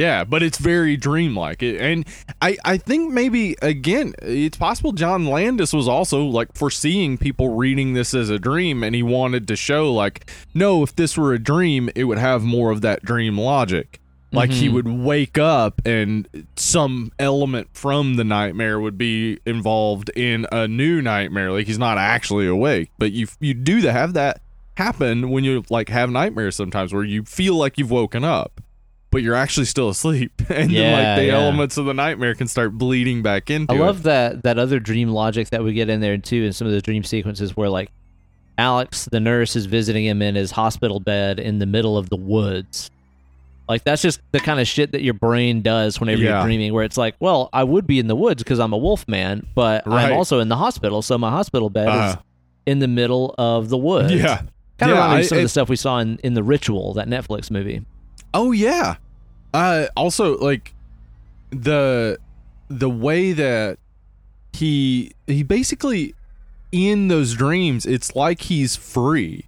Yeah. 0.00 0.24
But 0.24 0.42
it's 0.42 0.58
very 0.58 0.96
dreamlike. 0.96 1.62
It, 1.62 1.80
and 1.80 2.06
I, 2.40 2.56
I 2.64 2.76
think 2.78 3.12
maybe 3.12 3.56
again, 3.60 4.14
it's 4.22 4.56
possible 4.56 4.92
John 4.92 5.26
Landis 5.26 5.72
was 5.72 5.86
also 5.88 6.24
like 6.24 6.54
foreseeing 6.54 7.18
people 7.18 7.50
reading 7.56 7.92
this 7.92 8.14
as 8.14 8.30
a 8.30 8.38
dream 8.38 8.82
and 8.82 8.94
he 8.94 9.02
wanted 9.02 9.46
to 9.48 9.56
show 9.56 9.92
like, 9.92 10.30
no, 10.54 10.82
if 10.82 10.96
this 10.96 11.18
were 11.18 11.34
a 11.34 11.38
dream, 11.38 11.90
it 11.94 12.04
would 12.04 12.18
have 12.18 12.42
more 12.42 12.70
of 12.70 12.80
that 12.80 13.04
dream 13.04 13.36
logic. 13.38 14.00
Like 14.32 14.52
he 14.52 14.68
Mhm. 14.68 14.72
would 14.74 14.88
wake 14.88 15.38
up 15.38 15.82
and 15.84 16.28
some 16.54 17.10
element 17.18 17.68
from 17.72 18.14
the 18.14 18.22
nightmare 18.22 18.78
would 18.78 18.96
be 18.96 19.38
involved 19.44 20.08
in 20.16 20.46
a 20.52 20.68
new 20.68 21.02
nightmare. 21.02 21.50
Like 21.50 21.66
he's 21.66 21.80
not 21.80 21.98
actually 21.98 22.46
awake, 22.46 22.90
but 22.96 23.10
you 23.10 23.26
you 23.40 23.54
do 23.54 23.80
have 23.88 24.12
that 24.14 24.40
happen 24.76 25.30
when 25.30 25.42
you 25.42 25.64
like 25.68 25.88
have 25.88 26.10
nightmares 26.10 26.54
sometimes 26.54 26.94
where 26.94 27.02
you 27.04 27.24
feel 27.24 27.56
like 27.56 27.76
you've 27.76 27.90
woken 27.90 28.22
up, 28.22 28.60
but 29.10 29.22
you're 29.22 29.34
actually 29.34 29.66
still 29.66 29.88
asleep, 29.88 30.32
and 30.48 30.70
then 30.74 30.92
like 30.92 31.18
the 31.20 31.26
yeah. 31.26 31.38
elements 31.38 31.76
of 31.76 31.86
the 31.86 31.94
nightmare 31.94 32.34
can 32.34 32.46
start 32.48 32.72
bleeding 32.78 33.22
back 33.22 33.50
into. 33.50 33.72
I 33.72 33.76
it. 33.76 33.80
love 33.80 34.02
that 34.04 34.42
that 34.44 34.58
other 34.58 34.78
dream 34.80 35.10
logic 35.10 35.50
that 35.50 35.62
we 35.64 35.72
get 35.72 35.88
in 35.90 36.00
there 36.00 36.16
too 36.18 36.44
in 36.44 36.52
some 36.52 36.66
of 36.66 36.72
the 36.72 36.80
dream 36.80 37.02
sequences 37.04 37.56
where 37.56 37.68
like 37.68 37.90
Alex, 38.58 39.06
the 39.10 39.20
nurse, 39.20 39.56
is 39.56 39.66
visiting 39.66 40.04
him 40.04 40.20
in 40.20 40.34
his 40.34 40.50
hospital 40.50 41.00
bed 41.00 41.40
in 41.40 41.58
the 41.58 41.66
middle 41.66 41.96
of 41.96 42.10
the 42.10 42.16
woods. 42.16 42.90
Like 43.68 43.84
that's 43.84 44.02
just 44.02 44.20
the 44.32 44.40
kind 44.40 44.58
of 44.60 44.66
shit 44.66 44.92
that 44.92 45.02
your 45.02 45.14
brain 45.14 45.62
does 45.62 45.98
whenever 46.00 46.20
Yeah. 46.20 46.38
you're 46.38 46.42
dreaming, 46.46 46.72
where 46.74 46.84
it's 46.84 46.96
like, 46.96 47.14
well, 47.20 47.48
I 47.52 47.62
would 47.64 47.86
be 47.86 47.98
in 48.00 48.06
the 48.08 48.16
woods 48.16 48.42
because 48.42 48.58
I'm 48.58 48.72
a 48.72 48.76
wolf 48.78 49.06
man, 49.08 49.46
but 49.54 49.86
Right. 49.86 50.06
I'm 50.06 50.12
also 50.12 50.40
in 50.40 50.48
the 50.48 50.56
hospital, 50.56 51.02
so 51.02 51.16
my 51.16 51.30
hospital 51.30 51.70
bed 51.70 51.86
is 51.88 52.16
Uh, 52.16 52.16
in 52.66 52.80
the 52.80 52.88
middle 52.88 53.34
of 53.38 53.68
the 53.68 53.78
woods. 53.78 54.12
yeah. 54.12 54.42
kind 54.78 54.90
of 54.92 54.96
Yeah, 54.98 55.04
reminding 55.04 55.10
me 55.12 55.16
I- 55.16 55.20
of 55.20 55.26
some 55.26 55.38
of 55.38 55.42
the 55.44 55.48
stuff 55.48 55.68
we 55.68 55.76
saw 55.76 55.98
in, 56.00 56.18
in 56.24 56.34
the 56.34 56.42
Ritual, 56.42 56.94
that 56.94 57.08
Netflix 57.08 57.50
movie. 57.50 57.82
Oh 58.34 58.52
yeah. 58.52 58.96
Uh 59.52 59.86
also 59.96 60.38
like 60.38 60.74
the 61.50 62.18
the 62.68 62.88
way 62.90 63.32
that 63.32 63.78
he 64.52 65.12
he 65.26 65.42
basically 65.42 66.14
in 66.72 67.08
those 67.08 67.34
dreams, 67.34 67.86
it's 67.86 68.14
like 68.14 68.42
he's 68.42 68.76
free. 68.76 69.46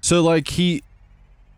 So 0.00 0.22
like 0.22 0.48
he 0.48 0.82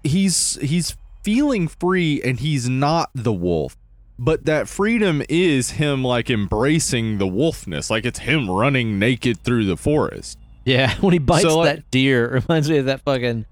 he's 0.02 0.56
he's 0.60 0.96
feeling 1.22 1.68
free 1.68 2.22
and 2.22 2.40
he's 2.40 2.68
not 2.68 3.10
the 3.14 3.32
wolf. 3.32 3.76
But 4.18 4.44
that 4.44 4.68
freedom 4.68 5.22
is 5.28 5.70
him 5.72 6.04
like 6.04 6.30
embracing 6.30 7.18
the 7.18 7.26
wolfness, 7.26 7.90
like 7.90 8.04
it's 8.04 8.20
him 8.20 8.48
running 8.48 8.98
naked 8.98 9.38
through 9.42 9.64
the 9.64 9.76
forest. 9.76 10.38
Yeah, 10.64 10.94
when 11.00 11.12
he 11.12 11.18
bites 11.18 11.42
So, 11.42 11.58
like- 11.58 11.76
that 11.76 11.90
deer, 11.90 12.26
it 12.36 12.44
reminds 12.48 12.70
me 12.70 12.78
of 12.78 12.86
that 12.86 13.00
fucking 13.00 13.44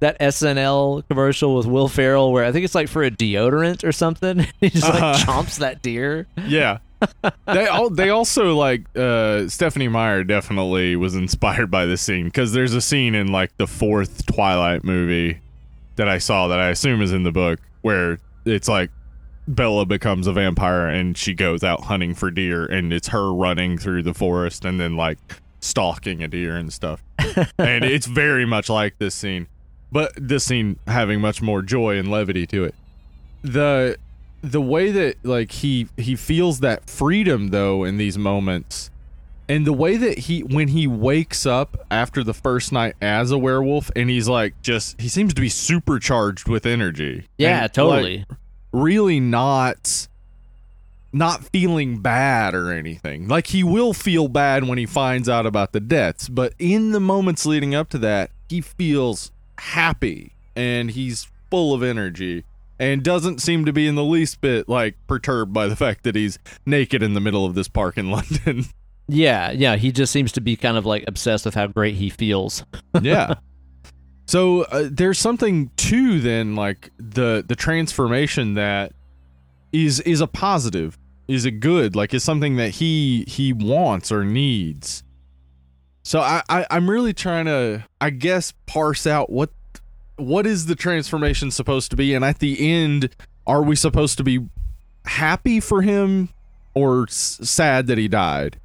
that 0.00 0.18
SNL 0.20 1.06
commercial 1.08 1.54
with 1.56 1.66
Will 1.66 1.88
Ferrell 1.88 2.32
where 2.32 2.44
I 2.44 2.52
think 2.52 2.64
it's 2.64 2.74
like 2.74 2.88
for 2.88 3.02
a 3.02 3.10
deodorant 3.10 3.82
or 3.84 3.92
something. 3.92 4.46
he 4.60 4.70
just 4.70 4.84
like 4.88 5.02
Uh-huh. 5.02 5.24
chomps 5.42 5.58
that 5.58 5.82
deer. 5.82 6.26
Yeah. 6.46 6.78
they 7.46 7.66
all 7.66 7.90
they 7.90 8.08
also 8.08 8.56
like 8.56 8.84
uh 8.96 9.46
Stephenie 9.48 9.88
Meyer 9.88 10.24
definitely 10.24 10.96
was 10.96 11.14
inspired 11.14 11.70
by 11.70 11.84
this 11.86 12.00
scene 12.00 12.24
because 12.26 12.52
there's 12.52 12.72
a 12.72 12.80
scene 12.80 13.14
in 13.14 13.28
like 13.28 13.54
the 13.58 13.66
fourth 13.66 14.24
Twilight 14.26 14.82
movie 14.82 15.40
that 15.96 16.08
I 16.08 16.18
saw 16.18 16.48
that 16.48 16.58
I 16.58 16.68
assume 16.68 17.02
is 17.02 17.12
in 17.12 17.22
the 17.22 17.32
book 17.32 17.60
where 17.82 18.18
it's 18.46 18.68
like 18.68 18.90
Bella 19.48 19.84
becomes 19.86 20.26
a 20.26 20.32
vampire 20.32 20.88
and 20.88 21.16
she 21.16 21.32
goes 21.34 21.62
out 21.62 21.82
hunting 21.84 22.14
for 22.14 22.30
deer 22.30 22.64
and 22.66 22.92
it's 22.92 23.08
her 23.08 23.32
running 23.32 23.78
through 23.78 24.02
the 24.02 24.14
forest 24.14 24.64
and 24.64 24.80
then 24.80 24.96
like 24.96 25.18
stalking 25.60 26.22
a 26.22 26.28
deer 26.28 26.56
and 26.56 26.72
stuff. 26.72 27.02
and 27.58 27.84
it's 27.84 28.06
very 28.06 28.44
much 28.46 28.68
like 28.68 28.98
this 28.98 29.14
scene. 29.14 29.46
But 29.92 30.12
this 30.16 30.44
scene 30.44 30.78
having 30.86 31.20
much 31.20 31.40
more 31.40 31.62
joy 31.62 31.96
and 31.98 32.10
levity 32.10 32.46
to 32.48 32.64
it. 32.64 32.74
The 33.42 33.96
the 34.42 34.60
way 34.60 34.90
that 34.90 35.24
like 35.24 35.50
he 35.52 35.88
he 35.96 36.16
feels 36.16 36.60
that 36.60 36.88
freedom 36.88 37.48
though 37.48 37.84
in 37.84 37.96
these 37.96 38.16
moments 38.18 38.90
and 39.48 39.66
the 39.66 39.72
way 39.72 39.96
that 39.96 40.18
he 40.18 40.42
when 40.42 40.68
he 40.68 40.86
wakes 40.86 41.46
up 41.46 41.76
after 41.90 42.22
the 42.22 42.34
first 42.34 42.70
night 42.72 42.94
as 43.00 43.30
a 43.30 43.38
werewolf 43.38 43.90
and 43.96 44.10
he's 44.10 44.28
like 44.28 44.60
just 44.62 45.00
he 45.00 45.08
seems 45.08 45.32
to 45.34 45.40
be 45.40 45.48
supercharged 45.48 46.48
with 46.48 46.66
energy 46.66 47.26
Yeah, 47.38 47.64
And, 47.64 47.72
totally. 47.72 48.18
like, 48.28 48.38
really 48.72 49.20
not 49.20 50.06
not 51.12 51.44
feeling 51.44 51.98
bad 52.00 52.54
or 52.54 52.70
anything 52.72 53.26
like 53.26 53.48
he 53.48 53.64
will 53.64 53.94
feel 53.94 54.28
bad 54.28 54.64
when 54.68 54.76
he 54.78 54.86
finds 54.86 55.28
out 55.28 55.46
about 55.46 55.72
the 55.72 55.80
deaths 55.80 56.28
but 56.28 56.52
in 56.58 56.90
the 56.92 57.00
moments 57.00 57.46
leading 57.46 57.74
up 57.74 57.88
to 57.88 57.98
that 57.98 58.30
he 58.48 58.60
feels 58.60 59.32
happy 59.58 60.32
and 60.54 60.90
he's 60.90 61.28
full 61.50 61.74
of 61.74 61.82
energy 61.82 62.44
and 62.78 63.02
doesn't 63.02 63.40
seem 63.40 63.64
to 63.64 63.72
be 63.72 63.86
in 63.86 63.94
the 63.94 64.04
least 64.04 64.40
bit 64.40 64.68
like 64.68 64.96
perturbed 65.06 65.52
by 65.52 65.66
the 65.66 65.76
fact 65.76 66.04
that 66.04 66.14
he's 66.14 66.38
naked 66.64 67.02
in 67.02 67.14
the 67.14 67.20
middle 67.20 67.46
of 67.46 67.54
this 67.54 67.68
park 67.68 67.96
in 67.96 68.10
London. 68.10 68.64
Yeah, 69.08 69.52
yeah, 69.52 69.76
he 69.76 69.92
just 69.92 70.12
seems 70.12 70.32
to 70.32 70.40
be 70.40 70.56
kind 70.56 70.76
of 70.76 70.84
like 70.84 71.04
obsessed 71.06 71.44
with 71.44 71.54
how 71.54 71.68
great 71.68 71.94
he 71.94 72.10
feels. 72.10 72.64
yeah. 73.00 73.34
So 74.26 74.62
uh, 74.62 74.88
there's 74.90 75.18
something 75.18 75.70
to 75.76 76.20
then 76.20 76.56
like 76.56 76.90
the 76.98 77.44
the 77.46 77.54
transformation 77.54 78.54
that 78.54 78.92
is 79.72 80.00
is 80.00 80.20
a 80.20 80.26
positive, 80.26 80.98
is 81.28 81.44
a 81.44 81.52
good, 81.52 81.94
like 81.94 82.12
is 82.12 82.24
something 82.24 82.56
that 82.56 82.70
he 82.70 83.24
he 83.28 83.52
wants 83.52 84.10
or 84.10 84.24
needs. 84.24 85.04
So 86.06 86.20
I, 86.20 86.40
I 86.48 86.64
I'm 86.70 86.88
really 86.88 87.12
trying 87.12 87.46
to 87.46 87.84
I 88.00 88.10
guess 88.10 88.52
parse 88.66 89.08
out 89.08 89.28
what 89.28 89.50
what 90.16 90.46
is 90.46 90.66
the 90.66 90.76
transformation 90.76 91.50
supposed 91.50 91.90
to 91.90 91.96
be 91.96 92.14
and 92.14 92.24
at 92.24 92.38
the 92.38 92.72
end 92.72 93.10
are 93.44 93.60
we 93.62 93.74
supposed 93.74 94.16
to 94.18 94.22
be 94.24 94.46
happy 95.04 95.58
for 95.58 95.82
him 95.82 96.28
or 96.74 97.06
s- 97.08 97.40
sad 97.42 97.88
that 97.88 97.98
he 97.98 98.06
died? 98.06 98.60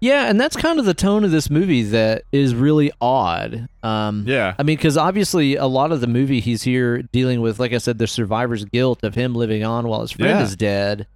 Yeah, 0.00 0.26
and 0.30 0.40
that's 0.40 0.54
kind 0.54 0.78
of 0.78 0.84
the 0.84 0.94
tone 0.94 1.24
of 1.24 1.32
this 1.32 1.50
movie 1.50 1.82
that 1.82 2.22
is 2.30 2.54
really 2.54 2.92
odd. 3.00 3.68
Um, 3.82 4.22
Yeah. 4.28 4.54
I 4.56 4.62
mean, 4.62 4.76
because 4.76 4.96
obviously 4.96 5.56
a 5.56 5.66
lot 5.66 5.90
of 5.90 6.00
the 6.00 6.06
movie 6.06 6.38
he's 6.38 6.62
here 6.62 7.02
dealing 7.02 7.40
with, 7.40 7.58
like 7.58 7.72
I 7.72 7.78
said, 7.78 7.98
the 7.98 8.06
survivor's 8.06 8.64
guilt 8.64 9.02
of 9.02 9.16
him 9.16 9.34
living 9.34 9.64
on 9.64 9.88
while 9.88 10.02
his 10.02 10.12
friend 10.12 10.38
Yeah. 10.38 10.44
is 10.44 10.54
dead. 10.54 11.08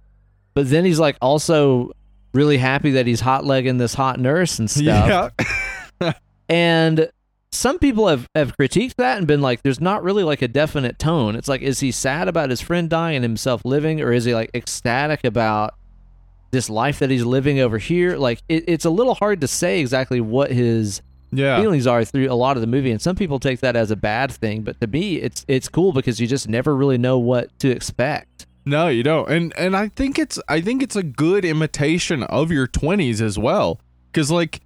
But 0.53 0.69
then 0.69 0.83
he's 0.83 0.99
like 0.99 1.15
also 1.21 1.93
really 2.33 2.57
happy 2.57 2.91
that 2.91 3.07
he's 3.07 3.19
hot 3.19 3.45
legging 3.45 3.77
this 3.77 3.93
hot 3.93 4.19
nurse 4.19 4.59
and 4.59 4.69
stuff. 4.69 5.33
Yeah. 6.01 6.13
And 6.49 7.09
some 7.51 7.79
people 7.79 8.07
have, 8.07 8.27
have 8.35 8.57
critiqued 8.57 8.95
that 8.95 9.17
and 9.17 9.27
been 9.27 9.41
like, 9.41 9.61
there's 9.61 9.79
not 9.79 10.03
really 10.03 10.23
like 10.23 10.41
a 10.41 10.47
definite 10.47 10.99
tone. 10.99 11.35
It's 11.35 11.47
like, 11.47 11.61
is 11.61 11.79
he 11.79 11.91
sad 11.91 12.27
about 12.27 12.49
his 12.49 12.61
friend 12.61 12.89
dying 12.89 13.17
and 13.17 13.23
himself 13.23 13.61
living, 13.63 14.01
or 14.01 14.11
is 14.11 14.25
he 14.25 14.33
like 14.33 14.51
ecstatic 14.53 15.23
about 15.23 15.75
this 16.51 16.69
life 16.69 16.99
that 16.99 17.09
he's 17.09 17.23
living 17.23 17.59
over 17.59 17.77
here? 17.77 18.17
Like, 18.17 18.41
it, 18.49 18.65
it's 18.67 18.85
a 18.85 18.89
little 18.89 19.15
hard 19.15 19.41
to 19.41 19.47
say 19.47 19.79
exactly 19.79 20.19
what 20.19 20.51
his 20.51 21.01
yeah. 21.31 21.59
feelings 21.59 21.87
are 21.87 22.03
through 22.03 22.31
a 22.31 22.35
lot 22.35 22.57
of 22.57 22.61
the 22.61 22.67
movie, 22.67 22.91
and 22.91 23.01
some 23.01 23.15
people 23.15 23.39
take 23.39 23.61
that 23.61 23.75
as 23.75 23.91
a 23.91 23.95
bad 23.95 24.31
thing. 24.31 24.61
But 24.63 24.79
to 24.81 24.87
me, 24.87 25.15
it's 25.17 25.45
it's 25.47 25.69
cool 25.69 25.93
because 25.93 26.19
you 26.19 26.27
just 26.27 26.47
never 26.47 26.75
really 26.75 26.97
know 26.97 27.17
what 27.17 27.57
to 27.59 27.69
expect. 27.69 28.32
No, 28.65 28.87
you 28.87 29.03
don't. 29.03 29.29
And 29.29 29.53
and 29.57 29.75
I 29.75 29.89
think 29.89 30.17
it's 30.17 30.39
I 30.47 30.61
think 30.61 30.81
it's 30.81 30.95
a 30.95 31.03
good 31.03 31.43
imitation 31.45 32.23
of 32.23 32.51
your 32.51 32.67
20s 32.67 33.21
as 33.21 33.37
well. 33.37 33.79
Cuz 34.13 34.31
like 34.31 34.61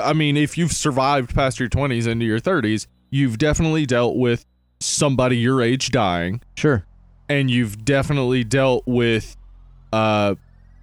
I 0.00 0.12
mean, 0.12 0.36
if 0.36 0.56
you've 0.58 0.72
survived 0.72 1.34
past 1.34 1.60
your 1.60 1.68
20s 1.68 2.06
into 2.06 2.24
your 2.24 2.40
30s, 2.40 2.86
you've 3.10 3.38
definitely 3.38 3.86
dealt 3.86 4.16
with 4.16 4.44
somebody 4.80 5.38
your 5.38 5.62
age 5.62 5.90
dying 5.90 6.42
Sure. 6.56 6.84
and 7.28 7.50
you've 7.50 7.84
definitely 7.84 8.44
dealt 8.44 8.82
with 8.86 9.36
uh 9.92 10.34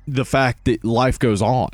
the 0.08 0.26
fact 0.26 0.66
that 0.66 0.84
life 0.84 1.20
goes 1.20 1.42
on. 1.42 1.70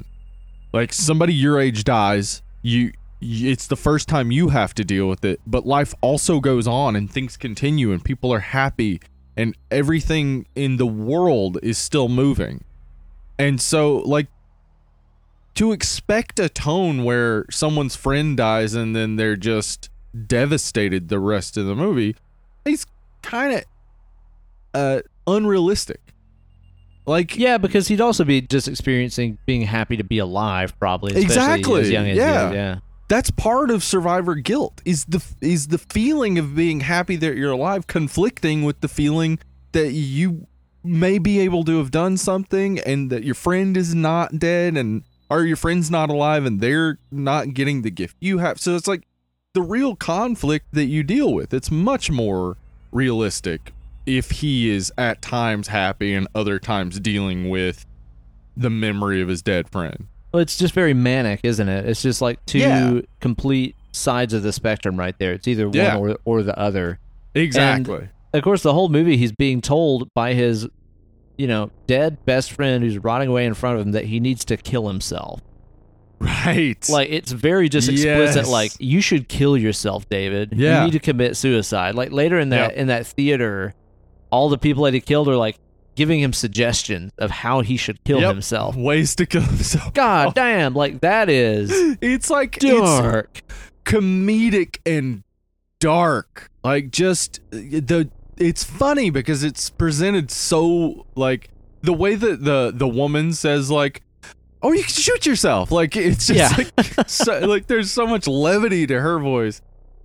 Like 0.74 0.92
somebody 0.92 1.34
your 1.34 1.60
age 1.60 1.84
dies, 1.86 2.42
you 2.62 2.92
it's 3.22 3.66
the 3.68 3.76
first 3.78 4.08
time 4.08 4.32
you 4.32 4.50
have 4.50 4.74
to 4.76 4.84
deal 4.84 5.08
with 5.10 5.26
it, 5.26 5.40
but 5.48 5.66
life 5.66 5.94
also 6.02 6.40
goes 6.40 6.68
on 6.68 6.96
and 6.96 7.10
things 7.10 7.36
continue 7.38 7.92
and 7.92 8.04
people 8.04 8.32
are 8.34 8.40
happy 8.40 9.00
and 9.38 9.56
everything 9.72 10.48
in 10.56 10.78
the 10.78 10.86
world 10.88 11.60
is 11.62 11.78
still 11.78 12.10
moving. 12.10 12.64
And 13.40 13.62
so 13.62 13.98
like 13.98 14.28
to 15.56 15.72
expect 15.72 16.40
a 16.40 16.50
tone 16.50 17.04
where 17.04 17.46
someone's 17.50 17.96
friend 17.96 18.36
dies 18.36 18.74
and 18.74 18.96
then 18.96 19.16
they're 19.16 19.36
just 19.36 19.90
devastated 20.26 21.10
the 21.10 21.20
rest 21.20 21.56
of 21.58 21.66
the 21.66 21.76
movie, 21.76 22.16
it's 22.66 22.86
kind 23.22 23.54
of 23.54 23.64
uh 24.74 25.02
unrealistic. 25.28 26.02
Like 27.06 27.38
Yeah, 27.38 27.58
because 27.58 27.88
he'd 27.88 28.02
also 28.02 28.24
be 28.24 28.42
just 28.42 28.68
experiencing 28.68 29.38
being 29.46 29.62
happy 29.62 29.98
to 29.98 30.04
be 30.04 30.18
alive, 30.18 30.78
probably. 30.80 31.16
Exactly, 31.22 31.82
As 31.82 31.92
young 31.92 32.08
as 32.08 32.14
he 32.14 32.20
yeah. 32.20 32.50
is, 32.50 32.56
yeah. 32.56 32.80
That's 33.08 33.32
part 33.32 33.72
of 33.72 33.84
survivor 33.84 34.36
guilt 34.36 34.82
is 34.86 35.06
the 35.06 35.24
is 35.42 35.68
the 35.68 35.78
feeling 35.78 36.38
of 36.38 36.56
being 36.56 36.82
happy 36.82 37.16
that 37.16 37.38
you're 37.38 37.52
alive 37.52 37.88
conflicting 37.88 38.64
with 38.64 38.82
the 38.82 38.88
feeling 38.88 39.40
that 39.72 39.94
you 39.94 40.48
may 40.84 41.18
be 41.18 41.40
able 41.40 41.64
to 41.66 41.78
have 41.78 41.92
done 41.92 42.18
something 42.18 42.80
and 42.80 43.10
that 43.10 43.24
your 43.24 43.36
friend 43.36 43.78
is 43.78 43.94
not 43.94 44.40
dead 44.40 44.78
and 44.78 45.04
or 45.30 45.44
your 45.44 45.58
friend's 45.58 45.92
not 45.92 46.10
alive 46.10 46.46
and 46.46 46.62
they're 46.62 46.98
not 47.12 47.54
getting 47.54 47.82
the 47.82 47.92
gift 47.92 48.16
you 48.20 48.38
have. 48.38 48.60
So 48.60 48.76
it's 48.76 48.88
like 48.88 49.06
the 49.54 49.62
real 49.62 49.96
conflict 49.96 50.68
that 50.72 50.86
you 50.86 51.04
deal 51.04 51.34
with. 51.34 51.54
It's 51.54 51.70
much 51.70 52.10
more 52.10 52.58
realistic 52.92 53.74
if 54.06 54.32
he 54.32 54.70
is 54.70 54.92
at 54.98 55.22
times 55.22 55.68
happy 55.68 56.14
and 56.14 56.28
other 56.34 56.60
times 56.60 57.00
dealing 57.00 57.50
with 57.50 57.86
the 58.56 58.70
memory 58.70 59.22
of 59.22 59.28
his 59.28 59.42
dead 59.42 59.70
friend 59.70 60.08
Well, 60.38 60.44
it's 60.44 60.56
just 60.56 60.76
very 60.76 60.94
manic, 60.94 61.40
isn't 61.42 61.68
it? 61.68 61.88
It's 61.90 62.04
just 62.04 62.22
like 62.22 62.46
two 62.46 62.60
Yeah. 62.60 63.00
complete 63.22 63.76
sides 63.92 64.36
of 64.36 64.44
the 64.44 64.54
spectrum 64.54 64.96
right 64.96 65.18
there. 65.18 65.34
It's 65.34 65.48
either 65.48 65.68
Yeah. 65.74 65.98
one 65.98 66.12
or, 66.12 66.18
or 66.26 66.44
the 66.44 66.56
other. 66.60 67.00
exactly 67.34 68.10
Of 68.36 68.44
course, 68.44 68.62
the 68.62 68.72
whole 68.74 68.88
movie, 68.90 69.18
he's 69.18 69.32
being 69.32 69.62
told 69.62 70.14
by 70.14 70.34
his, 70.36 70.68
you 71.40 71.48
know, 71.48 71.72
dead 71.88 72.24
best 72.26 72.52
friend 72.52 72.84
who's 72.84 73.00
rotting 73.00 73.30
away 73.30 73.48
in 73.48 73.56
front 73.56 73.80
of 73.80 73.86
him 73.88 73.94
that 73.94 74.06
he 74.06 74.20
needs 74.20 74.46
to 74.46 74.58
kill 74.58 74.88
himself. 74.88 75.42
right 76.20 76.88
Like 76.90 77.10
it's 77.10 77.32
very 77.32 77.68
just 77.68 77.90
explicit. 77.90 78.36
Yes. 78.44 78.48
Like 78.50 78.74
you 78.80 79.02
should 79.02 79.28
kill 79.28 79.58
yourself, 79.58 80.08
David. 80.08 80.54
Yeah. 80.56 80.80
you 80.82 80.86
need 80.86 80.94
to 80.94 81.00
commit 81.00 81.36
suicide. 81.36 81.96
Like 81.96 82.12
later 82.12 82.38
in 82.40 82.50
that 82.50 82.72
Yep. 82.74 82.78
in 82.78 82.88
that 82.88 83.08
theater, 83.08 83.74
all 84.32 84.50
the 84.50 84.58
people 84.60 84.84
that 84.84 84.94
he 84.94 85.00
killed 85.02 85.28
are 85.30 85.36
like 85.36 85.58
giving 85.98 86.22
him 86.22 86.32
suggestions 86.32 87.12
of 87.18 87.30
how 87.32 87.60
he 87.60 87.76
should 87.76 88.02
kill 88.06 88.22
Yep. 88.22 88.30
himself. 88.36 88.76
ways 88.78 89.16
to 89.16 89.26
kill 89.26 89.42
himself. 89.42 89.94
God 89.94 90.30
oh. 90.30 90.32
damn! 90.34 90.74
Like 90.74 91.02
that 91.02 91.28
is 91.30 91.70
It's 92.02 92.30
like 92.30 92.60
dark. 92.60 93.42
it's 93.50 93.72
comedic 93.84 94.78
and 94.86 95.24
dark. 95.80 96.50
Like 96.64 96.92
just 96.92 97.40
uh, 97.52 97.58
the 97.58 98.10
it's 98.38 98.64
funny 98.64 99.10
because 99.10 99.44
it's 99.44 99.70
presented 99.70 100.30
so 100.32 101.06
like 101.16 101.50
the 101.82 101.94
way 101.94 102.16
that 102.16 102.44
the 102.44 102.72
the 102.74 102.88
woman 102.88 103.34
says 103.34 103.72
like 103.72 104.04
oh 104.62 104.72
you 104.72 104.82
can 104.84 104.90
shoot 104.94 105.26
yourself 105.26 105.72
like 105.72 105.96
it's 105.96 106.28
just 106.28 106.38
Yeah. 106.58 106.66
like 106.96 107.08
so, 107.10 107.40
like 107.48 107.68
there's 107.68 107.92
so 107.92 108.06
much 108.06 108.28
levity 108.28 108.86
to 108.88 109.00
her 109.02 109.18
voice 109.20 109.62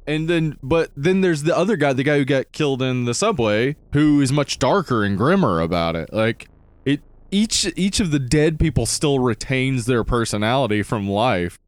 and 0.06 0.28
then 0.28 0.56
but 0.62 0.90
then 0.96 1.20
there's 1.20 1.44
the 1.44 1.56
other 1.56 1.76
guy 1.76 1.92
the 1.92 2.02
guy 2.02 2.18
who 2.18 2.24
got 2.24 2.52
killed 2.52 2.82
in 2.82 3.04
the 3.04 3.14
subway 3.14 3.76
who 3.92 4.20
is 4.20 4.32
much 4.32 4.58
darker 4.58 5.04
and 5.04 5.16
grimmer 5.16 5.60
about 5.60 5.96
it 5.96 6.12
like 6.12 6.48
it 6.84 7.00
each 7.30 7.70
each 7.76 8.00
of 8.00 8.10
the 8.10 8.18
dead 8.18 8.58
people 8.58 8.86
still 8.86 9.18
retains 9.20 9.86
their 9.86 10.04
personality 10.04 10.82
from 10.82 11.08
life 11.08 11.58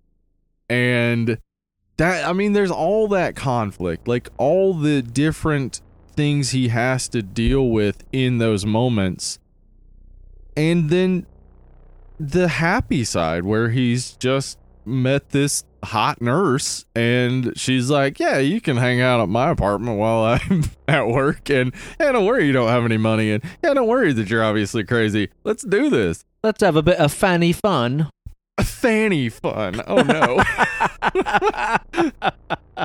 And 0.68 1.38
that 1.96 2.26
I 2.26 2.32
mean 2.32 2.52
there's 2.52 2.70
all 2.70 3.08
that 3.08 3.36
conflict, 3.36 4.08
like 4.08 4.28
all 4.36 4.74
the 4.74 5.02
different 5.02 5.80
things 6.16 6.50
he 6.50 6.68
has 6.68 7.08
to 7.08 7.22
deal 7.22 7.68
with 7.68 8.04
in 8.12 8.38
those 8.38 8.64
moments. 8.66 9.38
And 10.56 10.90
then 10.90 11.26
the 12.18 12.48
happy 12.48 13.04
side 13.04 13.44
where 13.44 13.70
he's 13.70 14.12
just 14.16 14.58
met 14.84 15.30
this 15.30 15.64
hot 15.84 16.20
nurse 16.20 16.84
and 16.94 17.52
she's 17.56 17.90
like, 17.90 18.18
"Yeah, 18.18 18.38
you 18.38 18.60
can 18.60 18.76
hang 18.76 19.00
out 19.00 19.20
at 19.20 19.28
my 19.28 19.50
apartment 19.50 19.98
while 19.98 20.38
I'm 20.50 20.64
at 20.88 21.08
work 21.08 21.50
and 21.50 21.72
yeah, 22.00 22.12
don't 22.12 22.26
worry 22.26 22.46
you 22.46 22.52
don't 22.52 22.68
have 22.68 22.84
any 22.84 22.96
money 22.96 23.30
and 23.32 23.42
yeah, 23.62 23.74
don't 23.74 23.88
worry 23.88 24.12
that 24.12 24.30
you're 24.30 24.44
obviously 24.44 24.84
crazy. 24.84 25.30
Let's 25.44 25.64
do 25.64 25.90
this." 25.90 26.24
Let's 26.42 26.62
have 26.62 26.76
a 26.76 26.82
bit 26.82 26.98
of 26.98 27.12
fanny 27.12 27.52
fun. 27.52 28.10
Fanny 28.60 29.28
fun. 29.30 29.80
Oh 29.86 30.02
no. 30.02 30.42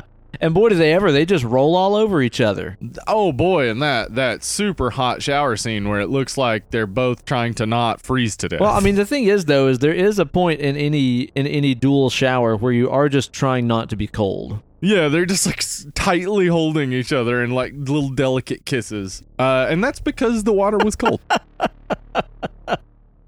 And 0.40 0.54
boy, 0.54 0.68
do 0.70 0.74
they 0.76 0.92
ever! 0.92 1.10
They 1.12 1.24
just 1.24 1.44
roll 1.44 1.74
all 1.76 1.94
over 1.94 2.22
each 2.22 2.40
other. 2.40 2.78
oh 3.06 3.32
boy, 3.32 3.68
and 3.68 3.82
that 3.82 4.14
that 4.14 4.44
super 4.44 4.90
hot 4.90 5.22
shower 5.22 5.56
scene 5.56 5.88
where 5.88 6.00
it 6.00 6.08
looks 6.08 6.38
like 6.38 6.70
they're 6.70 6.86
both 6.86 7.24
trying 7.24 7.54
to 7.54 7.66
not 7.66 8.00
freeze 8.00 8.36
to 8.38 8.48
death. 8.48 8.60
Well, 8.60 8.74
I 8.74 8.80
mean, 8.80 8.94
the 8.94 9.06
thing 9.06 9.24
is, 9.24 9.46
though, 9.46 9.68
is 9.68 9.80
there 9.80 9.94
is 9.94 10.18
a 10.18 10.26
point 10.26 10.60
in 10.60 10.76
any 10.76 11.30
in 11.34 11.46
any 11.46 11.74
dual 11.74 12.10
shower 12.10 12.56
where 12.56 12.72
you 12.72 12.90
are 12.90 13.08
just 13.08 13.32
trying 13.32 13.66
not 13.66 13.90
to 13.90 13.96
be 13.96 14.06
cold. 14.06 14.60
Yeah, 14.82 15.08
they're 15.08 15.26
just 15.26 15.46
like 15.46 15.62
tightly 15.94 16.46
holding 16.46 16.92
each 16.92 17.12
other 17.12 17.42
in 17.44 17.50
like 17.50 17.72
little 17.76 18.08
delicate 18.10 18.64
kisses. 18.64 19.22
Uh, 19.38 19.66
and 19.68 19.84
that's 19.84 20.00
because 20.00 20.44
the 20.44 20.52
water 20.52 20.78
was 20.78 20.96
cold. 20.96 21.20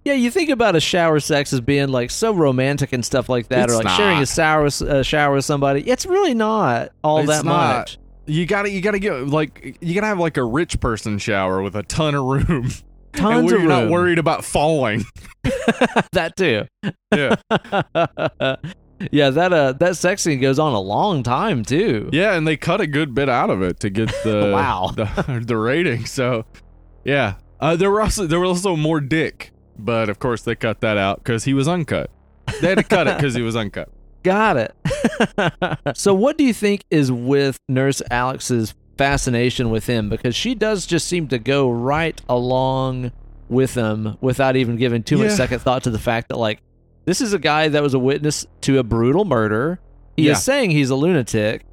Yeah, 0.04 0.14
you 0.14 0.30
think 0.32 0.50
about 0.50 0.74
a 0.74 0.80
shower 0.80 1.20
sex 1.20 1.52
as 1.52 1.60
being 1.60 1.88
like 1.88 2.10
so 2.10 2.32
romantic 2.34 2.92
and 2.92 3.04
stuff 3.04 3.28
like 3.28 3.48
that, 3.48 3.70
or 3.70 3.74
It's 3.74 3.84
like 3.84 3.96
sharing 3.96 4.18
a 4.18 4.26
shower 4.26 4.66
a 4.66 5.04
shower 5.04 5.34
with 5.36 5.44
somebody. 5.44 5.82
It's 5.88 6.06
really 6.06 6.34
not 6.34 6.90
all 7.04 7.18
It's 7.20 7.28
that 7.28 7.44
not. 7.44 7.76
much. 7.78 7.98
you 8.26 8.44
gotta, 8.46 8.68
you 8.70 8.80
gotta 8.80 8.98
get 8.98 9.12
like, 9.28 9.78
you 9.80 9.94
gotta 9.94 10.08
have 10.08 10.18
like 10.18 10.36
a 10.36 10.44
rich 10.44 10.80
person 10.80 11.18
shower 11.18 11.62
with 11.62 11.76
a 11.76 11.84
ton 11.84 12.14
of 12.16 12.24
room, 12.24 12.64
and 12.64 12.82
Tons 13.12 13.44
where 13.46 13.56
of 13.56 13.62
you're 13.62 13.68
not 13.68 13.90
worried 13.90 14.18
about 14.18 14.44
falling. 14.44 15.04
that 16.12 16.34
too. 16.36 16.64
Yeah, 17.14 17.36
yeah, 19.12 19.30
that 19.30 19.52
uh 19.52 19.72
that 19.72 19.96
sex 19.96 20.22
scene 20.22 20.40
goes 20.40 20.58
on 20.58 20.72
a 20.72 20.80
long 20.80 21.22
time 21.22 21.64
too. 21.64 22.10
yeah, 22.12 22.34
and 22.34 22.46
they 22.46 22.56
cut 22.56 22.80
a 22.80 22.86
good 22.88 23.14
bit 23.14 23.28
out 23.28 23.50
of 23.50 23.62
it 23.62 23.78
to 23.80 23.90
get 23.90 24.08
the 24.24 24.50
Wow. 24.52 24.90
the, 24.96 25.42
the 25.46 25.56
rating. 25.56 26.06
So, 26.06 26.44
yeah, 27.04 27.34
uh, 27.60 27.76
there 27.76 27.90
were 27.90 28.00
also 28.02 28.26
there 28.26 28.40
was 28.40 28.50
also 28.50 28.74
more 28.76 29.00
dick, 29.00 29.51
but 29.78 30.08
of 30.08 30.18
course 30.18 30.42
they 30.42 30.54
cut 30.54 30.80
that 30.80 30.96
out 30.98 31.18
because 31.18 31.44
he 31.44 31.54
was 31.54 31.68
uncut. 31.68 32.10
They 32.60 32.68
had 32.68 32.78
to 32.78 32.84
cut 32.84 33.06
it 33.08 33.16
because 33.16 33.34
he 33.34 33.42
was 33.42 33.56
uncut. 33.56 33.88
Got 34.22 34.56
it. 34.56 35.96
so, 35.96 36.14
what 36.14 36.38
do 36.38 36.44
you 36.44 36.52
think 36.54 36.84
is 36.90 37.10
with 37.10 37.58
Nurse 37.68 38.02
Alex's 38.10 38.74
fascination 38.96 39.70
with 39.70 39.86
him? 39.86 40.08
Because 40.08 40.34
she 40.36 40.54
does 40.54 40.86
just 40.86 41.08
seem 41.08 41.26
to 41.28 41.38
go 41.38 41.68
right 41.70 42.20
along 42.28 43.10
with 43.48 43.74
him 43.74 44.16
without 44.20 44.54
even 44.56 44.76
giving 44.76 45.02
too 45.02 45.18
much 45.18 45.30
Yeah. 45.30 45.34
second 45.36 45.58
thought 45.60 45.82
to 45.84 45.90
the 45.90 45.98
fact 45.98 46.28
that, 46.28 46.38
like, 46.38 46.60
this 47.04 47.20
is 47.20 47.32
a 47.32 47.38
guy 47.38 47.68
that 47.68 47.82
was 47.82 47.94
a 47.94 47.98
witness 47.98 48.46
to 48.62 48.78
a 48.78 48.82
brutal 48.84 49.24
murder. 49.24 49.80
He 50.16 50.26
Yeah. 50.26 50.32
is 50.32 50.42
saying 50.42 50.70
he's 50.70 50.90
a 50.90 50.94
lunatic 50.94 51.64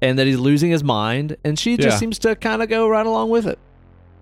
and 0.00 0.18
that 0.18 0.26
he's 0.28 0.38
losing 0.38 0.70
his 0.70 0.84
mind, 0.84 1.36
and 1.44 1.58
she 1.58 1.76
just 1.76 1.96
Yeah. 1.96 1.98
seems 1.98 2.18
to 2.20 2.36
kind 2.36 2.62
of 2.62 2.68
go 2.68 2.88
right 2.88 3.04
along 3.04 3.30
with 3.30 3.46
it. 3.46 3.58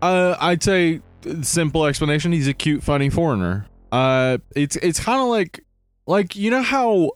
Uh, 0.01 0.37
I'd 0.41 0.63
say 0.63 1.01
simple 1.43 1.85
explanation. 1.87 2.33
He's 2.33 2.49
a 2.49 2.55
cute, 2.55 2.83
funny 2.83 3.11
foreigner. 3.11 3.67
Uh, 3.91 4.39
it's 4.55 4.77
it's 4.77 5.01
kind 5.01 5.21
of 5.21 5.29
like 5.29 5.65
like 6.07 6.37
you 6.37 6.51
know 6.51 6.63
how 6.63 7.13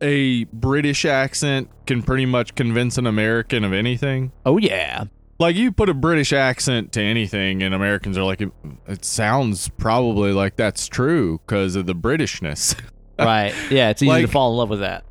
a 0.00 0.44
British 0.44 1.04
accent 1.04 1.68
can 1.86 2.02
pretty 2.02 2.26
much 2.26 2.54
convince 2.54 2.98
an 2.98 3.06
American 3.06 3.64
of 3.64 3.72
anything. 3.72 4.32
Oh, 4.46 4.58
yeah. 4.58 5.04
Like 5.38 5.56
you 5.56 5.70
put 5.70 5.88
a 5.88 5.94
British 5.94 6.32
accent 6.32 6.92
to 6.92 7.02
anything, 7.02 7.62
and 7.62 7.74
Americans 7.74 8.18
are 8.18 8.24
like, 8.24 8.40
it, 8.40 8.50
it 8.86 9.04
sounds 9.04 9.68
probably 9.68 10.32
like 10.32 10.56
that's 10.56 10.88
true 10.88 11.40
because 11.46 11.76
of 11.76 11.86
the 11.86 11.94
Britishness. 11.94 12.80
Right. 13.20 13.52
Yeah, 13.68 13.90
it's 13.90 14.00
easy 14.00 14.20
to 14.20 14.28
fall 14.28 14.52
in 14.52 14.58
love 14.58 14.70
with 14.70 14.78
that. 14.78 15.04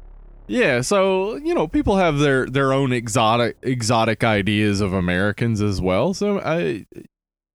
Yeah, 0.48 0.80
so 0.80 1.35
you 1.35 1.53
know, 1.53 1.68
people 1.68 1.98
have 1.98 2.19
their 2.19 2.45
their 2.45 2.72
own 2.72 2.94
exotic 2.94 3.57
exotic 3.61 4.23
ideas 4.23 4.80
of 4.80 4.94
Americans 4.94 5.61
as 5.61 5.81
well. 5.81 6.14
So 6.14 6.39
I 6.39 6.85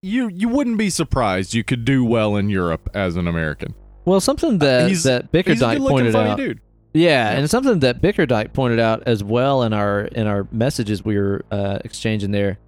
you 0.03 0.27
you 0.27 0.49
wouldn't 0.49 0.77
be 0.77 0.89
surprised 0.91 1.53
you 1.55 1.63
could 1.63 1.85
do 1.85 2.03
well 2.05 2.35
in 2.35 2.49
Europe 2.49 2.89
as 2.93 3.15
an 3.15 3.27
American. 3.27 3.73
Well, 4.05 4.19
something 4.19 4.57
that, 4.59 4.87
he's- 4.89 5.03
that 5.03 5.29
He's 5.31 5.43
a 5.61 5.65
Bickerdike 5.65 5.71
good-looking 5.75 5.87
pointed 5.97 6.13
funny 6.13 6.29
out. 6.31 6.37
dude. 6.37 6.59
Yeah, 6.93 7.31
Yeah. 7.31 7.37
and 7.39 7.49
something 7.49 7.79
that 7.79 8.01
Bickerdike 8.01 8.53
pointed 8.53 8.79
out 8.79 9.03
as 9.07 9.23
well 9.23 9.63
in 9.63 9.73
our 9.73 10.01
in 10.01 10.27
our 10.27 10.45
messages 10.51 11.03
we 11.03 11.17
were 11.17 11.43
uh, 11.49 11.79
exchanging 11.85 12.31
there 12.31 12.59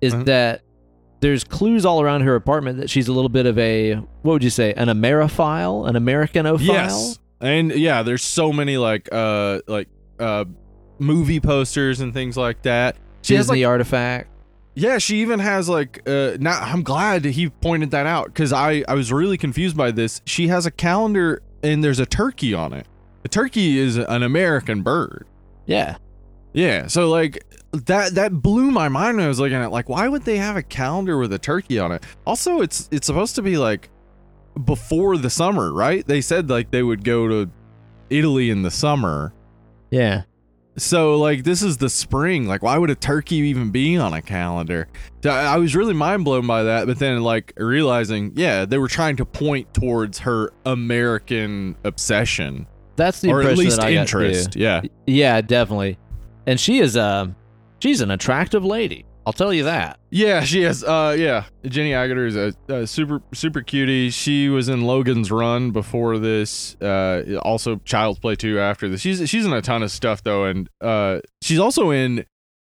is 0.00 0.14
Uh-huh. 0.14 0.22
that 0.24 0.62
there's 1.20 1.44
clues 1.44 1.84
all 1.84 2.00
around 2.00 2.20
her 2.22 2.34
apartment 2.36 2.78
that 2.78 2.88
she's 2.88 3.08
a 3.08 3.12
little 3.12 3.28
bit 3.28 3.46
of 3.46 3.58
a 3.58 3.94
what 4.22 4.32
would 4.32 4.44
you 4.44 4.50
say 4.50 4.72
an 4.74 4.88
Ameriphile, 4.88 5.88
an 5.88 5.94
Americanophile. 5.96 6.60
Yes. 6.60 7.18
And 7.40 7.70
yeah, 7.72 8.02
there's 8.02 8.22
so 8.22 8.52
many 8.52 8.76
like 8.78 9.08
uh 9.12 9.60
like 9.66 9.88
uh 10.20 10.44
movie 10.98 11.40
posters 11.40 12.00
and 12.00 12.14
things 12.14 12.36
like 12.36 12.62
that. 12.62 12.96
She 13.22 13.34
has 13.34 13.46
Disney 13.46 13.64
like 13.64 13.70
artifact. 13.70 14.30
Yeah, 14.78 14.98
she 14.98 15.22
even 15.22 15.40
has 15.40 15.68
like 15.68 16.02
uh 16.06 16.36
now 16.38 16.60
I'm 16.60 16.82
glad 16.82 17.24
he 17.24 17.48
pointed 17.48 17.90
that 17.92 18.06
out 18.06 18.34
cuz 18.34 18.52
I 18.52 18.84
I 18.86 18.94
was 18.94 19.10
really 19.12 19.38
confused 19.38 19.76
by 19.76 19.90
this. 19.90 20.20
She 20.26 20.48
has 20.48 20.66
a 20.66 20.70
calendar 20.70 21.42
and 21.62 21.82
there's 21.82 21.98
a 21.98 22.06
turkey 22.06 22.52
on 22.52 22.72
it. 22.74 22.86
The 23.22 23.30
turkey 23.30 23.78
is 23.78 23.96
an 23.96 24.22
American 24.22 24.82
bird. 24.82 25.26
Yeah, 25.64 25.96
Yeah, 26.52 26.86
so 26.86 27.08
like 27.10 27.42
that 27.72 28.14
that 28.14 28.40
blew 28.42 28.70
my 28.70 28.88
mind 28.88 29.16
when 29.16 29.24
I 29.26 29.28
was 29.28 29.40
looking 29.40 29.56
at 29.56 29.72
like 29.72 29.88
why 29.88 30.08
would 30.08 30.22
they 30.24 30.36
have 30.36 30.56
a 30.56 30.62
calendar 30.62 31.18
with 31.18 31.32
a 31.32 31.38
turkey 31.38 31.78
on 31.78 31.90
it? 31.92 32.04
Also, 32.26 32.60
it's 32.60 32.88
it's 32.92 33.06
supposed 33.06 33.34
to 33.36 33.42
be 33.42 33.56
like 33.56 33.88
before 34.64 35.16
the 35.16 35.30
summer, 35.30 35.72
right? 35.72 36.06
They 36.06 36.20
said 36.20 36.50
like 36.50 36.70
they 36.70 36.82
would 36.82 37.02
go 37.02 37.26
to 37.28 37.50
Italy 38.10 38.50
in 38.50 38.62
the 38.62 38.70
summer. 38.70 39.32
yeah. 39.90 40.22
So 40.76 41.18
like 41.18 41.44
this 41.44 41.62
is 41.62 41.78
the 41.78 41.88
spring. 41.88 42.46
Like 42.46 42.62
why 42.62 42.76
would 42.78 42.90
a 42.90 42.94
turkey 42.94 43.36
even 43.36 43.70
be 43.70 43.96
on 43.96 44.12
a 44.12 44.22
calendar? 44.22 44.88
So 45.22 45.30
I 45.30 45.56
was 45.56 45.74
really 45.74 45.94
mind 45.94 46.24
blown 46.24 46.46
by 46.46 46.64
that, 46.64 46.86
but 46.86 46.98
then 46.98 47.22
like 47.22 47.52
realizing, 47.56 48.32
yeah, 48.36 48.64
they 48.64 48.78
were 48.78 48.88
trying 48.88 49.16
to 49.16 49.24
point 49.24 49.72
towards 49.72 50.18
her 50.20 50.52
American 50.64 51.76
obsession 51.84 52.66
That's 52.96 53.20
the 53.20 53.30
or 53.30 53.42
at 53.42 53.56
least 53.56 53.82
interest. 53.82 54.54
Yeah. 54.56 54.82
Yeah, 55.06 55.40
definitely. 55.40 55.98
And 56.46 56.60
she 56.60 56.78
is 56.78 56.96
um 56.96 57.36
she's 57.80 58.00
an 58.00 58.10
attractive 58.10 58.64
lady. 58.64 59.04
I'll 59.26 59.32
tell 59.32 59.52
you 59.52 59.64
that. 59.64 59.98
Yeah, 60.08 60.42
she 60.42 60.62
is. 60.62 60.84
Uh, 60.84 61.16
yeah, 61.18 61.46
Jenny 61.64 61.90
Agutter 61.90 62.28
is 62.28 62.36
a, 62.36 62.54
a 62.72 62.86
super 62.86 63.20
super 63.34 63.60
cutie. 63.60 64.10
She 64.10 64.48
was 64.48 64.68
in 64.68 64.82
Logan's 64.82 65.32
Run 65.32 65.72
before 65.72 66.18
this. 66.18 66.76
Uh, 66.80 67.40
also 67.42 67.76
Child's 67.84 68.20
Play 68.20 68.36
2 68.36 68.60
after 68.60 68.88
this. 68.88 69.00
She's 69.00 69.28
she's 69.28 69.44
in 69.44 69.52
a 69.52 69.60
ton 69.60 69.82
of 69.82 69.90
stuff 69.90 70.22
though, 70.22 70.44
and 70.44 70.70
uh, 70.80 71.20
she's 71.42 71.58
also 71.58 71.90
in 71.90 72.24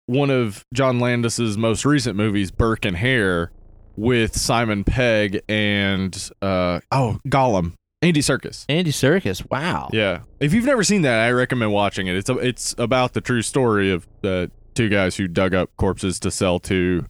one 0.05 0.29
of 0.29 0.65
John 0.73 0.97
Landis's 0.97 1.57
most 1.57 1.83
recent 1.83 2.15
movies, 2.15 2.51
Burke 2.51 2.85
and 2.85 2.95
Hare, 2.95 3.51
with 3.97 4.37
Simon 4.37 4.85
Pegg 4.85 5.41
and 5.49 6.29
uh, 6.41 6.79
oh 6.89 7.19
Gollum, 7.27 7.73
Andy 8.01 8.21
Serkis. 8.21 8.63
Andy 8.69 8.93
Serkis. 8.93 9.45
Wow. 9.51 9.89
Yeah, 9.91 10.21
if 10.39 10.53
you've 10.53 10.65
never 10.65 10.85
seen 10.85 11.01
that, 11.01 11.19
I 11.19 11.31
recommend 11.31 11.73
watching 11.73 12.07
it. 12.07 12.15
It's 12.15 12.29
a, 12.29 12.37
it's 12.37 12.75
about 12.77 13.11
the 13.11 13.19
true 13.19 13.41
story 13.41 13.91
of 13.91 14.07
the 14.21 14.49
two 14.75 14.89
guys 14.89 15.15
who 15.17 15.27
dug 15.27 15.53
up 15.55 15.69
corpses 15.77 16.19
to 16.21 16.29
sell 16.31 16.59
to 16.61 17.05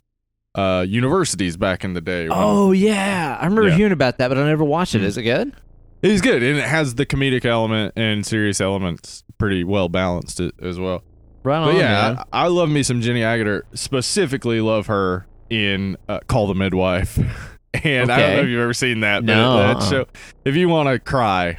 uh, 0.56 0.86
universities 0.88 1.58
back 1.58 1.84
in 1.84 1.94
the 1.94 2.02
day. 2.02 2.30
when- 2.30 2.38
Oh 2.40 2.72
yeah, 2.72 3.38
I 3.40 3.44
remember 3.46 3.68
Yeah. 3.70 3.76
hearing 3.76 3.92
about 3.92 4.18
that, 4.20 4.30
but 4.30 4.38
I 4.38 4.46
never 4.46 4.64
watched 4.64 4.96
it. 4.96 5.02
Mhm. 5.02 5.06
Is 5.06 5.18
it 5.18 5.24
good? 5.24 5.52
It's 6.02 6.22
good, 6.22 6.44
and 6.44 6.58
it 6.58 6.64
has 6.66 6.96
the 6.96 7.06
comedic 7.06 7.44
element 7.46 7.94
and 7.98 8.26
serious 8.26 8.62
elements 8.62 9.24
pretty 9.38 9.64
well 9.64 9.90
balanced 9.90 10.40
as 10.62 10.80
well. 10.80 11.04
Right 11.44 11.58
on, 11.58 11.74
But 11.74 11.80
yeah. 11.80 12.24
I, 12.32 12.44
I 12.44 12.48
love 12.48 12.70
me 12.70 12.84
some 12.84 13.02
Jenny 13.02 13.22
Agutter. 13.22 13.64
Specifically, 13.74 14.62
love 14.62 14.88
her 14.88 15.26
in 15.50 15.98
uh, 16.08 16.20
Call 16.28 16.48
the 16.48 16.56
Midwife. 16.56 17.18
and 17.84 18.12
I 18.12 18.20
don't 18.20 18.36
know 18.36 18.42
if 18.44 18.48
you've 18.48 18.62
ever 18.62 18.74
seen 18.74 19.02
that. 19.02 19.24
No, 19.24 19.56
but 19.58 19.80
that 19.80 19.90
show. 19.90 20.06
If 20.46 20.56
you 20.56 20.70
want 20.70 20.88
to 20.90 21.00
cry, 21.00 21.58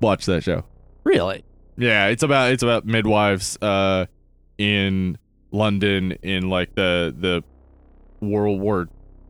watch 0.00 0.26
that 0.26 0.44
show. 0.44 0.64
Really? 1.04 1.44
Yeah, 1.76 2.06
it's 2.06 2.22
about 2.22 2.52
it's 2.52 2.62
about 2.62 2.86
midwives 2.86 3.58
uh 3.60 4.06
in 4.58 5.18
London 5.50 6.12
in 6.22 6.48
like 6.48 6.74
the 6.74 7.14
the 7.18 7.44
World 8.24 8.60
War 8.60 8.88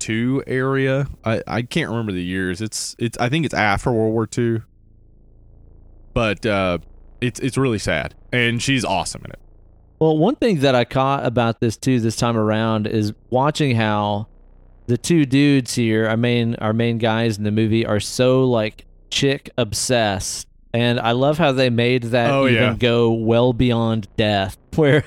II 0.08 0.40
area. 0.46 1.06
I 1.24 1.42
I 1.46 1.62
can't 1.62 1.90
remember 1.90 2.12
the 2.12 2.22
years. 2.22 2.60
It's 2.60 2.94
it's 2.98 3.16
I 3.18 3.28
think 3.28 3.44
it's 3.44 3.54
after 3.54 3.92
World 3.92 4.12
War 4.12 4.28
II. 4.36 4.62
But 6.14 6.46
uh 6.46 6.78
it's 7.20 7.40
it's 7.40 7.56
really 7.56 7.78
sad 7.78 8.14
and 8.32 8.62
she's 8.62 8.84
awesome 8.84 9.22
in 9.24 9.30
it. 9.32 9.40
Well, 9.98 10.18
one 10.18 10.36
thing 10.36 10.60
that 10.60 10.74
I 10.74 10.84
caught 10.84 11.24
about 11.24 11.60
this 11.60 11.76
too 11.76 12.00
this 12.00 12.16
time 12.16 12.36
around 12.36 12.86
is 12.86 13.12
watching 13.30 13.76
how 13.76 14.28
the 14.86 14.98
two 14.98 15.24
dudes 15.24 15.74
here, 15.74 16.06
our 16.06 16.16
main 16.16 16.54
our 16.56 16.72
main 16.72 16.98
guys 16.98 17.38
in 17.38 17.44
the 17.44 17.50
movie, 17.50 17.84
are 17.84 18.00
so 18.00 18.44
like 18.44 18.86
chick 19.10 19.50
obsessed 19.56 20.48
And 20.76 21.00
I 21.00 21.12
love 21.12 21.38
how 21.38 21.52
they 21.52 21.70
made 21.70 22.02
that 22.04 22.30
Oh, 22.30 22.46
even 22.46 22.62
yeah. 22.62 22.74
go 22.78 23.12
well 23.12 23.52
beyond 23.52 24.08
death. 24.16 24.58
Where 24.76 25.04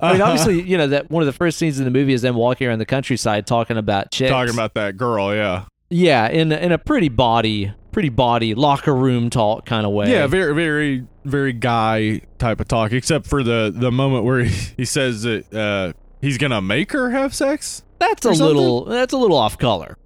I 0.00 0.12
mean, 0.12 0.22
obviously, 0.22 0.62
you 0.68 0.78
know 0.78 0.86
that 0.86 1.10
one 1.10 1.22
of 1.22 1.26
the 1.26 1.32
first 1.32 1.58
scenes 1.58 1.78
in 1.78 1.84
the 1.84 1.90
movie 1.90 2.12
is 2.12 2.22
them 2.22 2.36
walking 2.36 2.68
around 2.68 2.78
the 2.78 2.86
countryside 2.86 3.46
talking 3.46 3.76
about 3.76 4.12
chicks. 4.12 4.30
talking 4.30 4.54
about 4.54 4.74
that 4.74 4.96
girl, 4.96 5.34
yeah, 5.34 5.64
yeah, 5.88 6.28
in 6.28 6.52
in 6.52 6.70
a 6.72 6.78
pretty 6.78 7.08
body, 7.08 7.72
pretty 7.92 8.08
body 8.08 8.54
locker 8.54 8.94
room 8.94 9.30
talk 9.30 9.66
kind 9.66 9.84
of 9.84 9.92
way. 9.92 10.10
yeah, 10.10 10.26
very, 10.28 10.54
very, 10.54 11.06
very 11.24 11.52
guy 11.52 12.20
type 12.38 12.60
of 12.60 12.68
talk. 12.68 12.92
Except 12.92 13.26
for 13.26 13.42
the 13.42 13.72
the 13.74 13.90
moment 13.90 14.24
where 14.24 14.44
he, 14.44 14.54
he 14.76 14.84
says 14.84 15.22
that 15.22 15.52
uh, 15.52 15.92
he's 16.20 16.38
gonna 16.38 16.62
make 16.62 16.92
her 16.92 17.10
have 17.10 17.34
sex. 17.34 17.82
that's 17.98 18.24
a 18.24 18.28
something? 18.34 18.46
little 18.46 18.84
that's 18.84 19.12
a 19.12 19.18
little 19.18 19.36
off 19.36 19.58
color. 19.58 19.96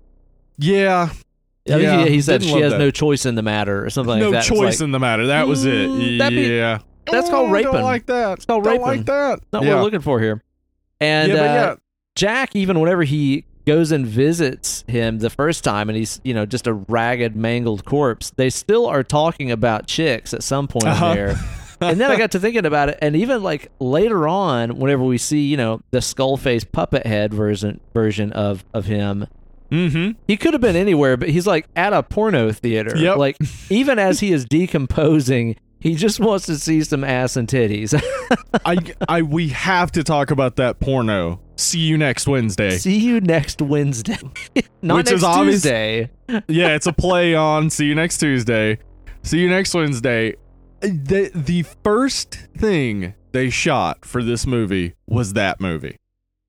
Yeah, 0.56 1.10
I 1.66 1.70
think 1.72 1.82
Yeah, 1.82 2.04
he, 2.04 2.10
he 2.10 2.20
said 2.20 2.42
she 2.42 2.60
has 2.60 2.72
that. 2.72 2.78
no 2.78 2.90
choice 2.90 3.24
in 3.26 3.34
the 3.36 3.42
matter 3.42 3.84
or 3.84 3.90
something 3.90 4.18
no 4.18 4.26
like 4.30 4.32
that. 4.32 4.38
It's 4.40 4.48
choice 4.48 4.80
like, 4.80 4.84
in 4.84 4.92
the 4.92 4.98
matter. 5.00 5.26
That 5.28 5.46
was 5.48 5.64
Mm, 5.64 6.14
it. 6.14 6.18
that'd 6.18 6.36
be- 6.36 6.56
yeah, 6.56 6.78
that's 7.10 7.30
called 7.30 7.48
Oh, 7.48 7.52
raping. 7.52 7.72
Don't 7.72 7.82
like 7.82 8.06
that. 8.06 8.32
It's 8.38 8.44
called 8.44 8.64
don't 8.64 8.72
raping. 8.82 8.86
like 8.86 9.06
that. 9.06 9.40
not 9.52 9.62
what 9.64 9.68
we're 9.76 9.82
looking 9.82 10.00
for 10.00 10.20
here. 10.20 10.42
And 11.00 11.32
yeah, 11.32 11.42
uh, 11.42 11.76
Jack, 12.14 12.54
even 12.54 12.80
whenever 12.80 13.02
he 13.02 13.44
goes 13.66 13.92
and 13.92 14.06
visits 14.06 14.84
him 14.88 15.18
the 15.20 15.30
first 15.30 15.64
time 15.64 15.88
and 15.88 15.96
he's, 15.96 16.20
you 16.22 16.34
know, 16.34 16.44
just 16.44 16.66
a 16.66 16.72
ragged, 16.74 17.34
mangled 17.34 17.84
corpse, 17.86 18.30
they 18.36 18.50
still 18.50 18.86
are 18.86 19.02
talking 19.02 19.50
about 19.50 19.86
chicks 19.86 20.34
at 20.34 20.42
some 20.42 20.68
point 20.68 20.84
Uh-huh. 20.86 21.14
there. 21.14 21.36
and 21.80 21.98
then 22.00 22.10
I 22.10 22.16
got 22.16 22.30
to 22.32 22.38
thinking 22.40 22.66
about 22.66 22.90
it, 22.90 22.98
and 23.02 23.16
even 23.16 23.42
like 23.42 23.70
later 23.80 24.28
on, 24.28 24.76
whenever 24.78 25.02
we 25.02 25.16
see, 25.18 25.40
you 25.40 25.56
know, 25.56 25.80
the 25.92 26.02
skull 26.02 26.36
face 26.36 26.62
puppet 26.62 27.06
head 27.06 27.32
version 27.34 27.80
version 27.94 28.32
of 28.32 28.64
of 28.74 28.84
him, 28.84 29.26
mm-hmm. 29.70 30.18
he 30.26 30.36
could 30.36 30.52
have 30.54 30.60
been 30.60 30.76
anywhere, 30.76 31.16
but 31.16 31.28
he's 31.30 31.46
like 31.46 31.66
at 31.76 31.92
a 31.92 32.02
porno 32.02 32.52
theater. 32.52 32.96
Yep. 32.96 33.16
Like 33.16 33.36
even 33.70 33.98
as 33.98 34.20
he 34.20 34.32
is 34.32 34.44
decomposing, 34.44 35.56
he 35.80 35.94
just 35.94 36.18
wants 36.20 36.46
to 36.46 36.56
see 36.58 36.82
some 36.82 37.04
ass 37.04 37.36
and 37.36 37.46
titties. 37.46 37.94
I, 38.64 38.76
I, 39.08 39.22
we 39.22 39.48
have 39.48 39.92
to 39.92 40.02
talk 40.04 40.30
about 40.30 40.56
that 40.56 40.80
porno. 40.80 41.40
See 41.56 41.80
you 41.80 41.96
next 41.98 42.26
Wednesday. 42.26 42.78
see 42.78 42.98
you 42.98 43.20
next 43.20 43.60
Wednesday, 43.62 44.16
not 44.82 44.96
Which 44.96 45.06
next 45.06 45.10
is 45.12 45.24
obvious- 45.24 45.54
Tuesday. 45.62 46.10
yeah, 46.48 46.74
it's 46.74 46.86
a 46.86 46.92
play 46.92 47.34
on 47.34 47.70
See 47.70 47.86
you 47.86 47.94
next 47.94 48.18
Tuesday. 48.18 48.78
See 49.22 49.38
you 49.38 49.48
next 49.48 49.72
Wednesday. 49.74 50.34
The 50.80 51.30
the 51.34 51.62
first 51.84 52.34
thing 52.56 53.14
they 53.32 53.50
shot 53.50 54.04
for 54.04 54.22
this 54.22 54.46
movie 54.46 54.94
was 55.06 55.34
that 55.34 55.60
movie. 55.60 55.96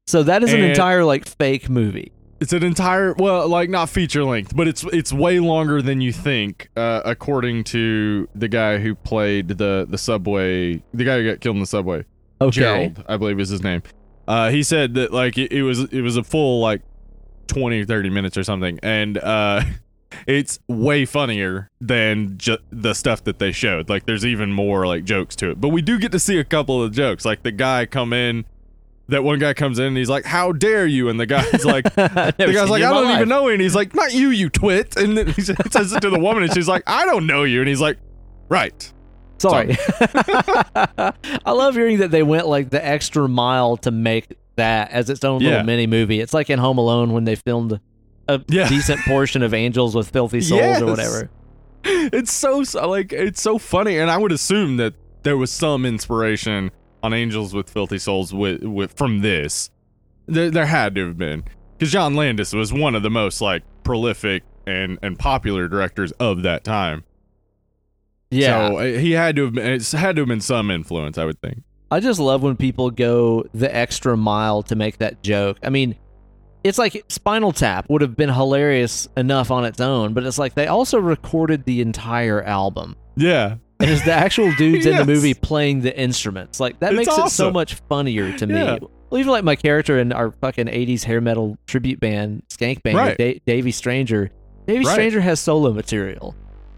So 0.07 0.23
that 0.23 0.43
is 0.43 0.53
an 0.53 0.61
And- 0.61 0.69
entire 0.71 1.03
like 1.05 1.27
fake 1.27 1.69
movie. 1.69 2.11
It's 2.39 2.51
an 2.51 2.63
entire 2.63 3.13
well, 3.13 3.47
like 3.47 3.69
not 3.69 3.89
feature 3.89 4.23
length, 4.23 4.55
but 4.55 4.67
it's 4.67 4.83
it's 4.85 5.13
way 5.13 5.39
longer 5.39 5.81
than 5.81 6.01
you 6.01 6.11
think, 6.11 6.69
uh, 6.75 7.01
according 7.05 7.63
to 7.65 8.27
the 8.35 8.47
guy 8.47 8.77
who 8.77 8.93
played 8.93 9.47
the 9.47 9.85
the 9.89 9.97
subway, 9.97 10.83
the 10.93 11.05
guy 11.05 11.17
who 11.17 11.29
got 11.29 11.39
killed 11.39 11.55
in 11.55 11.61
the 11.61 11.65
subway. 11.67 12.05
Okay. 12.41 12.51
Gerald, 12.51 13.03
I 13.07 13.17
believe 13.17 13.39
is 13.39 13.49
his 13.49 13.63
name. 13.63 13.83
Uh, 14.27 14.49
he 14.49 14.63
said 14.63 14.95
that 14.95 15.13
like 15.13 15.37
it, 15.37 15.51
it 15.51 15.63
was 15.63 15.81
it 15.93 16.01
was 16.01 16.17
a 16.17 16.23
full 16.23 16.59
like 16.59 16.81
20 17.47 17.85
30 17.85 18.09
minutes 18.09 18.37
or 18.37 18.43
something 18.43 18.79
and 18.81 19.17
uh 19.19 19.61
it's 20.27 20.59
way 20.67 21.05
funnier 21.05 21.69
than 21.79 22.37
ju- 22.37 22.57
the 22.71 22.93
stuff 22.93 23.23
that 23.23 23.37
they 23.39 23.51
showed 23.51 23.87
like 23.89 24.05
there's 24.05 24.25
even 24.25 24.51
more 24.51 24.87
like 24.87 25.03
jokes 25.03 25.35
to 25.35 25.51
it 25.51 25.61
but 25.61 25.69
we 25.69 25.81
do 25.81 25.99
get 25.99 26.11
to 26.11 26.19
see 26.19 26.39
a 26.39 26.43
couple 26.43 26.81
of 26.81 26.91
jokes 26.91 27.23
like 27.23 27.43
the 27.43 27.51
guy 27.51 27.85
come 27.85 28.13
in 28.13 28.45
that 29.07 29.23
one 29.23 29.37
guy 29.39 29.53
comes 29.53 29.77
in 29.79 29.85
and 29.85 29.97
he's 29.97 30.09
like 30.09 30.25
how 30.25 30.51
dare 30.51 30.85
you 30.87 31.09
and 31.09 31.19
the 31.19 31.25
guy's 31.35 31.63
like 31.65 31.83
the 31.95 32.33
guy's 32.37 32.69
like 32.69 32.83
i 32.83 32.89
don't 32.91 33.11
even 33.11 33.29
know 33.29 33.47
you 33.47 33.53
and 33.53 33.61
he's 33.61 33.75
like 33.75 33.93
not 33.93 34.13
you 34.13 34.29
you 34.29 34.49
twit 34.49 34.95
and 34.97 35.17
then 35.17 35.27
he 35.27 35.41
says 35.41 35.93
it 35.93 36.01
to 36.01 36.09
the 36.09 36.19
woman 36.19 36.43
and 36.43 36.53
she's 36.53 36.67
like 36.67 36.81
i 36.87 37.05
don't 37.05 37.27
know 37.27 37.43
you 37.43 37.59
and 37.59 37.69
he's 37.69 37.81
like 37.81 37.97
right 38.49 38.91
Sorry. 39.37 39.75
I 40.75 41.51
love 41.51 41.75
hearing 41.75 41.99
that 41.99 42.09
they 42.09 42.23
went 42.23 42.47
like 42.47 42.69
the 42.69 42.83
extra 42.83 43.27
mile 43.27 43.75
to 43.77 43.91
make 43.91 44.33
that 44.55 44.91
as 44.91 45.09
its 45.09 45.23
own 45.25 45.41
Yeah. 45.41 45.49
little 45.49 45.65
mini 45.65 45.87
movie. 45.87 46.21
It's 46.21 46.33
like 46.33 46.49
in 46.49 46.57
Home 46.57 46.77
Alone 46.77 47.11
when 47.11 47.25
they 47.25 47.35
filmed 47.35 47.79
a 48.29 48.41
Yeah. 48.47 48.69
decent 48.69 49.01
portion 49.01 49.43
of 49.43 49.53
Angels 49.53 49.93
with 49.93 50.09
Filthy 50.09 50.39
Souls 50.39 50.61
Yes. 50.61 50.81
or 50.81 50.85
whatever. 50.85 51.29
it's 51.83 52.31
so- 52.31 52.59
like 52.87 53.11
it's 53.11 53.41
so 53.41 53.57
funny 53.59 53.97
and 53.99 54.09
i 54.09 54.17
would 54.17 54.31
assume 54.31 54.77
that 54.77 54.93
there 55.23 55.37
was 55.37 55.51
some 55.51 55.85
inspiration 55.85 56.71
on 57.05 57.13
angels 57.13 57.53
with 57.53 57.69
filthy 57.69 57.97
souls 57.99 58.33
with, 58.33 58.63
with 58.63 58.91
from 58.97 59.21
this 59.21 59.69
there, 60.27 60.49
there 60.51 60.65
had 60.65 60.95
to 60.95 61.07
have 61.07 61.17
been 61.17 61.43
because 61.77 61.91
john 61.91 62.15
landis 62.15 62.51
was 62.53 62.73
one 62.73 62.95
of 62.95 63.03
the 63.03 63.09
most 63.09 63.41
like 63.41 63.63
prolific 63.83 64.43
and 64.67 64.97
and 65.03 65.17
popular 65.19 65.67
directors 65.67 66.11
of 66.13 66.41
that 66.43 66.63
time 66.63 67.03
Yeah. 68.31 68.69
so 68.69 68.77
uh, 68.79 68.83
he 68.99 69.11
had 69.11 69.35
to 69.37 69.45
have 69.45 69.53
been 69.53 69.65
it's 69.73 69.91
had 69.91 70.15
to 70.15 70.23
have 70.23 70.29
been 70.29 70.41
some 70.41 70.71
influence 70.71 71.17
i 71.17 71.25
would 71.25 71.39
think 71.41 71.63
I 71.91 71.99
just 71.99 72.19
love 72.19 72.41
when 72.41 72.55
people 72.57 72.89
go 72.89 73.45
the 73.53 73.73
extra 73.73 74.17
mile 74.17 74.63
to 74.63 74.75
make 74.75 74.97
that 74.97 75.21
joke. 75.21 75.59
I 75.63 75.69
mean, 75.69 75.95
it's 76.63 76.79
like 76.79 77.05
Spinal 77.09 77.51
Tap 77.51 77.87
would 77.91 78.01
have 78.01 78.17
been 78.17 78.27
hilarious 78.33 79.07
enough 79.15 79.51
on 79.51 79.65
its 79.65 79.79
own, 79.79 80.15
but 80.15 80.23
it's 80.25 80.39
like 80.39 80.55
they 80.55 80.65
also 80.65 80.97
recorded 80.97 81.63
the 81.65 81.81
entire 81.81 82.41
album. 82.41 82.95
yeah 83.15 83.57
And 83.79 83.89
it's 83.89 84.05
the 84.05 84.13
actual 84.13 84.53
dudes 84.55 84.85
in 84.85 84.95
the 84.95 85.05
movie 85.13 85.33
playing 85.33 85.81
the 85.81 85.97
instruments. 85.97 86.59
Like 86.59 86.79
that 86.79 86.93
It's 86.93 87.07
makes 87.07 87.17
it 87.17 87.29
so 87.29 87.51
much 87.51 87.75
funnier 87.89 88.35
to 88.37 88.47
me. 88.47 88.53
Yeah. 88.55 88.77
Well, 89.09 89.19
even 89.19 89.31
like 89.31 89.43
my 89.43 89.55
character 89.55 89.99
in 89.99 90.11
our 90.13 90.31
fucking 90.31 90.67
80s 90.67 91.03
hair 91.03 91.21
metal 91.21 91.57
tribute 91.67 91.99
band, 91.99 92.43
Skank 92.49 92.83
Band, 92.83 92.97
Right. 92.97 93.17
da- 93.17 93.41
Davy 93.45 93.71
Stranger. 93.71 94.31
Davy 94.65 94.85
Right. 94.85 94.93
Stranger 94.93 95.21
has 95.21 95.39
solo 95.39 95.73
material. 95.73 96.35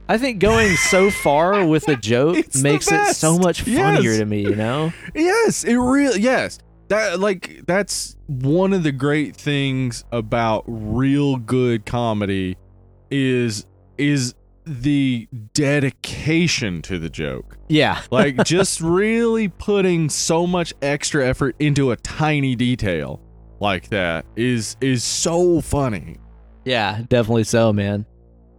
I 0.09 0.17
think 0.17 0.39
going 0.39 0.75
so 0.75 1.09
far 1.23 1.65
with 1.65 1.87
a 1.87 1.95
joke 1.95 2.37
It's 2.37 2.61
makes 2.61 2.91
it 2.91 3.15
so 3.15 3.37
much 3.37 3.61
funnier 3.61 4.01
Yes. 4.11 4.17
to 4.19 4.25
me, 4.25 4.41
you 4.41 4.55
know? 4.55 4.91
Yes, 5.13 5.63
it 5.63 5.75
really 5.75 6.19
yes. 6.21 6.59
That 6.89 7.19
like 7.19 7.61
that's 7.67 8.15
one 8.27 8.71
of 8.73 8.83
the 8.83 8.91
great 8.93 9.35
things 9.35 10.03
about 10.11 10.63
real 10.67 11.35
good 11.37 11.85
comedy 11.85 12.55
is 13.11 13.65
is 13.97 14.33
the 14.67 15.27
dedication 15.53 16.81
to 16.83 16.99
the 16.99 17.09
joke. 17.09 17.57
Yeah. 17.69 18.01
Like 18.11 18.43
just 18.45 18.81
really 18.81 19.47
putting 19.47 20.09
so 20.09 20.47
much 20.47 20.73
extra 20.81 21.27
effort 21.27 21.55
into 21.59 21.91
a 21.91 21.95
tiny 21.97 22.55
detail 22.55 23.21
like 23.59 23.89
that 23.89 24.25
is 24.35 24.75
is 24.81 25.03
so 25.03 25.61
funny. 25.61 26.17
Yeah, 26.65 27.01
definitely 27.09 27.43
so, 27.45 27.71
man. 27.73 28.05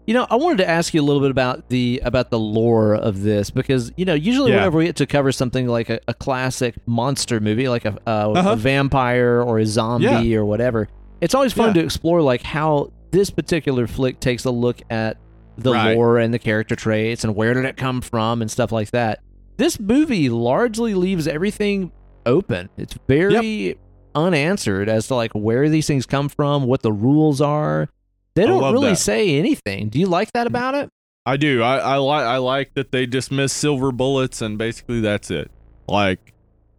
You 0.06 0.14
know, 0.14 0.26
I 0.30 0.36
wanted 0.36 0.58
to 0.58 0.68
ask 0.68 0.94
you 0.94 1.00
a 1.00 1.04
little 1.04 1.20
bit 1.20 1.30
about 1.30 1.68
the 1.68 2.00
about 2.04 2.30
the 2.30 2.38
lore 2.38 2.94
of 2.94 3.22
this 3.22 3.50
because 3.50 3.92
you 3.96 4.04
know 4.04 4.14
usually 4.14 4.50
Yeah. 4.52 4.58
whenever 4.58 4.78
we 4.78 4.86
get 4.86 4.96
to 4.96 5.06
cover 5.06 5.32
something 5.32 5.66
like 5.66 5.90
a, 5.90 6.00
a 6.08 6.14
classic 6.14 6.74
monster 6.86 7.40
movie, 7.40 7.68
like 7.68 7.84
a, 7.84 7.96
a, 8.06 8.10
Uh-huh. 8.10 8.52
a 8.52 8.56
vampire 8.56 9.42
or 9.42 9.58
a 9.58 9.66
zombie 9.66 10.34
or 10.36 10.44
whatever, 10.44 10.88
it's 11.20 11.34
always 11.34 11.52
fun 11.52 11.68
Yeah. 11.68 11.74
to 11.74 11.80
explore 11.84 12.22
like 12.22 12.42
how 12.42 12.92
this 13.10 13.30
particular 13.30 13.86
flick 13.86 14.20
takes 14.20 14.44
a 14.44 14.50
look 14.50 14.80
at 14.90 15.16
the 15.58 15.72
Right. 15.72 15.96
lore 15.96 16.18
and 16.18 16.32
the 16.32 16.38
character 16.38 16.76
traits 16.76 17.24
and 17.24 17.34
where 17.34 17.52
did 17.54 17.64
it 17.64 17.76
come 17.76 18.00
from 18.00 18.40
and 18.40 18.50
stuff 18.50 18.72
like 18.72 18.90
that. 18.92 19.20
This 19.56 19.78
movie 19.80 20.28
largely 20.28 20.94
leaves 20.94 21.26
everything 21.26 21.90
open. 22.24 22.68
It's 22.76 22.96
very 23.08 23.76
unanswered 24.14 24.88
as 24.88 25.08
to 25.08 25.14
like 25.14 25.32
where 25.32 25.68
these 25.68 25.86
things 25.86 26.06
come 26.06 26.28
from, 26.28 26.64
what 26.64 26.82
the 26.82 26.92
rules 26.92 27.40
are. 27.40 27.88
They 28.34 28.46
don't 28.46 28.72
really 28.72 28.90
that. 28.90 28.96
say 28.96 29.36
anything. 29.38 29.88
Do 29.88 29.98
you 29.98 30.06
like 30.06 30.32
that 30.32 30.46
about 30.46 30.74
it? 30.74 30.90
I 31.26 31.36
do. 31.36 31.62
I 31.62 31.78
I 31.78 31.96
like 31.96 32.24
I 32.24 32.36
like 32.38 32.74
that 32.74 32.92
they 32.92 33.04
dismiss 33.04 33.52
silver 33.52 33.90
bullets 33.92 34.40
and 34.40 34.56
basically 34.56 35.00
that's 35.00 35.30
it. 35.30 35.50
Like 35.88 36.32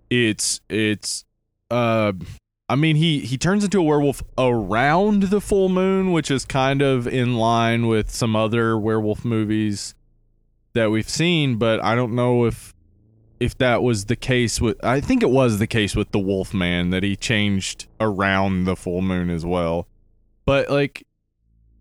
it's 0.10 0.62
it's 0.70 1.26
uh 1.70 2.14
I 2.70 2.76
mean 2.76 2.96
he 2.96 3.20
he 3.22 3.38
turns 3.38 3.64
into 3.64 3.80
a 3.80 3.84
werewolf 3.84 4.22
around 4.38 5.24
the 5.24 5.42
full 5.42 5.70
moon, 5.70 6.12
which 6.12 6.30
is 6.30 6.46
kind 6.46 6.82
of 6.84 7.08
in 7.08 7.36
line 7.36 7.88
with 7.88 8.12
some 8.12 8.36
other 8.36 8.78
werewolf 8.78 9.26
movies 9.26 9.96
that 10.74 10.92
we've 10.92 11.10
seen, 11.10 11.58
but 11.58 11.84
I 11.84 11.96
don't 11.96 12.14
know 12.14 12.46
if 12.46 12.76
if 13.40 13.58
that 13.58 13.82
was 13.82 14.06
the 14.06 14.16
case 14.16 14.62
with 14.62 14.84
I 14.84 15.02
think 15.02 15.24
it 15.24 15.32
was 15.32 15.58
the 15.58 15.68
case 15.68 15.96
with 15.96 16.12
the 16.12 16.20
Wolf 16.20 16.54
Man 16.54 16.92
that 16.92 17.02
he 17.02 17.16
changed 17.16 17.88
around 18.00 18.66
the 18.66 18.76
full 18.76 19.02
moon 19.02 19.32
as 19.32 19.46
well. 19.46 19.88
But 20.46 20.70
like 20.70 21.06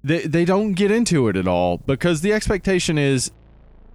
they 0.03 0.27
they 0.27 0.47
don't 0.47 0.73
get 0.73 0.91
into 0.91 1.29
it 1.29 1.37
at 1.37 1.47
all 1.47 1.79
because 1.79 2.23
the 2.23 2.33
expectation 2.33 2.97
is 2.97 3.31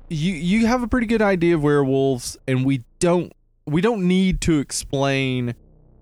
you 0.09 0.33
you 0.33 0.67
have 0.67 0.83
a 0.83 0.87
pretty 0.87 1.07
good 1.07 1.21
idea 1.23 1.55
of 1.55 1.63
werewolves 1.63 2.37
and 2.47 2.63
we 2.65 2.83
don't 2.99 3.33
we 3.65 3.81
don't 3.81 4.07
need 4.07 4.41
to 4.41 4.59
explain 4.59 5.55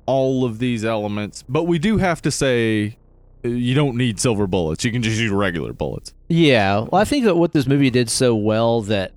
all 0.06 0.44
of 0.45 0.60
these 0.60 0.84
elements 0.84 1.44
but 1.48 1.64
we 1.64 1.80
do 1.80 1.98
have 1.98 2.22
to 2.22 2.32
say 2.32 2.98
uh, 3.45 3.48
you 3.48 3.73
don't 3.73 3.95
need 3.95 4.19
silver 4.19 4.48
bullets 4.48 4.84
you 4.84 4.91
can 4.91 5.02
just 5.02 5.19
use 5.19 5.32
regular 5.32 5.73
bullets 5.73 6.14
Yeah. 6.28 6.80
Well, 6.80 7.02
I 7.02 7.03
think 7.03 7.26
that 7.26 7.36
what 7.36 7.52
this 7.52 7.68
movie 7.68 7.90
did 7.90 8.10
so 8.10 8.34
well 8.34 8.82
that 8.84 9.11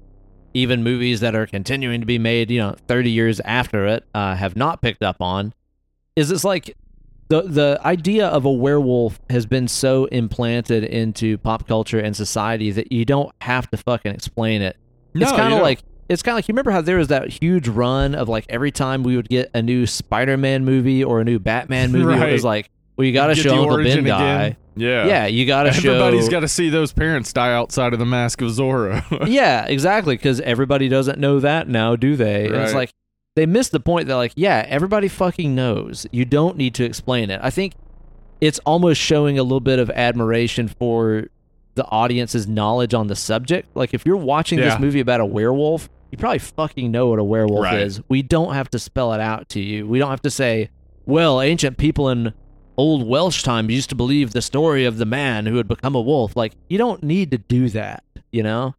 even 0.52 0.82
movies 0.82 1.20
that 1.20 1.34
are 1.36 1.46
continuing 1.46 2.00
to 2.00 2.06
be 2.06 2.18
made, 2.18 2.50
you 2.50 2.58
know, 2.58 2.74
30 2.88 3.10
years 3.10 3.40
after 3.40 3.86
it, 3.86 4.04
uh, 4.14 4.34
have 4.34 4.56
not 4.56 4.82
picked 4.82 5.02
up 5.02 5.20
on 5.20 5.54
is 6.16 6.30
it's 6.32 6.44
like 6.44 6.76
the 7.28 7.42
the 7.42 7.80
idea 7.84 8.26
of 8.26 8.44
a 8.44 8.50
werewolf 8.50 9.20
has 9.30 9.46
been 9.46 9.68
so 9.68 10.06
implanted 10.06 10.84
into 10.84 11.38
pop 11.38 11.66
culture 11.68 11.98
and 12.00 12.16
society 12.16 12.70
that 12.72 12.90
you 12.92 13.04
don't 13.04 13.32
have 13.40 13.70
to 13.70 13.76
fucking 13.76 14.12
explain 14.12 14.60
it. 14.62 14.76
it's 15.14 15.32
kind 15.32 15.54
of 15.54 15.60
like 15.60 15.80
it's 16.08 16.22
kind 16.22 16.34
of 16.34 16.36
like 16.38 16.48
you 16.48 16.52
remember 16.52 16.70
how 16.70 16.80
there 16.80 16.98
was 16.98 17.08
that 17.08 17.28
huge 17.28 17.68
run 17.68 18.14
of 18.14 18.28
like 18.28 18.46
every 18.48 18.70
time 18.70 19.02
we 19.02 19.16
would 19.16 19.28
get 19.28 19.50
a 19.54 19.62
new 19.62 19.86
Spider-Man 19.86 20.64
movie 20.64 21.02
or 21.02 21.20
a 21.20 21.24
new 21.24 21.38
Batman 21.38 21.92
movie, 21.92 22.04
where 22.04 22.28
it 22.28 22.32
was 22.32 22.44
like, 22.44 22.70
well, 22.96 23.06
you 23.06 23.12
got 23.12 23.28
to 23.28 23.34
show 23.34 23.62
Uncle 23.62 23.82
Ben 23.82 24.04
die. 24.04 24.42
again. 24.44 24.56
Yeah. 24.76 25.06
Yeah, 25.06 25.26
you 25.26 25.46
got 25.46 25.64
to 25.64 25.72
show. 25.72 25.94
Everybody's 25.94 26.28
got 26.28 26.40
to 26.40 26.48
see 26.48 26.68
those 26.68 26.92
parents 26.92 27.32
die 27.32 27.52
outside 27.52 27.92
of 27.92 27.98
the 27.98 28.06
Mask 28.06 28.40
of 28.40 28.50
Zorro. 28.50 29.26
yeah, 29.28 29.66
exactly. 29.66 30.16
Because 30.16 30.40
everybody 30.40 30.88
doesn't 30.88 31.18
know 31.18 31.40
that 31.40 31.68
now, 31.68 31.96
do 31.96 32.16
they? 32.16 32.46
And 32.46 32.56
it's 32.56 32.74
like 32.74 32.90
they 33.36 33.46
missed 33.46 33.72
the 33.72 33.80
point 33.80 34.06
that 34.06 34.08
they're 34.12 34.16
like, 34.16 34.32
yeah, 34.36 34.64
everybody 34.68 35.08
fucking 35.08 35.54
knows. 35.54 36.06
You 36.12 36.24
don't 36.24 36.56
need 36.56 36.74
to 36.74 36.84
explain 36.84 37.30
it. 37.30 37.40
I 37.42 37.50
think 37.50 37.74
it's 38.40 38.58
almost 38.60 39.00
showing 39.00 39.38
a 39.38 39.42
little 39.42 39.60
bit 39.60 39.78
of 39.78 39.90
admiration 39.90 40.68
for 40.68 41.28
the 41.74 41.84
audience's 41.88 42.46
knowledge 42.46 42.94
on 42.94 43.06
the 43.08 43.16
subject. 43.16 43.68
Like 43.76 43.94
if 43.94 44.04
you're 44.06 44.16
watching 44.16 44.58
Yeah. 44.58 44.66
this 44.70 44.78
movie 44.78 45.00
about 45.00 45.20
a 45.20 45.26
werewolf, 45.26 45.88
you 46.10 46.18
probably 46.18 46.38
fucking 46.38 46.90
know 46.90 47.08
what 47.08 47.18
a 47.18 47.24
werewolf 47.24 47.64
Right. 47.64 47.80
is. 47.80 48.00
We 48.08 48.22
don't 48.22 48.54
have 48.54 48.70
to 48.70 48.78
spell 48.78 49.12
it 49.12 49.20
out 49.20 49.48
to 49.50 49.60
you. 49.60 49.86
We 49.86 49.98
don't 49.98 50.10
have 50.10 50.22
to 50.22 50.30
say, 50.30 50.70
well, 51.06 51.40
ancient 51.40 51.76
people 51.76 52.08
in 52.08 52.32
old 52.76 53.06
Welsh 53.06 53.42
times 53.42 53.72
used 53.72 53.88
to 53.90 53.94
believe 53.94 54.32
the 54.32 54.42
story 54.42 54.84
of 54.84 54.98
the 54.98 55.04
man 55.06 55.46
who 55.46 55.56
had 55.56 55.68
become 55.68 55.94
a 55.94 56.00
wolf. 56.00 56.36
Like 56.36 56.54
you 56.68 56.78
don't 56.78 57.02
need 57.02 57.30
to 57.32 57.38
do 57.38 57.68
that, 57.70 58.02
you 58.32 58.42
know? 58.42 58.74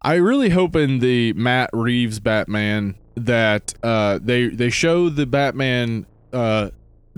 I 0.00 0.14
really 0.14 0.50
hope 0.50 0.76
in 0.76 1.00
the 1.00 1.32
Matt 1.34 1.70
Reeves 1.72 2.20
Batman 2.20 2.94
that 3.16 3.74
uh, 3.82 4.18
they 4.22 4.46
they 4.48 4.70
show 4.70 5.08
the 5.08 5.26
Batman 5.26 6.06
uh, 6.32 6.70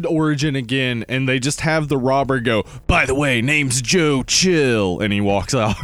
origin 0.06 0.56
again, 0.56 1.05
and 1.09 1.28
they 1.28 1.39
just 1.39 1.60
have 1.62 1.89
the 1.89 1.98
robber 1.98 2.40
go. 2.40 2.64
By 2.86 3.06
the 3.06 3.14
way, 3.14 3.40
name's 3.43 3.81
Joe 3.82 4.22
Chill, 4.22 5.01
and 5.01 5.12
he 5.12 5.20
walks 5.20 5.55
out. 5.55 5.77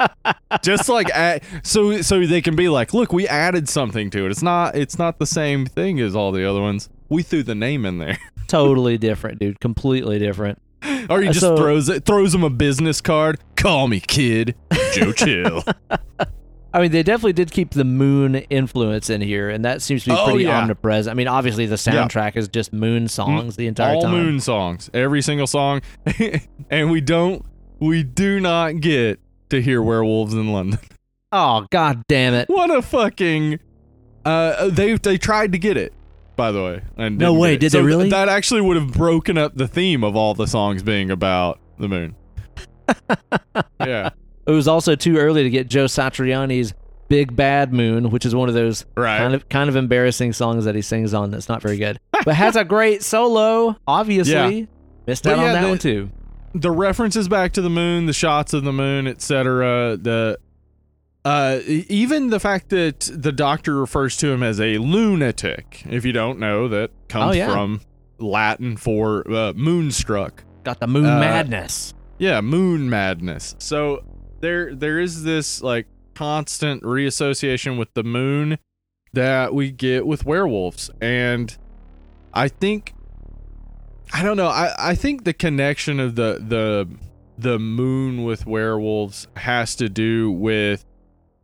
just 0.62 0.88
like 0.88 1.08
at, 1.14 1.42
so 1.62 2.02
so 2.02 2.26
they 2.26 2.40
can 2.40 2.56
be 2.56 2.68
like, 2.68 2.92
look, 2.94 3.12
we 3.12 3.26
added 3.28 3.68
something 3.68 4.10
to 4.10 4.26
it. 4.26 4.30
It's 4.30 4.42
not 4.42 4.76
it's 4.76 4.98
not 4.98 5.18
the 5.18 5.26
same 5.26 5.66
thing 5.66 6.00
as 6.00 6.14
all 6.16 6.32
the 6.32 6.44
other 6.48 6.60
ones. 6.60 6.88
We 7.08 7.22
threw 7.22 7.42
the 7.42 7.54
name 7.54 7.84
in 7.86 7.98
there. 7.98 8.18
totally 8.48 8.98
different, 8.98 9.38
dude. 9.40 9.60
Completely 9.60 10.18
different. 10.18 10.60
Or 11.10 11.20
he 11.20 11.28
Uh, 11.28 11.32
just 11.32 11.40
so- 11.40 11.56
throws 11.56 11.88
it, 11.88 12.04
throws 12.04 12.34
him 12.34 12.42
a 12.44 12.50
business 12.50 13.00
card. 13.00 13.38
Call 13.56 13.88
me, 13.88 14.00
kid. 14.00 14.54
Joe 14.94 15.12
Chill. 15.12 15.62
I 16.72 16.80
mean, 16.80 16.92
they 16.92 17.02
definitely 17.02 17.32
did 17.32 17.50
keep 17.50 17.70
the 17.70 17.84
moon 17.84 18.36
influence 18.36 19.10
in 19.10 19.20
here, 19.20 19.50
and 19.50 19.64
that 19.64 19.82
seems 19.82 20.04
to 20.04 20.10
be 20.10 20.16
Oh, 20.16 20.26
pretty 20.30 20.44
yeah. 20.44 20.60
omnipresent. 20.60 21.12
I 21.12 21.14
mean, 21.16 21.26
obviously 21.28 21.66
the 21.66 21.74
soundtrack 21.76 22.36
is 22.36 22.46
just 22.48 22.72
moon 22.72 23.08
songs 23.08 23.56
the 23.56 23.66
entire 23.66 23.96
all 23.96 24.02
time. 24.02 24.14
All 24.14 24.18
moon 24.20 24.40
songs 24.40 24.88
every 24.94 25.20
single 25.22 25.46
song 25.48 25.80
and 26.70 26.90
we 26.90 27.00
don't 27.00 27.44
we 27.80 28.02
do 28.04 28.38
not 28.40 28.80
get 28.80 29.18
to 29.48 29.60
hear 29.60 29.82
werewolves 29.82 30.32
in 30.34 30.52
london 30.52 30.78
Oh 31.32 31.66
god 31.70 32.02
damn 32.08 32.34
it! 32.34 32.48
what 32.48 32.70
a 32.70 32.82
fucking 32.82 33.58
uh 34.24 34.68
they 34.68 34.94
they 34.94 35.16
tried 35.18 35.52
to 35.52 35.58
get 35.58 35.76
it 35.76 35.92
by 36.36 36.52
the 36.52 36.62
way 36.62 36.82
and 36.96 37.18
No 37.18 37.34
way, 37.34 37.56
did 37.56 37.72
So 37.72 37.78
they 37.78 37.84
really? 37.84 38.10
that 38.10 38.28
actually 38.28 38.60
would 38.60 38.76
have 38.76 38.92
broken 38.92 39.36
up 39.38 39.56
the 39.56 39.66
theme 39.68 40.04
of 40.04 40.14
all 40.14 40.34
the 40.34 40.46
songs 40.46 40.82
being 40.84 41.10
about 41.10 41.58
the 41.78 41.88
moon 41.88 42.14
yeah 43.80 44.10
It 44.46 44.52
was 44.52 44.66
also 44.68 44.94
too 44.96 45.16
early 45.18 45.42
to 45.42 45.50
get 45.50 45.68
Joe 45.68 45.84
Satriani's 45.86 46.74
"Big 47.08 47.34
Bad 47.36 47.72
Moon," 47.72 48.10
which 48.10 48.24
is 48.26 48.34
one 48.34 48.48
of 48.48 48.54
those 48.54 48.84
right 48.96 49.18
kind 49.18 49.34
of 49.34 49.48
kind 49.48 49.68
of 49.68 49.76
embarrassing 49.76 50.32
songs 50.32 50.64
that 50.64 50.74
he 50.74 50.82
sings 50.82 51.12
on. 51.14 51.30
That's 51.30 51.48
not 51.48 51.62
very 51.62 51.76
good, 51.76 51.98
but 52.24 52.34
has 52.34 52.56
a 52.56 52.64
great 52.64 53.02
solo. 53.02 53.76
Obviously, 53.86 54.58
Yeah. 54.60 54.66
missed 55.06 55.26
out 55.26 55.38
on 55.38 55.44
that 55.44 55.62
the- 55.62 55.68
one 55.68 55.78
too. 55.78 56.10
the 56.54 56.70
references 56.70 57.28
back 57.28 57.52
to 57.52 57.60
the 57.62 57.70
moon, 57.70 58.06
the 58.06 58.12
shots 58.12 58.52
of 58.52 58.64
the 58.64 58.72
moon, 58.72 59.06
etc. 59.06 59.96
The 60.00 60.38
uh, 61.24 61.58
even 61.66 62.30
the 62.30 62.40
fact 62.40 62.70
that 62.70 63.10
the 63.14 63.30
doctor 63.32 63.78
refers 63.78 64.16
to 64.16 64.28
him 64.28 64.42
as 64.42 64.58
a 64.60 64.78
lunatic. 64.78 65.82
If 65.88 66.04
you 66.06 66.12
don't 66.12 66.38
know, 66.38 66.66
that 66.68 66.90
comes 67.08 67.36
Oh, 67.36 67.38
yeah. 67.38 67.52
from 67.52 67.82
Latin 68.18 68.76
for 68.78 69.30
uh, 69.30 69.52
moonstruck. 69.54 70.44
Got 70.64 70.80
the 70.80 70.86
moon 70.86 71.04
Uh, 71.04 71.20
madness. 71.20 71.92
Yeah, 72.18 72.40
moon 72.40 72.88
madness. 72.88 73.54
So 73.58 74.02
there 74.40 74.74
there 74.74 74.98
is 74.98 75.22
this 75.24 75.62
like 75.62 75.86
constant 76.14 76.82
reassociation 76.82 77.78
with 77.78 77.92
the 77.94 78.02
moon 78.02 78.58
that 79.12 79.54
we 79.54 79.70
get 79.70 80.06
with 80.06 80.24
werewolves 80.24 80.90
and 81.00 81.56
I 82.32 82.48
think 82.48 82.94
I 84.12 84.22
don't 84.22 84.36
know. 84.36 84.48
I 84.48 84.74
I 84.78 84.94
think 84.94 85.24
the 85.24 85.32
connection 85.32 86.00
of 86.00 86.16
the 86.16 86.42
the 86.46 86.88
the 87.38 87.58
moon 87.58 88.24
with 88.24 88.46
werewolves 88.46 89.26
has 89.36 89.74
to 89.76 89.88
do 89.88 90.30
with 90.30 90.84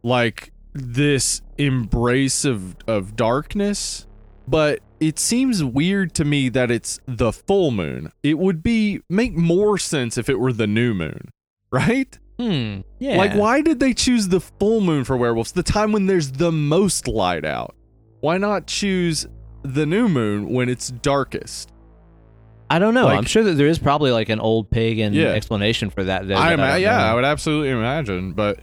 like 0.02 0.52
this 0.72 1.42
embrace 1.58 2.44
of 2.44 2.76
of 2.86 3.16
darkness, 3.16 4.06
but 4.46 4.80
it 5.00 5.18
seems 5.18 5.62
weird 5.62 6.14
to 6.14 6.24
me 6.24 6.48
that 6.50 6.70
it's 6.70 7.00
the 7.06 7.32
full 7.32 7.70
moon. 7.70 8.12
It 8.22 8.38
would 8.38 8.62
be 8.62 9.00
make 9.08 9.36
more 9.36 9.78
sense 9.78 10.18
if 10.18 10.28
it 10.28 10.38
were 10.38 10.52
the 10.52 10.66
new 10.66 10.94
moon, 10.94 11.30
right? 11.70 12.18
Hmm. 12.38 12.80
Yeah. 12.98 13.16
Like 13.16 13.32
why 13.34 13.60
did 13.62 13.80
they 13.80 13.94
choose 13.94 14.28
the 14.28 14.40
full 14.40 14.80
moon 14.80 15.04
for 15.04 15.16
werewolves? 15.16 15.52
The 15.52 15.62
time 15.62 15.92
when 15.92 16.06
there's 16.06 16.32
the 16.32 16.52
most 16.52 17.08
light 17.08 17.44
out. 17.44 17.74
Why 18.20 18.38
not 18.38 18.66
choose 18.66 19.26
the 19.62 19.86
new 19.86 20.08
moon 20.08 20.48
when 20.50 20.68
it's 20.68 20.88
darkest? 20.90 21.72
I 22.68 22.78
don't 22.78 22.94
know. 22.94 23.04
like- 23.04 23.18
I'm 23.18 23.24
sure 23.24 23.44
that 23.44 23.52
there 23.54 23.68
is 23.68 23.78
probably 23.78 24.10
like 24.10 24.28
an 24.28 24.40
old 24.40 24.70
pagan 24.70 25.14
Yeah. 25.14 25.26
explanation 25.28 25.88
for 25.90 26.04
that. 26.04 26.26
Though, 26.26 26.34
I 26.36 26.48
that 26.50 26.54
ima- 26.54 26.66
don't 26.72 26.80
yeah, 26.82 26.96
know. 26.98 27.02
I 27.04 27.14
would 27.14 27.24
absolutely 27.24 27.70
imagine, 27.70 28.32
but 28.32 28.58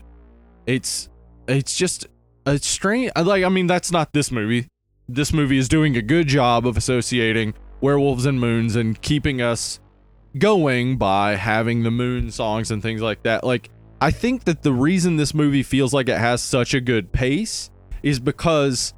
it's 0.66 1.08
it's 1.48 1.76
just 1.76 2.06
a 2.46 2.58
strange. 2.58 3.10
Like, 3.16 3.44
I 3.44 3.48
mean, 3.48 3.66
that's 3.66 3.90
not 3.90 4.12
this 4.12 4.30
movie. 4.30 4.66
This 5.08 5.32
movie 5.32 5.58
is 5.58 5.68
doing 5.68 5.96
a 5.96 6.02
good 6.02 6.28
job 6.28 6.66
of 6.66 6.76
associating 6.76 7.54
werewolves 7.80 8.24
and 8.26 8.38
moons 8.40 8.76
and 8.76 9.00
keeping 9.02 9.40
us 9.42 9.80
going 10.38 10.96
by 10.96 11.36
having 11.36 11.82
the 11.82 11.90
moon 11.90 12.30
songs 12.30 12.70
and 12.70 12.82
things 12.82 13.00
like 13.00 13.22
that. 13.22 13.44
Like, 13.44 13.70
I 14.00 14.10
think 14.10 14.44
that 14.44 14.62
the 14.62 14.72
reason 14.72 15.16
this 15.16 15.34
movie 15.34 15.62
feels 15.62 15.92
like 15.92 16.08
it 16.08 16.18
has 16.18 16.42
such 16.42 16.74
a 16.74 16.80
good 16.80 17.12
pace 17.12 17.70
is 18.02 18.20
because 18.20 18.92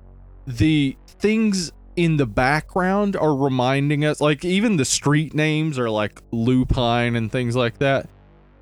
the 0.46 0.96
things 1.06 1.72
in 1.96 2.16
the 2.16 2.26
background 2.26 3.16
are 3.16 3.34
reminding 3.34 4.04
us 4.04 4.20
like 4.20 4.44
even 4.44 4.76
the 4.76 4.84
street 4.84 5.34
names 5.34 5.78
are 5.78 5.88
like 5.88 6.20
lupine 6.30 7.16
and 7.16 7.32
things 7.32 7.56
like 7.56 7.78
that 7.78 8.08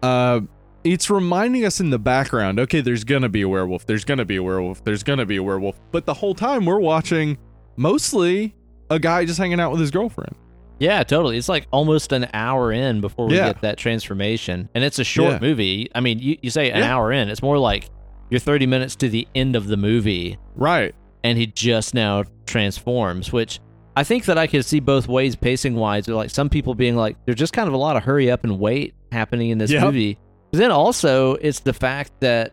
uh 0.02 0.40
it's 0.84 1.10
reminding 1.10 1.64
us 1.64 1.80
in 1.80 1.90
the 1.90 1.98
background 1.98 2.60
okay 2.60 2.80
there's 2.80 3.02
gonna 3.02 3.28
be 3.28 3.42
a 3.42 3.48
werewolf 3.48 3.84
there's 3.86 4.04
gonna 4.04 4.24
be 4.24 4.36
a 4.36 4.42
werewolf 4.42 4.84
there's 4.84 5.02
gonna 5.02 5.26
be 5.26 5.36
a 5.36 5.42
werewolf 5.42 5.80
but 5.90 6.06
the 6.06 6.14
whole 6.14 6.34
time 6.34 6.64
we're 6.64 6.78
watching 6.78 7.36
mostly 7.76 8.54
a 8.90 8.98
guy 8.98 9.24
just 9.24 9.38
hanging 9.38 9.58
out 9.58 9.72
with 9.72 9.80
his 9.80 9.90
girlfriend 9.90 10.36
Yeah, 10.78 11.02
totally. 11.04 11.36
It's 11.38 11.48
like 11.48 11.66
almost 11.70 12.12
an 12.12 12.26
hour 12.34 12.72
in 12.72 13.00
before 13.00 13.26
we 13.28 13.36
Yeah. 13.36 13.46
get 13.48 13.62
that 13.62 13.78
transformation. 13.78 14.68
And 14.74 14.82
it's 14.84 14.98
a 14.98 15.04
short 15.04 15.34
Yeah. 15.34 15.38
movie. 15.40 15.88
I 15.94 16.00
mean, 16.00 16.18
you, 16.18 16.36
you 16.42 16.50
say 16.50 16.70
an 16.70 16.78
Yeah. 16.80 16.94
hour 16.94 17.12
in, 17.12 17.28
it's 17.28 17.42
more 17.42 17.58
like 17.58 17.90
you're 18.30 18.40
30 18.40 18.66
minutes 18.66 18.96
to 18.96 19.08
the 19.08 19.28
end 19.34 19.54
of 19.56 19.68
the 19.68 19.76
movie 19.76 20.38
right 20.56 20.94
and 21.22 21.38
he 21.38 21.46
just 21.46 21.94
now 21.94 22.24
transforms, 22.46 23.32
which 23.32 23.60
I 23.96 24.02
think 24.02 24.24
that 24.24 24.36
I 24.38 24.46
could 24.48 24.64
see 24.64 24.80
both 24.80 25.06
ways 25.08 25.36
pacing 25.36 25.76
wise. 25.76 26.08
Like 26.08 26.30
some 26.30 26.48
people 26.48 26.74
being 26.74 26.96
like, 26.96 27.16
there's 27.26 27.38
just 27.38 27.52
kind 27.52 27.68
of 27.68 27.74
a 27.74 27.78
lot 27.78 27.96
of 27.96 28.02
hurry 28.02 28.30
up 28.30 28.42
and 28.44 28.58
wait 28.58 28.94
happening 29.12 29.50
in 29.50 29.58
this 29.58 29.70
Yep. 29.70 29.82
movie. 29.84 30.18
But 30.50 30.58
then 30.58 30.70
also, 30.72 31.34
it's 31.34 31.60
the 31.60 31.72
fact 31.72 32.12
that 32.20 32.52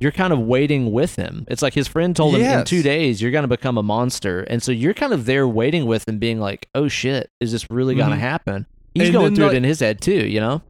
you're 0.00 0.12
kind 0.12 0.32
of 0.32 0.38
waiting 0.40 0.92
with 0.92 1.16
him. 1.16 1.44
It's 1.48 1.62
like 1.62 1.74
his 1.74 1.88
friend 1.88 2.14
told 2.14 2.34
him 2.36 2.42
in 2.42 2.64
two 2.64 2.82
days 2.82 3.20
you're 3.20 3.30
going 3.32 3.42
to 3.42 3.48
become 3.48 3.76
a 3.78 3.82
monster, 3.82 4.40
and 4.42 4.62
so 4.62 4.70
you're 4.72 4.94
kind 4.94 5.12
of 5.12 5.24
there 5.26 5.46
waiting 5.48 5.86
with 5.86 6.08
him, 6.08 6.18
being 6.18 6.38
like, 6.40 6.68
"Oh 6.74 6.88
shit, 6.88 7.30
is 7.40 7.52
this 7.52 7.70
really 7.70 7.94
going 7.94 8.10
to 8.10 8.16
Mhm. 8.16 8.20
happen?" 8.20 8.66
He's 8.94 9.04
And 9.08 9.12
going 9.12 9.34
through 9.34 9.46
like- 9.46 9.54
it 9.54 9.58
in 9.58 9.64
his 9.64 9.80
head 9.80 10.00
too, 10.00 10.26
you 10.26 10.40
know. 10.40 10.62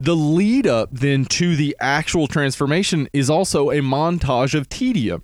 the 0.00 0.16
lead 0.16 0.66
up 0.66 0.88
then 0.90 1.24
to 1.24 1.54
the 1.54 1.76
actual 1.78 2.26
transformation 2.26 3.08
is 3.12 3.30
also 3.30 3.70
a 3.70 3.78
montage 3.78 4.52
of 4.52 4.68
tedium 4.68 5.22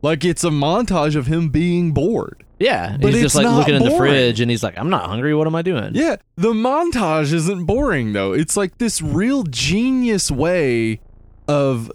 like 0.00 0.24
it's 0.24 0.44
a 0.44 0.48
montage 0.48 1.16
of 1.16 1.26
him 1.26 1.48
being 1.48 1.90
bored 1.90 2.44
Yeah, 2.60 2.96
But 3.00 3.14
he's 3.14 3.22
just 3.22 3.34
like 3.34 3.46
looking 3.46 3.74
in 3.74 3.82
the 3.82 3.90
fridge, 3.96 4.38
and 4.40 4.48
he's 4.50 4.62
like, 4.62 4.74
"I'm 4.78 4.90
not 4.90 5.06
hungry. 5.06 5.34
What 5.34 5.46
am 5.48 5.54
I 5.56 5.62
doing?" 5.62 5.92
Yeah, 5.94 6.16
the 6.36 6.52
montage 6.52 7.32
isn't 7.32 7.64
boring 7.64 8.12
though. 8.12 8.32
It's 8.32 8.54
like 8.56 8.78
this 8.78 9.00
real 9.02 9.42
genius 9.44 10.30
way 10.30 11.00
of 11.48 11.90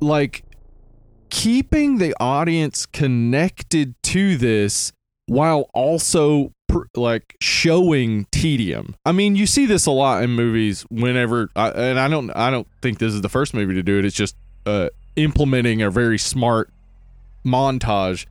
like 0.00 0.44
keeping 1.30 1.98
the 1.98 2.14
audience 2.20 2.86
connected 2.86 3.94
to 4.02 4.36
this 4.36 4.92
while 5.26 5.70
also 5.74 6.52
like 6.96 7.36
showing 7.40 8.26
tedium. 8.30 8.96
I 9.04 9.12
mean, 9.12 9.36
you 9.36 9.46
see 9.46 9.66
this 9.66 9.86
a 9.86 9.90
lot 9.90 10.22
in 10.22 10.30
movies 10.30 10.82
whenever 10.90 11.50
and 11.56 11.98
I 11.98 12.08
don't 12.08 12.30
I 12.30 12.50
don't 12.50 12.68
think 12.82 12.98
this 12.98 13.14
is 13.14 13.20
the 13.20 13.28
first 13.28 13.54
movie 13.54 13.74
to 13.74 13.82
do 13.82 13.98
it. 13.98 14.04
It's 14.04 14.16
just 14.16 14.36
uh 14.66 14.88
implementing 15.16 15.82
a 15.82 15.90
very 15.90 16.18
smart 16.18 16.70
montage 17.44 18.26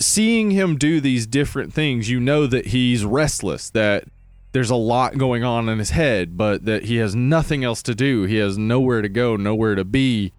seeing 0.00 0.50
him 0.50 0.76
do 0.76 1.00
these 1.00 1.26
different 1.26 1.72
things, 1.72 2.10
you 2.10 2.20
know 2.20 2.46
that 2.46 2.66
he's 2.66 3.04
restless, 3.04 3.70
that 3.70 4.04
there's 4.52 4.70
a 4.70 4.76
lot 4.76 5.16
going 5.16 5.44
on 5.44 5.68
in 5.68 5.78
his 5.78 5.90
head, 5.90 6.36
but 6.36 6.64
that 6.64 6.84
he 6.84 6.96
has 6.96 7.14
nothing 7.14 7.64
else 7.64 7.82
to 7.82 7.94
do. 7.94 8.24
He 8.24 8.36
has 8.36 8.58
nowhere 8.58 9.02
to 9.02 9.08
go, 9.08 9.36
nowhere 9.36 9.74
to 9.74 9.84
be. 9.84 10.32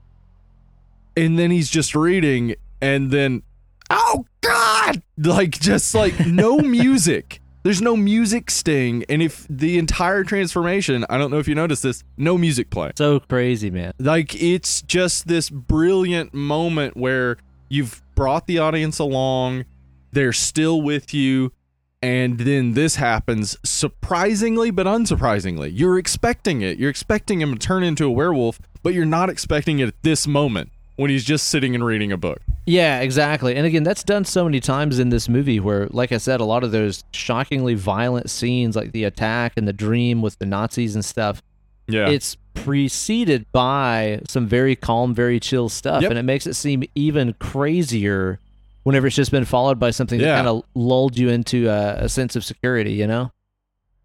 And 1.15 1.37
then 1.37 1.51
he's 1.51 1.69
just 1.69 1.95
reading, 1.95 2.55
and 2.81 3.11
then 3.11 3.43
oh 3.89 4.25
god, 4.41 5.01
like 5.17 5.59
just 5.59 5.93
like 5.95 6.25
no 6.25 6.57
music. 6.59 7.39
There's 7.63 7.81
no 7.81 7.95
music 7.95 8.51
sting, 8.51 9.05
and 9.07 9.21
if 9.21 9.47
the 9.49 9.77
entire 9.77 10.25
transformation, 10.25 11.05
I 11.09 11.17
don't 11.17 11.31
know 11.31 11.39
if 11.39 11.47
you 11.47 11.55
noticed 11.55 11.83
this, 11.83 12.03
no 12.17 12.37
music 12.37 12.69
play. 12.69 12.91
So 12.97 13.21
crazy, 13.21 13.69
man. 13.69 13.93
Like 13.99 14.35
it's 14.35 14.81
just 14.81 15.27
this 15.27 15.49
brilliant 15.49 16.33
moment 16.33 16.97
where 16.97 17.37
you've 17.69 18.01
brought 18.15 18.47
the 18.47 18.59
audience 18.59 18.99
along, 18.99 19.63
they're 20.11 20.33
still 20.33 20.81
with 20.81 21.13
you, 21.13 21.53
and 22.01 22.39
then 22.39 22.73
this 22.73 22.97
happens 22.97 23.57
surprisingly 23.63 24.69
but 24.69 24.85
unsurprisingly. 24.85 25.71
You're 25.73 25.97
expecting 25.97 26.61
it. 26.61 26.77
You're 26.77 26.89
expecting 26.89 27.39
him 27.39 27.53
to 27.53 27.59
turn 27.59 27.81
into 27.81 28.05
a 28.05 28.11
werewolf, 28.11 28.59
but 28.83 28.93
you're 28.93 29.05
not 29.05 29.29
expecting 29.29 29.79
it 29.79 29.87
at 29.87 30.03
this 30.03 30.27
moment 30.27 30.72
when 30.95 31.09
he's 31.09 31.23
just 31.23 31.47
sitting 31.47 31.73
and 31.75 31.83
reading 31.85 32.11
a 32.11 32.17
book. 32.17 32.39
Yeah, 32.65 32.99
exactly. 33.01 33.55
And 33.55 33.65
again, 33.65 33.83
that's 33.83 34.03
done 34.03 34.25
so 34.25 34.43
many 34.45 34.59
times 34.59 34.99
in 34.99 35.09
this 35.09 35.27
movie 35.27 35.59
where, 35.59 35.87
like 35.91 36.11
I 36.11 36.17
said, 36.17 36.39
a 36.39 36.45
lot 36.45 36.63
of 36.63 36.71
those 36.71 37.03
shockingly 37.13 37.73
violent 37.73 38.29
scenes, 38.29 38.75
like 38.75 38.91
the 38.91 39.03
attack 39.03 39.53
and 39.57 39.67
the 39.67 39.73
dream 39.73 40.21
with 40.21 40.37
the 40.39 40.45
Nazis 40.45 40.95
and 40.95 41.03
stuff, 41.03 41.41
Yeah. 41.87 42.09
it's 42.09 42.37
preceded 42.53 43.45
by 43.51 44.21
some 44.27 44.47
very 44.47 44.75
calm, 44.75 45.13
very 45.13 45.39
chill 45.39 45.67
stuff. 45.69 46.01
Yep. 46.03 46.11
And 46.11 46.19
it 46.19 46.23
makes 46.23 46.45
it 46.47 46.53
seem 46.53 46.83
even 46.95 47.33
crazier 47.39 48.39
whenever 48.83 49.07
it's 49.07 49.15
just 49.15 49.31
been 49.31 49.45
followed 49.45 49.79
by 49.79 49.91
something 49.91 50.19
Yeah. 50.19 50.27
that 50.27 50.35
kind 50.35 50.47
of 50.47 50.63
lulled 50.75 51.17
you 51.17 51.29
into 51.29 51.69
a, 51.69 52.03
a 52.05 52.09
sense 52.09 52.35
of 52.35 52.43
security, 52.45 52.93
you 52.93 53.07
know? 53.07 53.31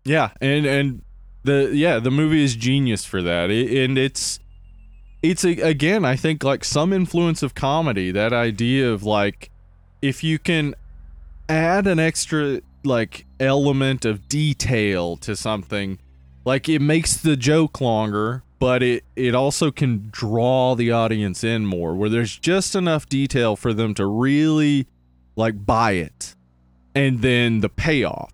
Yeah, 0.04 0.30
and 0.40 0.64
and 0.64 1.02
the 1.44 1.70
yeah 1.74 1.98
the 1.98 2.10
movie 2.10 2.42
is 2.42 2.56
genius 2.56 3.04
for 3.04 3.20
that, 3.22 3.50
It- 3.50 3.84
and 3.84 3.98
it's 3.98 4.38
it's 5.22 5.44
a, 5.44 5.60
again 5.60 6.04
I 6.04 6.16
think 6.16 6.44
like 6.44 6.64
some 6.64 6.92
influence 6.92 7.42
of 7.42 7.54
comedy. 7.54 8.10
That 8.10 8.32
idea 8.32 8.90
of 8.90 9.02
like 9.02 9.50
if 10.02 10.22
you 10.22 10.38
can 10.38 10.74
add 11.48 11.86
an 11.86 11.98
extra 11.98 12.60
like 12.84 13.26
element 13.40 14.04
of 14.04 14.28
detail 14.28 15.16
to 15.18 15.34
something, 15.34 15.98
like 16.44 16.68
it 16.68 16.80
makes 16.80 17.16
the 17.16 17.36
joke 17.36 17.80
longer, 17.80 18.42
but 18.58 18.82
it 18.82 19.04
it 19.16 19.34
also 19.34 19.70
can 19.70 20.08
draw 20.10 20.74
the 20.74 20.90
audience 20.90 21.42
in 21.42 21.66
more. 21.66 21.94
Where 21.94 22.08
there's 22.08 22.36
just 22.36 22.74
enough 22.74 23.08
detail 23.08 23.56
for 23.56 23.72
them 23.72 23.94
to 23.94 24.06
really 24.06 24.86
like 25.36 25.66
buy 25.66 25.92
it, 25.92 26.34
and 26.94 27.22
then 27.22 27.60
the 27.60 27.68
payoff. 27.68 28.32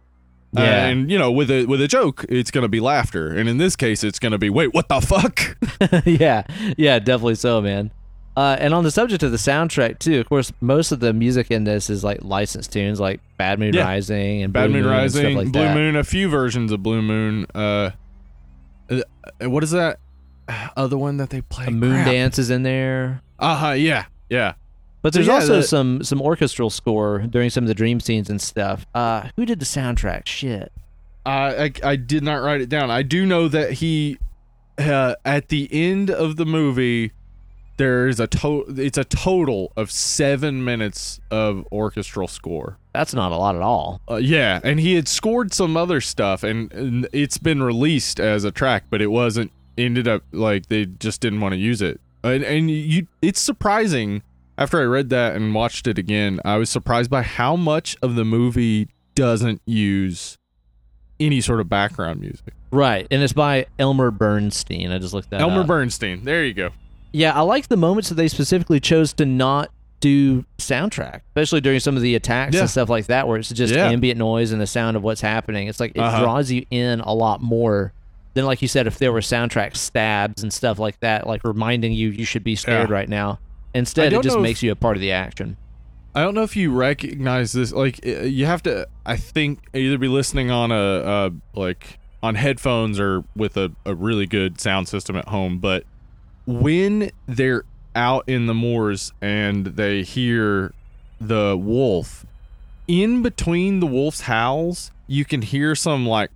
Uh, 0.57 0.61
and 0.61 1.11
you 1.11 1.19
know, 1.19 1.33
with 1.33 1.51
a 1.51 1.65
with 1.67 1.81
a 1.81 1.89
joke, 1.89 2.25
it's 2.29 2.51
gonna 2.51 2.69
be 2.69 2.81
laughter, 2.81 3.29
and 3.29 3.49
in 3.49 3.59
this 3.59 3.77
case, 3.77 4.05
it's 4.05 4.19
gonna 4.19 4.39
be 4.39 4.51
wait, 4.51 4.73
what 4.75 4.89
the 4.89 5.01
fuck? 5.01 5.57
yeah, 6.07 6.45
yeah, 6.77 6.99
definitely 6.99 7.35
so, 7.35 7.61
man. 7.61 7.91
Uh, 8.37 8.57
and 8.59 8.75
on 8.75 8.83
the 8.83 8.91
subject 8.91 9.23
of 9.23 9.31
the 9.31 9.37
soundtrack 9.37 9.99
too, 10.01 10.19
of 10.19 10.29
course, 10.29 10.53
most 10.61 10.91
of 10.91 10.99
the 11.01 11.13
music 11.13 11.51
in 11.53 11.63
this 11.65 11.89
is 11.89 12.03
like 12.03 12.19
licensed 12.23 12.73
tunes, 12.73 12.99
like 12.99 13.21
Bad 13.37 13.61
Moon 13.61 13.73
Yeah. 13.73 13.85
Rising 13.85 14.43
and 14.43 14.53
Bad 14.53 14.71
Blue 14.71 14.81
Moon 14.83 14.85
Moon 14.91 14.93
and 15.01 15.11
stuff 15.11 15.23
Rising, 15.23 15.37
like 15.37 15.53
Blue 15.53 15.63
that. 15.63 15.75
Moon, 15.75 15.97
a 15.97 16.03
few 16.05 16.29
versions 16.29 16.73
of 16.73 16.83
Blue 16.83 17.01
Moon. 17.01 17.47
Uh, 17.55 17.91
uh, 18.91 19.03
what 19.49 19.63
is 19.63 19.71
that 19.71 20.01
other 20.77 20.99
one 20.99 21.19
that 21.19 21.31
they 21.31 21.43
play? 21.43 21.69
Moon 21.69 22.05
Dance 22.05 22.39
is 22.39 22.51
in 22.51 22.65
there, 22.65 23.23
Uh 23.39 23.57
huh. 23.57 23.71
Yeah. 23.71 24.07
Yeah. 24.29 24.55
But 25.05 25.13
there's 25.13 25.27
yeah, 25.27 25.35
also 25.35 25.57
the- 25.57 25.63
some 25.63 26.03
some 26.03 26.23
orchestral 26.23 26.71
score 26.71 27.19
during 27.19 27.51
some 27.51 27.63
of 27.63 27.69
the 27.69 27.75
dream 27.75 28.01
scenes 28.01 28.31
and 28.31 28.41
stuff. 28.41 28.87
Uh, 28.95 29.29
who 29.37 29.45
did 29.45 29.61
the 29.61 29.67
soundtrack? 29.67 30.27
Shit. 30.27 30.73
I, 31.27 31.65
I 31.65 31.73
I 31.91 31.97
did 31.97 32.25
not 32.25 32.37
write 32.37 32.63
it 32.63 32.71
down. 32.71 32.91
I 32.91 33.03
do 33.03 33.27
know 33.27 33.47
that 33.49 33.73
he 33.73 34.17
uh, 34.79 35.15
at 35.23 35.49
the 35.49 35.69
end 35.71 36.11
of 36.11 36.37
the 36.37 36.47
movie 36.47 37.13
there's 37.77 38.19
a 38.19 38.27
total 38.27 38.81
it's 38.81 38.97
a 38.97 39.05
total 39.05 39.73
of 39.77 39.91
7 39.91 40.65
minutes 40.65 41.21
of 41.31 41.67
orchestral 41.71 42.27
score. 42.27 42.79
That's 42.95 43.13
not 43.13 43.31
a 43.31 43.37
lot 43.37 43.57
at 43.57 43.63
all. 43.63 44.01
Uh, 44.11 44.17
yeah, 44.17 44.61
and 44.65 44.81
he 44.81 44.95
had 44.95 45.07
scored 45.07 45.53
some 45.53 45.77
other 45.77 46.01
stuff 46.01 46.43
and, 46.45 46.73
and 46.73 47.09
it's 47.13 47.37
been 47.37 47.63
released 47.63 48.21
as 48.21 48.45
a 48.45 48.51
track, 48.51 48.85
but 48.89 49.03
it 49.03 49.09
wasn't 49.09 49.53
ended 49.77 50.09
up 50.09 50.23
like 50.33 50.69
they 50.69 50.87
just 50.87 51.21
didn't 51.21 51.43
want 51.43 51.53
to 51.53 51.59
use 51.59 51.83
it. 51.83 52.01
And 52.23 52.43
and 52.43 52.71
you 52.71 53.07
it's 53.21 53.41
surprising 53.41 54.23
after 54.57 54.81
I 54.81 54.85
read 54.85 55.11
that 55.11 55.35
and 55.37 55.55
watched 55.55 55.87
it 55.87 55.99
again, 55.99 56.41
I 56.45 56.57
was 56.57 56.71
surprised 56.71 57.11
by 57.11 57.23
how 57.23 57.57
much 57.57 57.97
of 58.03 58.15
the 58.15 58.25
movie 58.25 58.89
doesn't 59.15 59.61
use 59.67 60.39
any 61.21 61.41
sort 61.41 61.61
of 61.61 61.69
background 61.69 62.21
music. 62.21 62.55
Right, 62.71 63.07
and 63.11 63.23
it's 63.23 63.33
by 63.33 63.67
Elmer 63.79 64.11
Bernstein. 64.11 64.91
I 64.91 64.99
just 64.99 65.15
looked 65.15 65.31
that 65.31 65.41
Elmer 65.41 65.61
up. 65.61 65.67
Bernstein. 65.69 66.25
There 66.25 66.45
you 66.45 66.55
go. 66.55 66.71
Yeah, 67.13 67.33
I 67.33 67.43
like 67.43 67.69
the 67.69 67.77
moments 67.77 68.09
that 68.09 68.17
they 68.17 68.27
specifically 68.29 68.81
chose 68.81 69.13
to 69.15 69.25
not 69.27 69.71
do 70.01 70.45
soundtrack, 70.59 71.21
especially 71.29 71.61
during 71.61 71.79
some 71.81 71.97
of 71.97 72.03
the 72.03 72.15
attacks 72.17 72.55
Yeah. 72.55 72.63
and 72.63 72.71
stuff 72.71 72.89
like 72.89 73.07
that, 73.07 73.27
where 73.29 73.39
it's 73.39 73.49
just 73.51 73.73
Yeah. 73.73 73.87
ambient 73.89 74.19
noise 74.19 74.51
and 74.53 74.61
the 74.61 74.67
sound 74.67 74.97
of 74.97 75.03
what's 75.05 75.21
happening. 75.21 75.69
It's 75.69 75.79
like 75.81 75.93
it 75.95 76.01
Uh-huh. 76.01 76.21
draws 76.21 76.51
you 76.51 76.67
in 76.71 77.01
a 77.01 77.15
lot 77.15 77.41
more 77.41 77.93
than, 78.35 78.45
like 78.45 78.61
you 78.61 78.69
said, 78.69 78.87
if 78.89 78.99
there 78.99 79.13
were 79.13 79.21
soundtrack 79.21 79.77
stabs 79.77 80.43
and 80.43 80.53
stuff 80.53 80.79
like 80.81 80.99
that, 81.01 81.27
like 81.27 81.43
reminding 81.45 81.93
you 81.93 82.09
you 82.11 82.25
should 82.25 82.43
be 82.45 82.57
scared 82.57 82.91
Yeah. 82.91 82.95
right 82.95 83.09
now. 83.09 83.39
Instead, 83.75 84.13
it 84.13 84.23
just 84.23 84.35
know 84.35 84.41
if- 84.41 84.43
makes 84.43 84.63
you 84.63 84.73
a 84.73 84.77
part 84.77 84.97
of 84.97 85.01
the 85.01 85.13
action. 85.13 85.57
I 86.17 86.23
don't 86.23 86.35
know 86.35 86.45
if 86.45 86.55
you 86.55 86.71
recognize 86.71 87.53
this. 87.53 87.73
Like, 87.73 87.99
uh, 88.07 88.21
you 88.23 88.47
have 88.47 88.63
to, 88.63 88.87
I 89.05 89.17
think, 89.17 89.59
either 89.75 89.99
be 89.99 90.07
listening 90.07 90.49
on 90.49 90.71
a, 90.71 90.75
uh, 90.77 91.31
like, 91.55 91.99
on 92.23 92.37
headphones 92.37 93.01
or 93.01 93.25
with 93.35 93.57
a, 93.57 93.73
a 93.85 93.97
really 93.97 94.27
good 94.27 94.61
sound 94.61 94.87
system 94.89 95.17
at 95.17 95.27
home. 95.29 95.59
But 95.59 95.85
when 96.47 97.11
they're 97.27 97.65
out 97.97 98.29
in 98.29 98.47
the 98.47 98.55
moors 98.55 99.13
and 99.21 99.67
they 99.67 100.05
hear 100.05 100.73
the 101.21 101.57
wolf, 101.61 102.25
in 102.87 103.23
between 103.23 103.81
the 103.81 103.87
wolf's 103.87 104.21
howls, 104.23 104.93
you 105.09 105.25
can 105.25 105.43
hear 105.43 105.75
some, 105.75 106.07
like, 106.07 106.31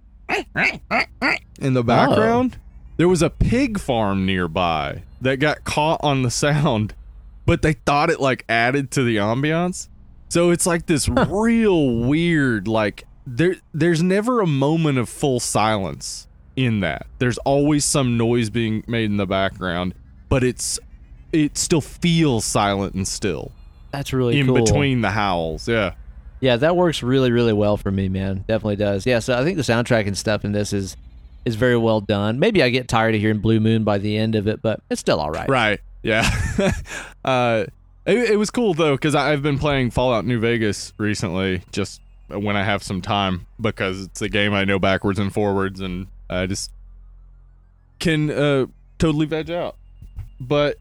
in 1.60 1.74
the 1.74 1.84
background. 1.84 2.58
There 2.96 3.08
was 3.08 3.22
a 3.22 3.30
pig 3.30 3.78
farm 3.78 4.26
nearby 4.26 5.02
that 5.20 5.36
got 5.36 5.62
caught 5.64 6.00
on 6.02 6.22
the 6.22 6.30
sound 6.32 6.94
but 7.48 7.62
they 7.62 7.72
thought 7.72 8.10
it 8.10 8.20
like 8.20 8.44
added 8.46 8.90
to 8.90 9.02
the 9.02 9.16
ambiance. 9.16 9.88
So 10.28 10.50
it's 10.50 10.66
like 10.66 10.84
this 10.84 11.08
real 11.08 11.96
weird 11.96 12.68
like 12.68 13.06
there 13.26 13.56
there's 13.72 14.02
never 14.02 14.42
a 14.42 14.46
moment 14.46 14.98
of 14.98 15.08
full 15.08 15.40
silence 15.40 16.28
in 16.56 16.80
that. 16.80 17.06
There's 17.18 17.38
always 17.38 17.86
some 17.86 18.18
noise 18.18 18.50
being 18.50 18.84
made 18.86 19.06
in 19.06 19.16
the 19.16 19.26
background, 19.26 19.94
but 20.28 20.44
it's 20.44 20.78
it 21.32 21.56
still 21.56 21.80
feels 21.80 22.44
silent 22.44 22.94
and 22.94 23.08
still 23.08 23.50
That's 23.92 24.12
really 24.12 24.38
in 24.38 24.46
cool. 24.46 24.62
between 24.62 25.00
the 25.00 25.10
howls. 25.10 25.66
Yeah. 25.66 25.94
Yeah, 26.40 26.56
that 26.56 26.76
works 26.76 27.02
really, 27.02 27.32
really 27.32 27.54
well 27.54 27.78
for 27.78 27.90
me, 27.90 28.08
man. 28.08 28.44
Definitely 28.46 28.76
does. 28.76 29.06
Yeah, 29.06 29.18
so 29.20 29.36
I 29.36 29.42
think 29.42 29.56
the 29.56 29.62
soundtrack 29.62 30.06
and 30.06 30.16
stuff 30.16 30.44
in 30.44 30.52
this 30.52 30.74
is 30.74 30.98
is 31.46 31.54
very 31.54 31.78
well 31.78 32.02
done. 32.02 32.38
Maybe 32.38 32.62
I 32.62 32.68
get 32.68 32.88
tired 32.88 33.14
of 33.14 33.22
hearing 33.22 33.38
Blue 33.38 33.58
Moon 33.58 33.84
by 33.84 33.96
the 33.96 34.18
end 34.18 34.34
of 34.34 34.46
it, 34.46 34.60
but 34.60 34.80
it's 34.90 35.00
still 35.00 35.18
all 35.18 35.30
right. 35.30 35.48
Right. 35.48 35.80
Yeah. 36.02 36.28
uh 37.24 37.64
it, 38.06 38.30
it 38.30 38.36
was 38.36 38.50
cool 38.50 38.74
though 38.74 38.96
cuz 38.96 39.14
I've 39.14 39.42
been 39.42 39.58
playing 39.58 39.90
Fallout 39.90 40.24
New 40.24 40.38
Vegas 40.40 40.92
recently 40.98 41.62
just 41.72 42.00
when 42.28 42.56
I 42.56 42.62
have 42.62 42.82
some 42.82 43.00
time 43.00 43.46
because 43.60 44.02
it's 44.02 44.22
a 44.22 44.28
game 44.28 44.52
I 44.54 44.64
know 44.64 44.78
backwards 44.78 45.18
and 45.18 45.32
forwards 45.32 45.80
and 45.80 46.06
I 46.28 46.46
just 46.46 46.70
can 47.98 48.30
uh 48.30 48.66
totally 48.98 49.26
veg 49.26 49.50
out. 49.50 49.76
But 50.40 50.76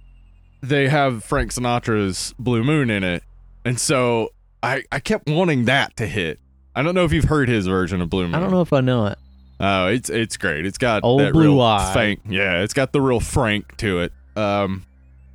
they 0.61 0.87
have 0.87 1.23
Frank 1.23 1.51
Sinatra's 1.51 2.33
Blue 2.37 2.63
Moon 2.63 2.89
in 2.89 3.03
it. 3.03 3.23
And 3.65 3.79
so 3.79 4.29
I 4.63 4.83
I 4.91 4.99
kept 4.99 5.29
wanting 5.29 5.65
that 5.65 5.95
to 5.97 6.07
hit. 6.07 6.39
I 6.75 6.83
don't 6.83 6.93
know 6.93 7.05
if 7.05 7.11
you've 7.11 7.25
heard 7.25 7.49
his 7.49 7.65
version 7.67 8.01
of 8.01 8.09
Blue 8.09 8.25
Moon. 8.25 8.35
I 8.35 8.39
don't 8.39 8.51
know 8.51 8.61
if 8.61 8.73
I 8.73 8.81
know 8.81 9.07
it. 9.07 9.17
Oh, 9.59 9.87
it's 9.87 10.09
it's 10.09 10.37
great. 10.37 10.65
It's 10.65 10.77
got 10.77 11.03
Old 11.03 11.21
that 11.21 11.33
blue 11.33 11.43
real 11.43 11.61
eye. 11.61 11.91
Frank. 11.91 12.21
Yeah, 12.29 12.61
it's 12.61 12.73
got 12.73 12.93
the 12.93 13.01
real 13.01 13.19
Frank 13.19 13.75
to 13.77 14.01
it. 14.01 14.13
Um, 14.35 14.85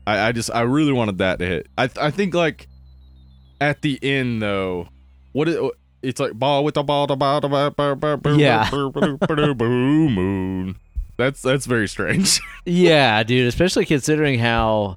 I, 0.07 0.29
I 0.29 0.33
just 0.33 0.51
I 0.53 0.63
really 0.63 0.93
wanted 0.93 1.19
that 1.19 1.39
to 1.39 1.47
hit. 1.47 1.69
I 1.79 1.89
I 2.01 2.11
think 2.11 2.35
like 2.35 2.69
at 3.61 3.83
the 3.83 3.99
end 4.03 4.43
though, 4.43 4.89
what 5.33 5.49
it 5.49 5.61
it's 6.03 6.19
like 6.19 6.33
ball 6.33 6.65
with 6.65 6.75
the 6.75 6.83
ball 6.83 7.07
the 7.07 7.15
ball 7.17 7.41
the 7.41 7.49
ball, 7.49 7.71
ball, 7.71 7.95
ball, 7.97 8.17
ball, 8.17 8.37
Yeah. 8.37 8.69
moon. 8.73 10.77
That's 11.17 11.43
that's 11.43 11.67
very 11.67 11.89
strange. 11.89 12.41
Yeah, 12.65 13.23
dude, 13.25 13.49
especially 13.49 13.85
considering 13.87 14.39
how 14.39 14.97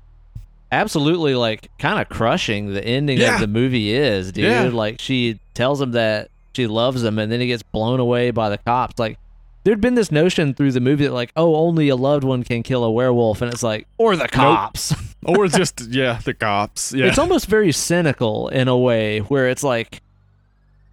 absolutely 0.71 1.35
like 1.35 1.69
kind 1.79 1.99
of 1.99 2.09
crushing 2.09 2.73
the 2.73 2.83
ending 2.83 3.19
Yeah. 3.19 3.35
of 3.35 3.41
the 3.41 3.47
movie 3.47 3.91
is, 3.93 4.31
dude. 4.31 4.45
Yeah. 4.45 4.63
Like 4.71 4.99
she 4.99 5.39
tells 5.53 5.81
him 5.81 5.91
that 5.91 6.29
she 6.53 6.67
loves 6.67 7.03
him 7.03 7.19
and 7.19 7.31
then 7.31 7.39
he 7.41 7.47
gets 7.47 7.63
blown 7.63 7.99
away 7.99 8.31
by 8.31 8.49
the 8.49 8.57
cops. 8.59 8.97
Like 8.99 9.17
there'd 9.65 9.81
been 9.81 9.95
this 9.95 10.11
notion 10.11 10.53
through 10.53 10.71
the 10.71 10.79
movie 10.79 11.05
that 11.05 11.11
like, 11.11 11.31
oh, 11.35 11.55
only 11.55 11.89
a 11.89 11.95
loved 11.95 12.23
one 12.23 12.43
can 12.43 12.63
kill 12.63 12.83
a 12.83 12.91
werewolf 12.91 13.41
and 13.41 13.51
it's 13.51 13.63
like 13.63 13.87
or 13.97 14.15
the 14.15 14.27
cops. 14.29 14.93
or 15.25 15.47
just 15.47 15.81
yeah, 15.89 16.19
the 16.23 16.33
cops. 16.33 16.93
Yeah. 16.93 17.07
It's 17.07 17.17
almost 17.17 17.47
very 17.47 17.71
cynical 17.73 18.47
in 18.47 18.67
a 18.69 18.77
way 18.77 19.19
where 19.19 19.49
it's 19.49 19.63
like 19.63 20.01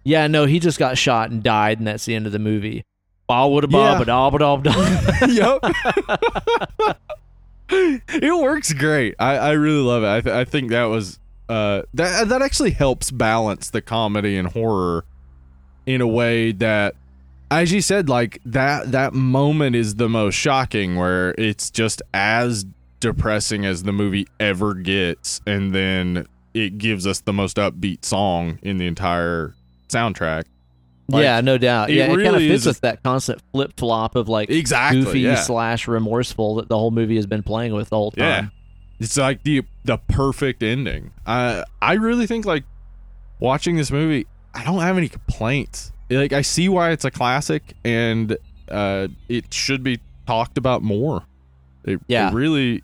yeah, 0.03 0.27
no, 0.27 0.45
he 0.45 0.59
just 0.59 0.77
got 0.79 0.97
shot 0.97 1.31
and 1.31 1.41
died 1.41 1.77
and 1.77 1.87
that's 1.87 2.03
the 2.03 2.13
end 2.15 2.25
of 2.25 2.33
the 2.33 2.39
movie. 2.39 2.83
Ba 3.27 3.47
would 3.47 3.71
Yeah. 3.71 3.93
ba 3.93 3.99
ba 3.99 4.05
da 4.05 4.29
ba 4.29 4.37
da 4.39 4.57
ba 4.57 4.63
da. 4.69 5.25
yep. 5.27 6.95
it 7.69 8.41
works 8.41 8.73
great. 8.73 9.15
I, 9.19 9.37
I 9.37 9.51
really 9.51 9.81
love 9.81 10.03
it. 10.03 10.07
I, 10.07 10.21
th- 10.21 10.35
I 10.35 10.43
think 10.45 10.71
that 10.71 10.85
was 10.85 11.19
uh 11.49 11.83
that 11.93 12.29
that 12.29 12.41
actually 12.41 12.71
helps 12.71 13.11
balance 13.11 13.69
the 13.69 13.81
comedy 13.81 14.37
and 14.37 14.47
horror 14.47 15.05
in 15.85 16.01
a 16.01 16.07
way 16.07 16.51
that 16.53 16.95
as 17.61 17.71
you 17.71 17.81
said 17.81 18.09
like 18.09 18.39
that 18.45 18.91
that 18.91 19.13
moment 19.13 19.75
is 19.75 19.95
the 19.95 20.09
most 20.09 20.35
shocking 20.35 20.95
where 20.95 21.33
it's 21.37 21.69
just 21.69 22.01
as 22.13 22.65
depressing 22.99 23.65
as 23.65 23.83
the 23.83 23.91
movie 23.91 24.27
ever 24.39 24.73
gets 24.73 25.41
and 25.45 25.73
then 25.75 26.25
it 26.53 26.77
gives 26.77 27.05
us 27.07 27.19
the 27.21 27.33
most 27.33 27.57
upbeat 27.57 28.05
song 28.05 28.59
in 28.61 28.77
the 28.77 28.85
entire 28.87 29.55
soundtrack. 29.89 30.43
Like, 31.09 31.23
yeah, 31.23 31.41
no 31.41 31.57
doubt. 31.57 31.89
it 31.89 31.95
Yeah, 31.95 32.03
it, 32.05 32.07
kind 32.09 32.19
of 32.27 32.33
really 32.33 32.47
fits 32.47 32.61
is 32.61 32.67
with 32.67 32.81
that 32.81 33.03
constant 33.03 33.41
flip 33.51 33.73
flop 33.75 34.15
of 34.15 34.29
like 34.29 34.49
Exactly. 34.49 35.01
goofy 35.03 35.19
yeah. 35.21 35.35
slash 35.35 35.87
remorseful 35.87 36.55
that 36.55 36.69
the 36.69 36.77
whole 36.77 36.91
movie 36.91 37.15
has 37.17 37.25
been 37.25 37.43
playing 37.43 37.73
with 37.73 37.89
the 37.89 37.97
whole 37.97 38.13
Yeah. 38.15 38.35
time. 38.41 38.51
It's 38.99 39.17
like 39.17 39.43
the 39.43 39.63
the 39.83 39.97
perfect 39.97 40.63
ending. 40.63 41.11
I 41.25 41.63
I 41.81 41.93
really 41.93 42.25
think 42.27 42.45
like 42.45 42.63
watching 43.39 43.75
this 43.75 43.91
movie, 43.91 44.27
I 44.53 44.63
don't 44.63 44.79
have 44.81 44.97
any 44.97 45.09
complaints. 45.09 45.91
Like 46.09 46.33
I 46.33 46.41
see 46.41 46.69
why 46.69 46.91
it's 46.91 47.05
a 47.05 47.11
classic 47.11 47.73
and 47.83 48.37
uh 48.69 49.07
it 49.29 49.53
should 49.53 49.83
be 49.83 49.99
talked 50.27 50.57
about 50.57 50.81
more. 50.83 51.23
It, 51.83 51.99
Yeah. 52.07 52.29
it 52.29 52.33
really 52.33 52.83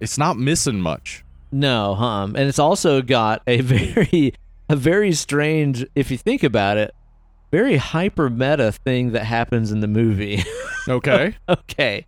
it's 0.00 0.18
not 0.18 0.36
missing 0.38 0.80
much. 0.80 1.24
No, 1.52 1.94
huh? 1.94 2.24
And 2.24 2.36
it's 2.38 2.58
also 2.58 3.00
got 3.02 3.42
a 3.46 3.60
very, 3.62 4.34
a 4.68 4.76
very 4.76 5.12
strange, 5.12 5.86
if 5.94 6.10
you 6.10 6.18
think 6.18 6.42
about 6.42 6.76
it, 6.76 6.94
very 7.50 7.76
hyper 7.76 8.28
meta 8.28 8.72
thing 8.72 9.12
that 9.12 9.24
happens 9.24 9.72
in 9.72 9.80
the 9.80 9.88
movie. 9.88 10.42
Okay. 10.88 11.34
okay, 11.48 12.06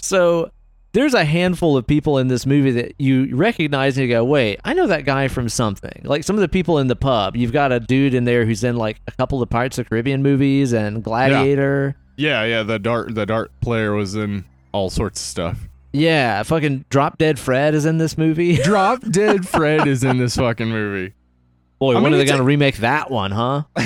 so 0.00 0.52
there's 0.92 1.14
a 1.14 1.24
handful 1.24 1.76
of 1.76 1.86
people 1.86 2.18
in 2.18 2.28
this 2.28 2.46
movie 2.46 2.72
that 2.72 2.94
you 2.98 3.34
recognize 3.36 3.96
and 3.96 4.06
you 4.08 4.12
go, 4.12 4.24
wait, 4.24 4.58
I 4.64 4.74
know 4.74 4.86
that 4.88 5.04
guy 5.04 5.28
from 5.28 5.48
something. 5.48 6.02
Like 6.04 6.24
some 6.24 6.36
of 6.36 6.40
the 6.40 6.48
people 6.48 6.78
in 6.78 6.88
the 6.88 6.96
pub. 6.96 7.36
You've 7.36 7.52
got 7.52 7.70
a 7.72 7.78
dude 7.80 8.14
in 8.14 8.24
there 8.24 8.44
who's 8.44 8.64
in 8.64 8.76
like 8.76 9.00
a 9.06 9.12
couple 9.12 9.40
of 9.42 9.48
Pirates 9.48 9.78
of 9.78 9.88
Caribbean 9.88 10.22
movies 10.22 10.72
and 10.72 11.02
Gladiator. 11.04 11.96
yeah, 12.16 12.44
yeah, 12.44 12.62
the 12.62 12.78
dart 12.78 13.14
the 13.14 13.24
dart 13.26 13.50
player 13.60 13.92
was 13.92 14.14
in 14.14 14.44
all 14.72 14.90
sorts 14.90 15.20
of 15.20 15.26
stuff. 15.26 15.58
Yeah, 15.92 16.42
fucking 16.44 16.84
Drop 16.88 17.18
Dead 17.18 17.38
Fred 17.38 17.74
is 17.74 17.84
in 17.84 17.98
this 17.98 18.16
movie. 18.18 18.56
Drop 18.62 19.00
Dead 19.10 19.46
Fred 19.48 19.86
is 19.88 20.04
in 20.04 20.18
this 20.18 20.36
fucking 20.36 20.68
movie. 20.68 21.14
Boy, 21.80 21.92
I 21.92 21.94
when 21.94 22.04
mean, 22.04 22.14
are 22.14 22.16
they 22.18 22.26
going 22.26 22.38
to 22.38 22.44
remake 22.44 22.76
that 22.78 23.10
one, 23.10 23.30
huh? 23.30 23.62
Uh, 23.74 23.84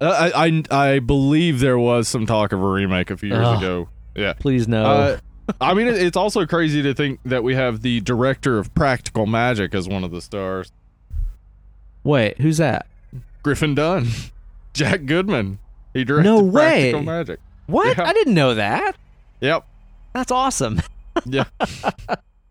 I, 0.00 0.46
I 0.46 0.62
I 0.94 0.98
believe 0.98 1.60
there 1.60 1.78
was 1.78 2.08
some 2.08 2.26
talk 2.26 2.52
of 2.52 2.60
a 2.60 2.66
remake 2.66 3.10
a 3.10 3.16
few 3.16 3.28
years 3.28 3.46
ago. 3.58 3.88
Yeah. 4.16 4.32
Please 4.32 4.66
no. 4.66 4.84
Uh, 4.84 5.18
I 5.60 5.74
mean, 5.74 5.88
it's 5.88 6.16
also 6.16 6.44
crazy 6.46 6.82
to 6.82 6.94
think 6.94 7.20
that 7.24 7.42
we 7.42 7.54
have 7.54 7.82
the 7.82 8.00
director 8.00 8.58
of 8.58 8.74
Practical 8.74 9.26
Magic 9.26 9.74
as 9.74 9.88
one 9.88 10.04
of 10.04 10.10
the 10.10 10.20
stars. 10.20 10.72
Wait, 12.04 12.38
who's 12.40 12.58
that? 12.58 12.86
Griffin 13.42 13.74
Dunne, 13.74 14.06
Jack 14.72 15.06
Goodman. 15.06 15.58
He 15.94 16.04
directed 16.04 16.28
No 16.28 16.42
way. 16.42 16.90
Practical 16.90 17.02
Magic. 17.02 17.40
What? 17.66 17.96
Yeah. 17.96 18.04
I 18.04 18.12
didn't 18.12 18.34
know 18.34 18.54
that. 18.54 18.96
Yep. 19.40 19.66
That's 20.12 20.30
awesome. 20.30 20.80
Yeah. 21.24 21.44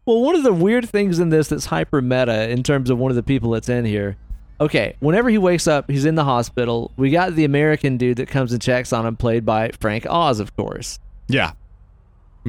Well, 0.08 0.22
one 0.24 0.36
of 0.36 0.42
the 0.42 0.52
weird 0.52 0.90
things 0.90 1.20
in 1.20 1.30
this 1.30 1.50
that's 1.50 1.66
hyper 1.66 2.02
meta 2.02 2.50
in 2.50 2.64
terms 2.64 2.90
of 2.90 2.98
one 2.98 3.12
of 3.12 3.16
the 3.16 3.22
people 3.22 3.52
that's 3.52 3.70
in 3.70 3.86
here. 3.86 4.18
Okay, 4.60 4.96
whenever 5.02 5.30
he 5.30 5.38
wakes 5.38 5.68
up, 5.68 5.88
he's 5.90 6.04
in 6.06 6.16
the 6.16 6.24
hospital. 6.24 6.92
We 6.98 7.12
got 7.12 7.36
the 7.36 7.46
American 7.46 7.98
dude 7.98 8.18
that 8.18 8.28
comes 8.28 8.54
and 8.54 8.62
checks 8.62 8.92
on 8.92 9.06
him, 9.06 9.18
played 9.18 9.46
by 9.46 9.70
Frank 9.80 10.08
Oz, 10.10 10.40
of 10.40 10.56
course. 10.56 10.98
Yeah. 11.28 11.52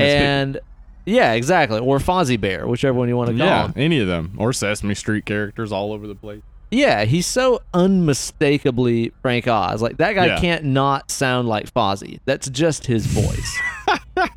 And 0.05 0.61
yeah, 1.05 1.33
exactly. 1.33 1.79
Or 1.79 1.99
Fozzie 1.99 2.41
Bear, 2.41 2.67
whichever 2.67 2.99
one 2.99 3.09
you 3.09 3.17
want 3.17 3.31
to 3.31 3.37
call 3.37 3.47
yeah, 3.47 3.67
him. 3.67 3.73
any 3.77 4.01
of 4.01 4.09
them 4.09 4.35
or 4.39 4.53
Sesame 4.53 4.95
Street 4.95 5.25
characters 5.25 5.73
all 5.73 5.93
over 5.93 6.07
the 6.07 6.15
place. 6.15 6.43
Yeah, 6.71 7.05
he's 7.05 7.27
so 7.27 7.63
unmistakably 7.73 9.13
Frank 9.23 9.47
Oz. 9.47 9.81
Like 9.81 9.99
that 9.99 10.15
guy 10.15 10.27
Yeah. 10.27 10.41
can't 10.41 10.65
not 10.65 11.11
sound 11.11 11.49
like 11.49 11.73
Fozzie. 11.73 12.19
That's 12.25 12.51
just 12.51 12.87
his 12.87 13.07
voice. 13.07 13.59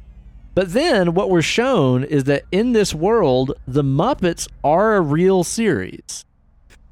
but 0.56 0.73
then 0.73 1.15
what 1.15 1.31
we're 1.31 1.41
shown 1.41 2.03
is 2.03 2.26
that 2.26 2.44
in 2.52 2.73
this 2.73 2.94
world, 2.94 3.53
the 3.68 3.84
Muppets 3.84 4.48
are 4.64 4.95
a 4.95 5.02
real 5.02 5.44
series. 5.44 6.23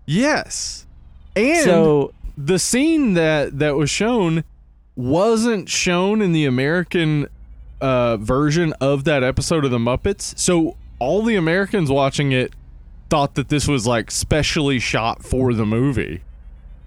Yes. 0.07 0.88
And 1.35 1.64
so 1.64 2.14
the 2.35 2.57
scene 2.57 3.14
that 3.14 3.60
that 3.60 3.76
was 3.76 3.91
shown 3.91 4.44
wasn't 4.95 5.69
shown 5.69 6.22
in 6.22 6.31
the 6.31 6.45
American 6.45 7.27
uh, 7.82 8.18
version 8.18 8.74
of 8.82 9.04
that 9.06 9.24
episode 9.24 9.66
of 9.66 9.72
the 9.72 9.78
Muppets. 9.80 10.38
So 10.38 10.78
all 10.99 11.22
the 11.24 11.36
Americans 11.36 11.90
watching 11.91 12.32
it 12.32 12.54
thought 13.10 13.36
that 13.36 13.49
this 13.49 13.68
was 13.68 13.86
like 13.88 14.12
specially 14.12 14.80
shot 14.80 15.24
for 15.24 15.54
the 15.54 15.66
movie. 15.66 16.22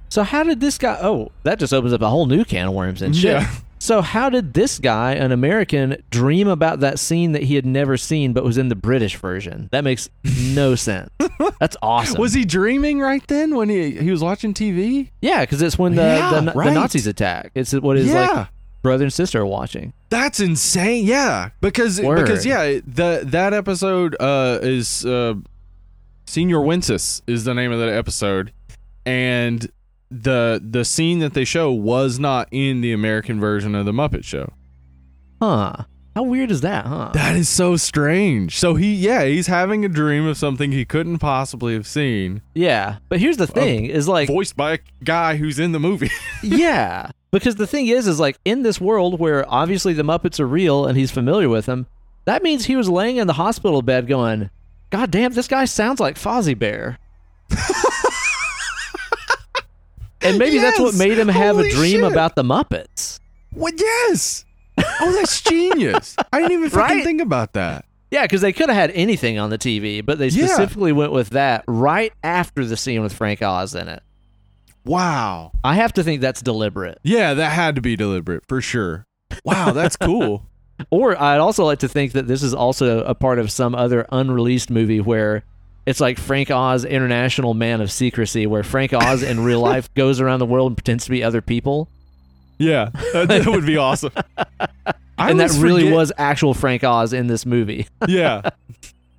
so 0.08 0.22
how 0.22 0.42
did 0.42 0.60
this 0.60 0.76
guy 0.78 0.98
Oh, 1.00 1.30
that 1.44 1.58
just 1.58 1.72
opens 1.72 1.92
up 1.92 2.02
a 2.02 2.08
whole 2.08 2.26
new 2.26 2.44
can 2.44 2.68
of 2.68 2.74
worms 2.74 3.02
and 3.02 3.14
shit. 3.16 3.32
Yeah. 3.42 3.50
So 3.82 4.02
how 4.02 4.28
did 4.28 4.52
this 4.52 4.78
guy, 4.78 5.12
an 5.14 5.32
American, 5.32 6.02
dream 6.10 6.48
about 6.48 6.80
that 6.80 6.98
scene 6.98 7.32
that 7.32 7.44
he 7.44 7.54
had 7.54 7.64
never 7.64 7.96
seen 7.96 8.34
but 8.34 8.44
was 8.44 8.58
in 8.58 8.68
the 8.68 8.74
British 8.74 9.16
version? 9.16 9.70
That 9.72 9.84
makes 9.84 10.10
no 10.52 10.74
sense. 10.74 11.08
That's 11.58 11.78
awesome. 11.80 12.20
Was 12.20 12.34
he 12.34 12.44
dreaming 12.44 13.00
right 13.00 13.26
then 13.26 13.56
when 13.56 13.70
he 13.70 13.92
he 13.92 14.10
was 14.10 14.22
watching 14.22 14.52
TV? 14.52 15.08
Yeah, 15.22 15.40
because 15.40 15.62
it's 15.62 15.78
when 15.78 15.94
the, 15.94 16.02
Yeah, 16.02 16.30
the, 16.30 16.50
the 16.50 16.58
right. 16.58 16.74
Nazis 16.74 17.06
attack. 17.06 17.52
It's 17.54 17.72
what 17.72 17.96
his 17.96 18.08
yeah. 18.08 18.30
like 18.30 18.48
brother 18.82 19.04
and 19.04 19.12
sister 19.14 19.40
are 19.40 19.46
watching. 19.46 19.94
That's 20.10 20.40
insane. 20.40 21.06
Yeah, 21.06 21.50
because 21.60 22.00
Word. 22.00 22.20
because 22.20 22.44
yeah, 22.44 22.80
the 22.84 23.22
that 23.24 23.54
episode 23.54 24.16
uh 24.20 24.58
is 24.60 25.06
uh 25.06 25.34
Señor 26.26 26.64
Wences 26.64 27.22
is 27.26 27.44
the 27.44 27.54
name 27.54 27.72
of 27.72 27.78
that 27.78 27.88
episode 27.88 28.52
and 29.06 29.70
the 30.10 30.60
the 30.62 30.84
scene 30.84 31.20
that 31.20 31.34
they 31.34 31.44
show 31.44 31.72
was 31.72 32.18
not 32.18 32.48
in 32.50 32.80
the 32.80 32.92
American 32.92 33.40
version 33.40 33.74
of 33.74 33.86
the 33.86 33.92
Muppet 33.92 34.24
Show. 34.24 34.52
Huh. 35.40 35.84
How 36.16 36.24
weird 36.24 36.50
is 36.50 36.60
that, 36.62 36.86
huh? 36.86 37.12
That 37.14 37.36
is 37.36 37.48
so 37.48 37.76
strange. 37.76 38.58
So 38.58 38.74
he 38.74 38.94
yeah, 38.94 39.24
he's 39.24 39.46
having 39.46 39.84
a 39.84 39.88
dream 39.88 40.26
of 40.26 40.36
something 40.36 40.72
he 40.72 40.84
couldn't 40.84 41.20
possibly 41.20 41.72
have 41.74 41.86
seen, 41.86 42.42
yeah. 42.52 42.96
But 43.08 43.20
here's 43.20 43.36
the 43.36 43.46
thing 43.46 43.86
is 43.86 44.08
like 44.08 44.26
voiced 44.28 44.56
by 44.56 44.72
a 44.74 44.78
guy 45.04 45.36
who's 45.36 45.60
in 45.60 45.70
the 45.72 45.80
movie. 45.80 46.10
yeah. 46.42 47.10
Because 47.32 47.54
the 47.56 47.66
thing 47.66 47.86
is 47.86 48.06
is 48.08 48.18
like 48.18 48.38
in 48.44 48.62
this 48.62 48.80
world 48.80 49.20
where 49.20 49.44
obviously 49.48 49.92
the 49.92 50.02
Muppets 50.02 50.40
are 50.40 50.46
real 50.46 50.86
and 50.86 50.98
he's 50.98 51.10
familiar 51.12 51.48
with 51.48 51.66
them, 51.66 51.86
that 52.24 52.42
means 52.42 52.64
he 52.66 52.76
was 52.76 52.88
laying 52.88 53.16
in 53.18 53.26
the 53.26 53.34
hospital 53.34 53.82
bed 53.82 54.06
going, 54.08 54.50
God 54.90 55.10
damn, 55.10 55.32
this 55.32 55.46
guy 55.48 55.64
sounds 55.64 56.00
like 56.00 56.16
Fozzie 56.16 56.58
Bear. 56.58 56.98
and 60.22 60.38
maybe 60.38 60.58
that's 60.58 60.78
what 60.78 60.94
made 60.94 61.18
him 61.18 61.28
have 61.28 61.58
a 61.58 61.70
dream 61.70 62.00
shit! 62.00 62.12
about 62.12 62.34
the 62.34 62.42
Muppets. 62.42 63.20
what 63.52 63.74
yes. 63.78 64.44
Oh, 65.00 65.12
that's 65.12 65.40
genius. 65.42 66.16
I 66.32 66.38
didn't 66.40 66.52
even 66.52 66.70
fucking 66.70 66.96
Right? 66.98 67.04
think 67.04 67.20
about 67.20 67.52
that. 67.54 67.84
Yeah, 68.10 68.22
because 68.22 68.40
they 68.40 68.52
could 68.52 68.68
have 68.68 68.76
had 68.76 68.90
anything 68.92 69.38
on 69.38 69.50
the 69.50 69.58
TV, 69.58 70.04
but 70.04 70.18
they 70.18 70.28
Yeah. 70.28 70.46
specifically 70.46 70.92
went 70.92 71.12
with 71.12 71.30
that 71.30 71.64
right 71.68 72.12
after 72.24 72.64
the 72.64 72.76
scene 72.76 73.02
with 73.02 73.12
Frank 73.12 73.40
Oz 73.42 73.74
in 73.74 73.88
it. 73.88 74.02
Wow. 74.84 75.52
I 75.62 75.74
have 75.74 75.92
to 75.94 76.02
think 76.02 76.20
that's 76.20 76.42
deliberate. 76.42 76.98
Yeah, 77.02 77.34
that 77.34 77.52
had 77.52 77.74
to 77.76 77.80
be 77.80 77.96
deliberate 77.96 78.44
for 78.48 78.60
sure. 78.60 79.06
Wow, 79.44 79.72
that's 79.72 79.96
cool. 80.00 80.46
Or 80.90 81.20
I'd 81.20 81.38
also 81.38 81.64
like 81.64 81.80
to 81.80 81.88
think 81.88 82.12
that 82.12 82.26
this 82.26 82.42
is 82.42 82.54
also 82.54 83.04
a 83.04 83.14
part 83.14 83.38
of 83.38 83.52
some 83.52 83.74
other 83.74 84.06
unreleased 84.10 84.70
movie 84.70 85.00
where 85.00 85.44
it's 85.86 86.00
like 86.00 86.18
Frank 86.18 86.50
Oz, 86.50 86.84
International 86.84 87.52
Man 87.54 87.80
of 87.80 87.92
Secrecy, 87.92 88.46
where 88.46 88.62
Frank 88.62 88.92
Oz 88.94 89.22
in 89.22 89.44
real 89.44 89.60
life 89.60 89.92
goes 89.94 90.20
around 90.20 90.38
the 90.38 90.46
world 90.46 90.70
and 90.70 90.76
pretends 90.76 91.04
to 91.04 91.10
be 91.10 91.22
other 91.22 91.40
people. 91.42 91.88
yeah, 92.58 92.90
that, 93.12 93.28
that 93.28 93.46
would 93.46 93.66
be 93.66 93.76
awesome. 93.76 94.12
And 95.22 95.38
that 95.38 95.50
really 95.60 95.82
forget- 95.82 95.94
was 95.96 96.12
actual 96.16 96.54
Frank 96.54 96.82
Oz 96.82 97.12
in 97.12 97.26
this 97.26 97.44
movie. 97.44 97.86
yeah. 98.08 98.40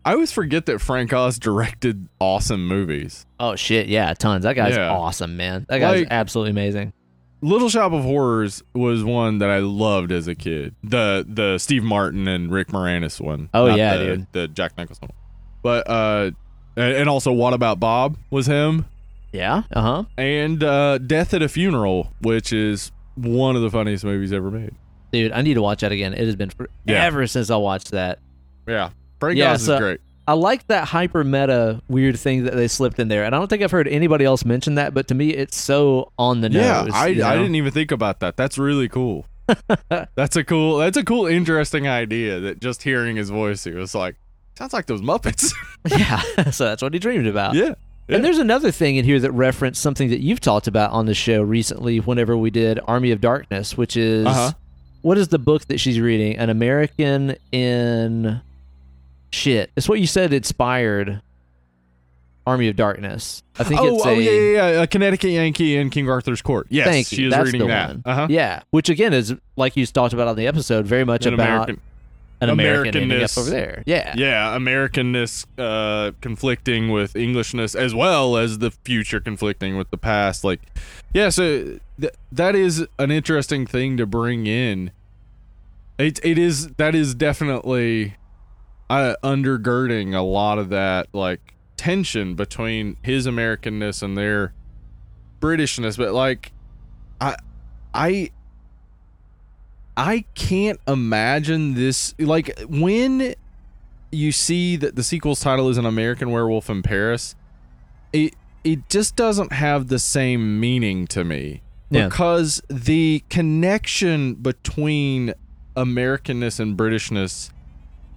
I 0.04 0.14
always 0.14 0.32
forget 0.32 0.66
that 0.66 0.80
Frank 0.82 1.14
Oz 1.14 1.38
directed 1.38 2.08
awesome 2.20 2.68
movies. 2.68 3.26
oh, 3.40 3.56
shit. 3.56 3.88
Yeah, 3.88 4.14
tons. 4.14 4.44
That 4.44 4.56
guy's 4.56 4.76
Yeah. 4.76 4.90
awesome, 4.92 5.38
man. 5.38 5.66
That 5.70 5.80
guy's 5.80 6.00
Like- 6.02 6.08
absolutely 6.12 6.52
amazing. 6.52 6.94
Little 7.44 7.70
Shop 7.70 7.92
of 7.92 8.04
Horrors 8.04 8.62
was 8.74 9.04
one 9.04 9.40
that 9.40 9.50
I 9.50 9.60
loved 9.60 10.12
as 10.12 10.28
a 10.28 10.36
kid. 10.36 10.76
The 10.84 11.26
the 11.28 11.58
Steve 11.58 11.84
Martin 11.84 12.28
and 12.28 12.52
Rick 12.52 12.68
Moranis 12.68 13.20
one. 13.20 13.50
Oh, 13.54 13.68
not 13.68 13.78
yeah, 13.80 13.98
the, 13.98 14.06
dude. 14.06 14.28
The 14.32 14.48
Jack 14.48 14.78
Nicholson 14.78 15.08
one. 15.10 15.18
But 15.64 15.90
uh 15.90 16.32
and 16.78 16.94
and 16.94 17.10
also 17.10 17.32
What 17.32 17.54
About 17.54 17.80
Bob 17.80 18.16
was 18.30 18.46
him. 18.46 18.86
Yeah. 19.34 19.64
Uh 19.74 19.82
huh. 19.82 20.04
And 20.20 20.64
uh 20.64 21.00
Death 21.00 21.34
at 21.34 21.42
a 21.42 21.50
Funeral, 21.50 22.12
which 22.22 22.54
is 22.54 22.92
one 23.16 23.56
of 23.56 23.64
the 23.64 23.72
funniest 23.72 24.04
movies 24.06 24.32
ever 24.32 24.52
made. 24.52 24.76
Dude, 25.12 25.32
I 25.32 25.42
need 25.42 25.56
to 25.56 25.64
watch 25.64 25.82
that 25.82 25.92
again. 25.92 26.14
It 26.14 26.26
has 26.26 26.36
been 26.36 26.52
Yeah. 26.86 27.00
forever 27.02 27.26
since 27.26 27.50
I 27.50 27.56
watched 27.56 27.90
that. 27.90 28.20
Yeah. 28.68 28.90
Yeah, 29.30 29.56
so- 29.58 29.74
is 29.76 29.80
great. 29.80 30.02
I 30.28 30.34
like 30.34 30.68
that 30.68 30.88
hyper 30.88 31.24
meta 31.24 31.82
weird 31.90 32.18
thing 32.18 32.44
that 32.46 32.54
they 32.54 32.68
slipped 32.68 33.00
in 33.00 33.08
there, 33.08 33.24
and 33.26 33.36
I 33.36 33.40
don't 33.40 33.48
think 33.50 33.64
I've 33.64 33.72
heard 33.72 33.88
anybody 33.88 34.24
else 34.24 34.46
mention 34.46 34.76
that. 34.76 34.94
But 34.94 35.08
to 35.10 35.16
me, 35.16 35.32
it's 35.32 35.58
so 35.58 36.12
on 36.18 36.42
the 36.42 36.50
Yeah, 36.52 36.84
nose. 36.84 36.92
I, 36.94 37.08
you 37.08 37.24
I 37.24 37.36
didn't 37.36 37.56
even 37.56 37.72
think 37.72 37.92
about 37.92 38.20
that. 38.20 38.38
That's 38.38 38.58
really 38.58 38.88
cool. 38.88 39.26
that's 40.16 40.36
a 40.38 40.44
cool 40.44 40.78
that's 40.78 40.96
a 40.96 41.04
cool 41.04 41.26
interesting 41.26 41.88
idea 41.88 42.40
that 42.40 42.62
just 42.62 42.84
hearing 42.84 43.18
his 43.18 43.30
voice 43.30 43.66
it 43.68 43.74
was 43.74 43.94
like 43.94 44.16
sounds 44.58 44.72
like 44.74 44.86
those 44.86 45.02
Muppets. 45.02 45.52
yeah, 45.88 46.22
so 46.52 46.66
that's 46.66 46.82
what 46.84 46.94
he 46.94 47.00
dreamed 47.00 47.28
about. 47.28 47.56
yeah. 47.56 47.74
And 48.08 48.24
there's 48.24 48.38
another 48.40 48.72
thing 48.72 48.98
in 48.98 49.04
here 49.06 49.20
that 49.20 49.32
referenced 49.32 49.82
something 49.82 50.10
that 50.10 50.20
you've 50.22 50.40
talked 50.42 50.68
about 50.68 50.92
on 50.92 51.06
the 51.08 51.14
show 51.14 51.42
recently 51.42 52.00
whenever 52.00 52.38
we 52.38 52.52
did 52.52 52.80
Army 52.86 53.12
of 53.12 53.22
Darkness, 53.22 53.76
which 53.78 53.98
is 53.98 54.26
Uh-huh. 54.28 54.52
what 55.02 55.18
is 55.18 55.30
the 55.30 55.40
book 55.40 55.66
that 55.68 55.80
she's 55.80 56.00
reading? 56.00 56.38
An 56.38 56.50
American 56.50 57.36
in 57.52 58.42
shit. 59.32 59.72
It's 59.76 59.90
what 59.90 60.00
you 60.00 60.08
said 60.08 60.34
inspired 60.34 61.22
Army 62.46 62.68
of 62.68 62.76
Darkness. 62.76 63.44
I 63.60 63.64
think 63.64 63.80
oh, 63.82 63.96
it's 63.96 64.06
oh 64.06 64.10
a 64.10 64.16
yeah, 64.20 64.32
yeah, 64.32 64.70
yeah. 64.72 64.82
A 64.84 64.88
Connecticut 64.88 65.32
Yankee 65.32 65.78
in 65.78 65.90
King 65.90 66.10
Arthur's 66.10 66.42
Court. 66.42 66.68
Yes, 66.70 66.88
Thank 66.88 67.08
she 67.08 67.18
you. 67.18 67.28
is 67.28 67.34
That's 67.34 67.46
reading 67.46 67.62
the 67.62 67.68
that. 67.68 67.88
one. 67.90 68.04
Uh-huh. 68.06 68.28
Yeah, 68.30 68.64
which 68.72 68.90
again 68.90 69.14
is 69.14 69.36
like 69.56 69.76
you 69.78 69.86
talked 69.86 70.14
about 70.14 70.28
on 70.28 70.36
the 70.36 70.48
episode, 70.48 70.86
very 70.86 71.04
much 71.06 71.26
An 71.26 71.34
about 71.36 71.48
American. 71.70 71.82
an 72.42 72.50
American 72.50 72.98
ending 73.04 73.12
up 73.22 73.30
Americanness. 73.30 73.38
over 73.38 73.50
there. 73.52 73.84
Yeah. 73.86 74.16
Yeah, 74.18 74.58
Americanness 74.58 75.46
uh, 75.60 76.12
conflicting 76.22 76.90
with 76.90 77.16
Englishness, 77.16 77.76
as 77.76 77.94
well 77.94 78.38
as 78.38 78.58
the 78.58 78.72
future 78.72 79.20
conflicting 79.20 79.78
with 79.78 79.92
the 79.92 79.98
past. 79.98 80.44
Like, 80.44 80.62
yeah, 81.14 81.30
so 81.30 81.80
th- 82.00 82.14
that 82.32 82.56
is 82.56 82.88
an 82.98 83.12
interesting 83.12 83.68
thing 83.68 83.98
to 83.98 84.08
bring 84.08 84.48
in. 84.48 84.90
It 86.00 86.20
it 86.26 86.40
is 86.40 86.70
that 86.78 86.96
is 86.96 87.14
definitely 87.14 88.16
uh, 88.92 89.16
undergirding 89.24 90.14
a 90.16 90.22
lot 90.22 90.58
of 90.60 90.70
that 90.70 91.08
like 91.14 91.54
tension 91.78 92.36
between 92.36 92.98
his 93.04 93.26
Americanness 93.26 94.04
and 94.04 94.18
their 94.18 94.54
Britishness, 95.40 95.98
but 95.98 96.14
like, 96.14 96.52
I 97.20 97.36
I 97.94 98.32
I 99.98 100.26
can't 100.36 100.80
imagine 100.88 101.74
this 101.74 102.14
like 102.20 102.58
when 102.70 103.34
you 104.12 104.32
see 104.32 104.76
that 104.76 104.96
the 104.96 105.04
sequel's 105.04 105.40
title 105.40 105.70
is 105.70 105.78
an 105.78 105.86
American 105.86 106.32
Werewolf 106.32 106.70
in 106.70 106.82
Paris, 106.84 107.36
it 108.14 108.36
it 108.64 108.88
just 108.90 109.16
doesn't 109.16 109.54
have 109.54 109.88
the 109.88 109.98
same 110.00 110.60
meaning 110.60 111.08
to 111.08 111.24
me 111.24 111.62
Yeah. 111.90 112.08
because 112.08 112.62
the 112.68 113.24
connection 113.30 114.36
between 114.36 115.34
Americanness 115.76 116.60
and 116.60 116.78
Britishness 116.78 117.50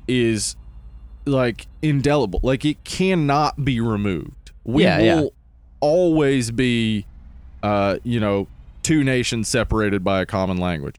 is 0.07 0.57
like 1.25 1.67
indelible. 1.83 2.41
Like 2.43 2.65
it 2.65 2.83
cannot 2.85 3.65
be 3.65 3.81
removed. 3.81 4.53
We 4.65 4.85
Yeah, 4.85 4.99
will 4.99 5.23
yeah. 5.25 5.29
always 5.81 6.51
be 6.51 7.07
uh, 7.63 7.99
you 8.05 8.21
know, 8.21 8.47
two 8.83 9.03
nations 9.03 9.49
separated 9.49 10.05
by 10.05 10.21
a 10.21 10.27
common 10.27 10.59
language. 10.59 10.97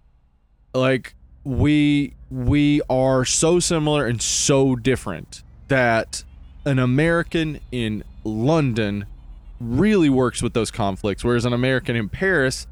Like 0.74 1.14
we 1.44 2.14
we 2.32 2.82
are 2.90 3.24
so 3.24 3.60
similar 3.60 4.08
and 4.08 4.20
so 4.22 4.76
different 4.76 5.44
that 5.68 6.24
an 6.66 6.80
American 6.80 7.60
in 7.72 8.04
London 8.24 9.06
really 9.60 10.10
works 10.10 10.42
with 10.42 10.54
those 10.54 10.72
conflicts 10.72 11.24
whereas 11.24 11.46
an 11.46 11.54
American 11.54 11.96
in 11.96 12.10
Paris 12.10 12.68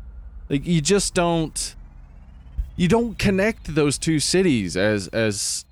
like 0.49 0.65
you 0.65 0.81
just 0.81 1.13
don't 1.13 1.75
you 2.75 2.88
don't 2.88 3.17
connect 3.19 3.73
those 3.75 3.97
two 3.97 4.19
cities 4.19 4.75
as 4.75 5.07
as 5.09 5.63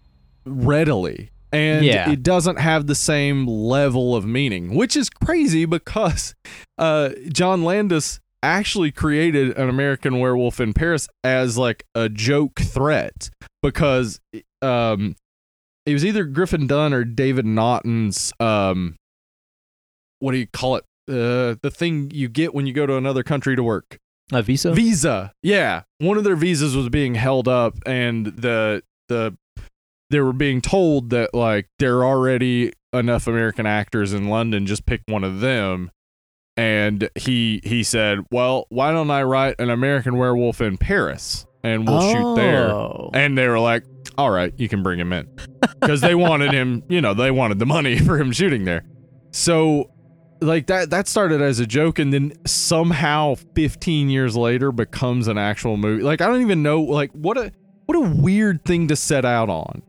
readily 0.45 1.31
and 1.51 1.85
Yeah. 1.85 2.09
it 2.11 2.23
doesn't 2.23 2.57
have 2.59 2.87
the 2.87 2.95
same 2.95 3.45
level 3.47 4.15
of 4.15 4.25
meaning 4.25 4.73
which 4.75 4.95
is 4.95 5.09
crazy 5.09 5.65
because 5.65 6.33
uh 6.77 7.09
John 7.31 7.63
Landis 7.63 8.19
actually 8.43 8.91
created 8.91 9.55
an 9.57 9.69
American 9.69 10.19
werewolf 10.19 10.59
in 10.59 10.73
Paris 10.73 11.07
as 11.23 11.57
like 11.57 11.85
a 11.93 12.09
joke 12.09 12.59
threat 12.59 13.29
because 13.61 14.19
um 14.61 15.15
it 15.85 15.93
was 15.93 16.05
either 16.05 16.23
Griffin 16.25 16.67
Dunne 16.67 16.93
or 16.93 17.03
David 17.03 17.45
Naughton's 17.45 18.33
um 18.39 18.95
what 20.19 20.31
do 20.31 20.37
you 20.37 20.47
call 20.47 20.75
it 20.75 20.83
uh 21.09 21.55
the 21.61 21.71
thing 21.73 22.11
you 22.13 22.27
get 22.29 22.53
when 22.53 22.65
you 22.67 22.73
go 22.73 22.85
to 22.85 22.95
another 22.95 23.23
country 23.23 23.55
to 23.55 23.63
work 23.63 23.97
A 24.31 24.41
visa? 24.41 24.71
visa 24.73 25.31
yeah 25.43 25.81
one 25.99 26.17
of 26.17 26.23
their 26.23 26.35
visas 26.35 26.75
was 26.75 26.89
being 26.89 27.15
held 27.15 27.47
up 27.47 27.75
and 27.85 28.27
the 28.27 28.83
the 29.09 29.35
they 30.11 30.19
were 30.19 30.33
being 30.33 30.61
told 30.61 31.09
that 31.09 31.33
like 31.33 31.67
there 31.79 31.97
are 31.99 32.05
already 32.05 32.73
enough 32.93 33.25
american 33.27 33.65
actors 33.65 34.13
in 34.13 34.27
london 34.27 34.65
just 34.65 34.85
pick 34.85 35.01
one 35.07 35.23
of 35.23 35.39
them. 35.39 35.91
And 36.57 37.09
he 37.15 37.61
he 37.63 37.81
said 37.81 38.19
well 38.29 38.65
why 38.69 38.91
don't 38.91 39.09
i 39.09 39.23
write 39.23 39.55
an 39.59 39.69
american 39.69 40.17
werewolf 40.17 40.59
in 40.59 40.77
paris 40.77 41.45
and 41.63 41.87
we'll 41.87 42.01
shoot 42.01 42.35
there. 42.35 42.69
Oh. 42.69 43.09
and 43.13 43.37
they 43.37 43.47
were 43.47 43.57
like 43.59 43.83
all 44.17 44.29
right 44.29 44.53
you 44.57 44.67
can 44.67 44.83
bring 44.83 44.99
him 44.99 45.13
in. 45.13 45.27
Because 45.79 46.01
they 46.01 46.13
wanted 46.13 46.51
him 46.51 46.83
you 46.89 46.99
know 46.99 47.13
they 47.13 47.31
wanted 47.31 47.57
the 47.57 47.65
money 47.65 47.97
for 48.05 48.19
him 48.19 48.33
shooting 48.33 48.65
there. 48.65 48.83
So 49.31 49.89
like 50.41 50.67
that 50.67 50.89
that 50.89 51.07
started 51.07 51.41
as 51.41 51.59
a 51.59 51.65
joke 51.65 51.99
and 51.99 52.11
then 52.11 52.33
somehow 52.45 53.35
15 53.55 54.09
years 54.09 54.35
later 54.35 54.73
becomes 54.73 55.29
an 55.29 55.37
actual 55.37 55.77
movie. 55.77 56.03
Like 56.03 56.19
i 56.19 56.27
don't 56.27 56.41
even 56.41 56.61
know 56.61 56.81
like 56.81 57.11
what 57.11 57.37
a 57.37 57.53
what 57.85 57.95
a 57.95 58.21
weird 58.21 58.65
thing 58.65 58.89
to 58.89 58.95
set 58.97 59.23
out 59.23 59.49
on 59.49 59.81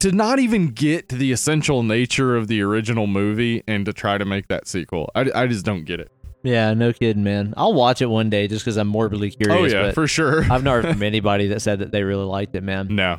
to 0.00 0.12
not 0.12 0.38
even 0.38 0.68
get 0.68 1.08
to 1.08 1.16
the 1.16 1.32
essential 1.32 1.82
nature 1.82 2.36
of 2.36 2.48
the 2.48 2.60
original 2.62 3.06
movie 3.06 3.62
and 3.66 3.86
to 3.86 3.92
try 3.92 4.18
to 4.18 4.24
make 4.24 4.48
that 4.48 4.66
sequel 4.68 5.10
i, 5.14 5.24
I 5.34 5.46
just 5.46 5.64
don't 5.64 5.84
get 5.84 6.00
it 6.00 6.10
Yeah, 6.42 6.74
no 6.74 6.92
kidding, 6.92 7.24
man. 7.24 7.54
I'll 7.56 7.74
watch 7.74 8.00
it 8.02 8.06
one 8.06 8.30
day 8.30 8.46
just 8.46 8.64
because 8.64 8.76
I'm 8.76 8.86
morbidly 8.88 9.32
oh, 9.34 9.44
curious. 9.44 9.72
oh 9.74 9.80
yeah 9.86 9.92
for 9.92 10.06
sure 10.06 10.44
I've 10.50 10.62
not 10.62 10.84
heard 10.84 10.92
from 10.94 11.02
anybody 11.02 11.48
that 11.48 11.60
said 11.60 11.80
that 11.80 11.90
they 11.92 12.02
really 12.04 12.24
liked 12.24 12.54
it, 12.54 12.62
man. 12.62 12.86
no 12.90 13.18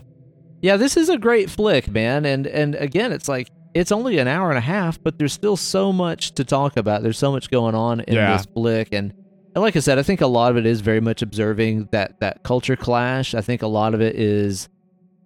Yeah, 0.61 0.77
this 0.77 0.95
is 0.97 1.09
a 1.09 1.17
great 1.17 1.49
flick, 1.49 1.89
man. 1.89 2.25
And 2.25 2.47
and 2.47 2.75
again, 2.75 3.11
it's 3.11 3.27
like 3.27 3.49
it's 3.73 3.91
only 3.91 4.17
an 4.17 4.27
hour 4.27 4.49
and 4.49 4.57
a 4.57 4.61
half, 4.61 5.01
but 5.03 5.19
there's 5.19 5.33
still 5.33 5.57
so 5.57 5.91
much 5.93 6.31
to 6.35 6.43
talk 6.43 6.77
about. 6.77 7.03
There's 7.03 7.17
so 7.19 7.31
much 7.31 7.51
going 7.51 7.75
on 7.75 7.99
in 8.01 8.15
Yeah. 8.15 8.37
this 8.37 8.45
flick, 8.55 8.89
and 8.93 9.13
and 9.53 9.61
like 9.61 9.75
I 9.75 9.79
said, 9.81 9.99
I 9.99 10.03
think 10.03 10.21
a 10.21 10.27
lot 10.27 10.49
of 10.51 10.57
it 10.57 10.65
is 10.65 10.81
very 10.81 11.01
much 11.01 11.21
observing 11.21 11.89
that 11.91 12.19
that 12.21 12.43
culture 12.43 12.75
clash. 12.77 13.35
I 13.35 13.41
think 13.41 13.61
a 13.61 13.67
lot 13.67 13.93
of 13.93 14.01
it 14.01 14.15
is 14.15 14.67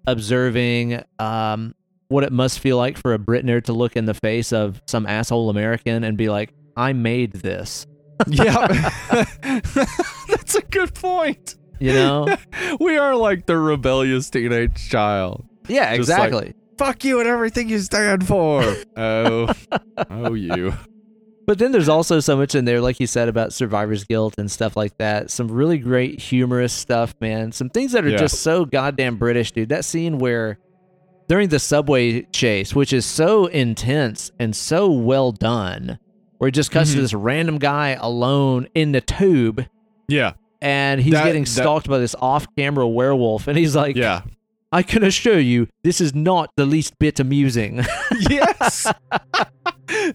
observing 0.07 1.03
um, 1.19 1.75
what 2.09 2.23
it 2.23 2.31
must 2.31 2.59
feel 2.59 2.77
like 2.77 2.97
for 2.97 3.13
a 3.13 3.19
Britner 3.19 3.63
to 3.65 3.73
look 3.73 3.95
in 3.95 4.05
the 4.05 4.13
face 4.13 4.51
of 4.53 4.81
some 4.87 5.05
asshole 5.05 5.49
American 5.49 6.03
and 6.03 6.17
be 6.17 6.29
like, 6.29 6.53
"I 6.75 6.93
made 6.93 7.33
this," 7.33 7.87
yeah 8.27 8.67
that's 9.41 10.55
a 10.55 10.61
good 10.69 10.93
point 10.93 11.55
you 11.79 11.91
know? 11.93 12.27
we 12.79 12.97
are 12.97 13.15
like 13.15 13.47
the 13.47 13.57
rebellious 13.57 14.29
teenage 14.29 14.89
child 14.89 15.43
yeah, 15.67 15.95
Just 15.95 16.09
like- 16.09 16.19
exactly. 16.27 16.53
fuck 16.77 17.03
you 17.03 17.19
and 17.19 17.27
everything 17.29 17.69
you 17.69 17.79
stand 17.79 18.27
for. 18.27 18.63
oh, 18.97 19.51
oh, 20.09 20.33
you. 20.33 20.73
But 21.47 21.57
then 21.57 21.71
there's 21.71 21.89
also 21.89 22.19
so 22.19 22.37
much 22.37 22.55
in 22.55 22.65
there, 22.65 22.79
like 22.81 22.99
you 22.99 23.07
said, 23.07 23.27
about 23.27 23.51
survivor's 23.51 24.03
guilt 24.03 24.35
and 24.37 24.49
stuff 24.49 24.77
like 24.77 24.97
that. 24.99 25.29
Some 25.31 25.47
really 25.49 25.77
great 25.79 26.19
humorous 26.21 26.71
stuff, 26.71 27.15
man. 27.19 27.51
Some 27.51 27.69
things 27.69 27.91
that 27.93 28.05
are 28.05 28.09
Yeah. 28.09 28.17
just 28.17 28.41
so 28.41 28.63
goddamn 28.65 29.17
British, 29.17 29.51
dude. 29.51 29.69
That 29.69 29.83
scene 29.83 30.19
where 30.19 30.59
during 31.27 31.49
the 31.49 31.59
subway 31.59 32.21
chase, 32.31 32.75
which 32.75 32.93
is 32.93 33.05
so 33.05 33.47
intense 33.47 34.31
and 34.39 34.55
so 34.55 34.91
well 34.91 35.31
done, 35.31 35.97
where 36.37 36.49
it 36.49 36.51
just 36.53 36.71
cuts 36.71 36.91
to 36.91 36.97
Mhm. 36.97 37.01
this 37.01 37.13
random 37.13 37.57
guy 37.57 37.97
alone 37.99 38.67
in 38.75 38.91
the 38.91 39.01
tube 39.01 39.65
Yeah, 40.07 40.33
and 40.61 40.99
he's 41.01 41.13
That- 41.13 41.23
getting 41.25 41.43
that- 41.43 41.49
stalked 41.49 41.87
by 41.87 41.97
this 41.99 42.15
off 42.21 42.45
camera 42.57 42.85
werewolf. 42.87 43.47
And 43.47 43.57
he's 43.57 43.75
like, 43.77 43.95
yeah, 43.95 44.21
I 44.71 44.83
can 44.83 45.03
assure 45.03 45.39
you, 45.39 45.67
this 45.83 45.99
is 45.99 46.15
not 46.15 46.51
the 46.55 46.65
least 46.65 46.97
bit 46.99 47.19
amusing. 47.19 47.83
yes. 48.29 48.85
uh, 48.85 48.93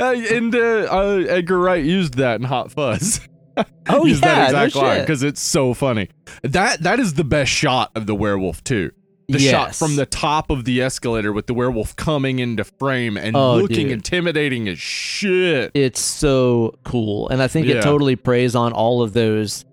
and 0.01 0.55
uh, 0.55 0.59
uh, 0.91 1.25
Edgar 1.29 1.59
Wright 1.59 1.85
used 1.85 2.15
that 2.15 2.41
in 2.41 2.47
Hot 2.47 2.73
Fuzz. 2.73 3.21
oh, 3.89 4.05
used 4.07 4.25
yeah. 4.25 4.51
that 4.53 4.75
no 4.75 4.81
line 4.81 5.01
because 5.01 5.23
it's 5.23 5.41
so 5.41 5.75
funny. 5.75 6.09
That 6.43 6.83
that 6.83 7.01
is 7.01 7.15
the 7.15 7.25
best 7.25 7.51
shot 7.51 7.91
of 7.95 8.07
the 8.07 8.15
werewolf 8.15 8.65
too. 8.65 8.93
The 9.29 9.41
shot 9.41 9.75
from 9.75 9.97
the 9.97 10.07
top 10.07 10.51
of 10.51 10.65
the 10.65 10.81
escalator 10.83 11.33
with 11.33 11.49
the 11.49 11.55
werewolf 11.55 11.97
coming 11.97 12.39
into 12.39 12.63
frame 12.63 13.17
and 13.17 13.37
Oh, 13.37 13.57
looking 13.57 13.89
dude. 13.89 13.93
intimidating 13.93 14.69
as 14.69 14.79
shit. 14.79 15.73
it's 15.75 16.01
so 16.01 16.79
cool 16.85 17.29
and 17.31 17.43
i 17.43 17.49
think 17.49 17.67
Yeah. 17.67 17.79
it 17.79 17.83
totally 17.83 18.15
preys 18.15 18.55
on 18.55 18.73
all 18.73 19.03
of 19.03 19.15
those 19.15 19.65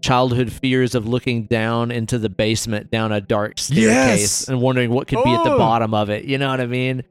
childhood 0.00 0.50
fears 0.50 0.94
of 0.94 1.06
looking 1.06 1.44
down 1.44 1.90
into 1.90 2.18
the 2.18 2.28
basement 2.30 2.90
down 2.90 3.12
a 3.12 3.20
dark 3.20 3.58
staircase 3.58 3.82
Yes. 4.20 4.48
and 4.48 4.60
wondering 4.60 4.90
what 4.90 5.06
could 5.08 5.22
be 5.22 5.30
at 5.30 5.44
the 5.44 5.52
Oh. 5.52 5.58
bottom 5.58 5.92
of 5.94 6.08
it 6.10 6.24
you 6.24 6.38
know 6.38 6.48
what 6.48 6.60
i 6.60 6.66
mean 6.66 7.02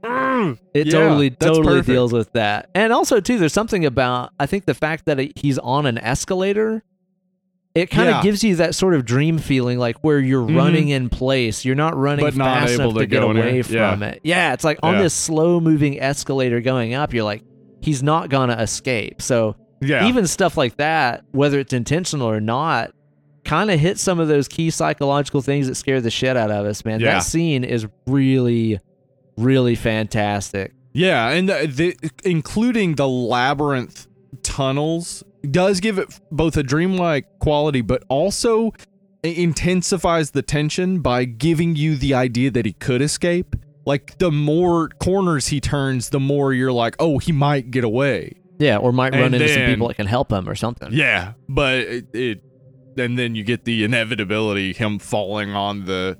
it 0.74 0.88
Yeah, 0.88 0.92
totally 0.92 1.30
totally 1.30 1.64
perfect. 1.66 1.88
deals 1.88 2.12
with 2.14 2.32
that 2.34 2.70
and 2.74 2.92
also 2.92 3.20
too 3.20 3.38
there's 3.38 3.54
something 3.54 3.86
about 3.86 4.32
i 4.40 4.46
think 4.48 4.66
the 4.66 4.74
fact 4.74 5.06
that 5.06 5.20
it- 5.20 5.38
he's 5.38 5.60
on 5.60 5.86
an 5.86 5.98
escalator 6.00 6.84
it 7.76 7.92
kind 7.92 8.10
of 8.10 8.16
Yeah. 8.16 8.22
gives 8.24 8.44
you 8.44 8.56
that 8.56 8.74
sort 8.74 8.96
of 8.96 9.06
dream 9.06 9.38
feeling 9.38 9.78
like 9.78 9.98
where 10.04 10.20
you're 10.20 10.48
Mhm. 10.48 10.58
running 10.58 10.90
in 10.90 11.10
place 11.10 11.64
you're 11.64 11.76
not 11.76 11.96
running 11.96 12.26
But 12.26 12.36
not 12.36 12.62
fast 12.62 12.74
able 12.74 12.84
enough 12.86 12.94
to 12.96 13.00
to 13.02 13.06
get 13.06 13.24
away. 13.24 13.62
Yeah. 13.70 13.92
from 13.92 14.04
it 14.04 14.20
yeah 14.24 14.54
it's 14.54 14.64
like 14.64 14.80
on 14.82 14.98
this 14.98 15.14
slow 15.14 15.60
moving 15.60 16.02
escalator 16.02 16.60
going 16.60 16.96
up 16.96 17.14
you're 17.14 17.24
like 17.24 17.44
he's 17.82 18.02
not 18.02 18.30
gonna 18.30 18.56
escape 18.60 19.22
so 19.22 19.56
Yeah, 19.82 20.08
even 20.08 20.28
stuff 20.28 20.58
like 20.58 20.78
that, 20.78 21.24
whether 21.32 21.60
it's 21.60 21.74
intentional 21.74 22.28
or 22.28 22.40
not, 22.40 22.92
kind 23.46 23.72
of 23.72 23.80
hit 23.80 23.98
some 24.00 24.20
of 24.20 24.28
those 24.28 24.48
key 24.48 24.70
psychological 24.70 25.42
things 25.42 25.68
that 25.68 25.76
scare 25.76 26.02
the 26.02 26.12
shit 26.12 26.38
out 26.38 26.52
of 26.52 26.66
us, 26.66 26.86
man. 26.86 27.00
Yeah. 27.00 27.14
That 27.14 27.20
scene 27.20 27.64
is 27.64 27.88
really, 28.06 28.80
really 29.38 29.76
fantastic. 29.76 30.74
Yeah, 30.94 31.30
and 31.30 31.48
the, 31.48 31.68
the, 31.68 32.12
including 32.24 32.96
the 32.96 33.08
labyrinth 33.08 34.08
tunnels 34.44 35.24
does 35.50 35.80
give 35.80 35.98
it 35.98 36.20
both 36.32 36.58
a 36.58 36.64
dreamlike 36.64 37.40
quality, 37.40 37.82
but 37.82 38.04
also 38.10 38.74
intensifies 39.24 40.32
the 40.32 40.42
tension 40.42 41.02
by 41.02 41.26
giving 41.26 41.76
you 41.76 41.96
the 41.96 42.14
idea 42.14 42.52
that 42.52 42.66
he 42.66 42.74
could 42.74 43.02
escape. 43.02 43.56
Like 43.86 44.18
the 44.18 44.32
more 44.32 44.90
corners 44.90 45.48
he 45.48 45.60
turns, 45.60 46.10
the 46.10 46.20
more 46.20 46.54
you're 46.54 46.72
like, 46.72 46.96
oh, 47.00 47.18
he 47.18 47.32
might 47.32 47.72
get 47.72 47.84
away. 47.84 48.39
Yeah, 48.60 48.78
or 48.78 48.92
might 48.92 49.14
run 49.14 49.34
And 49.34 49.36
into 49.36 49.48
some 49.48 49.66
people 49.66 49.88
that 49.88 49.96
can 49.96 50.06
help 50.06 50.32
him 50.32 50.48
or 50.48 50.54
something. 50.54 50.90
Yeah, 50.92 51.34
but 51.48 51.80
it, 51.80 52.06
it 52.14 52.44
and 52.98 53.18
then 53.18 53.34
you 53.34 53.44
get 53.44 53.66
the 53.66 53.84
inevitability 53.84 54.74
him 54.74 55.00
falling 55.00 55.52
on 55.52 55.86
the 55.86 56.18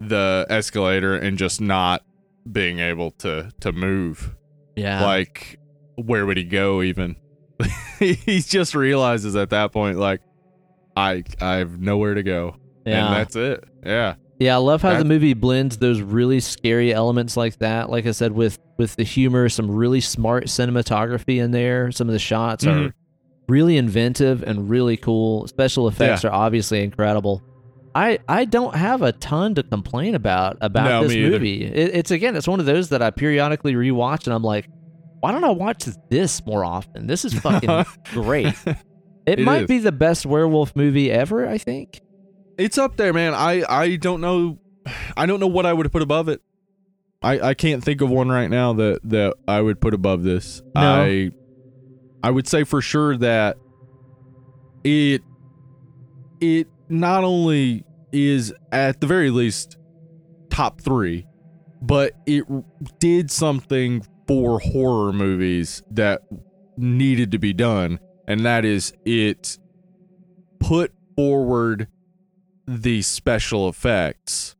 the 0.00 0.46
escalator 0.50 1.14
and 1.14 1.38
just 1.38 1.60
not 1.60 2.02
being 2.50 2.80
able 2.80 3.12
to 3.12 3.50
to 3.60 3.72
move. 3.72 4.34
Yeah. 4.76 5.04
Like 5.04 5.58
where 5.96 6.26
would 6.26 6.36
he 6.36 6.44
go 6.44 6.82
even? 6.82 7.16
he 7.98 8.40
just 8.40 8.74
realizes 8.74 9.34
at 9.36 9.50
that 9.50 9.72
point 9.72 9.98
like 9.98 10.20
I 10.96 11.24
I 11.40 11.56
have 11.56 11.80
nowhere 11.80 12.14
to 12.14 12.22
go. 12.22 12.56
yeah. 12.84 13.06
And 13.06 13.16
that's 13.16 13.36
it. 13.36 13.64
Yeah. 13.84 14.14
Yeah, 14.40 14.54
I 14.54 14.58
love 14.58 14.82
how 14.82 14.96
the 14.96 15.04
movie 15.04 15.34
blends 15.34 15.78
those 15.78 16.00
really 16.00 16.38
scary 16.38 16.94
elements 16.94 17.36
like 17.36 17.58
that. 17.58 17.90
Like 17.90 18.06
I 18.06 18.12
said, 18.12 18.30
with 18.30 18.56
with 18.78 18.96
the 18.96 19.02
humor, 19.02 19.48
some 19.48 19.70
really 19.70 20.00
smart 20.00 20.44
cinematography 20.44 21.42
in 21.42 21.50
there. 21.50 21.90
Some 21.92 22.08
of 22.08 22.12
the 22.12 22.18
shots 22.18 22.64
are 22.66 22.74
Mhm. 22.88 22.92
really 23.48 23.76
inventive 23.76 24.42
and 24.42 24.70
really 24.70 24.96
cool. 24.96 25.46
Special 25.48 25.88
effects 25.88 26.24
Yeah. 26.24 26.30
are 26.30 26.32
obviously 26.32 26.82
incredible. 26.82 27.42
I 27.94 28.18
I 28.28 28.44
don't 28.44 28.74
have 28.76 29.02
a 29.02 29.12
ton 29.12 29.54
to 29.56 29.62
complain 29.62 30.14
about 30.14 30.58
about 30.60 30.84
No, 30.84 31.08
this 31.08 31.16
movie. 31.16 31.64
It, 31.64 31.94
it's 31.94 32.10
again, 32.10 32.36
it's 32.36 32.46
one 32.46 32.60
of 32.60 32.66
those 32.66 32.90
that 32.90 33.02
I 33.02 33.10
periodically 33.10 33.74
rewatch, 33.74 34.26
and 34.26 34.34
I'm 34.34 34.42
like, 34.44 34.68
why 35.20 35.32
don't 35.32 35.42
I 35.42 35.50
watch 35.50 35.84
this 36.10 36.44
more 36.46 36.64
often? 36.64 37.06
This 37.08 37.24
is 37.24 37.34
fucking 37.34 37.84
great. 38.12 38.54
It, 38.66 38.76
It 39.26 39.40
might 39.40 39.62
is. 39.62 39.66
be 39.68 39.78
the 39.78 39.90
best 39.92 40.24
werewolf 40.26 40.76
movie 40.76 41.10
ever. 41.10 41.46
I 41.48 41.58
think. 41.58 42.00
It's 42.56 42.78
up 42.78 42.96
there, 42.96 43.12
man. 43.12 43.34
I 43.34 43.64
I 43.68 43.96
don't 43.96 44.20
know 44.20 44.58
I 45.16 45.26
don't 45.26 45.40
know 45.40 45.48
what 45.48 45.66
I 45.66 45.72
would 45.72 45.90
put 45.90 46.02
above 46.02 46.28
it. 46.28 46.40
I 47.22 47.40
I 47.40 47.54
can't 47.54 47.82
think 47.82 48.00
of 48.00 48.10
one 48.10 48.28
right 48.28 48.48
now 48.48 48.72
that 48.74 49.00
that 49.04 49.34
I 49.46 49.60
would 49.60 49.80
put 49.80 49.94
above 49.94 50.22
this. 50.22 50.62
No. 50.74 50.80
I 50.80 51.30
I 52.22 52.30
would 52.30 52.46
say 52.46 52.64
for 52.64 52.80
sure 52.80 53.16
that 53.16 53.56
it 54.84 55.22
it 56.40 56.68
not 56.88 57.24
only 57.24 57.84
is 58.12 58.54
at 58.72 59.00
the 59.00 59.06
very 59.06 59.30
least 59.30 59.76
top 60.50 60.80
3, 60.80 61.26
but 61.82 62.12
it 62.26 62.44
did 62.98 63.30
something 63.30 64.04
for 64.26 64.60
horror 64.60 65.12
movies 65.12 65.82
that 65.90 66.22
needed 66.76 67.32
to 67.32 67.38
be 67.38 67.52
done 67.52 67.98
and 68.28 68.44
that 68.44 68.64
is 68.64 68.92
it 69.04 69.58
put 70.60 70.92
forward 71.16 71.88
the 72.66 73.02
special 73.02 73.68
effects 73.68 74.54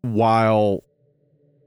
while 0.00 0.84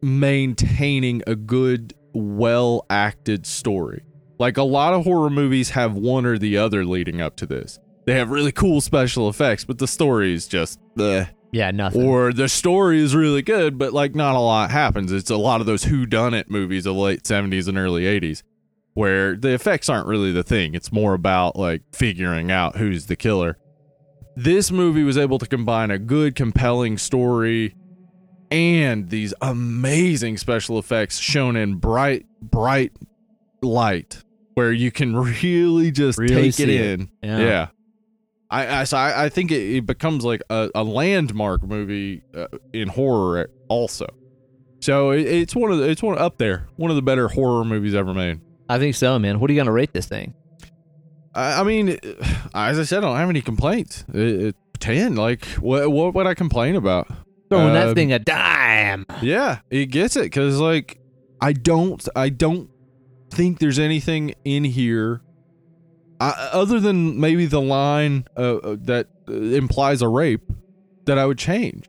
maintaining 0.05 1.23
a 1.25 1.35
good 1.35 1.95
well 2.13 2.85
acted 2.91 3.45
story. 3.47 4.03
Like 4.37 4.57
a 4.57 4.63
lot 4.63 4.93
of 4.93 5.03
horror 5.03 5.31
movies 5.31 5.71
have 5.71 5.95
one 5.95 6.27
or 6.27 6.37
the 6.37 6.57
other 6.59 6.85
leading 6.85 7.21
up 7.21 7.35
to 7.37 7.47
this. 7.47 7.79
They 8.05 8.13
have 8.13 8.29
really 8.29 8.51
cool 8.51 8.81
special 8.81 9.27
effects 9.29 9.65
but 9.65 9.79
the 9.79 9.87
story 9.87 10.33
is 10.35 10.47
just 10.47 10.79
bleh. 10.95 11.29
Yeah, 11.51 11.71
nothing. 11.71 12.05
or 12.05 12.33
the 12.33 12.47
story 12.49 12.99
is 12.99 13.15
really 13.15 13.41
good 13.41 13.79
but 13.79 13.93
like 13.93 14.13
not 14.13 14.35
a 14.35 14.39
lot 14.39 14.69
happens. 14.69 15.11
It's 15.11 15.31
a 15.31 15.37
lot 15.37 15.59
of 15.59 15.65
those 15.65 15.85
who 15.85 16.05
done 16.05 16.35
it 16.35 16.51
movies 16.51 16.85
of 16.85 16.95
late 16.95 17.23
70s 17.23 17.67
and 17.67 17.77
early 17.77 18.03
80s 18.03 18.43
where 18.93 19.35
the 19.35 19.53
effects 19.55 19.89
aren't 19.89 20.07
really 20.07 20.31
the 20.31 20.43
thing. 20.43 20.75
It's 20.75 20.91
more 20.91 21.15
about 21.15 21.55
like 21.55 21.81
figuring 21.93 22.51
out 22.51 22.77
who's 22.77 23.07
the 23.07 23.15
killer. 23.15 23.57
This 24.35 24.69
movie 24.69 25.03
was 25.03 25.17
able 25.17 25.39
to 25.39 25.47
combine 25.47 25.89
a 25.89 25.97
good 25.97 26.35
compelling 26.35 26.99
story 26.99 27.73
and 28.51 29.09
these 29.09 29.33
amazing 29.41 30.37
special 30.37 30.77
effects 30.79 31.19
shown 31.19 31.55
in 31.55 31.75
bright 31.75 32.25
bright 32.41 32.91
light 33.61 34.23
where 34.53 34.71
you 34.71 34.91
can 34.91 35.15
really 35.43 35.91
just 35.91 36.17
Really 36.17 36.35
take 36.35 36.47
it 36.47 36.53
see 36.53 36.75
it. 36.77 36.99
in 36.99 37.09
Yeah. 37.21 37.39
yeah. 37.39 37.67
I, 38.49 38.81
I 38.81 38.83
so 38.83 38.97
I, 38.97 39.25
I 39.25 39.29
think 39.29 39.51
it, 39.51 39.77
it 39.77 39.85
becomes 39.85 40.23
like 40.23 40.41
a, 40.49 40.69
a 40.75 40.83
landmark 40.83 41.63
movie 41.63 42.21
uh, 42.35 42.47
in 42.73 42.87
horror 42.87 43.49
also. 43.67 44.07
So 44.81 45.11
it, 45.11 45.21
it's 45.25 45.55
one 45.55 45.71
of 45.71 45.79
the, 45.79 45.89
it's 45.89 46.03
one 46.03 46.17
up 46.17 46.37
there, 46.37 46.67
one 46.75 46.91
of 46.91 46.95
the 46.95 47.01
better 47.01 47.27
horror 47.27 47.65
movies 47.65 47.95
ever 47.95 48.13
made. 48.13 48.39
I 48.69 48.77
think 48.77 48.95
so, 48.95 49.17
man. 49.19 49.39
What 49.39 49.49
are 49.49 49.53
you 49.53 49.59
gonna 49.59 49.71
rate 49.71 49.93
this 49.93 50.05
thing? 50.05 50.35
I, 51.33 51.61
I 51.61 51.63
mean, 51.63 51.89
as 52.53 52.79
I 52.79 52.83
said, 52.83 52.99
I 52.99 53.07
don't 53.07 53.17
have 53.17 53.29
any 53.29 53.41
complaints. 53.41 54.05
Ten, 54.79 55.15
like 55.15 55.45
what 55.55 55.91
what 55.91 56.13
would 56.13 56.27
I 56.27 56.33
complain 56.35 56.75
about? 56.75 57.07
Throwing 57.49 57.67
Um, 57.67 57.73
that 57.73 57.93
thing 57.95 58.11
a 58.11 58.19
dime. 58.19 59.05
Yeah, 59.21 59.59
it 59.69 59.87
gets 59.87 60.15
it 60.15 60.23
because 60.23 60.59
like 60.59 60.99
I 61.41 61.53
don't 61.53 62.05
I 62.15 62.29
don't 62.29 62.69
think 63.31 63.59
there's 63.59 63.79
anything 63.79 64.33
in 64.45 64.63
here 64.63 65.21
uh, 66.19 66.33
other 66.53 66.79
than 66.79 67.19
maybe 67.19 67.45
the 67.45 67.61
line 67.61 68.25
uh, 68.37 68.55
uh, 68.55 68.75
that 68.81 69.07
uh, 69.27 69.33
implies 69.33 70.01
a 70.01 70.07
rape 70.07 70.49
that 71.05 71.17
I 71.19 71.25
would 71.25 71.37
change. 71.37 71.85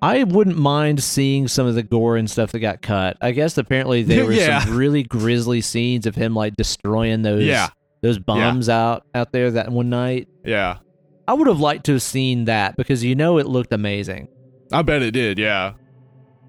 I 0.00 0.22
wouldn't 0.24 0.58
mind 0.58 1.02
seeing 1.02 1.48
some 1.48 1.66
of 1.66 1.74
the 1.74 1.82
gore 1.82 2.16
and 2.16 2.30
stuff 2.30 2.52
that 2.52 2.58
got 2.60 2.82
cut. 2.82 3.16
I 3.22 3.32
guess 3.32 3.56
apparently 3.56 4.02
there 4.02 4.24
were 4.26 4.32
Yeah. 4.32 4.60
some 4.64 4.76
really 4.76 5.02
grisly 5.02 5.60
scenes 5.60 6.06
of 6.06 6.14
him 6.14 6.34
like 6.34 6.56
destroying 6.56 7.22
those 7.22 7.42
Yeah. 7.44 7.68
those 8.02 8.18
bombs 8.18 8.68
out 8.68 9.04
out 9.14 9.32
there 9.32 9.50
that 9.52 9.70
one 9.72 9.88
night. 9.90 10.28
Yeah, 10.44 10.78
I 11.26 11.34
would 11.34 11.46
have 11.46 11.60
liked 11.60 11.86
to 11.86 11.92
have 11.92 12.02
seen 12.02 12.44
that 12.46 12.76
because 12.76 13.02
you 13.04 13.14
know 13.14 13.38
it 13.38 13.46
looked 13.46 13.72
amazing. 13.72 14.28
I 14.72 14.82
bet 14.82 15.02
it 15.02 15.12
did. 15.12 15.38
Yeah, 15.38 15.72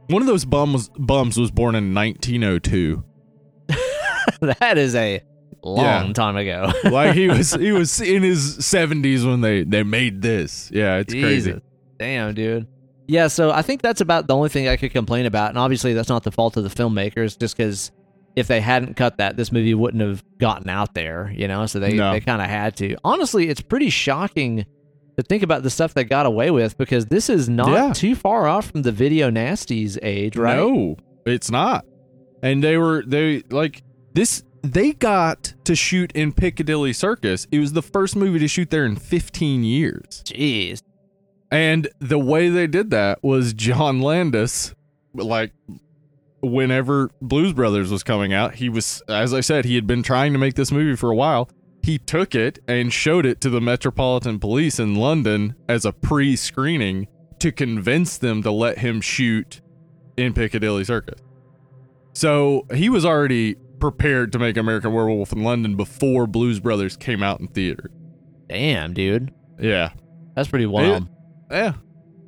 one 0.08 0.22
of 0.22 0.28
those 0.28 0.46
bums 0.46 0.90
bums 0.98 1.38
was 1.38 1.52
born 1.52 1.76
in 1.76 1.94
1902. 1.94 3.04
that 4.42 4.78
is 4.78 4.96
a 4.96 5.22
long 5.64 6.08
Yeah. 6.08 6.14
time 6.14 6.36
ago. 6.38 6.72
Like 6.86 7.16
he 7.16 7.28
was 7.28 7.54
he 7.54 7.72
was 7.72 8.00
in 8.16 8.24
his 8.24 8.58
70s 8.60 9.26
when 9.26 9.42
they 9.42 9.64
they 9.64 9.84
made 9.84 10.22
this. 10.22 10.70
Yeah, 10.74 10.98
it's 10.98 11.14
crazy. 11.14 11.60
Damn, 11.98 12.34
dude. 12.34 12.68
Yeah, 13.08 13.28
so 13.28 13.52
I 13.52 13.62
think 13.62 13.82
that's 13.84 14.02
about 14.02 14.28
the 14.28 14.36
only 14.36 14.50
thing 14.50 14.68
I 14.68 14.78
could 14.78 14.92
complain 14.92 15.26
about. 15.28 15.50
And 15.50 15.60
obviously, 15.60 15.94
that's 15.94 16.10
not 16.10 16.24
the 16.24 16.32
fault 16.32 16.58
of 16.58 16.64
the 16.64 16.70
filmmakers, 16.70 17.38
just 17.40 17.56
because 17.56 17.92
if 18.36 18.48
they 18.48 18.60
hadn't 18.62 18.96
cut 18.96 19.18
that, 19.18 19.38
this 19.38 19.52
movie 19.52 19.74
wouldn't 19.74 20.02
have 20.04 20.24
gotten 20.38 20.70
out 20.70 20.94
there, 20.94 21.32
you 21.36 21.48
know? 21.48 21.66
So 21.66 21.80
they, 21.80 21.94
No. 21.94 22.12
they 22.12 22.20
kind 22.20 22.42
of 22.42 22.48
had 22.50 22.76
to. 22.78 22.96
Honestly, 23.04 23.50
it's 23.50 23.62
pretty 23.62 23.90
shocking 23.90 24.66
to 25.18 25.24
think 25.24 25.44
about 25.44 25.64
the 25.64 25.70
stuff 25.70 25.94
they 25.94 26.04
got 26.04 26.26
away 26.26 26.52
with 26.52 26.78
because 26.78 27.06
this 27.06 27.30
is 27.30 27.48
not 27.48 27.70
Yeah. 27.70 27.94
too 27.94 28.16
far 28.16 28.48
off 28.48 28.72
from 28.72 28.82
the 28.82 28.92
video 28.92 29.30
nasties 29.32 29.98
age, 30.04 30.36
right? 30.36 30.58
No, 30.58 30.98
it's 31.26 31.50
not. 31.50 31.86
And 32.44 32.62
they 32.64 32.78
were 32.78 33.04
they 33.08 33.44
like 33.50 33.82
this 34.14 34.44
they 34.62 34.92
got 34.94 35.54
to 35.64 35.76
shoot 35.76 36.12
in 36.14 36.34
Piccadilly 36.34 36.92
Circus. 36.92 37.48
It 37.52 37.60
was 37.60 37.74
the 37.74 37.82
first 37.84 38.16
movie 38.16 38.40
to 38.40 38.48
shoot 38.48 38.72
there 38.72 38.86
in 38.86 38.96
15 38.96 39.64
years. 39.64 40.24
Jeez. 40.26 40.82
And 41.52 41.88
the 42.00 42.18
way 42.20 42.50
they 42.50 42.66
did 42.68 42.90
that 42.90 43.24
was 43.24 43.54
John 43.54 44.02
Landis 44.02 44.74
like 45.14 45.54
whenever 46.46 47.10
Blues 47.22 47.54
Brothers 47.54 47.92
was 47.92 48.04
coming 48.04 48.34
out, 48.34 48.56
he 48.56 48.70
was 48.70 49.02
as 49.08 49.34
I 49.34 49.42
said, 49.42 49.66
he 49.66 49.76
had 49.76 49.88
been 49.88 50.04
trying 50.04 50.34
to 50.34 50.40
make 50.40 50.56
this 50.56 50.72
movie 50.72 50.96
for 50.96 51.12
a 51.12 51.16
while. 51.16 51.50
He 51.84 52.00
took 52.00 52.34
it 52.34 52.60
and 52.68 52.92
showed 52.92 53.26
it 53.26 53.40
to 53.42 53.50
the 53.50 53.62
Metropolitan 53.62 54.40
Police 54.40 54.80
in 54.80 54.96
London 54.96 55.56
as 55.70 55.86
a 55.86 55.92
pre-screening 55.92 57.08
to 57.40 57.52
convince 57.52 58.18
them 58.18 58.42
to 58.42 58.50
let 58.52 58.80
him 58.80 59.02
shoot 59.02 59.62
in 60.18 60.34
Piccadilly 60.34 60.84
Circus. 60.84 61.20
So 62.14 62.66
he 62.74 62.90
was 62.90 63.06
already 63.06 63.56
prepared 63.80 64.32
to 64.32 64.40
make 64.40 64.58
American 64.58 64.94
Werewolf 64.94 65.32
in 65.34 65.44
London 65.44 65.76
before 65.76 66.26
Blues 66.26 66.60
Brothers 66.60 66.98
came 66.98 67.22
out 67.22 67.40
in 67.40 67.48
theater. 67.50 67.92
Damn, 68.48 68.94
dude. 68.94 69.32
Yeah, 69.60 69.92
That's 70.36 70.48
pretty 70.48 70.66
wild. 70.66 71.08
yeah. 71.52 71.74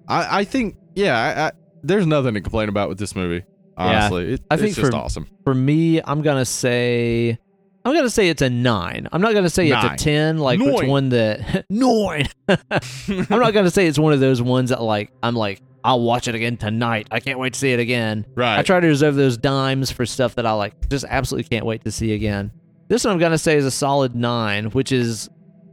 I, 0.07 0.39
I 0.39 0.43
think 0.43 0.77
yeah. 0.95 1.17
I, 1.17 1.47
I, 1.47 1.51
there's 1.83 2.05
nothing 2.05 2.33
to 2.35 2.41
complain 2.41 2.69
about 2.69 2.89
with 2.89 2.99
this 2.99 3.15
movie. 3.15 3.43
Honestly, 3.77 4.33
it, 4.33 4.41
I 4.49 4.55
it's 4.55 4.63
think 4.63 4.75
just 4.75 4.91
for- 4.91 4.97
awesome. 4.97 5.27
For 5.43 5.53
me, 5.53 6.01
I'm 6.03 6.21
gonna 6.21 6.45
say 6.45 7.37
I'm 7.85 7.93
gonna 7.93 8.09
say 8.09 8.27
it's 8.29 8.41
a 8.41 8.49
nine. 8.49 9.07
I'm 9.11 9.21
not 9.21 9.33
gonna 9.33 9.49
say 9.49 9.69
Nine. 9.69 9.93
it's 9.93 10.01
a 10.01 10.05
ten, 10.05 10.37
like 10.39 10.59
which 10.59 10.81
Nine. 10.81 10.87
one 10.87 11.09
that 11.09 11.65
nine. 11.69 12.27
I'm 12.49 13.39
not 13.39 13.53
gonna 13.53 13.71
say 13.71 13.87
it's 13.87 13.99
one 13.99 14.13
of 14.13 14.19
those 14.19 14.41
ones 14.41 14.71
that 14.71 14.81
like 14.81 15.11
I'm 15.23 15.35
like 15.35 15.61
I'll 15.83 16.01
watch 16.01 16.27
it 16.27 16.35
again 16.35 16.57
tonight. 16.57 17.07
I 17.11 17.19
can't 17.21 17.39
wait 17.39 17.53
to 17.53 17.59
see 17.59 17.71
it 17.71 17.79
again. 17.79 18.25
Right. 18.35 18.57
I 18.59 18.63
try 18.63 18.79
to 18.81 18.87
reserve 18.87 19.15
those 19.15 19.37
dimes 19.37 19.89
for 19.91 20.05
stuff 20.05 20.35
that 20.35 20.45
I 20.45 20.51
like 20.53 20.89
just 20.89 21.05
absolutely 21.07 21.47
can't 21.47 21.65
wait 21.65 21.83
to 21.85 21.91
see 21.91 22.13
again. 22.13 22.51
This 22.89 23.03
one 23.05 23.13
I'm 23.13 23.19
gonna 23.19 23.37
say 23.37 23.55
is 23.57 23.63
a 23.65 23.71
solid 23.71 24.15
nine, 24.15 24.65
which 24.71 24.91
is 24.91 25.29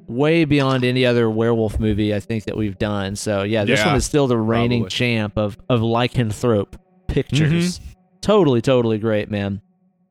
way 0.07 0.45
beyond 0.45 0.85
any 0.85 1.07
other 1.07 1.29
werewolf 1.31 1.81
movie 1.81 2.15
I 2.15 2.21
think 2.21 2.45
that 2.45 2.57
we've 2.57 2.79
done. 2.79 3.17
So 3.17 3.43
yeah, 3.43 3.65
this 3.65 3.81
Yeah, 3.81 3.87
one 3.87 3.97
is 3.97 4.05
still 4.05 4.27
the 4.29 4.37
reigning 4.39 4.83
probably. 4.83 4.91
champ 4.91 5.37
of 5.39 5.57
of 5.69 5.81
lycanthrope. 5.81 6.75
Mm-hmm. 7.09 7.13
pictures. 7.13 7.81
Totally, 8.25 8.63
totally 8.63 8.97
great, 8.97 9.31
man. 9.31 9.61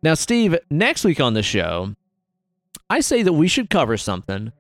Now, 0.04 0.14
Steve, 0.14 0.56
next 0.70 1.04
week 1.04 1.20
on 1.20 1.34
the 1.34 1.42
show, 1.42 1.96
I 2.88 3.00
say 3.00 3.24
that 3.24 3.34
we 3.34 3.48
should 3.48 3.72
cover 3.72 3.98
something 3.98 4.52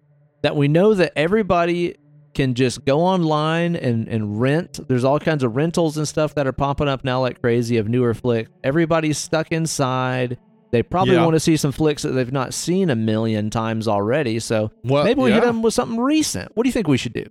that 0.42 0.56
we 0.56 0.68
know 0.68 0.96
that 0.96 1.14
everybody 1.16 1.96
can 2.34 2.56
just 2.56 2.84
go 2.84 3.00
online 3.02 3.76
and, 3.76 4.08
and 4.08 4.42
rent. 4.42 4.80
There's 4.88 5.04
all 5.04 5.20
kinds 5.20 5.44
of 5.44 5.56
rentals 5.56 5.98
and 5.98 6.08
stuff 6.08 6.34
that 6.34 6.48
are 6.48 6.52
popping 6.52 6.88
up 6.88 7.04
now 7.04 7.22
like 7.22 7.40
crazy 7.42 7.78
of 7.78 7.88
newer 7.88 8.16
flicks. 8.16 8.50
Everybody's 8.64 9.20
stuck 9.20 9.52
inside. 9.52 10.40
They 10.72 10.82
probably 10.82 11.14
Yeah. 11.14 11.24
want 11.24 11.36
to 11.36 11.40
see 11.40 11.56
some 11.56 11.72
flicks 11.72 12.02
that 12.02 12.10
they've 12.14 12.32
not 12.32 12.56
seen 12.56 12.90
a 12.90 12.96
million 12.96 13.52
times 13.52 13.88
already. 13.88 14.40
So 14.40 14.72
Well, 14.84 15.04
maybe 15.04 15.22
we 15.22 15.32
hit 15.32 15.44
them 15.44 15.62
with 15.62 15.76
something 15.76 16.00
recent. 16.00 16.52
What 16.56 16.64
do 16.64 16.70
you 16.70 16.74
think 16.74 16.88
we 16.88 16.98
should 16.98 17.14
do? 17.14 17.26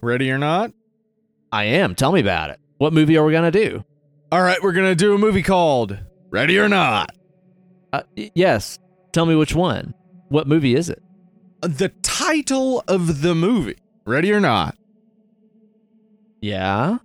Ready 0.00 0.30
or 0.30 0.38
not? 0.38 0.72
I 1.52 1.64
am. 1.64 1.94
Tell 1.94 2.10
me 2.12 2.20
about 2.20 2.48
it. 2.48 2.58
What 2.78 2.94
movie 2.94 3.18
are 3.18 3.24
we 3.26 3.32
going 3.32 3.52
to 3.52 3.64
do? 3.68 3.84
All 4.32 4.40
right, 4.40 4.62
we're 4.62 4.72
gonna 4.72 4.94
do 4.94 5.14
a 5.14 5.18
movie 5.18 5.42
called 5.42 5.98
Ready 6.30 6.58
or 6.58 6.66
Not. 6.66 7.10
Uh, 7.92 8.02
yes. 8.16 8.78
Tell 9.12 9.26
me 9.26 9.36
which 9.36 9.54
one. 9.54 9.92
What 10.30 10.48
movie 10.48 10.74
is 10.74 10.88
it? 10.88 11.02
The 11.60 11.90
title 12.02 12.82
of 12.88 13.20
the 13.20 13.34
movie, 13.34 13.76
Ready 14.06 14.32
or 14.32 14.40
Not. 14.40 14.74
Yeah. 16.40 16.96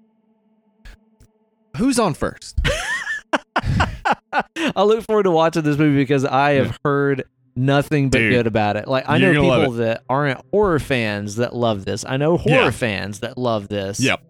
Who's 1.75 1.99
on 1.99 2.13
first? 2.13 2.57
I 4.33 4.83
look 4.83 5.03
forward 5.03 5.23
to 5.23 5.31
watching 5.31 5.63
this 5.63 5.77
movie 5.77 5.97
because 5.97 6.23
I 6.23 6.51
have 6.51 6.79
heard 6.85 7.25
nothing 7.57 8.09
but 8.09 8.19
Dude, 8.19 8.31
good 8.31 8.47
about 8.47 8.77
it. 8.77 8.87
Like 8.87 9.03
I 9.09 9.17
know 9.17 9.33
people 9.33 9.71
that 9.73 10.03
aren't 10.09 10.39
horror 10.51 10.79
fans 10.79 11.35
that 11.35 11.53
love 11.53 11.83
this. 11.83 12.05
I 12.07 12.15
know 12.15 12.37
horror 12.37 12.55
Yeah. 12.65 12.71
fans 12.71 13.19
that 13.19 13.37
love 13.37 13.67
this. 13.67 13.99
Yep. 13.99 14.23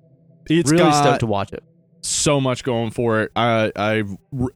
It's 0.50 0.72
really 0.72 0.84
got 0.84 1.04
stoked 1.04 1.20
to 1.20 1.28
watch 1.28 1.54
it. 1.54 1.64
So 2.02 2.40
much 2.40 2.64
going 2.64 2.92
for 2.92 3.22
it. 3.22 3.32
I 3.36 3.72
I 3.76 4.04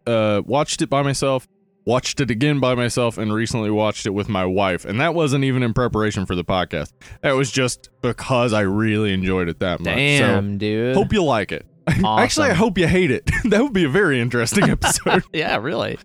uh, 0.09 0.41
watched 0.45 0.81
it 0.81 0.89
by 0.89 1.01
myself, 1.01 1.47
watched 1.85 2.19
it 2.21 2.31
again 2.31 2.59
by 2.59 2.75
myself, 2.75 3.17
and 3.17 3.33
recently 3.33 3.71
watched 3.71 4.05
it 4.05 4.11
with 4.11 4.29
my 4.29 4.45
wife. 4.45 4.85
And 4.85 4.99
that 5.01 5.13
wasn't 5.13 5.43
even 5.43 5.63
in 5.63 5.73
preparation 5.73 6.25
for 6.25 6.35
the 6.35 6.43
podcast. 6.43 6.91
That 7.21 7.33
was 7.33 7.51
just 7.51 7.89
because 8.01 8.53
I 8.53 8.61
really 8.61 9.13
enjoyed 9.13 9.49
it 9.49 9.59
that 9.59 9.79
much. 9.79 9.95
Damn, 9.95 10.57
dude. 10.57 10.95
Hope 10.95 11.13
you 11.13 11.23
like 11.23 11.51
it. 11.51 11.65
Actually, 12.05 12.49
I 12.51 12.53
hope 12.53 12.77
you 12.77 12.87
hate 12.87 13.09
it. 13.11 13.29
that 13.45 13.61
would 13.61 13.73
be 13.73 13.83
a 13.85 13.89
very 13.89 14.21
interesting 14.21 14.63
episode. 14.69 15.23
yeah, 15.33 15.57
really. 15.57 15.97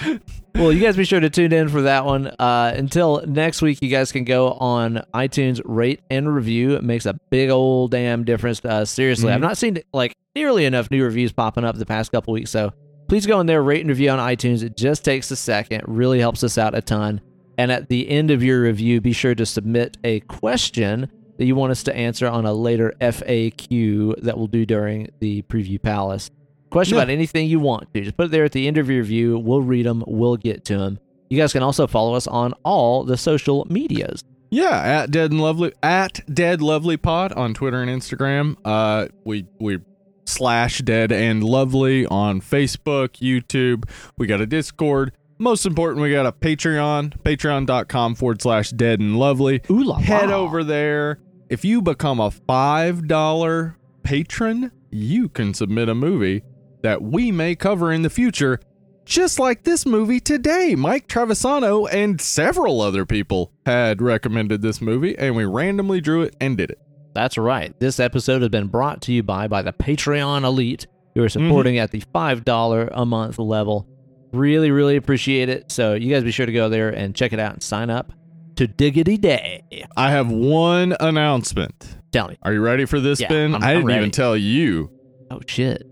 well, 0.54 0.72
you 0.72 0.80
guys 0.80 0.96
be 0.96 1.04
sure 1.04 1.20
to 1.20 1.28
tune 1.28 1.52
in 1.52 1.68
for 1.68 1.82
that 1.82 2.06
one. 2.06 2.28
Uh, 2.38 2.72
until 2.74 3.22
next 3.26 3.60
week, 3.60 3.80
you 3.82 3.90
guys 3.90 4.10
can 4.10 4.24
go 4.24 4.52
on 4.52 5.04
iTunes, 5.12 5.60
rate 5.66 6.00
and 6.10 6.34
review. 6.34 6.74
It 6.76 6.82
makes 6.82 7.04
a 7.04 7.12
big 7.30 7.50
old 7.50 7.90
damn 7.90 8.24
difference 8.24 8.60
to 8.60 8.70
us. 8.70 8.90
Seriously, 8.90 9.30
I've 9.30 9.38
Mhm. 9.38 9.42
not 9.42 9.58
seen 9.58 9.78
like 9.92 10.14
nearly 10.36 10.64
enough 10.66 10.90
new 10.90 11.02
reviews 11.02 11.32
popping 11.32 11.64
up 11.64 11.76
the 11.76 11.84
past 11.86 12.12
couple 12.12 12.32
weeks. 12.34 12.50
So 12.52 12.72
please 13.08 13.26
go 13.26 13.40
in 13.40 13.46
there, 13.46 13.62
rate 13.62 13.80
and 13.80 13.88
review 13.88 14.10
on 14.10 14.18
iTunes. 14.20 14.62
It 14.62 14.76
just 14.76 15.04
takes 15.04 15.30
a 15.32 15.36
second. 15.36 15.78
It 15.80 15.88
really 15.88 16.20
helps 16.20 16.44
us 16.44 16.56
out 16.58 16.74
a 16.76 16.80
ton. 16.82 17.20
And 17.58 17.72
at 17.72 17.88
the 17.88 18.08
end 18.08 18.30
of 18.30 18.42
your 18.44 18.60
review, 18.62 19.00
be 19.00 19.12
sure 19.12 19.34
to 19.34 19.46
submit 19.46 19.96
a 20.04 20.20
question 20.20 21.10
that 21.38 21.44
you 21.46 21.54
want 21.56 21.70
us 21.72 21.82
to 21.84 21.96
answer 21.96 22.26
on 22.28 22.46
a 22.46 22.52
later 22.52 22.92
FAQ 23.00 24.22
that 24.22 24.36
we'll 24.36 24.46
do 24.46 24.64
during 24.66 25.08
the 25.20 25.42
preview 25.42 25.80
palace. 25.80 26.30
Question 26.70 26.96
Yeah. 26.96 27.02
about 27.04 27.12
anything 27.12 27.48
you 27.48 27.60
want 27.60 27.92
to. 27.94 28.00
Just 28.02 28.16
put 28.16 28.26
it 28.26 28.30
there 28.32 28.44
at 28.44 28.52
the 28.52 28.66
end 28.66 28.76
of 28.78 28.88
your 28.90 28.98
review. 29.00 29.38
We'll 29.38 29.62
read 29.62 29.86
them. 29.86 30.04
We'll 30.06 30.36
get 30.36 30.64
to 30.66 30.78
them. 30.78 30.98
You 31.30 31.38
guys 31.38 31.52
can 31.52 31.62
also 31.62 31.86
follow 31.86 32.14
us 32.14 32.26
on 32.26 32.52
all 32.64 33.04
the 33.04 33.16
social 33.16 33.66
medias. 33.70 34.22
Yeah, 34.50 35.02
at 35.02 35.10
Dead 35.10 35.30
and 35.32 35.40
Lovely 35.40 35.72
at 35.82 36.20
Dead 36.32 36.62
Lovely 36.62 36.96
Pod 36.96 37.32
on 37.32 37.52
Twitter 37.52 37.82
and 37.82 37.90
Instagram. 37.90 38.56
Uh, 38.64 39.06
we 39.24 39.46
we 39.58 39.78
slash 40.26 40.78
Dead 40.80 41.12
and 41.12 41.42
Lovely 41.42 42.06
on 42.06 42.40
Facebook, 42.40 43.20
YouTube. 43.20 43.88
We 44.18 44.26
got 44.26 44.40
a 44.40 44.46
Discord. 44.46 45.12
Most 45.38 45.66
important, 45.66 46.02
we 46.02 46.12
got 46.12 46.26
a 46.26 46.32
Patreon, 46.32 47.22
patreon.com 47.22 48.14
forward 48.14 48.40
slash 48.40 48.70
Dead 48.70 49.00
and 49.00 49.18
Lovely. 49.18 49.60
Ooh 49.70 49.84
la 49.84 49.98
Head 49.98 50.30
la. 50.30 50.36
over 50.36 50.64
there. 50.64 51.18
If 51.50 51.64
you 51.64 51.82
become 51.82 52.20
a 52.20 52.30
five 52.30 53.06
dollar 53.06 53.76
patron, 54.02 54.72
you 54.90 55.28
can 55.28 55.52
submit 55.54 55.88
a 55.88 55.94
movie 55.94 56.42
that 56.82 57.02
we 57.02 57.30
may 57.30 57.54
cover 57.54 57.92
in 57.92 58.02
the 58.02 58.10
future. 58.10 58.60
Just 59.04 59.38
like 59.38 59.62
this 59.62 59.86
movie 59.86 60.18
today, 60.18 60.74
Mike 60.74 61.06
Travisano 61.06 61.88
and 61.92 62.20
several 62.20 62.80
other 62.80 63.04
people 63.06 63.52
had 63.64 64.02
recommended 64.02 64.62
this 64.62 64.80
movie, 64.80 65.16
and 65.16 65.36
we 65.36 65.44
randomly 65.44 66.00
drew 66.00 66.22
it 66.22 66.34
and 66.40 66.56
did 66.56 66.70
it. 66.70 66.80
That's 67.16 67.38
right. 67.38 67.74
This 67.80 67.98
episode 67.98 68.42
has 68.42 68.50
been 68.50 68.66
brought 68.66 69.00
to 69.02 69.12
you 69.12 69.22
by 69.22 69.48
by 69.48 69.62
the 69.62 69.72
Patreon 69.72 70.44
Elite. 70.44 70.86
who 71.14 71.22
are 71.22 71.26
mm-hmm. 71.26 71.46
supporting 71.48 71.78
at 71.78 71.90
the 71.90 72.00
five 72.12 72.44
dollar 72.44 72.90
a 72.92 73.06
month 73.06 73.38
level. 73.38 73.88
Really, 74.32 74.70
really 74.70 74.96
appreciate 74.96 75.48
it. 75.48 75.72
So 75.72 75.94
you 75.94 76.12
guys 76.12 76.24
be 76.24 76.30
sure 76.30 76.44
to 76.44 76.52
go 76.52 76.68
there 76.68 76.90
and 76.90 77.14
check 77.14 77.32
it 77.32 77.38
out 77.38 77.54
and 77.54 77.62
sign 77.62 77.88
up 77.88 78.12
to 78.56 78.66
Diggity 78.66 79.16
Day. 79.16 79.62
I 79.96 80.10
have 80.10 80.30
one 80.30 80.94
announcement. 81.00 81.96
Tell 82.12 82.28
me. 82.28 82.36
Are 82.42 82.52
you 82.52 82.60
ready 82.60 82.84
for 82.84 83.00
this, 83.00 83.18
Yeah, 83.18 83.28
Ben? 83.28 83.54
I'm- 83.54 83.64
I 83.64 83.72
didn't 83.72 83.90
even 83.92 84.10
tell 84.10 84.36
you. 84.36 84.90
Oh 85.30 85.40
shit. 85.46 85.86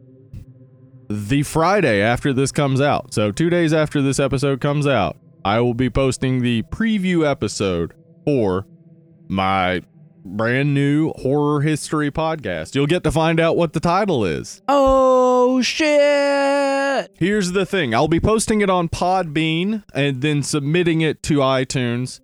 the 1.09 1.43
Friday 1.43 2.03
after 2.03 2.35
this 2.35 2.53
comes 2.53 2.83
out. 2.83 3.15
So, 3.15 3.33
two 3.33 3.49
days 3.49 3.73
after 3.73 4.03
this 4.03 4.21
episode 4.21 4.61
comes 4.61 4.87
out, 4.87 5.17
I 5.43 5.61
will 5.61 5.75
be 5.75 5.89
posting 5.89 6.43
the 6.43 6.63
preview 6.65 7.27
episode 7.27 7.95
for 8.27 8.67
my 9.29 9.83
brand 10.25 10.73
new 10.73 11.11
horror 11.11 11.61
history 11.61 12.11
podcast. 12.11 12.75
You'll 12.75 12.87
get 12.87 13.05
to 13.05 13.13
find 13.13 13.39
out 13.39 13.57
what 13.57 13.73
the 13.73 13.81
title 13.81 14.25
is. 14.25 14.63
Oh 14.69 15.61
shit. 15.63 17.11
Here's 17.19 17.53
the 17.53 17.67
thing 17.67 17.95
I'll 17.95 18.09
be 18.09 18.21
posting 18.21 18.61
it 18.61 18.71
on 18.71 18.89
Podbean 18.89 19.85
and 19.95 20.23
then 20.23 20.43
submitting 20.43 21.03
it 21.03 21.23
to 21.25 21.39
iTunes. 21.39 22.21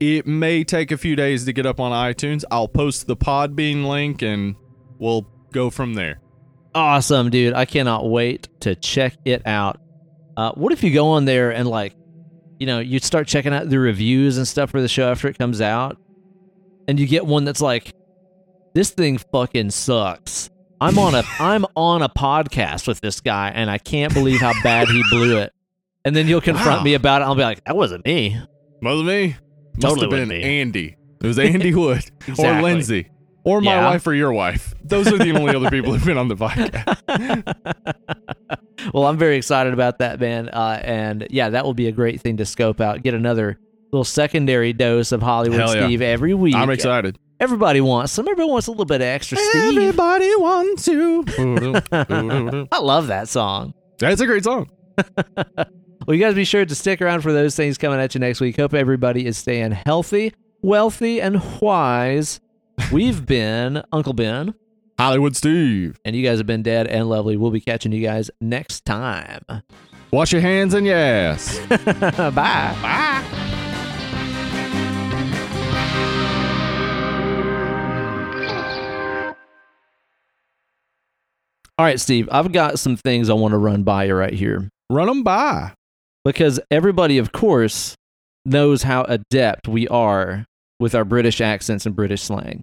It 0.00 0.26
may 0.26 0.64
take 0.64 0.92
a 0.92 0.96
few 0.96 1.16
days 1.16 1.44
to 1.44 1.52
get 1.52 1.66
up 1.66 1.80
on 1.80 1.92
iTunes. 1.92 2.44
I'll 2.50 2.68
post 2.68 3.06
the 3.06 3.16
Podbean 3.16 3.86
link 3.86 4.22
and 4.22 4.56
we'll 4.98 5.26
go 5.52 5.70
from 5.70 5.94
there. 5.94 6.20
Awesome, 6.74 7.30
dude. 7.30 7.54
I 7.54 7.64
cannot 7.64 8.08
wait 8.08 8.48
to 8.60 8.74
check 8.74 9.14
it 9.24 9.46
out. 9.46 9.80
Uh, 10.36 10.52
what 10.52 10.72
if 10.72 10.84
you 10.84 10.92
go 10.92 11.08
on 11.08 11.24
there 11.24 11.50
and 11.50 11.68
like, 11.68 11.94
you 12.60 12.66
know, 12.66 12.78
you 12.78 12.98
start 13.00 13.26
checking 13.26 13.52
out 13.52 13.68
the 13.68 13.78
reviews 13.78 14.36
and 14.36 14.46
stuff 14.46 14.70
for 14.70 14.80
the 14.80 14.88
show 14.88 15.10
after 15.10 15.26
it 15.26 15.38
comes 15.38 15.60
out, 15.60 15.96
and 16.88 16.98
you 16.98 17.06
get 17.06 17.24
one 17.26 17.44
that's 17.44 17.60
like, 17.60 17.90
this 18.74 18.90
thing 18.90 19.18
fucking 19.32 19.70
sucks. 19.70 20.48
I'm 20.80 20.98
on 20.98 21.14
a 21.14 21.22
I'm 21.40 21.64
on 21.76 22.02
a 22.02 22.08
podcast 22.08 22.86
with 22.88 23.00
this 23.00 23.20
guy, 23.20 23.50
and 23.54 23.70
I 23.70 23.78
can't 23.78 24.12
believe 24.14 24.40
how 24.40 24.52
bad 24.62 24.88
he 24.88 25.02
blew 25.10 25.38
it. 25.38 25.52
And 26.04 26.14
then 26.16 26.26
you'll 26.28 26.40
confront 26.40 26.78
Wow. 26.80 26.84
me 26.84 26.94
about 26.94 27.22
it. 27.22 27.26
I'll 27.26 27.34
be 27.34 27.42
like, 27.42 27.62
that 27.64 27.76
wasn't 27.76 28.04
me. 28.06 28.40
Was 28.82 29.00
it 29.00 29.04
me? 29.04 29.36
Must 29.74 29.80
Totally 29.96 30.18
have 30.20 30.28
been 30.28 30.40
me. 30.40 30.60
Andy. 30.60 30.96
It 31.22 31.26
was 31.26 31.38
Andy 31.38 31.74
Wood 31.76 31.98
or 31.98 32.28
Exactly. 32.28 32.62
Lindsay 32.62 33.10
or 33.44 33.60
my 33.60 33.72
Yeah. 33.74 33.86
wife 33.90 34.06
or 34.06 34.14
your 34.14 34.32
wife. 34.32 34.74
Those 34.84 35.12
are 35.12 35.18
the 35.18 35.32
only 35.32 35.54
other 35.54 35.68
people 35.70 35.92
who've 35.92 36.04
been 36.04 36.16
on 36.16 36.28
the 36.28 36.36
podcast. 36.36 36.94
well, 38.94 39.04
I'm 39.06 39.18
very 39.18 39.36
excited 39.36 39.72
about 39.72 39.98
that, 39.98 40.20
man. 40.20 40.48
Uh, 40.48 40.80
and 40.82 41.26
yeah, 41.30 41.50
that 41.50 41.64
will 41.64 41.74
be 41.74 41.88
a 41.88 41.92
great 41.92 42.20
thing 42.20 42.36
to 42.38 42.46
scope 42.46 42.80
out. 42.80 43.02
Get 43.02 43.14
another 43.14 43.58
little 43.92 44.04
secondary 44.04 44.72
dose 44.72 45.12
of 45.12 45.22
Hollywood 45.22 45.58
Hell 45.60 45.74
yeah. 45.74 45.86
Steve 45.86 46.02
every 46.02 46.34
week. 46.34 46.54
I'm 46.54 46.70
excited. 46.70 47.18
Everybody 47.40 47.80
wants 47.80 48.12
some. 48.12 48.26
Everybody 48.26 48.50
wants 48.50 48.66
a 48.66 48.70
little 48.72 48.84
bit 48.84 48.96
of 48.96 49.06
extra 49.06 49.38
Steve. 49.38 49.78
Everybody 49.78 50.34
wants 50.36 50.84
to. 50.86 51.24
I 52.72 52.80
love 52.80 53.06
that 53.08 53.28
song. 53.28 53.74
That's 53.98 54.20
a 54.20 54.26
great 54.26 54.44
song. 54.44 54.68
Well, 56.08 56.14
you 56.14 56.24
guys 56.24 56.34
be 56.34 56.46
sure 56.46 56.64
to 56.64 56.74
stick 56.74 57.02
around 57.02 57.20
for 57.20 57.34
those 57.34 57.54
things 57.54 57.76
coming 57.76 58.00
at 58.00 58.14
you 58.14 58.20
next 58.20 58.40
week. 58.40 58.56
Hope 58.56 58.72
everybody 58.72 59.26
is 59.26 59.36
staying 59.36 59.72
healthy, 59.72 60.32
wealthy, 60.62 61.20
and 61.20 61.42
wise. 61.60 62.40
We've 62.90 63.26
been 63.26 63.82
Uncle 63.92 64.14
Ben, 64.14 64.54
Hollywood 64.98 65.36
Steve. 65.36 66.00
and 66.06 66.16
you 66.16 66.24
guys 66.26 66.38
have 66.38 66.46
been 66.46 66.62
dead 66.62 66.86
and 66.86 67.10
lovely. 67.10 67.36
We'll 67.36 67.50
be 67.50 67.60
catching 67.60 67.92
you 67.92 68.00
guys 68.00 68.30
next 68.40 68.86
time. 68.86 69.42
Wash 70.10 70.32
your 70.32 70.40
hands 70.40 70.72
and 70.72 70.86
your 70.86 70.96
ass. 70.96 71.58
Bye. 71.68 72.30
Bye. 72.30 73.34
All 81.78 81.84
right, 81.84 82.00
Steve, 82.00 82.28
I've 82.32 82.50
got 82.52 82.78
some 82.78 82.96
things 82.96 83.30
I 83.30 83.34
want 83.34 83.52
to 83.52 83.58
run 83.58 83.84
by 83.84 84.04
you 84.04 84.14
right 84.14 84.32
here 84.32 84.68
Run 84.90 85.06
them 85.06 85.22
by. 85.22 85.72
because 86.24 86.58
everybody, 86.70 87.18
of 87.18 87.30
course, 87.32 87.94
knows 88.44 88.82
how 88.82 89.04
adept 89.04 89.68
we 89.68 89.86
are 89.88 90.44
with 90.80 90.94
our 90.94 91.04
British 91.04 91.40
accents 91.40 91.86
and 91.86 91.94
British 91.94 92.22
slang. 92.22 92.62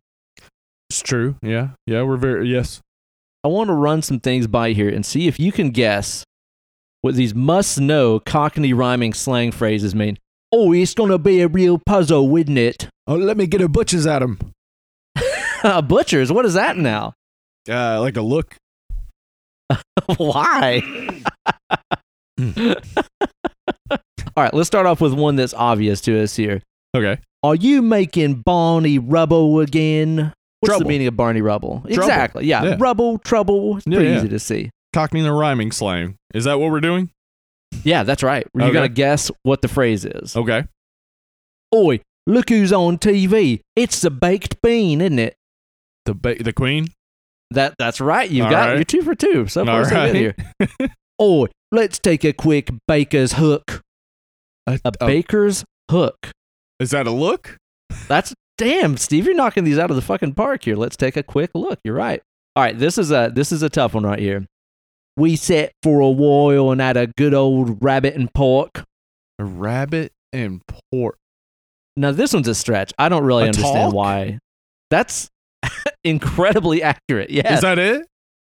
It's 0.90 1.02
true. 1.02 1.36
Yeah. 1.42 1.70
Yeah. 1.88 2.04
We're 2.04 2.18
very, 2.18 2.50
yes. 2.50 2.82
I 3.44 3.48
want 3.48 3.70
to 3.70 3.74
run 3.74 4.02
some 4.02 4.20
things 4.20 4.48
by 4.48 4.74
here 4.74 4.90
and 4.90 5.06
see 5.06 5.28
if 5.28 5.40
you 5.40 5.52
can 5.52 5.70
guess 5.72 6.24
what 7.02 7.16
these 7.16 7.36
must 7.36 7.80
know 7.80 8.20
Cockney 8.20 8.74
rhyming 8.74 9.14
slang 9.14 9.52
phrases 9.52 9.94
mean. 9.96 10.18
Oh, 10.52 10.74
it's 10.74 10.94
going 10.94 11.12
to 11.12 11.18
be 11.20 11.42
a 11.42 11.48
real 11.48 11.80
puzzle, 11.86 12.28
wouldn't 12.28 12.58
it? 12.58 12.90
Oh, 13.08 13.16
let 13.16 13.38
me 13.38 13.46
get 13.46 13.62
a 13.62 13.70
butcher's 13.70 14.08
at 14.08 14.22
him. 14.24 14.40
Butchers, 15.88 16.32
what 16.32 16.46
is 16.46 16.54
that 16.56 16.78
now? 16.78 17.14
Uh, 17.70 18.00
like 18.02 18.18
a 18.18 18.22
look. 18.22 18.56
Why? 20.18 20.82
All 24.38 24.44
right, 24.44 24.54
let's 24.54 24.68
start 24.68 24.86
off 24.86 25.00
with 25.02 25.14
one 25.14 25.36
that's 25.38 25.54
obvious 25.54 26.02
to 26.02 26.22
us 26.22 26.36
here. 26.36 26.62
Okay. 26.96 27.20
Are 27.44 27.56
you 27.56 27.82
making 27.82 28.42
Barney 28.42 29.00
Rubble 29.00 29.60
again? 29.60 30.34
What's 30.60 30.80
the 30.80 30.86
meaning 30.86 31.08
of 31.08 31.16
Barney 31.16 31.42
Rubble? 31.42 31.84
Exactly. 31.88 32.46
Yeah. 32.46 32.64
Yeah. 32.64 32.76
Rubble, 32.80 33.20
trouble. 33.20 33.78
It's 33.78 33.86
Yeah, 33.88 33.98
pretty 33.98 34.10
yeah. 34.12 34.18
easy 34.18 34.30
to 34.30 34.40
see. 34.40 34.70
Cockney 34.94 35.22
the 35.22 35.32
rhyming 35.32 35.72
slang. 35.72 36.16
Is 36.34 36.46
that 36.46 36.60
what 36.60 36.72
we're 36.72 36.80
doing? 36.82 37.10
Yeah, 37.84 38.04
that's 38.04 38.24
right. 38.24 38.48
You're 38.54 38.66
Okay. 38.66 38.74
going 38.74 38.88
to 38.90 38.94
guess 38.94 39.30
what 39.44 39.62
the 39.62 39.68
phrase 39.68 40.06
is. 40.06 40.36
Okay. 40.36 40.64
Oi, 41.74 42.00
look 42.26 42.50
who's 42.50 42.72
on 42.74 42.98
TV. 42.98 43.62
It's 43.76 44.02
the 44.02 44.10
baked 44.10 44.62
bean, 44.62 45.02
isn't 45.02 45.20
it? 45.20 45.36
The 46.06 46.14
ba- 46.14 46.42
the 46.42 46.54
queen. 46.54 46.88
That 47.52 47.76
That's 47.78 48.02
right. 48.02 48.30
You've 48.30 48.46
All 48.46 48.52
got, 48.52 48.68
right. 48.70 48.76
you're 48.76 48.84
two 48.84 49.02
for 49.02 49.16
two. 49.16 49.48
So 49.48 49.66
far, 49.66 49.80
All 49.80 49.86
so 49.86 49.90
good 49.92 49.96
right. 49.96 50.16
here. 50.16 50.36
Oi, 51.22 51.46
oh, 51.46 51.48
let's 51.72 52.00
take 52.00 52.24
a 52.26 52.34
quick 52.34 52.70
baker's 52.88 53.34
hook. 53.34 53.82
A, 54.68 54.80
A 54.84 54.92
oh. 55.00 55.08
baker's 55.08 55.64
hook. 55.90 56.32
is 56.80 56.90
that 56.92 57.08
a 57.08 57.12
look? 57.12 57.56
That's 58.08 58.34
damn, 58.58 58.98
Steve. 58.98 59.26
You're 59.26 59.36
knocking 59.36 59.64
these 59.64 59.78
out 59.80 59.90
of 59.92 59.96
the 59.96 60.02
fucking 60.02 60.34
park 60.34 60.64
here. 60.66 60.76
Let's 60.76 60.98
take 60.98 61.16
a 61.16 61.24
quick 61.24 61.52
look. 61.54 61.80
You're 61.84 61.96
right. 61.96 62.22
All 62.56 62.64
right, 62.64 62.78
this 62.78 62.98
is 62.98 63.12
a 63.12 63.32
this 63.34 63.52
is 63.52 63.62
a 63.64 63.70
tough 63.70 63.94
one 63.94 64.04
right 64.04 64.20
here. 64.20 64.46
We 65.18 65.36
sat 65.38 65.72
for 65.84 66.02
a 66.02 66.10
while 66.10 66.72
and 66.72 66.82
had 66.82 66.98
a 66.98 67.08
good 67.08 67.34
old 67.34 67.78
rabbit 67.82 68.16
and 68.16 68.34
pork. 68.34 68.84
A 69.40 69.46
rabbit 69.46 70.12
and 70.34 70.62
pork. 70.92 71.18
Now 71.96 72.12
this 72.12 72.34
one's 72.34 72.48
a 72.50 72.56
stretch. 72.56 72.92
I 72.98 73.08
don't 73.08 73.24
really 73.24 73.44
A 73.44 73.48
understand 73.48 73.92
talk? 73.92 73.94
why. 73.94 74.40
That's 74.90 75.30
incredibly 76.06 76.82
accurate. 76.84 77.30
Yeah, 77.30 77.54
Is 77.56 77.62
that 77.62 77.80
it? 77.80 78.06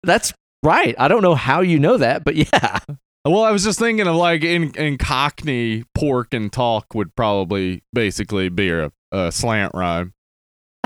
that's 0.05 0.33
right. 0.63 0.95
I 0.99 1.09
don't 1.09 1.23
know 1.23 1.35
how 1.35 1.61
you 1.61 1.79
know 1.79 1.97
that, 1.97 2.25
but 2.25 2.37
yeah. 2.37 2.79
Well, 3.25 3.43
I 3.43 3.51
was 3.51 3.65
just 3.65 3.79
thinking 3.79 4.07
of 4.07 4.15
like 4.15 4.45
in 4.45 4.71
in 4.77 4.97
Cockney, 4.97 5.85
pork 5.95 6.33
and 6.33 6.53
talk 6.53 6.95
would 6.95 7.15
probably 7.17 7.83
basically 7.93 8.49
be 8.49 8.71
a, 8.71 8.91
a 9.13 9.33
slant 9.33 9.73
rhyme. 9.75 10.15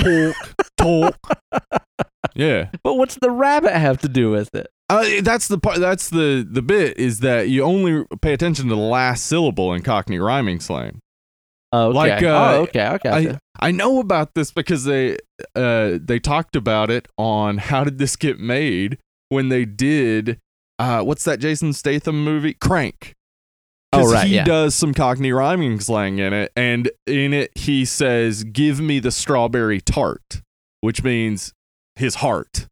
Pork, 0.01 0.35
talk. 0.77 1.19
Yeah. 2.35 2.71
But 2.83 2.95
what's 2.95 3.17
the 3.17 3.31
rabbit 3.31 3.73
have 3.73 3.99
to 4.01 4.09
do 4.09 4.31
with 4.31 4.55
it? 4.55 4.69
Uh, 4.89 5.21
that's 5.23 5.49
the 5.49 5.59
part. 5.59 5.79
That's 5.79 6.11
the 6.11 6.47
the 6.49 6.63
bit 6.63 6.97
is 6.99 7.21
that 7.21 7.49
you 7.49 7.63
only 7.63 8.05
pay 8.23 8.33
attention 8.33 8.69
to 8.69 8.75
the 8.75 8.81
last 8.81 9.27
syllable 9.27 9.73
in 9.73 9.83
Cockney 9.83 10.19
rhyming 10.19 10.59
slang. 10.61 11.01
Oh, 11.73 11.89
okay. 11.89 11.97
Like, 11.97 12.23
uh, 12.23 12.27
oh, 12.27 12.63
okay. 12.63 12.89
Okay. 12.89 13.09
I 13.09 13.39
I 13.69 13.71
know 13.71 13.99
about 13.99 14.35
this 14.35 14.51
because 14.51 14.85
they 14.85 15.17
uh 15.57 15.99
they 16.01 16.19
talked 16.19 16.55
about 16.55 16.91
it 16.91 17.09
on 17.17 17.59
how 17.59 17.85
did 17.85 17.99
this 17.99 18.17
get 18.17 18.39
made 18.39 18.99
when 19.31 19.49
they 19.49 19.65
did 19.65 20.39
uh 20.79 21.03
what's 21.03 21.25
that 21.25 21.39
Jason 21.41 21.73
Statham 21.73 22.23
movie 22.23 22.55
Crank. 22.55 23.15
Oh, 23.95 24.11
right, 24.11 24.27
he 24.27 24.37
yeah. 24.37 24.45
does 24.45 24.75
some 24.75 24.95
Cockney 24.95 25.33
rhyming 25.33 25.79
slang 25.79 26.19
in 26.19 26.33
it, 26.33 26.51
and 26.57 26.91
in 27.07 27.35
it 27.35 27.51
he 27.55 27.85
says, 27.85 28.43
"Give 28.43 28.81
me 28.81 29.01
the 29.01 29.11
strawberry 29.11 29.83
tart," 29.83 30.41
which 30.81 31.05
means 31.05 31.53
his 31.97 32.17
heart, 32.17 32.69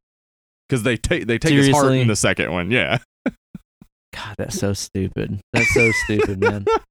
because 0.67 0.83
they 0.83 0.97
take 0.97 1.27
they 1.27 1.39
take 1.39 1.53
his 1.53 1.69
heart 1.69 1.93
in 1.93 2.09
the 2.09 2.17
second 2.17 2.53
one. 2.53 2.71
Yeah, 2.71 3.01
God, 4.15 4.35
that's 4.39 4.59
so 4.59 4.73
stupid. 4.73 5.41
That's 5.53 5.75
so 5.75 5.91
stupid, 6.05 6.41
man. 6.41 6.65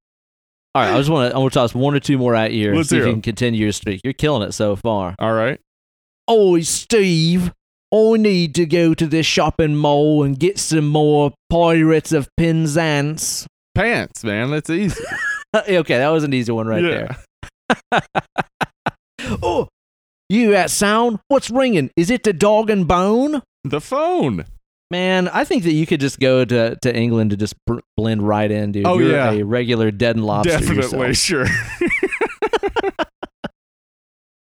All 0.74 0.82
right, 0.82 0.94
I 0.94 0.98
just 0.98 1.10
want 1.10 1.30
to 1.30 1.36
I 1.36 1.38
want 1.38 1.52
to 1.52 1.58
toss 1.58 1.74
one 1.74 1.94
or 1.94 2.00
two 2.00 2.16
more 2.16 2.34
out 2.34 2.52
here. 2.52 2.74
Let's 2.74 2.90
see 2.90 2.98
if 2.98 3.06
you 3.06 3.12
can 3.12 3.22
continue 3.22 3.60
your 3.60 3.72
streak. 3.72 4.00
You're 4.04 4.12
killing 4.12 4.46
it 4.46 4.52
so 4.52 4.76
far. 4.76 5.16
all 5.18 5.32
right. 5.32 5.60
Oi, 6.30 6.60
Steve. 6.60 7.52
I 7.92 8.16
need 8.18 8.54
to 8.54 8.66
go 8.66 8.94
to 8.94 9.06
the 9.06 9.24
shopping 9.24 9.74
mall 9.74 10.22
and 10.22 10.38
get 10.38 10.60
some 10.60 10.86
more 10.86 11.32
Pirates 11.50 12.12
of 12.12 12.28
Penzance. 12.36 13.48
Pants, 13.74 14.22
man, 14.22 14.50
that's 14.50 14.70
easy. 14.70 15.02
okay, 15.56 15.98
that 15.98 16.08
was 16.10 16.22
an 16.22 16.32
easy 16.32 16.52
one 16.52 16.68
right 16.68 16.84
yeah. 16.84 17.16
there. 17.90 18.02
Oh, 19.42 19.68
you 20.30 20.52
that 20.52 20.70
sound? 20.70 21.18
What's 21.28 21.50
ringing? 21.50 21.90
Is 21.96 22.10
it 22.10 22.22
the 22.22 22.32
dog 22.32 22.70
and 22.70 22.88
bone? 22.88 23.42
The 23.64 23.80
phone. 23.80 24.46
Man, 24.90 25.28
I 25.28 25.44
think 25.44 25.62
that 25.64 25.72
you 25.72 25.86
could 25.86 26.00
just 26.00 26.18
go 26.18 26.44
to, 26.44 26.76
to 26.82 26.94
England 26.94 27.30
to 27.30 27.36
just 27.36 27.54
br- 27.64 27.78
blend 27.96 28.26
right 28.26 28.50
in, 28.50 28.72
dude. 28.72 28.86
Oh 28.86 28.98
You're 28.98 29.12
yeah, 29.12 29.30
a 29.30 29.44
regular 29.44 29.92
dead 29.92 30.16
and 30.16 30.24
lobster. 30.24 30.58
Definitely, 30.58 31.06
yourself. 31.06 31.16
sure. 31.16 31.46